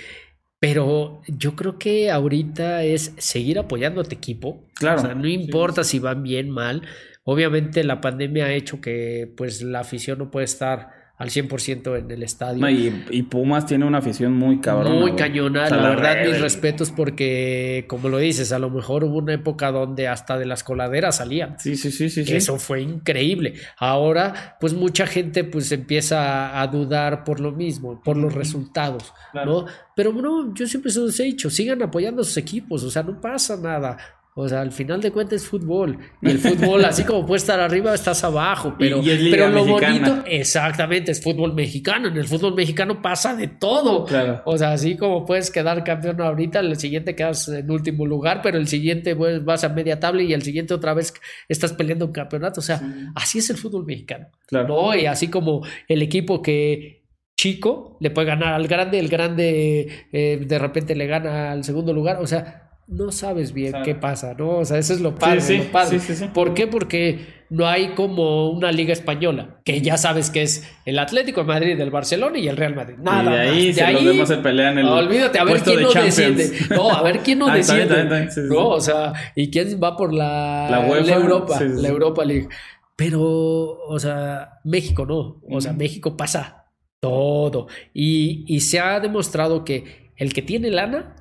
Pero 0.60 1.22
yo 1.28 1.56
creo 1.56 1.78
que 1.78 2.10
ahorita 2.10 2.84
es 2.84 3.14
seguir 3.18 3.60
apoyando 3.60 4.02
a 4.02 4.04
tu 4.04 4.16
equipo. 4.16 4.66
Claro. 4.74 5.02
O 5.02 5.06
sea, 5.06 5.14
no 5.14 5.28
importa 5.28 5.84
si 5.84 6.00
van 6.00 6.24
bien, 6.24 6.50
mal 6.50 6.82
Obviamente 7.24 7.84
la 7.84 8.02
pandemia 8.02 8.46
ha 8.46 8.54
hecho 8.54 8.82
que 8.82 9.32
pues 9.38 9.62
la 9.62 9.80
afición 9.80 10.20
no 10.20 10.32
puede 10.32 10.46
estar 10.46 11.04
al 11.16 11.30
100% 11.30 11.98
en 12.00 12.12
el 12.12 12.24
estadio. 12.24 12.68
y, 12.70 13.24
Pumas 13.24 13.66
tiene 13.66 13.86
una 13.86 14.00
afición 14.00 14.34
muy 14.34 14.60
cabrona. 14.60 15.00
Muy 15.00 15.14
cañona, 15.14 15.70
la, 15.70 15.90
verdad, 15.90 16.26
mis 16.26 16.42
respetos 16.42 16.92
porque, 16.92 17.86
como 17.88 18.10
lo 18.10 18.18
dices, 18.18 18.52
a 18.52 18.60
lo 18.60 18.70
mejor 18.70 19.04
hubo 19.04 19.20
una 19.20 19.34
época 19.34 19.72
donde 19.72 20.08
hasta 20.08 20.38
de 20.38 20.46
las 20.46 20.64
coladeras 20.64 21.18
salían. 21.18 21.58
Sí, 21.60 21.78
sí, 21.78 21.92
sí, 21.92 22.10
sí. 22.10 22.26
Eso 22.28 22.58
fue 22.58 22.82
increíble. 22.82 23.54
Ahora, 23.78 24.58
pues 24.60 24.74
mucha 24.74 25.06
gente 25.06 25.44
pues 25.44 25.72
empieza 25.72 26.60
a 26.60 26.68
dudar 26.68 27.24
por 27.24 27.40
lo 27.40 27.52
mismo, 27.52 28.02
por 28.04 28.18
los 28.18 28.34
resultados, 28.34 29.14
¿no? 29.34 29.66
Pero 29.96 30.12
bueno, 30.12 30.54
yo 30.54 30.68
siempre 30.68 30.92
se 30.92 31.00
los 31.00 31.18
he 31.20 31.24
dicho, 31.24 31.50
sigan 31.50 31.82
apoyando 31.84 32.22
a 32.22 32.26
sus 32.26 32.38
equipos, 32.38 32.84
o 32.84 32.90
sea, 32.90 33.04
no 33.04 33.22
pasa 33.22 33.56
nada. 33.56 33.98
O 34.36 34.48
sea, 34.48 34.62
al 34.62 34.72
final 34.72 35.00
de 35.00 35.12
cuentas 35.12 35.44
es 35.44 35.48
fútbol. 35.48 36.00
Y 36.22 36.32
el 36.32 36.40
fútbol, 36.40 36.84
así 36.86 37.04
como 37.04 37.26
puede 37.26 37.38
estar 37.38 37.60
arriba, 37.60 37.94
estás 37.94 38.24
abajo. 38.24 38.76
Pero, 38.80 39.02
pero 39.04 39.50
lo 39.50 39.64
bonito, 39.66 40.24
exactamente, 40.26 41.12
es 41.12 41.22
fútbol 41.22 41.54
mexicano. 41.54 42.08
En 42.08 42.18
el 42.18 42.28
fútbol 42.28 42.56
mexicano 42.56 43.02
pasa 43.02 43.36
de 43.36 43.48
todo. 43.48 44.08
O 44.46 44.58
sea, 44.58 44.72
así 44.72 44.98
como 44.98 45.26
puedes 45.26 45.52
quedar 45.52 45.84
campeón 45.84 46.20
ahorita, 46.20 46.60
el 46.62 46.76
siguiente 46.78 47.16
quedas 47.16 47.48
en 47.48 47.70
último 47.70 48.08
lugar, 48.08 48.42
pero 48.42 48.58
el 48.58 48.68
siguiente 48.68 49.16
pues, 49.16 49.46
vas 49.46 49.64
a 49.64 49.70
media 49.70 50.00
tabla 50.00 50.24
y 50.24 50.34
el 50.34 50.42
siguiente 50.42 50.74
otra 50.74 50.96
vez 50.96 51.14
estás 51.48 51.74
peleando 51.74 52.08
un 52.08 52.12
campeonato. 52.12 52.60
O 52.60 52.64
sea, 52.64 52.82
así 53.14 53.38
es 53.38 53.50
el 53.52 53.58
fútbol 53.58 53.86
mexicano. 53.86 54.28
Claro. 54.48 54.96
Y 54.96 55.06
así 55.06 55.28
como 55.28 55.64
el 55.88 56.02
equipo 56.02 56.42
que 56.42 57.04
chico 57.38 57.98
le 58.00 58.10
puede 58.10 58.28
ganar 58.28 58.54
al 58.54 58.68
grande, 58.68 59.00
el 59.00 59.10
grande 59.10 60.08
eh, 60.12 60.44
de 60.46 60.60
repente 60.60 60.96
le 60.96 61.08
gana 61.08 61.52
al 61.52 61.64
segundo 61.64 61.94
lugar. 61.94 62.22
O 62.22 62.28
sea, 62.28 62.63
no 62.88 63.12
sabes 63.12 63.54
bien 63.54 63.74
qué 63.84 63.96
pasa, 63.96 64.34
¿no? 64.38 64.58
O 64.58 64.66
sea, 64.66 64.78
eso 64.78 64.94
es 64.94 65.02
lo 65.02 65.16
padre. 65.16 65.42
Sí, 65.42 65.58
lo 65.58 65.64
padre. 65.66 66.00
Sí, 66.00 66.26
¿Por 66.34 66.54
qué? 66.54 66.68
Porque 66.68 67.44
no 67.50 67.68
hay 67.68 67.90
como 67.90 68.50
una 68.50 68.72
liga 68.72 68.94
española, 68.94 69.60
que 69.64 69.82
ya 69.82 69.98
sabes 69.98 70.30
que 70.30 70.42
es 70.42 70.68
el 70.86 71.00
Atlético 71.00 71.42
de 71.42 71.48
Madrid, 71.48 71.80
el 71.80 71.92
Barcelona 71.92 72.38
y 72.40 72.48
el 72.48 72.58
Real 72.58 72.76
Madrid. 72.76 72.96
Nada 73.00 73.46
y 73.54 73.72
de 73.72 73.82
ahí 73.84 73.94
más. 73.94 74.04
De 74.04 74.10
ahí, 74.10 74.18
los 74.18 74.28
se 74.28 74.38
pelean 74.38 74.78
el 74.78 74.88
Olvídate, 74.88 75.40
a 75.40 75.44
ver 75.44 75.62
quién 75.62 75.82
no 75.82 75.94
desciende. 75.94 76.52
No, 76.70 76.92
a 76.92 77.02
ver 77.04 77.20
quién 77.20 77.40
no 77.40 77.48
ah, 77.50 77.56
desciende. 77.56 78.30
no, 78.50 78.70
o 78.70 78.82
sea, 78.82 79.14
y 79.36 79.50
quién 79.50 79.80
va 79.82 79.96
por 79.96 80.14
la, 80.14 80.68
la, 80.70 80.80
UEFA, 80.82 81.16
Europa, 81.16 81.60
la 81.62 81.88
Europa 81.88 82.26
League. 82.26 82.50
Pero, 82.96 83.22
o 83.22 84.00
sea, 84.00 84.60
México 84.64 85.06
no. 85.06 85.42
O 85.50 85.62
sea, 85.62 85.74
México 85.74 86.18
pasa 86.18 86.66
todo. 87.00 87.68
Y, 87.94 88.46
y 88.48 88.62
se 88.62 88.80
ha 88.80 89.00
demostrado 89.00 89.64
que 89.64 90.12
el 90.18 90.34
que 90.34 90.42
tiene 90.42 90.70
lana 90.70 91.16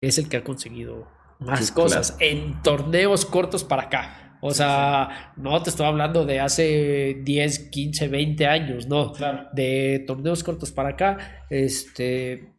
es 0.00 0.18
el 0.18 0.28
que 0.28 0.38
ha 0.38 0.44
conseguido 0.44 1.08
más 1.38 1.70
cosas 1.70 2.16
en 2.20 2.62
torneos 2.62 3.26
cortos 3.26 3.64
para 3.64 3.84
acá. 3.84 4.38
O 4.40 4.52
sea, 4.52 5.32
no 5.36 5.62
te 5.62 5.70
estoy 5.70 5.86
hablando 5.86 6.24
de 6.24 6.40
hace 6.40 7.20
10, 7.22 7.70
15, 7.70 8.08
20 8.08 8.46
años, 8.46 8.86
no. 8.86 9.12
De 9.52 10.04
torneos 10.06 10.44
cortos 10.44 10.70
para 10.70 10.90
acá, 10.90 11.46
este 11.50 12.52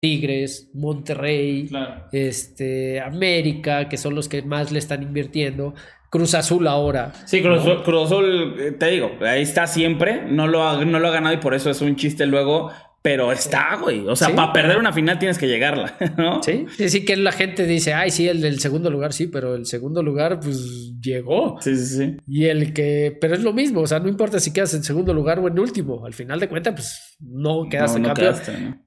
Tigres, 0.00 0.70
Monterrey, 0.74 1.70
este 2.10 3.00
América, 3.00 3.88
que 3.88 3.96
son 3.96 4.14
los 4.14 4.28
que 4.28 4.42
más 4.42 4.72
le 4.72 4.80
están 4.80 5.02
invirtiendo. 5.02 5.74
Cruz 6.10 6.34
Azul 6.34 6.66
ahora. 6.66 7.12
Sí, 7.24 7.40
Cruz, 7.40 7.64
Azul, 8.04 8.56
eh, 8.58 8.72
te 8.72 8.90
digo, 8.90 9.12
ahí 9.22 9.40
está 9.40 9.66
siempre, 9.66 10.22
no 10.28 10.46
lo, 10.46 10.84
no 10.84 10.98
lo 10.98 11.08
ha 11.08 11.12
ganado 11.12 11.34
y 11.34 11.38
por 11.38 11.54
eso 11.54 11.70
es 11.70 11.80
un 11.80 11.96
chiste 11.96 12.26
luego 12.26 12.70
pero 13.02 13.32
está, 13.32 13.76
güey. 13.80 14.06
O 14.06 14.14
sea, 14.14 14.34
para 14.34 14.52
perder 14.52 14.78
una 14.78 14.92
final 14.92 15.18
tienes 15.18 15.36
que 15.36 15.48
llegarla, 15.48 15.96
¿no? 16.16 16.42
Sí, 16.42 16.66
sí, 16.76 16.88
sí, 16.88 17.04
que 17.04 17.16
la 17.16 17.32
gente 17.32 17.66
dice, 17.66 17.92
ay, 17.94 18.12
sí, 18.12 18.28
el 18.28 18.40
del 18.40 18.60
segundo 18.60 18.90
lugar, 18.90 19.12
sí, 19.12 19.26
pero 19.26 19.56
el 19.56 19.66
segundo 19.66 20.02
lugar, 20.04 20.38
pues 20.38 20.94
llegó. 21.00 21.60
Sí, 21.60 21.76
sí, 21.76 21.96
sí. 21.96 22.16
Y 22.28 22.46
el 22.46 22.72
que, 22.72 23.16
pero 23.20 23.34
es 23.34 23.42
lo 23.42 23.52
mismo, 23.52 23.80
o 23.80 23.86
sea, 23.86 23.98
no 23.98 24.08
importa 24.08 24.38
si 24.38 24.52
quedas 24.52 24.72
en 24.74 24.84
segundo 24.84 25.12
lugar 25.12 25.40
o 25.40 25.48
en 25.48 25.58
último, 25.58 26.06
al 26.06 26.14
final 26.14 26.38
de 26.38 26.48
cuentas, 26.48 26.74
pues 26.74 27.16
no 27.20 27.68
quedas 27.68 27.96
en 27.96 28.04
campeón. 28.04 28.36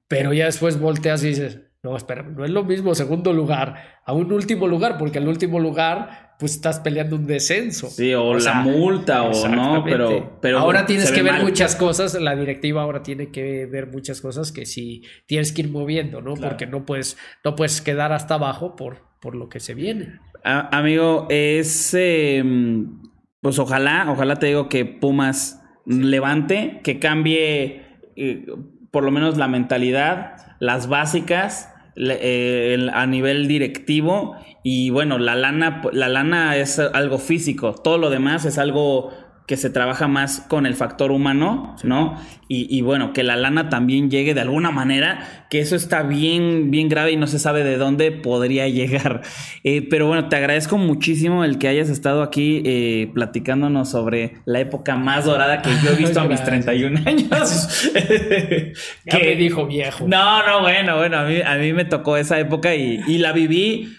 Pero 0.08 0.32
ya 0.32 0.46
después 0.46 0.80
volteas 0.80 1.22
y 1.22 1.28
dices, 1.28 1.60
No, 1.82 1.96
espera, 1.96 2.22
no 2.22 2.44
es 2.44 2.50
lo 2.50 2.64
mismo 2.64 2.94
segundo 2.94 3.32
lugar 3.32 4.00
a 4.04 4.12
un 4.12 4.32
último 4.32 4.66
lugar, 4.66 4.96
porque 4.98 5.18
el 5.18 5.28
último 5.28 5.60
lugar, 5.60 6.25
pues 6.38 6.52
estás 6.52 6.80
peleando 6.80 7.16
un 7.16 7.26
descenso. 7.26 7.88
Sí, 7.88 8.12
o, 8.14 8.34
la 8.34 8.54
multa, 8.54 9.22
o 9.22 9.48
no, 9.48 9.82
pero, 9.84 10.38
pero 10.40 10.58
ahora 10.58 10.86
tienes 10.86 11.10
que 11.10 11.22
ver 11.22 11.42
muchas 11.42 11.76
cosas. 11.76 12.14
La 12.14 12.36
directiva 12.36 12.82
ahora 12.82 13.02
tiene 13.02 13.30
que 13.30 13.66
ver 13.66 13.86
muchas 13.86 14.20
cosas 14.20 14.52
que 14.52 14.66
sí 14.66 15.02
tienes 15.26 15.52
que 15.52 15.62
ir 15.62 15.70
moviendo, 15.70 16.20
¿no? 16.20 16.34
Porque 16.34 16.66
no 16.66 16.84
puedes, 16.84 17.16
no 17.44 17.56
puedes 17.56 17.80
quedar 17.80 18.12
hasta 18.12 18.34
abajo 18.34 18.76
por, 18.76 19.02
por 19.20 19.34
lo 19.34 19.48
que 19.48 19.60
se 19.60 19.74
viene. 19.74 20.20
amigo, 20.42 21.26
es. 21.30 21.94
Em, 21.94 23.00
pues 23.40 23.58
ojalá, 23.58 24.06
ojalá 24.10 24.36
te 24.36 24.46
digo 24.46 24.68
que 24.68 24.84
Pumas 24.84 25.62
levante, 25.86 26.80
que 26.82 26.98
cambie 26.98 27.82
eh, 28.16 28.46
por 28.90 29.04
lo 29.04 29.10
menos 29.10 29.36
la 29.36 29.46
mentalidad, 29.46 30.56
las 30.58 30.88
básicas 30.88 31.72
eh, 31.96 32.88
a 32.92 33.06
nivel 33.06 33.48
directivo 33.48 34.36
y 34.62 34.90
bueno, 34.90 35.18
la 35.18 35.34
lana, 35.34 35.82
la 35.92 36.08
lana 36.08 36.56
es 36.56 36.78
algo 36.78 37.18
físico, 37.18 37.74
todo 37.74 37.98
lo 37.98 38.10
demás 38.10 38.44
es 38.44 38.58
algo 38.58 39.12
que 39.46 39.56
se 39.56 39.70
trabaja 39.70 40.08
más 40.08 40.40
con 40.40 40.66
el 40.66 40.74
factor 40.74 41.12
humano, 41.12 41.76
¿no? 41.84 42.20
Y, 42.48 42.80
bueno, 42.82 43.12
que 43.12 43.24
la 43.24 43.34
lana 43.34 43.68
también 43.70 44.08
llegue 44.08 44.32
de 44.32 44.40
alguna 44.40 44.70
manera, 44.70 45.46
que 45.50 45.58
eso 45.58 45.74
está 45.74 46.04
bien, 46.04 46.70
bien 46.70 46.88
grave 46.88 47.10
y 47.10 47.16
no 47.16 47.26
se 47.26 47.40
sabe 47.40 47.64
de 47.64 47.76
dónde 47.76 48.12
podría 48.12 48.68
llegar. 48.68 49.22
Eh, 49.64 49.86
pero 49.88 50.06
bueno, 50.06 50.28
te 50.28 50.36
agradezco 50.36 50.78
muchísimo 50.78 51.44
el 51.44 51.58
que 51.58 51.66
hayas 51.66 51.88
estado 51.88 52.22
aquí 52.22 52.62
eh, 52.64 53.10
platicándonos 53.14 53.90
sobre 53.90 54.36
la 54.44 54.60
época 54.60 54.94
más 54.94 55.24
dorada 55.24 55.60
que 55.60 55.70
yo 55.82 55.90
he 55.90 55.96
visto 55.96 56.20
a 56.20 56.24
mis 56.24 56.42
31 56.42 57.00
años. 57.04 57.90
que 57.92 59.18
me 59.18 59.34
dijo 59.34 59.66
viejo. 59.66 60.06
No, 60.06 60.46
no, 60.46 60.60
bueno, 60.60 60.96
bueno, 60.98 61.18
a 61.18 61.24
mí, 61.24 61.40
a 61.40 61.56
mí 61.56 61.72
me 61.72 61.84
tocó 61.84 62.16
esa 62.16 62.38
época 62.38 62.76
y, 62.76 63.00
y 63.08 63.18
la 63.18 63.32
viví, 63.32 63.92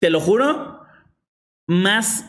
te 0.00 0.08
lo 0.08 0.20
juro, 0.20 0.80
más, 1.66 2.26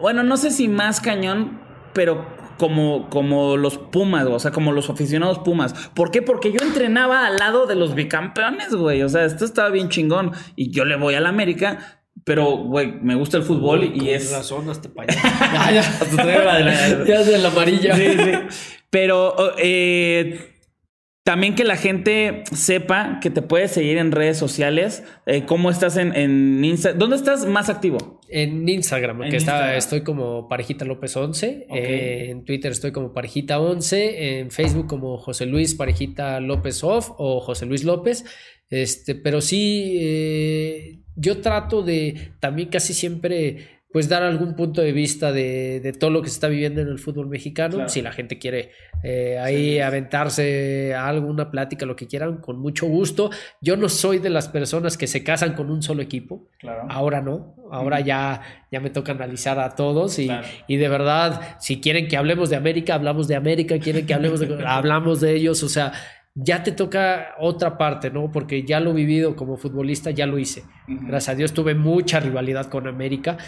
bueno, 0.00 0.24
no 0.24 0.36
sé 0.36 0.50
si 0.50 0.66
más 0.66 1.00
cañón, 1.00 1.67
pero 1.98 2.24
como, 2.58 3.10
como 3.10 3.56
los 3.56 3.76
Pumas, 3.76 4.24
o 4.26 4.38
sea, 4.38 4.52
como 4.52 4.70
los 4.70 4.88
aficionados 4.88 5.40
Pumas. 5.40 5.72
¿Por 5.94 6.12
qué? 6.12 6.22
Porque 6.22 6.52
yo 6.52 6.64
entrenaba 6.64 7.26
al 7.26 7.38
lado 7.38 7.66
de 7.66 7.74
los 7.74 7.96
bicampeones, 7.96 8.72
güey. 8.72 9.02
O 9.02 9.08
sea, 9.08 9.24
esto 9.24 9.44
estaba 9.44 9.68
bien 9.70 9.88
chingón. 9.88 10.30
Y 10.54 10.70
yo 10.70 10.84
le 10.84 10.94
voy 10.94 11.16
a 11.16 11.20
la 11.20 11.30
América, 11.30 12.04
pero, 12.22 12.56
güey, 12.58 12.92
me 13.02 13.16
gusta 13.16 13.36
el 13.36 13.42
fútbol 13.42 13.82
y 13.82 14.10
es. 14.10 14.30
razón, 14.30 14.70
hasta 14.70 14.88
para 14.90 15.12
allá. 15.12 15.82
ya, 17.04 17.04
ya, 17.04 17.24
de 17.24 17.38
la 17.38 17.48
amarilla. 17.48 17.96
Sí, 17.96 18.06
sí. 18.16 18.32
Pero, 18.90 19.34
eh 19.58 20.54
también 21.24 21.54
que 21.54 21.64
la 21.64 21.76
gente 21.76 22.44
sepa 22.54 23.18
que 23.20 23.28
te 23.28 23.42
puedes 23.42 23.72
seguir 23.72 23.98
en 23.98 24.12
redes 24.12 24.38
sociales. 24.38 25.02
Eh, 25.26 25.44
¿Cómo 25.44 25.68
estás 25.68 25.98
en, 25.98 26.16
en 26.16 26.64
Instagram? 26.64 26.98
¿Dónde 26.98 27.16
estás 27.16 27.44
más 27.44 27.68
activo? 27.68 28.17
En 28.30 28.68
Instagram, 28.68 29.30
que 29.30 29.36
Está, 29.36 29.76
estoy 29.76 30.02
como 30.02 30.48
Parejita 30.48 30.84
López 30.84 31.16
11. 31.16 31.66
Eh, 31.70 32.26
en 32.30 32.44
Twitter 32.44 32.72
estoy 32.72 32.92
como 32.92 33.12
Parejita 33.12 33.58
11. 33.58 34.40
En 34.40 34.50
Facebook 34.50 34.86
como 34.86 35.18
José 35.18 35.46
Luis 35.46 35.74
Parejita 35.74 36.38
López 36.40 36.84
Off 36.84 37.10
o 37.16 37.40
José 37.40 37.66
Luis 37.66 37.84
López. 37.84 38.24
Este, 38.70 39.14
pero 39.14 39.40
sí, 39.40 39.98
eh, 40.00 40.98
yo 41.16 41.40
trato 41.40 41.82
de 41.82 42.32
también 42.38 42.68
casi 42.68 42.92
siempre 42.92 43.77
pues 43.90 44.08
dar 44.08 44.22
algún 44.22 44.54
punto 44.54 44.82
de 44.82 44.92
vista 44.92 45.32
de, 45.32 45.94
todo 45.98 46.10
lo 46.10 46.20
que 46.20 46.28
se 46.28 46.34
está 46.34 46.48
viviendo 46.48 46.82
en 46.82 46.88
el 46.88 46.98
fútbol 46.98 47.28
mexicano. 47.28 47.88
Si 47.88 48.02
la 48.02 48.12
gente 48.12 48.38
quiere 48.38 48.72
eh, 49.02 49.38
ahí 49.38 49.80
aventarse 49.80 50.94
a 50.94 51.08
alguna 51.08 51.50
plática, 51.50 51.86
lo 51.86 51.96
que 51.96 52.06
quieran, 52.06 52.38
con 52.38 52.58
mucho 52.58 52.86
gusto. 52.86 53.30
Yo 53.62 53.78
no 53.78 53.88
soy 53.88 54.18
de 54.18 54.28
las 54.28 54.48
personas 54.48 54.98
que 54.98 55.06
se 55.06 55.24
casan 55.24 55.54
con 55.54 55.70
un 55.70 55.82
solo 55.82 56.02
equipo. 56.02 56.48
Ahora 56.90 57.22
no. 57.22 57.54
Ahora 57.70 58.00
ya, 58.00 58.66
ya 58.70 58.80
me 58.80 58.90
toca 58.90 59.12
analizar 59.12 59.58
a 59.58 59.74
todos 59.74 60.18
y, 60.18 60.30
y, 60.66 60.76
de 60.76 60.88
verdad, 60.88 61.56
si 61.58 61.80
quieren 61.80 62.08
que 62.08 62.16
hablemos 62.16 62.50
de 62.50 62.56
América, 62.56 62.94
hablamos 62.94 63.26
de 63.26 63.36
América. 63.36 63.78
Quieren 63.78 64.06
que 64.06 64.12
hablemos 64.12 64.40
de... 64.40 64.48
hablamos 64.66 65.20
de 65.20 65.34
ellos. 65.34 65.62
O 65.62 65.68
sea, 65.68 65.92
ya 66.40 66.62
te 66.62 66.72
toca 66.72 67.34
otra 67.40 67.76
parte, 67.76 68.10
¿no? 68.10 68.30
Porque 68.30 68.62
ya 68.62 68.78
lo 68.78 68.90
he 68.90 68.94
vivido 68.94 69.34
como 69.34 69.56
futbolista, 69.56 70.12
ya 70.12 70.26
lo 70.26 70.38
hice. 70.38 70.62
Gracias 70.86 71.34
a 71.34 71.34
Dios 71.34 71.52
tuve 71.52 71.74
mucha 71.74 72.20
rivalidad 72.20 72.66
con 72.66 72.86
América, 72.86 73.38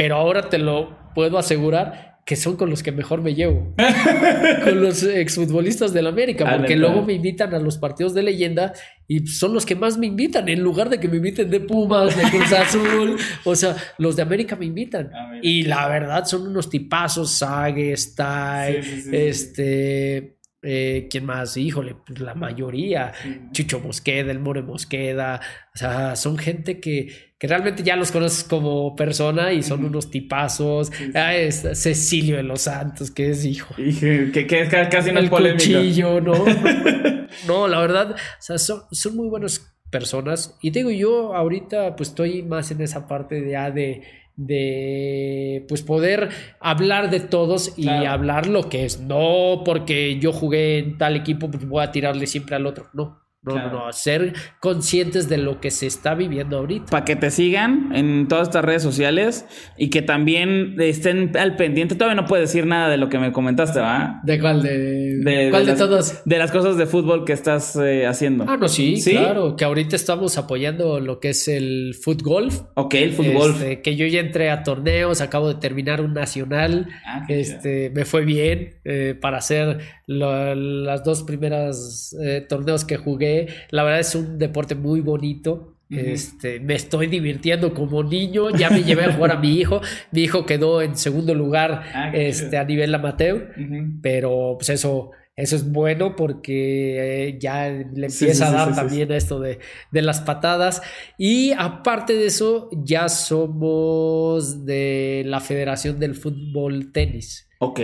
pero 0.00 0.16
ahora 0.16 0.48
te 0.48 0.56
lo 0.56 0.96
puedo 1.14 1.36
asegurar 1.36 2.22
que 2.24 2.34
son 2.34 2.56
con 2.56 2.70
los 2.70 2.82
que 2.82 2.90
mejor 2.90 3.20
me 3.20 3.34
llevo. 3.34 3.74
con 4.64 4.80
los 4.80 5.02
exfutbolistas 5.02 5.92
del 5.92 6.06
América, 6.06 6.46
ah, 6.48 6.56
porque 6.56 6.74
luego 6.74 7.02
me 7.02 7.12
invitan 7.12 7.52
a 7.52 7.58
los 7.58 7.76
partidos 7.76 8.14
de 8.14 8.22
leyenda 8.22 8.72
y 9.06 9.26
son 9.26 9.52
los 9.52 9.66
que 9.66 9.74
más 9.74 9.98
me 9.98 10.06
invitan, 10.06 10.48
en 10.48 10.62
lugar 10.62 10.88
de 10.88 10.98
que 10.98 11.06
me 11.06 11.18
inviten 11.18 11.50
de 11.50 11.60
Pumas, 11.60 12.16
de 12.16 12.22
Cruz 12.30 12.50
Azul. 12.54 13.16
o 13.44 13.54
sea, 13.54 13.76
los 13.98 14.16
de 14.16 14.22
América 14.22 14.56
me 14.56 14.64
invitan. 14.64 15.10
Y 15.42 15.64
la 15.64 15.86
verdad 15.86 16.24
son 16.24 16.46
unos 16.46 16.70
tipazos, 16.70 17.32
Sage, 17.32 17.94
Style, 17.94 18.80
este 19.12 20.39
eh, 20.62 21.08
¿Quién 21.10 21.24
más? 21.24 21.56
Híjole, 21.56 21.96
pues, 22.06 22.20
la 22.20 22.34
mayoría. 22.34 23.12
Chucho 23.52 23.80
Mosqueda, 23.80 24.30
el 24.30 24.40
More 24.40 24.62
Mosqueda. 24.62 25.40
O 25.74 25.78
sea, 25.78 26.16
son 26.16 26.36
gente 26.36 26.80
que, 26.80 27.32
que 27.38 27.46
realmente 27.46 27.82
ya 27.82 27.96
los 27.96 28.12
conoces 28.12 28.44
como 28.44 28.94
persona 28.94 29.52
y 29.52 29.62
son 29.62 29.84
unos 29.84 30.10
tipazos. 30.10 30.92
Ah, 31.14 31.32
Cecilio 31.50 32.36
de 32.36 32.42
los 32.42 32.62
Santos, 32.62 33.10
que 33.10 33.30
es 33.30 33.44
hijo. 33.44 33.74
Que, 33.76 34.46
que, 34.46 34.60
es 34.60 34.68
casi 34.68 35.12
no 35.12 35.20
el 35.20 35.30
cuchillo, 35.30 36.20
¿no? 36.20 36.34
no, 37.46 37.66
la 37.66 37.80
verdad, 37.80 38.10
o 38.12 38.42
sea, 38.42 38.58
son, 38.58 38.82
son 38.90 39.16
muy 39.16 39.28
buenas 39.28 39.74
personas. 39.90 40.58
Y 40.60 40.70
digo, 40.70 40.90
yo 40.90 41.34
ahorita 41.34 41.96
pues 41.96 42.10
estoy 42.10 42.42
más 42.42 42.70
en 42.70 42.80
esa 42.82 43.06
parte 43.06 43.48
ya 43.50 43.70
de 43.70 44.02
de 44.40 45.66
pues 45.68 45.82
poder 45.82 46.30
hablar 46.60 47.10
de 47.10 47.20
todos 47.20 47.74
y 47.76 47.88
hablar 47.88 48.46
lo 48.46 48.70
que 48.70 48.86
es, 48.86 48.98
no 49.00 49.62
porque 49.64 50.18
yo 50.18 50.32
jugué 50.32 50.78
en 50.78 50.96
tal 50.96 51.14
equipo 51.14 51.50
pues 51.50 51.68
voy 51.68 51.82
a 51.82 51.92
tirarle 51.92 52.26
siempre 52.26 52.56
al 52.56 52.66
otro, 52.66 52.88
no. 52.94 53.20
No, 53.42 53.54
no, 53.54 53.86
no, 53.86 53.92
ser 53.94 54.34
conscientes 54.60 55.30
de 55.30 55.38
lo 55.38 55.62
que 55.62 55.70
se 55.70 55.86
está 55.86 56.14
viviendo 56.14 56.58
ahorita. 56.58 56.90
Para 56.90 57.06
que 57.06 57.16
te 57.16 57.30
sigan 57.30 57.90
en 57.94 58.28
todas 58.28 58.48
estas 58.48 58.62
redes 58.62 58.82
sociales 58.82 59.46
y 59.78 59.88
que 59.88 60.02
también 60.02 60.76
estén 60.78 61.34
al 61.38 61.56
pendiente. 61.56 61.94
Todavía 61.94 62.20
no 62.20 62.26
puedes 62.26 62.50
decir 62.50 62.66
nada 62.66 62.90
de 62.90 62.98
lo 62.98 63.08
que 63.08 63.18
me 63.18 63.32
comentaste, 63.32 63.80
¿va? 63.80 64.20
¿De 64.24 64.38
cuál? 64.38 64.62
¿De, 64.62 65.48
cuál 65.50 65.64
de, 65.64 65.72
todos? 65.72 66.20
De 66.26 66.36
las 66.36 66.52
cosas 66.52 66.76
de 66.76 66.84
fútbol 66.84 67.24
que 67.24 67.32
estás 67.32 67.76
eh, 67.76 68.06
haciendo. 68.06 68.44
Ah, 68.46 68.58
no, 68.58 68.68
sí, 68.68 69.02
claro. 69.02 69.56
Que 69.56 69.64
ahorita 69.64 69.96
estamos 69.96 70.36
apoyando 70.36 71.00
lo 71.00 71.18
que 71.18 71.30
es 71.30 71.48
el 71.48 71.94
fútbol. 71.98 72.50
Ok, 72.74 72.92
el 72.92 73.12
fútbol. 73.14 73.52
Este, 73.52 73.80
que 73.80 73.96
yo 73.96 74.06
ya 74.06 74.20
entré 74.20 74.50
a 74.50 74.64
torneos, 74.64 75.22
acabo 75.22 75.48
de 75.48 75.54
terminar 75.54 76.02
un 76.02 76.12
nacional. 76.12 76.88
Ah, 77.06 77.24
este, 77.28 77.88
me 77.88 78.04
fue 78.04 78.26
bien 78.26 78.80
eh, 78.84 79.16
para 79.18 79.38
hacer 79.38 79.78
las 80.06 81.04
dos 81.04 81.22
primeras 81.22 82.14
eh, 82.22 82.44
torneos 82.46 82.84
que 82.84 82.98
jugué. 82.98 83.29
La 83.70 83.82
verdad 83.82 84.00
es 84.00 84.14
un 84.14 84.38
deporte 84.38 84.74
muy 84.74 85.00
bonito. 85.00 85.76
Este, 85.90 86.60
me 86.60 86.74
estoy 86.74 87.08
divirtiendo 87.08 87.74
como 87.74 88.04
niño, 88.04 88.50
ya 88.50 88.70
me 88.70 88.84
llevé 88.84 89.06
a 89.06 89.12
jugar 89.12 89.32
a 89.32 89.40
mi 89.40 89.58
hijo, 89.58 89.80
mi 90.12 90.22
hijo 90.22 90.46
quedó 90.46 90.82
en 90.82 90.96
segundo 90.96 91.34
lugar 91.34 91.82
ah, 91.92 92.12
este, 92.14 92.58
a 92.58 92.64
nivel 92.64 92.94
amateur, 92.94 93.52
pero 94.00 94.54
pues 94.56 94.68
eso, 94.68 95.10
eso 95.34 95.56
es 95.56 95.68
bueno 95.68 96.14
porque 96.14 97.30
eh, 97.30 97.38
ya 97.40 97.68
le 97.68 98.06
empieza 98.06 98.48
a 98.48 98.52
dar 98.52 98.74
también 98.76 99.10
esto 99.10 99.40
de, 99.40 99.58
de, 99.90 100.02
las 100.02 100.20
patadas. 100.20 100.80
Y 101.18 101.52
aparte 101.58 102.12
de 102.12 102.26
eso, 102.26 102.70
ya 102.72 103.08
somos 103.08 104.64
de 104.64 105.24
la 105.26 105.40
Federación 105.40 105.98
del 105.98 106.14
Fútbol 106.14 106.92
Tenis. 106.92 107.49
Ok. 107.62 107.78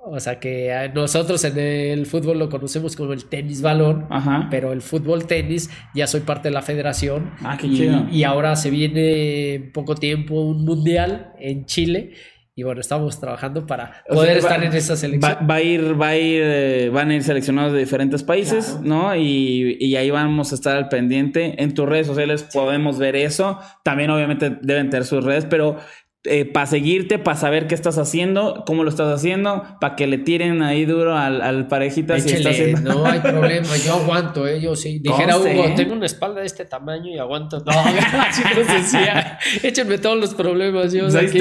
O 0.00 0.18
sea 0.18 0.40
que 0.40 0.90
nosotros 0.92 1.44
en 1.44 1.56
el 1.56 2.06
fútbol 2.06 2.40
lo 2.40 2.48
conocemos 2.48 2.96
como 2.96 3.12
el 3.12 3.26
tenis 3.26 3.62
balón, 3.62 4.08
pero 4.50 4.72
el 4.72 4.82
fútbol 4.82 5.26
tenis 5.26 5.70
ya 5.94 6.08
soy 6.08 6.22
parte 6.22 6.48
de 6.48 6.54
la 6.54 6.62
federación. 6.62 7.30
Ah, 7.44 7.56
qué 7.56 7.70
chido. 7.70 8.08
Y 8.10 8.24
ahora 8.24 8.56
se 8.56 8.70
viene 8.70 9.54
en 9.54 9.72
poco 9.72 9.94
tiempo 9.94 10.34
un 10.34 10.64
mundial 10.64 11.32
en 11.38 11.64
Chile. 11.66 12.10
Y 12.56 12.64
bueno, 12.64 12.80
estamos 12.80 13.20
trabajando 13.20 13.66
para 13.66 14.02
poder 14.08 14.38
estar 14.38 14.62
en 14.64 14.72
esa 14.72 14.96
selección. 14.96 15.48
Va, 15.48 15.54
a 15.54 15.62
ir, 15.62 15.98
va 15.98 16.08
a 16.08 16.16
ir, 16.16 16.42
eh, 16.44 16.90
van 16.92 17.10
a 17.10 17.14
ir 17.14 17.22
seleccionados 17.22 17.72
de 17.72 17.78
diferentes 17.78 18.24
países, 18.24 18.80
¿no? 18.82 19.14
Y, 19.14 19.76
y, 19.78 19.94
ahí 19.94 20.10
vamos 20.10 20.50
a 20.50 20.56
estar 20.56 20.76
al 20.76 20.88
pendiente. 20.88 21.62
En 21.62 21.72
tus 21.72 21.88
redes 21.88 22.08
sociales 22.08 22.42
podemos 22.52 22.98
ver 22.98 23.14
eso. 23.14 23.60
También 23.84 24.10
obviamente 24.10 24.58
deben 24.60 24.90
tener 24.90 25.06
sus 25.06 25.24
redes, 25.24 25.46
pero 25.48 25.76
eh, 26.24 26.44
para 26.44 26.66
seguirte, 26.66 27.18
para 27.18 27.38
saber 27.38 27.66
qué 27.66 27.74
estás 27.74 27.96
haciendo, 27.96 28.64
cómo 28.66 28.84
lo 28.84 28.90
estás 28.90 29.08
haciendo, 29.08 29.64
para 29.80 29.96
que 29.96 30.06
le 30.06 30.18
tiren 30.18 30.60
ahí 30.62 30.84
duro 30.84 31.16
al, 31.16 31.40
al 31.40 31.66
parejita. 31.66 32.18
No 32.82 33.06
hay 33.06 33.20
problema, 33.20 33.74
yo 33.78 33.94
aguanto, 33.94 34.46
¿eh? 34.46 34.60
yo 34.60 34.76
sí. 34.76 34.98
Dijera 34.98 35.38
Hugo, 35.38 35.72
tengo 35.74 35.94
una 35.94 36.04
espalda 36.04 36.40
de 36.40 36.46
este 36.46 36.66
tamaño 36.66 37.10
y 37.10 37.18
aguanto. 37.18 37.64
No, 37.64 37.72
decía. 38.74 39.38
Échenme 39.62 39.96
todos 39.96 40.18
los 40.18 40.34
problemas, 40.34 40.92
yo. 40.92 41.08
Pues 41.08 41.32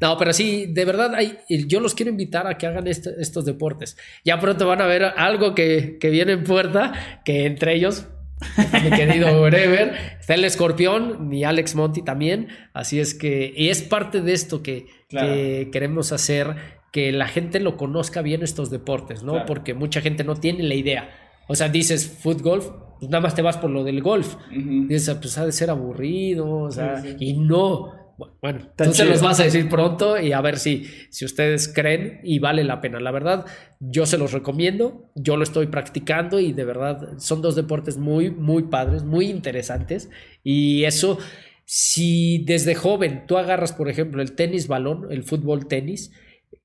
no, 0.00 0.16
pero 0.16 0.32
sí, 0.32 0.66
de 0.66 0.84
verdad, 0.84 1.14
hay, 1.14 1.38
yo 1.68 1.78
los 1.78 1.94
quiero 1.94 2.10
invitar 2.10 2.48
a 2.48 2.58
que 2.58 2.66
hagan 2.66 2.88
estos 2.88 3.44
deportes. 3.44 3.96
Ya 4.24 4.40
pronto 4.40 4.66
van 4.66 4.80
a 4.80 4.86
ver 4.86 5.04
algo 5.04 5.54
que, 5.54 5.98
que 6.00 6.10
viene 6.10 6.32
en 6.32 6.42
puerta, 6.42 7.20
que 7.24 7.44
entre 7.46 7.74
ellos 7.74 8.06
mi 8.84 8.90
querido 8.90 9.42
Wherever. 9.42 9.94
Está 10.18 10.34
el 10.34 10.44
escorpión, 10.44 11.28
mi 11.28 11.44
Alex 11.44 11.74
Monti 11.74 12.02
también. 12.02 12.48
Así 12.72 13.00
es 13.00 13.14
que, 13.14 13.52
y 13.56 13.68
es 13.68 13.82
parte 13.82 14.20
de 14.20 14.32
esto 14.32 14.62
que, 14.62 14.86
que 15.08 15.68
queremos 15.72 16.12
hacer, 16.12 16.56
que 16.92 17.12
la 17.12 17.28
gente 17.28 17.60
lo 17.60 17.76
conozca 17.76 18.22
bien 18.22 18.42
estos 18.42 18.70
deportes, 18.70 19.22
¿no? 19.22 19.46
Porque 19.46 19.74
mucha 19.74 20.00
gente 20.00 20.24
no 20.24 20.36
tiene 20.36 20.62
la 20.62 20.74
idea. 20.74 21.10
O 21.48 21.54
sea, 21.54 21.68
dices 21.68 22.06
foot 22.22 22.42
golf, 22.42 22.68
pues 22.98 23.10
nada 23.10 23.22
más 23.22 23.34
te 23.34 23.42
vas 23.42 23.56
por 23.56 23.70
lo 23.70 23.82
del 23.82 24.02
golf. 24.02 24.36
Dices, 24.50 25.16
pues 25.20 25.36
ha 25.38 25.46
de 25.46 25.52
ser 25.52 25.70
aburrido, 25.70 26.48
o 26.48 26.70
sea, 26.70 27.02
y 27.18 27.34
no. 27.34 28.09
Bueno, 28.40 28.60
entonces 28.60 29.08
los 29.08 29.22
vas 29.22 29.40
a 29.40 29.44
decir 29.44 29.68
pronto 29.68 30.18
y 30.20 30.32
a 30.32 30.40
ver 30.40 30.58
si, 30.58 30.86
si 31.10 31.24
ustedes 31.24 31.68
creen 31.68 32.20
y 32.22 32.38
vale 32.38 32.64
la 32.64 32.80
pena. 32.80 33.00
La 33.00 33.10
verdad, 33.10 33.46
yo 33.78 34.06
se 34.06 34.18
los 34.18 34.32
recomiendo, 34.32 35.10
yo 35.14 35.36
lo 35.36 35.42
estoy 35.42 35.66
practicando 35.66 36.40
y 36.40 36.52
de 36.52 36.64
verdad 36.64 37.18
son 37.18 37.42
dos 37.42 37.56
deportes 37.56 37.96
muy, 37.96 38.30
muy 38.30 38.64
padres, 38.64 39.04
muy 39.04 39.26
interesantes. 39.26 40.10
Y 40.42 40.84
eso, 40.84 41.18
si 41.64 42.44
desde 42.44 42.74
joven 42.74 43.24
tú 43.26 43.38
agarras, 43.38 43.72
por 43.72 43.88
ejemplo, 43.88 44.22
el 44.22 44.32
tenis 44.32 44.68
balón, 44.68 45.08
el 45.10 45.24
fútbol 45.24 45.66
tenis, 45.66 46.12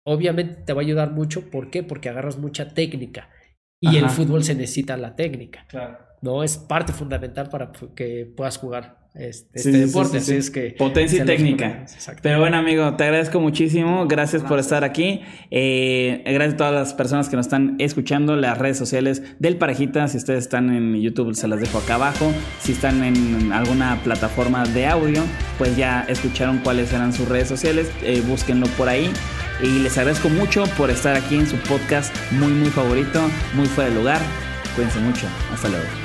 obviamente 0.03 0.64
te 0.65 0.73
va 0.73 0.82
a 0.82 0.86
ayudar 0.86 1.11
mucho. 1.11 1.49
¿Por 1.49 1.69
qué? 1.69 1.84
Porque 1.84 2.10
agarras 2.10 2.38
mucha 2.38 2.73
técnica 2.73 3.30
y 3.80 3.98
el 3.98 4.10
fútbol 4.10 4.44
se 4.44 4.56
necesita 4.56 4.98
la 4.98 5.15
técnica. 5.15 5.65
Claro. 5.68 5.98
¿no? 6.22 6.44
Es 6.44 6.57
parte 6.57 6.91
fundamental 6.91 7.49
para 7.49 7.72
que 7.95 8.26
puedas 8.36 8.57
jugar 8.57 9.05
este, 9.16 9.48
este 9.54 9.72
deporte. 9.72 10.18
es 10.18 10.52
que 10.52 10.76
Potencia 10.78 11.24
y 11.24 11.26
técnica. 11.26 11.86
Pero 12.22 12.40
bueno, 12.40 12.58
amigo, 12.58 12.96
te 12.96 13.06
agradezco 13.06 13.40
muchísimo. 13.40 14.08
Gracias 14.08 14.44
por 14.44 14.60
estar 14.60 14.84
aquí. 14.84 15.22
Eh, 15.52 16.22
gracias 16.26 16.56
a 16.56 16.58
todas 16.58 16.74
las 16.74 16.94
personas 16.94 17.30
que 17.30 17.38
nos 17.38 17.46
están 17.46 17.76
escuchando. 17.80 18.36
Las 18.36 18.58
redes 18.58 18.78
sociales 18.78 19.24
del 19.40 19.58
Parejita, 19.58 20.08
si 20.08 20.18
ustedes 20.18 20.44
están 20.44 20.70
en 20.70 21.00
YouTube, 21.02 21.34
se 21.34 21.48
las 21.48 21.62
dejo 21.62 21.78
acá 21.78 21.96
abajo. 21.96 22.32
Si 22.60 22.74
están 22.74 23.04
en 23.04 23.52
alguna 23.54 24.00
plataforma 24.04 24.66
de 24.66 24.88
audio, 24.88 25.24
pues 25.58 25.78
ya 25.78 26.06
escucharon 26.10 26.60
cuáles 26.60 26.92
eran 26.92 27.14
sus 27.14 27.30
redes 27.30 27.48
sociales. 27.48 27.90
Eh, 28.04 28.22
búsquenlo 28.28 28.68
por 28.78 28.90
ahí. 28.90 29.10
Y 29.64 29.80
les 29.80 29.98
agradezco 29.98 30.28
mucho 30.28 30.66
por 30.78 30.90
estar 30.90 31.16
aquí 31.16 31.36
en 31.36 31.48
su 31.48 31.56
podcast 31.58 32.14
muy, 32.32 32.52
muy 32.52 32.70
favorito, 32.70 33.22
muy 33.54 33.68
fuera 33.68 33.90
de 33.90 33.96
lugar. 33.96 34.20
Cuídense 34.76 35.00
mucho. 35.00 35.26
Hasta 35.54 35.70
luego. 35.70 36.05